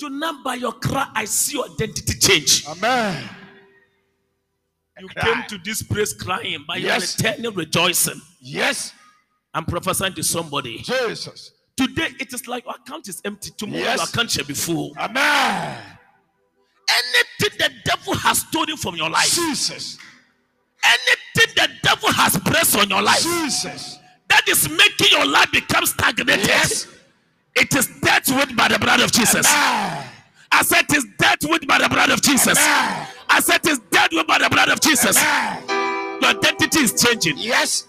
To 0.00 0.08
number 0.08 0.54
your 0.56 0.72
cry, 0.72 1.10
I 1.14 1.24
see 1.24 1.56
your 1.56 1.66
identity 1.70 2.18
change. 2.18 2.66
Amen. 2.68 3.28
You 5.00 5.08
came 5.08 5.44
to 5.48 5.58
this 5.58 5.82
place 5.82 6.12
crying, 6.12 6.64
but 6.66 6.80
Yes. 6.80 7.20
you're 7.20 7.30
returning 7.32 7.54
rejoicing. 7.54 8.20
Yes. 8.40 8.92
I'm 9.54 9.64
prophesying 9.64 10.14
to 10.14 10.22
somebody. 10.22 10.78
Jesus. 10.78 11.52
Today 11.76 12.08
it 12.18 12.32
is 12.32 12.46
like 12.48 12.64
your 12.64 12.74
account 12.74 13.08
is 13.08 13.20
empty. 13.24 13.50
Tomorrow 13.56 13.82
Yes. 13.82 13.98
your 13.98 14.08
account 14.08 14.30
shall 14.30 14.44
be 14.44 14.54
full. 14.54 14.92
Amen. 14.98 15.78
Anything 16.90 17.58
the 17.58 17.70
devil 17.84 18.14
has 18.14 18.40
stolen 18.40 18.76
from 18.76 18.96
your 18.96 19.10
life, 19.10 19.32
Jesus. 19.34 19.98
Anything 20.84 21.54
the 21.56 21.68
devil 21.82 22.10
has 22.12 22.38
pressed 22.38 22.76
on 22.78 22.88
your 22.88 23.02
life, 23.02 23.22
Jesus. 23.22 23.98
that 24.28 24.48
is 24.48 24.68
making 24.68 25.08
your 25.10 25.26
life 25.26 25.50
become 25.52 25.86
stagnated. 25.86 26.46
Yes. 26.46 26.86
It 27.56 27.74
is 27.74 27.88
dealt 28.02 28.28
with 28.28 28.56
by 28.56 28.68
the 28.68 28.78
blood 28.78 29.00
of 29.00 29.10
Jesus. 29.12 29.46
Amen. 29.46 30.04
I 30.52 30.62
said 30.62 30.84
it 30.88 30.96
is 30.96 31.06
dealt 31.18 31.44
with 31.44 31.66
by 31.66 31.78
the 31.78 31.88
blood 31.88 32.10
of 32.10 32.22
Jesus. 32.22 32.58
Amen. 32.58 33.06
I 33.28 33.40
said 33.40 33.60
it 33.66 33.68
is 33.72 33.78
dealt 33.90 34.12
with 34.12 34.26
by 34.26 34.38
the 34.38 34.48
blood 34.48 34.68
of 34.68 34.80
Jesus. 34.80 35.16
Amen. 35.16 35.64
Your 36.20 36.30
identity 36.30 36.80
is 36.80 36.92
changing. 37.02 37.34
Yes. 37.38 37.86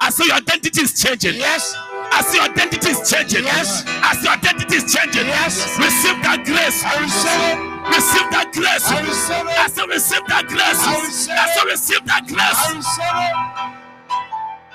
I 0.00 0.10
say 0.10 0.26
your 0.26 0.36
identity 0.36 0.82
is 0.82 1.00
changing. 1.00 1.34
Yes. 1.36 1.74
I 1.78 2.22
say 2.22 2.36
your 2.38 2.44
identity 2.50 2.90
is 2.90 3.10
changing. 3.10 3.44
Yes. 3.44 3.84
I 3.86 4.20
your 4.22 4.32
identity 4.32 4.76
is 4.76 4.92
changing. 4.92 5.26
Yes. 5.26 5.78
Receive 5.78 6.22
that 6.22 6.42
grace. 6.44 6.82
I 6.84 7.00
receive 7.00 7.66
it. 7.68 7.71
Receive 7.88 8.30
that 8.32 8.50
grace. 8.52 8.88
I 8.88 9.00
receive 9.02 9.48
it. 9.48 9.58
I 9.58 9.68
say 9.68 9.86
receive 9.86 10.26
that 10.28 10.46
grace. 10.48 10.80
I 10.82 11.02
receive 11.04 11.34
I 11.36 11.46
say 11.48 11.62
it. 11.62 11.72
receive 11.72 12.06
that 12.06 12.26
I 12.58 12.74
grace. 12.74 12.76
receive 12.76 13.34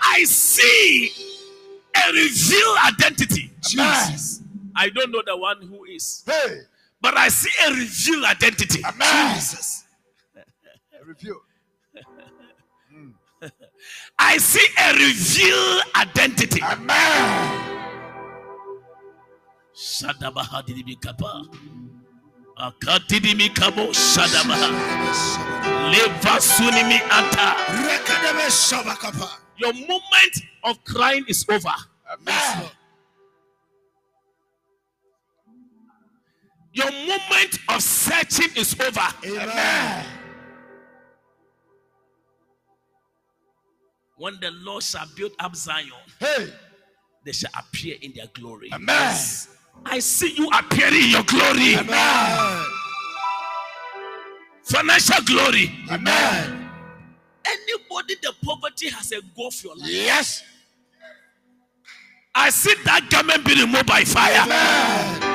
I 0.02 0.24
see 0.26 1.12
a 1.96 2.14
revealed 2.14 2.78
identity. 2.88 3.52
it. 3.64 3.64
Jesus. 3.70 4.44
I 4.76 4.90
don't 4.90 5.12
know 5.12 5.24
the 5.26 5.38
one 5.38 5.62
who 5.64 5.86
is, 5.86 6.24
Hey. 6.26 6.62
but 7.02 7.18
I 7.18 7.30
see 7.30 7.52
a 7.68 7.72
revealed 7.72 8.26
identity. 8.26 8.84
Amen. 8.86 9.36
Jesus. 9.36 9.86
A 11.02 11.06
review. 11.06 11.42
Hmm. 12.94 13.10
I 14.20 14.38
see 14.38 14.66
a 14.80 14.94
revealed 14.94 15.84
identity. 15.96 16.62
Amen. 16.64 17.74
Shadabaha 19.76 20.64
didibikapa. 22.58 22.74
Akatidimikabo 22.74 23.94
shadabaha. 23.94 24.70
Leva 25.92 26.40
sunimi 26.42 27.00
anta. 27.10 27.56
Rekadebe 27.88 28.50
shabakapa. 28.50 29.30
Your 29.58 29.74
moment 29.74 30.42
of 30.64 30.84
crying 30.84 31.26
is 31.28 31.46
over. 31.50 31.70
Amen. 32.14 32.70
Your 36.74 36.92
moment 36.92 37.60
of 37.70 37.82
searching 37.82 38.50
is 38.56 38.76
over. 38.80 39.08
Amen. 39.26 40.06
When 44.18 44.38
the 44.42 44.52
Lord 44.52 44.84
shall 44.84 45.08
build 45.16 45.32
up 45.40 45.56
Zion, 45.56 45.92
Hey. 46.20 46.54
they 47.26 47.32
shall 47.32 47.52
appear 47.58 47.98
in 48.02 48.14
their 48.16 48.28
glory. 48.34 48.70
Amen. 48.74 49.16
I 49.86 50.00
see 50.00 50.34
you 50.36 50.50
appearing 50.50 51.04
in 51.04 51.10
your 51.12 51.24
glory. 51.24 51.76
Amen. 51.78 52.66
Financial 54.64 55.24
glory. 55.26 55.72
Amen. 55.92 56.70
Anybody 57.46 58.16
the 58.22 58.34
poverty 58.44 58.90
has 58.90 59.10
for 59.14 59.68
your 59.68 59.76
life. 59.78 59.90
Yes. 59.90 60.44
I 62.36 62.50
see 62.50 62.74
that 62.86 63.10
garment 63.10 63.46
be 63.46 63.56
removed 63.60 63.88
by 63.88 64.04
fire. 64.04 64.42
Amen. 64.44 65.34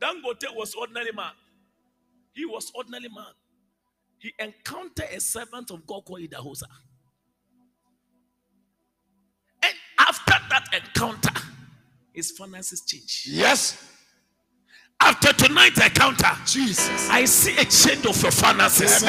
Dangote 0.00 0.54
was 0.56 0.74
ordinary 0.74 1.12
man. 1.12 1.32
He 2.34 2.46
was 2.46 2.70
ordinary 2.74 3.08
man. 3.08 3.32
He 4.18 4.32
encountered 4.38 5.08
a 5.12 5.20
servant 5.20 5.70
of 5.70 5.86
God 5.86 6.04
called 6.06 6.20
Idahosa. 6.20 6.64
His 12.18 12.32
finances 12.32 12.80
change. 12.82 13.28
Yes. 13.30 13.80
After 15.00 15.32
tonight's 15.32 15.80
encounter, 15.80 16.30
Jesus. 16.44 17.08
I 17.08 17.24
see 17.24 17.52
a 17.56 17.64
change 17.64 18.04
of 18.04 18.20
your 18.20 18.32
finances. 18.32 19.02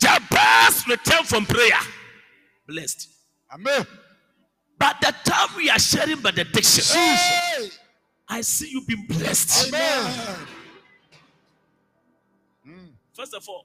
Jabez 0.00 0.86
returned 0.88 1.26
from 1.26 1.44
prayer, 1.44 1.78
blessed. 2.66 3.10
Amen. 3.52 3.86
But 4.78 4.96
the 5.00 5.14
time 5.24 5.48
we 5.56 5.68
are 5.68 5.78
sharing 5.78 6.20
benediction, 6.20 6.84
Hey. 6.98 7.68
I 8.28 8.40
see 8.40 8.70
you 8.70 8.82
being 8.86 9.06
blessed. 9.06 9.68
Amen. 9.68 10.46
First 13.16 13.34
of 13.34 13.48
all, 13.48 13.64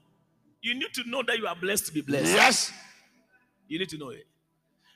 you 0.62 0.74
need 0.74 0.94
to 0.94 1.04
know 1.08 1.22
that 1.26 1.36
you 1.38 1.46
are 1.46 1.54
blessed 1.54 1.86
to 1.86 1.92
be 1.92 2.00
blessed. 2.00 2.32
Yes. 2.32 2.72
You 3.68 3.78
need 3.78 3.90
to 3.90 3.98
know 3.98 4.08
it. 4.10 4.26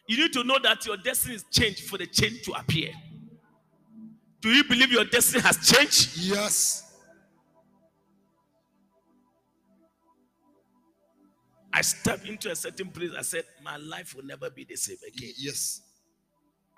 You 0.08 0.16
need 0.16 0.32
to 0.32 0.44
know 0.44 0.58
that 0.62 0.86
your 0.86 0.96
destiny 0.96 1.34
is 1.34 1.44
changed 1.50 1.88
for 1.88 1.98
the 1.98 2.06
change 2.06 2.42
to 2.42 2.52
appear. 2.52 2.90
Do 4.40 4.48
you 4.48 4.64
believe 4.64 4.90
your 4.92 5.04
destiny 5.04 5.42
has 5.42 5.58
changed? 5.58 6.16
Yes. 6.16 6.84
I 11.72 11.82
stepped 11.82 12.26
into 12.26 12.50
a 12.50 12.56
certain 12.56 12.88
place. 12.88 13.10
I 13.18 13.22
said, 13.22 13.44
My 13.62 13.76
life 13.76 14.14
will 14.14 14.24
never 14.24 14.48
be 14.48 14.64
the 14.64 14.76
same 14.76 14.96
again. 15.06 15.32
Yes. 15.36 15.82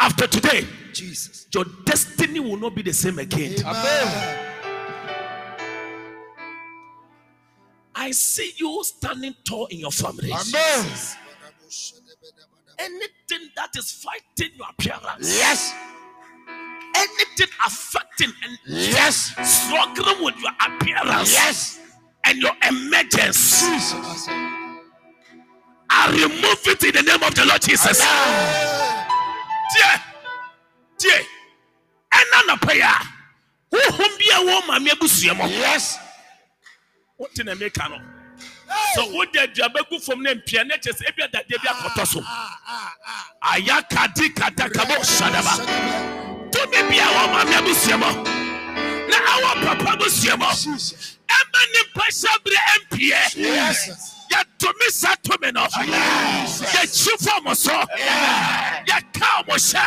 After 0.00 0.26
today, 0.26 0.66
Jesus. 0.92 1.46
your 1.54 1.64
destiny 1.84 2.40
will 2.40 2.56
not 2.56 2.74
be 2.74 2.82
the 2.82 2.92
same 2.92 3.18
again. 3.18 3.54
Amen. 3.64 4.47
I 8.08 8.12
see 8.12 8.52
you 8.56 8.82
standing 8.84 9.34
tall 9.44 9.66
in 9.66 9.80
your 9.80 9.92
family. 9.92 10.32
Amen. 10.32 10.86
Anything 12.78 13.50
that 13.54 13.68
is 13.76 13.92
fighting 13.92 14.52
your 14.56 14.66
appearance, 14.70 15.36
Yes. 15.36 15.74
anything 16.94 17.48
affecting 17.66 18.32
and 18.44 18.58
Yes. 18.64 19.34
struggling 19.44 20.24
with 20.24 20.38
your 20.38 20.52
appearance 20.58 21.32
Yes. 21.34 21.78
and 22.24 22.38
your 22.38 22.56
emergence, 22.66 23.60
Jesus. 23.60 24.26
I 25.90 26.08
remove 26.10 26.66
it 26.66 26.82
in 26.84 26.94
the 26.94 27.02
name 27.02 27.22
of 27.22 27.34
the 27.34 27.44
Lord 27.44 27.60
Jesus. 27.60 27.98
Dear, 27.98 28.06
dear, 30.98 31.26
ɛna 32.10 32.42
nɔpɛ 32.56 32.74
yi 32.74 32.80
a 32.80 32.94
honhom 33.70 34.18
bi 34.18 34.24
a 34.32 34.38
ɛwɔ 34.40 34.62
maame 34.66 34.88
abusua 34.92 35.34
mu 35.36 35.44
Yes. 35.46 35.98
Wote 37.18 37.44
na 37.44 37.54
meka 37.54 37.88
no. 37.90 37.98
Sɛ 38.96 39.12
wode 39.12 39.34
aduaba 39.34 39.80
gu 39.90 39.98
fam 39.98 40.22
na 40.22 40.30
mpia 40.34 40.64
na 40.66 40.76
kyɛ 40.76 40.92
sɛ 40.92 41.04
ebi 41.08 41.22
adadeɛ 41.26 41.58
bi 41.62 41.68
akɔtɔ 41.68 42.06
so. 42.06 42.20
Ayakadi 43.42 44.34
katakabo 44.34 44.96
sadaba 45.04 45.54
tumi 46.52 46.80
bi 46.88 46.96
a 46.98 47.06
ɛwɔ 47.06 47.24
maame 47.32 47.54
abusua 47.58 47.96
mu. 47.98 48.10
Na 49.10 49.16
ɛwɔ 49.16 49.50
papa 49.64 49.90
abusua 49.96 50.36
Jesus. 50.50 51.16
ɛma 51.28 51.60
nipa 51.74 52.04
hyɛ 52.06 52.32
berɛ 52.44 52.74
mpie 52.82 53.22
yɛtumi 54.30 54.88
sa 54.90 55.14
tumi 55.22 55.52
no. 55.52 55.66
Yɛkyi 55.66 57.12
fam 57.24 57.54
so. 57.54 57.72
Yɛka 58.86 59.46
mo 59.48 59.54
hyɛ. 59.54 59.84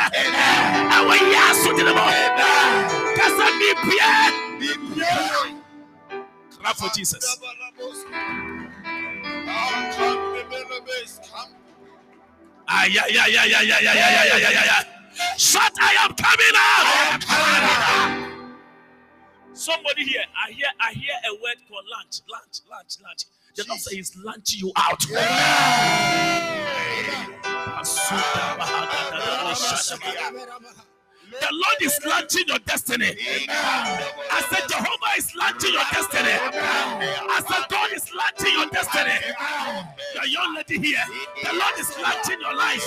Ɛwɔ 0.92 1.14
yɛ 1.32 1.40
asodene 1.50 1.94
mu. 1.96 2.06
Kasa 3.16 3.46
bibia 3.60 4.12
clap 6.62 6.78
for 6.78 6.90
jesus 6.96 7.40
Ayayayayayayayayayayaya. 12.72 14.78
Shout, 15.38 15.74
I 15.82 15.92
am 16.06 16.14
coming 16.16 16.56
out. 16.56 17.22
Somebody 19.54 20.06
here, 20.06 20.24
I 20.34 20.52
hear, 20.52 20.68
I 20.80 20.94
hear 20.94 21.14
a 21.30 21.34
word 21.34 21.58
called 21.68 21.84
lunch, 21.92 22.22
lunch, 22.32 22.62
lunch, 22.70 22.98
lunch. 23.04 23.26
The 23.56 23.66
Lord 23.68 23.82
says 23.82 24.16
launching 24.16 24.62
you 24.62 24.72
out. 24.78 25.06
The 31.40 31.48
Lord 31.52 31.80
is 31.82 32.00
launching 32.06 32.44
your 32.48 32.60
destiny. 32.60 33.16
I 33.50 34.44
said, 34.50 34.68
Jehovah 34.70 35.16
is 35.18 35.34
launching 35.36 35.72
your 35.74 35.84
destiny. 35.92 36.36
I 36.36 37.42
said, 37.48 37.70
God 37.70 37.92
is 37.94 38.12
launching 38.14 38.52
your 38.54 38.68
destiny. 38.68 39.16
The 40.22 40.30
young 40.30 40.56
lady 40.56 40.78
here, 40.80 41.04
the 41.44 41.54
Lord 41.54 41.76
is 41.80 41.96
launching 42.02 42.40
your 42.42 42.56
life. 42.56 42.84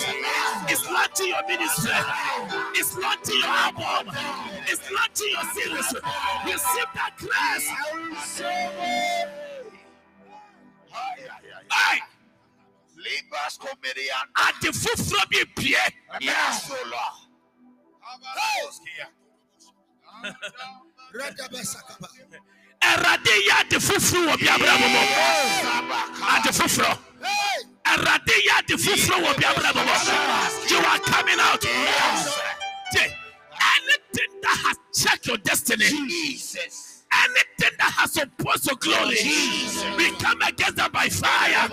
It's 0.68 0.84
launching 0.90 1.28
your 1.28 1.46
ministry. 1.48 1.92
It's 2.74 2.96
launching 2.98 3.38
your 3.38 3.48
album. 3.48 4.12
It's 4.68 4.90
launching 4.92 5.30
your 5.32 5.44
series. 5.54 5.94
Receive 6.44 6.90
that 6.94 7.12
grace. 7.16 7.68
Hey, 11.72 12.00
Libas 12.96 13.58
comedian. 13.58 14.26
ade 14.36 14.70
foforɔ 14.72 15.24
bi 15.30 15.44
pie 15.56 15.92
Yes, 16.20 16.70
Lord. 16.70 17.23
Redabesakaba. 21.14 22.08
awurade 22.82 23.34
yɛ 23.48 23.54
ade 23.60 23.76
foforɔ 23.86 24.20
wɔ 24.28 24.34
biabrɛ 24.40 24.74
mu 24.80 24.88
mɔ 24.94 25.02
ade 26.36 26.50
foforɔ 26.58 26.92
Hey! 27.22 27.58
awurade 27.86 28.34
yɛ 28.46 28.52
ade 28.58 28.74
foforɔ 28.84 29.16
wɔ 29.24 29.30
biabrɛ 29.40 29.70
mu 29.74 29.82
you 30.70 30.78
are 30.78 30.98
coming 31.00 31.40
out 31.40 31.64
anything 33.74 34.32
that 34.42 34.56
has 34.64 34.76
checked 34.94 35.26
your 35.26 35.36
destiny 35.38 35.86
anything 35.86 37.74
that 37.78 37.92
has 37.98 38.16
opposed 38.16 38.66
your 38.66 38.76
glory 38.76 39.16
we 39.96 40.10
come 40.18 40.40
against 40.42 40.76
them 40.76 40.90
by 40.92 41.08
fire 41.08 41.68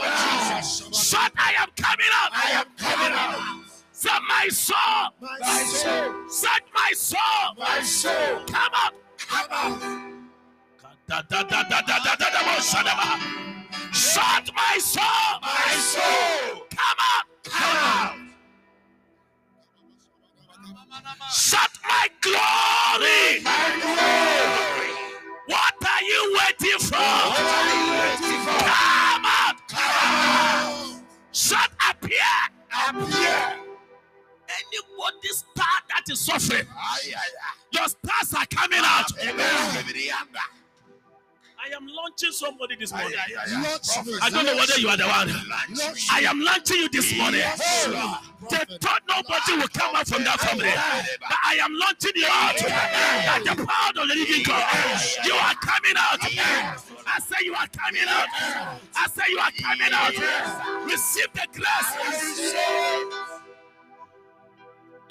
Shout, 0.93 1.31
I 1.38 1.53
am 1.59 1.69
coming 1.76 2.11
out 2.13 2.31
I 2.34 2.51
am 2.61 2.65
coming 2.77 3.13
out. 3.13 3.70
Set 4.01 4.21
my 4.27 4.47
soul 4.49 4.77
My 5.21 5.63
soul. 5.63 6.29
Set 6.29 6.63
my 6.73 6.91
soul 6.95 7.55
My 7.59 7.81
soul. 7.83 8.45
come 8.47 8.73
up 8.85 8.93
Come 9.19 9.51
shadaba. 12.61 13.19
Shut 13.93 14.49
my 14.55 14.77
soul 14.79 15.39
My 15.43 15.73
soul. 15.77 16.65
come 16.71 17.01
up 17.15 17.25
Come 17.43 17.77
out. 17.77 18.17
Shut 21.31 21.71
my 21.83 22.07
glory 22.21 23.43
My 23.43 23.69
glory. 23.83 24.93
what 25.47 25.75
are 25.93 26.03
you 26.03 26.39
waiting 26.39 26.79
for 26.79 26.95
What 26.95 27.39
are 27.39 27.75
you 27.75 27.91
waiting 28.01 28.41
for? 28.45 28.59
come 28.65 29.25
up 29.25 29.57
Come 29.69 29.81
out. 29.83 31.01
shut 31.33 31.71
appear 31.91 32.19
Appear. 32.89 33.60
Anybody 35.22 35.34
star 35.34 35.65
that 35.89 36.03
is 36.10 36.19
suffering. 36.19 36.68
Your 37.72 37.88
stars 37.88 38.34
are 38.34 38.45
coming 38.48 38.81
out. 38.84 39.11
I 41.64 41.76
am 41.76 41.88
launching 41.88 42.31
somebody 42.31 42.76
this 42.76 42.91
morning. 42.91 43.14
I 43.19 44.30
don't 44.31 44.45
know 44.45 44.56
whether 44.56 44.80
you 44.80 44.89
are 44.89 44.98
the 44.98 45.06
one. 45.06 45.30
I 46.11 46.22
am 46.27 46.41
launching 46.41 46.77
you 46.77 46.89
this 46.89 47.15
morning. 47.15 47.41
They 48.49 48.65
thought 48.81 49.02
nobody 49.07 49.61
will 49.61 49.68
come 49.69 49.95
out 49.95 50.07
from 50.07 50.23
that 50.23 50.39
family. 50.39 50.73
But 51.22 51.38
I 51.45 51.60
am 51.61 51.73
launching 51.76 52.11
you 52.15 52.26
out. 52.27 52.57
That 52.57 53.43
the 53.45 53.56
power 53.56 53.89
of 53.89 53.95
the 53.95 54.15
living 54.15 54.43
God. 54.43 54.65
You 55.23 55.34
are 55.35 55.56
coming 55.61 55.95
out. 55.98 56.19
I 57.06 57.19
say 57.19 57.45
you 57.45 57.53
are 57.53 57.68
coming 57.68 58.07
out. 58.07 58.27
I 58.95 59.07
say 59.07 59.23
you 59.30 59.38
are 59.38 59.52
coming 59.61 59.93
out. 59.93 60.18
Receive 60.89 61.31
the 61.34 61.48
grace. 61.53 63.02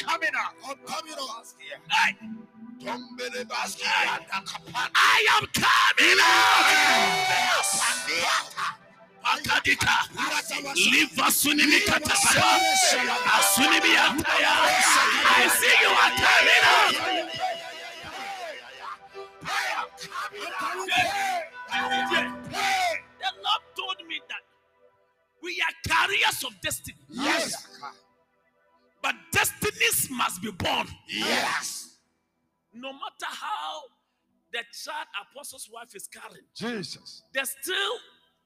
Coming 0.00 0.30
out. 0.36 0.54
I'm 0.68 0.76
coming 0.86 1.14
out. 1.20 1.46
Hey, 1.90 2.16
Tombele 2.80 3.44
baski 3.46 3.84
anda 3.86 4.40
kapan. 4.46 4.90
I 4.94 5.26
am 5.36 5.46
coming 5.54 6.20
out. 6.22 6.70
Akadika. 9.24 9.96
Live 10.92 11.16
asunimi 11.26 11.80
katakaya. 11.86 12.50
Asunimi 13.36 13.92
ataya. 13.96 14.54
I 15.36 15.48
see 15.58 15.76
you 15.82 15.92
are 16.04 16.14
coming 16.24 16.64
out. 16.74 16.94
The 23.20 23.30
Lord 23.44 23.62
told 23.76 24.08
me 24.08 24.20
that 24.28 24.42
we 25.42 25.62
are 25.62 25.74
carriers 25.88 26.44
of 26.44 26.60
destiny, 26.62 26.96
Yes. 27.10 27.69
But 29.02 29.14
destinies 29.32 30.08
must 30.10 30.42
be 30.42 30.50
born. 30.50 30.86
Yes. 31.08 31.96
No 32.72 32.92
matter 32.92 33.26
how 33.26 33.80
the 34.52 34.60
child 34.84 35.06
apostle's 35.32 35.68
wife 35.72 35.94
is 35.94 36.06
carrying, 36.08 36.44
Jesus. 36.54 37.22
there's 37.32 37.50
still 37.60 37.92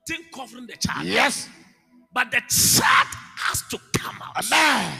thing 0.07 0.21
covering 0.35 0.67
the 0.67 0.77
child. 0.77 1.07
Yes. 1.07 1.49
But 2.13 2.31
the 2.31 2.41
child 2.49 3.09
has 3.37 3.63
to 3.71 3.79
come 3.99 4.17
out. 4.23 4.45
Amen. 4.47 4.99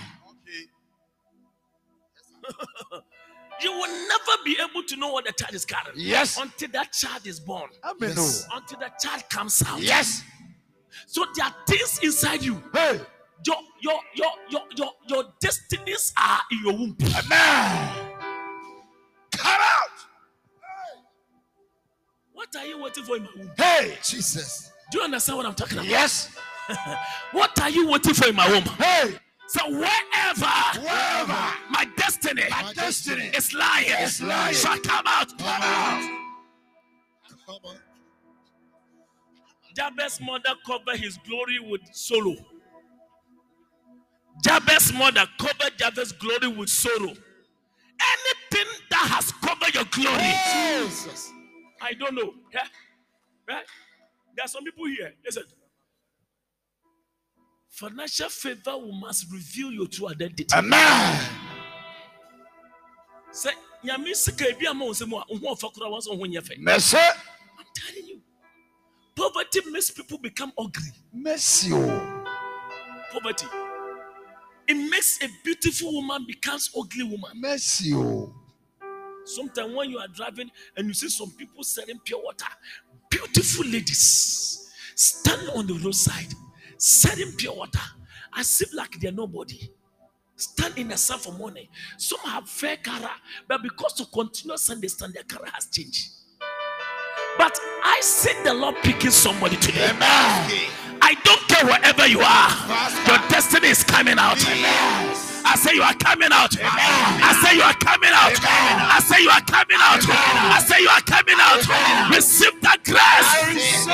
You 3.63 3.71
will 3.71 4.09
never 4.09 4.43
be 4.45 4.59
able 4.61 4.83
to 4.83 4.97
know 4.97 5.13
what 5.13 5.25
the 5.27 5.33
child 5.33 5.55
is 5.55 5.65
carrying 5.65 5.95
Yes. 5.97 6.39
until 6.41 6.69
that 6.73 6.93
child 6.93 7.25
is 7.25 7.39
born, 7.39 7.71
Amen. 7.85 8.11
Yes. 8.17 8.47
until 8.53 8.81
the 8.81 8.91
child 9.01 9.23
comes 9.31 9.63
out. 9.65 9.81
Yes. 9.81 10.23
So 11.07 11.25
there 11.37 11.47
are 11.47 11.55
things 11.67 12.01
inside 12.03 12.43
you. 12.43 12.61
Hey. 12.73 13.01
Your 13.47 13.57
your 13.81 14.01
your 14.15 14.31
your 14.51 14.63
your, 14.77 14.91
your 15.09 15.25
destinies 15.41 16.13
are 16.19 16.41
in 16.53 16.59
your 16.65 16.73
womb. 16.75 16.97
Amen. 17.03 18.17
Come 19.33 19.61
out. 19.61 19.89
What 22.33 22.55
are 22.57 22.67
you 22.67 22.83
waiting 22.83 23.05
for 23.05 23.17
in 23.17 23.25
my 23.25 23.31
womb? 23.37 23.53
Hey. 23.57 23.99
Jesus. 24.05 24.73
Do 24.93 24.99
you 24.99 25.05
understand 25.05 25.39
what 25.39 25.47
I'm 25.47 25.55
talking 25.55 25.79
about? 25.79 25.89
Yes. 25.91 26.37
What 27.33 27.61
are 27.61 27.71
you 27.71 27.89
waiting 27.91 28.15
for 28.15 28.29
in 28.29 28.37
my 28.37 28.49
womb? 28.51 28.65
Hey. 28.65 29.15
So 29.49 29.71
wherever 29.71 30.81
Wherever 30.81 31.45
my 31.71 31.87
destiny 31.97 32.45
my 32.51 32.73
destiny 32.75 33.27
is 33.37 33.55
lying, 33.55 33.87
is 34.03 34.23
lying. 34.23 34.55
shall 34.55 34.79
come 34.81 35.05
out. 35.07 35.29
come 35.39 35.49
out. 35.49 36.21
Come. 37.47 37.59
Jabez's 39.77 40.21
mother 40.21 40.55
covered 40.67 40.99
his 40.99 41.19
glory 41.29 41.59
with 41.61 41.83
sorrow. 41.93 42.37
Jabez's 44.43 44.93
mother 44.93 45.27
covered 45.39 45.79
Jabez's 45.79 46.13
glory 46.13 46.49
with 46.49 46.69
sorrow. 46.69 47.13
Anything 48.03 48.73
that 48.91 49.07
has 49.09 49.33
covered 49.33 49.75
your 49.75 49.85
glory, 49.85 50.85
Jesus. 50.89 51.31
I 51.81 51.93
don't 51.95 52.15
know. 52.15 52.35
Yeah? 52.53 52.67
Right? 53.49 53.65
There 54.37 54.45
are 54.45 54.49
some 54.49 54.65
people 54.65 54.87
here. 54.87 55.13
Listen. 55.25 55.45
Financial 57.71 58.29
favor 58.29 58.77
will 58.79 58.93
must 58.93 59.31
reveal 59.33 59.73
your 59.73 59.87
true 59.87 60.09
identity. 60.09 60.47
Amen. 60.55 61.21
Say, 63.31 63.51
nyame 63.85 64.15
sika 64.15 64.45
ebi 64.49 64.67
ama 64.67 64.85
wo 64.85 64.93
nsam 64.93 65.13
a 65.13 65.25
wo 65.29 65.39
ho 65.39 65.55
ɔfa 65.55 65.73
koraa 65.75 65.91
wɔn 65.91 65.99
nso 66.01 66.17
ho 66.17 66.25
nyɛ 66.25 66.41
fɛ. 66.41 66.59
Mercy. 66.59 66.97
I'm 66.97 67.67
telling 67.75 68.07
you. 68.07 68.21
Poverty 69.17 69.61
makes 69.71 69.91
people 69.91 70.19
become 70.19 70.53
ugly. 70.59 70.91
Mercy. 71.13 71.71
oh. 71.73 72.25
Poverty. 73.13 73.47
It 74.67 74.75
makes 74.91 75.23
a 75.23 75.29
beautiful 75.43 75.93
woman 75.93 76.25
becomes 76.27 76.71
ugly 76.77 77.05
woman. 77.05 77.31
Mercy. 77.41 77.93
oh. 77.95 78.33
Sometimes 79.25 79.75
when 79.75 79.91
you 79.91 79.99
are 79.99 80.09
driving 80.09 80.51
and 80.77 80.87
you 80.87 80.95
see 80.95 81.09
some 81.09 81.31
people 81.33 81.65
selling 81.65 81.99
pure 82.05 82.23
water, 82.23 82.47
beautiful 83.11 83.65
ladies 83.67 84.71
stand 84.95 85.49
on 85.51 85.67
the 85.67 85.75
roadside 85.75 86.33
selling 86.77 87.33
pure 87.33 87.55
water 87.55 87.81
as 88.37 88.61
if 88.61 88.75
like 88.75 88.99
they're 89.01 89.13
nobody. 89.13 89.71
Stand 90.37 90.77
in 90.79 90.89
the 90.89 90.97
sun 90.97 91.19
for 91.21 91.33
money. 91.33 91.71
Some 91.97 92.19
have 92.25 92.49
fair 92.49 92.77
cara, 92.77 93.11
but 93.49 93.63
because 93.63 94.01
of 94.01 94.11
continuous 94.11 94.63
Sunday 94.63 94.89
stand, 94.89 95.15
their 95.15 95.23
cara 95.23 95.49
has 95.51 95.67
changed. 95.67 96.09
But 97.39 97.59
I 97.85 98.01
see 98.03 98.33
the 98.43 98.53
Lord 98.53 98.75
picking 98.83 99.11
somebody 99.11 99.57
today. 99.57 99.91
Amen. 99.91 100.71
I 101.01 101.15
don't 101.23 101.41
care 101.49 101.65
wherever 101.67 102.07
you 102.07 102.21
are, 102.21 103.07
your 103.07 103.29
destiny 103.29 103.69
is 103.69 103.84
coming 103.95 104.19
out. 104.19 104.39
I 105.47 105.55
say 105.57 105.75
you 105.75 105.83
are 105.83 105.95
coming 105.95 106.31
out. 106.33 106.51
I 106.61 107.33
say 107.43 107.55
you 107.57 107.63
are 107.63 107.75
coming 107.75 108.11
out. 108.13 108.35
I 108.43 108.99
say 109.01 109.23
you 109.23 109.31
are 109.31 109.41
coming 109.47 109.79
out. 109.81 110.03
I 110.11 110.59
say 110.67 110.81
you 110.81 110.89
are 110.89 111.05
coming 111.07 111.39
out. 111.39 112.11
Receive 112.11 112.61
that 112.63 112.83
grace. 112.83 113.87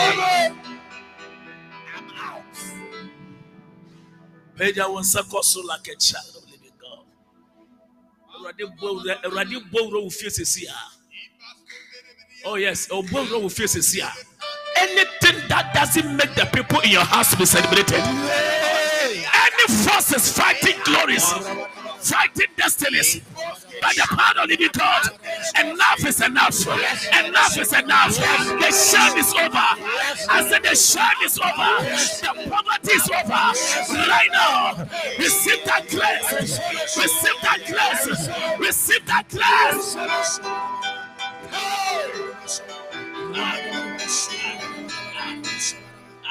Peja 4.57 4.87
wonsa 4.89 5.23
kɔ 5.23 5.43
so 5.45 5.61
like 5.67 5.89
a 5.89 5.97
child 5.97 6.37
of 6.37 6.51
living 6.51 6.73
God. 6.81 7.05
Awurade 8.35 8.65
bɔ 8.79 8.89
wura- 8.97 9.23
Awurade 9.25 9.57
bɔ 9.71 9.79
wura 9.91 10.03
wo 10.03 10.11
fie 10.11 10.29
sisi 10.29 10.65
a. 10.69 10.75
Oh 12.47 12.55
yes, 12.57 12.89
ɔbɔ 12.89 13.09
wura 13.27 13.41
wo 13.43 13.49
fie 13.49 13.65
sisi 13.65 14.01
a. 14.01 14.13
Anything 14.77 15.49
that 15.49 15.73
doesn't 15.75 16.17
make 16.17 16.35
the 16.35 16.47
people 16.47 16.81
in 16.81 16.91
your 16.91 17.05
house 17.05 17.35
be 17.35 17.45
celebrated. 17.47 18.01
Any 18.01 18.70
forces 19.71 20.33
fighting 20.37 20.79
glories, 20.85 21.25
fighting 22.01 22.47
destinies, 22.57 23.21
by 23.81 23.93
the 23.95 24.07
power 24.09 24.43
of 24.43 24.49
the 24.49 24.71
God. 24.73 25.09
Enough 25.59 26.07
is 26.07 26.21
enough. 26.21 26.67
Enough 26.67 27.59
is 27.59 27.73
enough. 27.73 28.17
The 28.17 28.71
shame 28.71 29.19
is 29.19 29.33
over. 29.35 29.69
I 30.31 30.47
said 30.49 30.63
the 30.63 30.75
shame 30.75 31.21
is 31.25 31.39
over. 31.39 31.71
The 32.21 32.51
poverty 32.51 32.93
is 32.93 33.11
over. 33.11 33.45
Right 34.09 34.29
now, 34.33 34.89
receive 35.19 35.65
that 35.65 35.89
grace. 35.89 36.59
Receive 36.97 37.41
that 37.43 37.61
grace. 37.67 38.29
Receive 38.59 39.07
that 39.07 39.29
grace. 39.29 39.95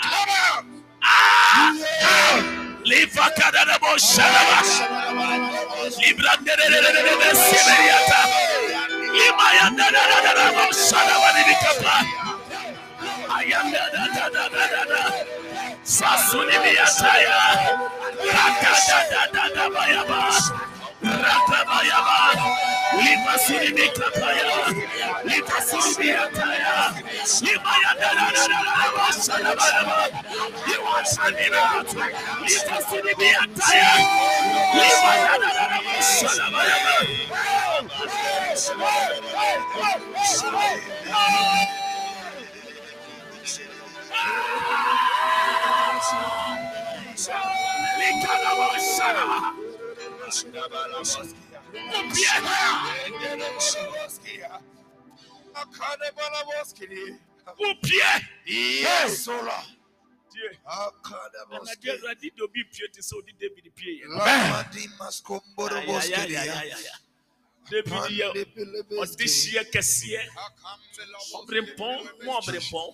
Come 0.01 0.29
out. 0.29 0.65
Ah! 1.03 2.68
Mo 3.81 3.93
shalaba. 3.97 4.59
Libra 6.01 6.33
de 6.45 6.53
de 6.57 6.65
de 6.73 6.79
de 6.81 7.01
de 7.07 7.13
de 7.21 7.29
seberiata. 7.35 8.21
Lima 9.13 9.47
ya 9.57 9.69
da 9.77 9.87
da 9.93 10.03
da 10.09 10.17
da 10.25 10.31
da 10.33 10.45
mo 10.57 10.65
shalaba 10.73 11.29
ni 11.35 11.41
bikapa. 11.47 11.95
Ayanda 13.37 13.83
da 13.93 14.03
da 14.13 14.29
Lima 23.05 23.33
suni 23.45 23.69
bikapaya. 23.77 24.47
Lima 25.25 25.57
suni 25.67 25.93
biataya. 25.99 26.75
Lima 27.41 27.73
ya 27.83 27.93
da 28.01 28.09
da 28.17 28.27
da 28.35 28.43
da 28.47 28.59
da 28.63 28.87
mo 28.95 29.07
shalaba 29.25 29.67
yaba. 29.75 29.97
You 30.69 30.79
are 30.93 31.05
shining 31.05 31.55
out. 31.55 31.89
Lima 32.47 32.77
suni 32.89 33.13
biataya. 33.19 33.91
Lima 34.79 35.13
ya 35.23 35.35
da 35.43 35.49
da 35.57 35.65
da 35.71 35.77
mo 35.85 35.95
shalaba 36.01 36.61
yaba. 36.71 36.95
Likana 47.99 48.51
mo 48.57 48.67
shalaba. 52.13 54.09
Upie. 57.59 58.03
Yes, 58.45 59.27
O 59.27 59.31
Lord. 59.31 59.49
Anadie 61.51 61.91
Awurade 61.91 62.31
de 62.35 62.43
obi 62.43 62.63
pie 62.71 62.87
te 62.93 63.01
sɛ 63.01 63.15
odi 63.17 63.33
David 63.39 63.71
pie 63.75 63.99
yɛ. 63.99 64.05
Lamadi 64.07 64.87
maskomboroboskidia. 64.99 66.41
Ayayayayaya. 66.41 66.95
David 67.69 68.03
yɛ 68.19 68.27
ɔdehyeɛ 69.01 69.63
kɛseɛ. 69.73 70.21
Ɔberempɔn 71.35 71.95
mu 72.23 72.31
ɔberempɔn. 72.39 72.87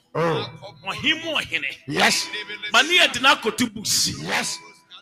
Ɔhen 0.90 1.24
mu 1.24 1.30
ɔhene. 1.38 1.72
Yes, 1.88 2.28
Ma 2.72 2.82
ne 2.82 2.98
yɛ 2.98 3.14
de 3.14 3.20
no 3.20 3.30
akoto 3.36 3.66
bush. 3.72 4.10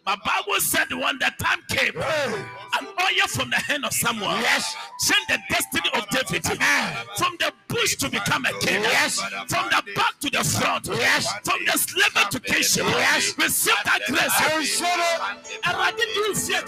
My 0.05 0.17
Bible 0.25 0.59
said 0.59 0.91
when 0.91 1.17
the 1.19 1.31
time 1.39 1.59
came, 1.69 1.95
an 1.95 2.85
oil 2.87 3.27
from 3.29 3.49
the 3.49 3.55
hand 3.55 3.85
of 3.85 3.93
Samuel 3.93 4.35
yes, 4.41 4.75
changed 5.07 5.29
the 5.29 5.39
destiny 5.49 5.89
of 5.93 6.07
David. 6.09 6.43
From 7.17 7.37
the 7.39 7.53
bush 7.69 7.95
to 7.97 8.09
become 8.09 8.45
a 8.45 8.51
king, 8.59 8.81
Yes. 8.81 9.19
from 9.47 9.69
the 9.69 9.81
back 9.95 10.19
to 10.19 10.29
the 10.29 10.43
front, 10.43 10.87
Yes. 10.87 11.25
from 11.45 11.63
the 11.65 11.71
slavery 11.77 12.23
to 12.31 12.39
kingship. 12.41 12.85
Yes. 12.85 13.33
Receive 13.37 13.75
that 13.85 14.01
I 14.01 14.11
grace. 14.11 14.57
receive 14.57 14.87
it. 14.87 15.59
And 15.63 15.77
I 15.77 15.91
didn't 15.91 16.13
do 16.15 16.35
fear 16.35 16.61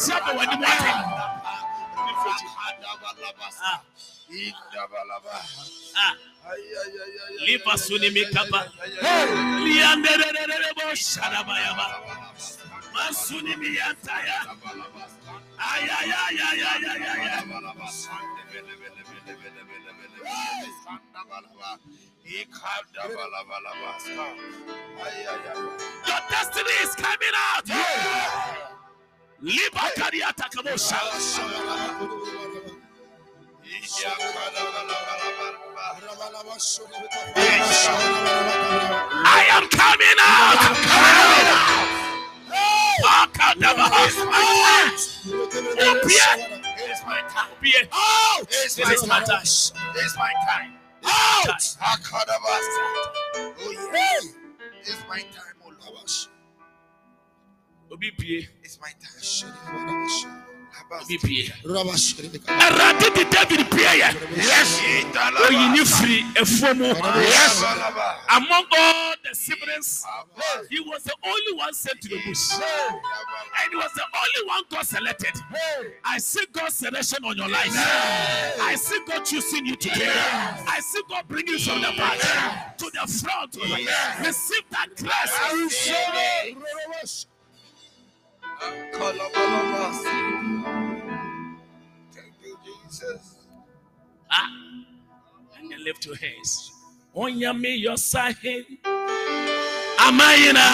yantaya. 13.75 14.39
Ayayayayayaya. 15.57 17.43
Your 26.07 26.21
destiny 26.29 26.75
is 26.83 26.95
coming 26.95 27.35
out. 27.35 27.67
Lipa 29.41 29.91
kariata 29.95 30.49
kabosha. 30.49 30.99
I 39.27 39.45
am 39.51 39.67
coming 39.69 40.19
out. 40.19 40.59
Akadabaha. 40.95 41.74
Opie. 45.77 46.13
It's 46.77 47.03
my 47.05 47.21
time. 47.29 47.49
Opie. 47.57 47.73
Out! 47.91 48.49
This 48.49 48.77
is 48.79 49.07
my 49.07 49.19
time. 49.23 49.41
It's 49.41 50.17
my 50.17 50.33
time. 50.47 50.71
Out. 51.03 51.77
Oh, 53.47 53.89
yes. 53.93 54.33
It's 54.81 55.03
my 55.09 55.19
time, 55.19 55.55
oh 55.65 55.71
Lord. 55.91 56.09
Obi. 57.91 58.47
It's 58.63 58.79
my 58.79 58.91
time. 58.99 60.44
Awurade 62.47 63.09
de 63.13 63.23
David 63.25 63.69
pie 63.71 63.99
yɛ. 63.99 64.09
Yes. 64.35 64.79
Oyi 65.47 65.67
ne 65.71 65.83
firi 65.83 66.23
efuo 66.35 66.73
mu. 66.75 66.85
Yes. 66.85 67.63
Among 68.29 68.65
all 68.77 69.15
the 69.23 69.33
siblings, 69.35 70.05
he 70.69 70.79
was 70.81 71.03
the 71.03 71.15
only 71.23 71.53
one 71.53 71.73
sent 71.73 72.01
to 72.01 72.09
the 72.09 72.21
bush. 72.25 72.53
And 72.53 73.71
he 73.71 73.75
was 73.75 73.91
the 73.95 74.03
only 74.03 74.47
one 74.47 74.63
God 74.69 74.85
selected. 74.85 75.33
I 76.03 76.17
see 76.19 76.45
God's 76.51 76.75
selection 76.75 77.23
on 77.25 77.35
your 77.37 77.49
life. 77.49 77.71
I 77.73 78.75
see 78.75 78.99
God 79.07 79.25
choosing 79.25 79.65
you 79.65 79.75
today. 79.75 80.11
I 80.67 80.79
see 80.81 81.01
God 81.09 81.27
bringing 81.27 81.53
you 81.53 81.59
from 81.59 81.81
the 81.81 81.91
back 81.97 82.19
to 82.77 82.89
the 82.91 83.07
front. 83.07 83.55
Receive 84.25 84.63
that 84.71 84.95
grace. 84.97 85.33
Thank 92.13 92.33
you, 92.43 92.57
Jesus. 92.63 93.35
Ah, 94.31 94.47
and 95.59 95.71
then 95.71 95.83
lift 95.83 96.05
your 96.05 96.15
hands. 96.15 96.71
Onyame 97.15 97.83
yosahe. 97.83 98.65
Amayina 99.97 100.65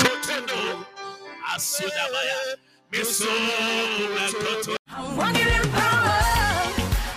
kotono. 0.00 0.84
Asudabaya. 1.54 2.56
Miso 2.92 3.26
koto. 4.32 4.76
I'm 4.88 5.16
walking 5.16 5.48
in 5.48 5.62
power. 5.70 6.12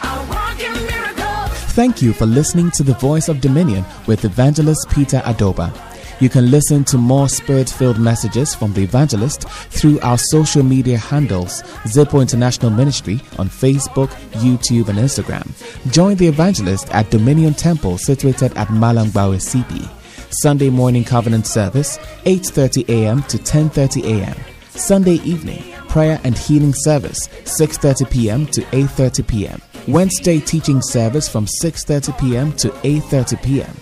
I 0.01 0.25
walk 0.29 0.59
in 0.63 0.73
miracles. 0.85 1.73
Thank 1.73 2.01
you 2.01 2.13
for 2.13 2.25
listening 2.25 2.71
to 2.71 2.83
the 2.83 2.93
Voice 2.93 3.27
of 3.29 3.41
Dominion 3.41 3.83
with 4.07 4.23
Evangelist 4.25 4.89
Peter 4.89 5.19
Adobah. 5.25 5.71
You 6.19 6.29
can 6.29 6.49
listen 6.49 6.83
to 6.85 6.97
more 6.97 7.27
spirit 7.27 7.69
filled 7.69 7.99
messages 7.99 8.55
from 8.55 8.73
the 8.73 8.83
evangelist 8.83 9.47
through 9.49 9.99
our 9.99 10.17
social 10.17 10.63
media 10.63 10.97
handles, 10.97 11.61
Zipo 11.83 12.21
International 12.21 12.71
Ministry 12.71 13.19
on 13.37 13.49
Facebook, 13.49 14.07
YouTube, 14.31 14.87
and 14.87 14.97
Instagram. 14.97 15.45
Join 15.91 16.15
the 16.15 16.27
evangelist 16.27 16.89
at 16.93 17.09
Dominion 17.11 17.53
Temple 17.53 17.97
situated 17.97 18.53
at 18.55 18.69
Malangbawe 18.69 19.39
CP. 19.39 19.89
Sunday 20.31 20.69
morning 20.69 21.03
covenant 21.03 21.47
service, 21.47 21.97
8:30 22.25 22.87
a.m. 22.89 23.23
to 23.23 23.37
10:30 23.37 24.03
a.m. 24.05 24.37
Sunday 24.69 25.15
evening 25.23 25.63
prayer 25.95 26.19
and 26.25 26.37
healing 26.37 26.73
service, 26.73 27.29
6:30 27.43 28.09
p.m. 28.09 28.45
to 28.47 28.61
8:30 28.61 29.27
p.m. 29.27 29.61
Wednesday 29.87 30.39
teaching 30.39 30.81
service 30.81 31.29
from 31.29 31.45
6:30 31.45 32.19
p.m. 32.19 32.51
to 32.53 32.69
8:30 32.69 33.43
p.m. 33.43 33.75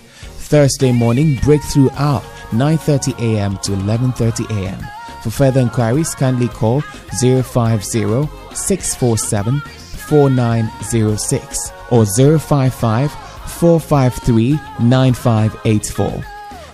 Thursday 0.44 0.92
morning 0.92 1.38
breakthrough 1.42 1.90
hour 1.96 2.22
9:30 2.50 3.18
a.m. 3.18 3.56
to 3.58 3.72
11:30 3.72 4.48
a.m. 4.62 4.78
For 5.22 5.30
further 5.30 5.60
inquiries 5.60 6.14
kindly 6.14 6.48
call 6.48 6.80
050 7.20 8.28
647 8.54 9.60
4906 9.60 11.72
or 11.90 12.06
055 12.06 13.10
453 13.10 14.58
9584. 14.80 16.24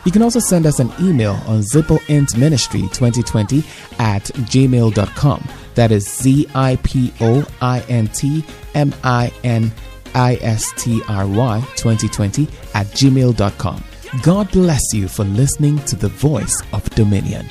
You 0.05 0.13
can 0.13 0.23
also 0.23 0.41
send 0.41 0.67
us 0.67 0.81
an 0.81 0.91
email 1.01 1.35
on 1.47 1.61
zipointministry2020 1.61 3.65
at 4.01 4.25
gmail.com. 4.25 5.49
That 5.75 5.93
is 5.93 6.09
Z 6.09 6.47
I 6.55 6.77
P 6.83 7.13
O 7.21 7.45
I 7.61 7.81
N 7.89 8.07
T 8.09 8.43
M 8.75 8.93
I 9.05 9.31
N 9.45 9.71
I 10.15 10.39
S 10.43 10.65
T 10.77 11.03
R 11.09 11.27
Y 11.27 11.61
2020 11.77 12.49
at 12.75 12.87
gmail.com. 12.89 13.85
God 14.23 14.51
bless 14.51 14.93
you 14.93 15.09
for 15.09 15.25
listening 15.25 15.79
to 15.85 15.97
the 15.97 16.09
voice 16.09 16.63
of 16.73 16.89
Dominion. 16.91 17.47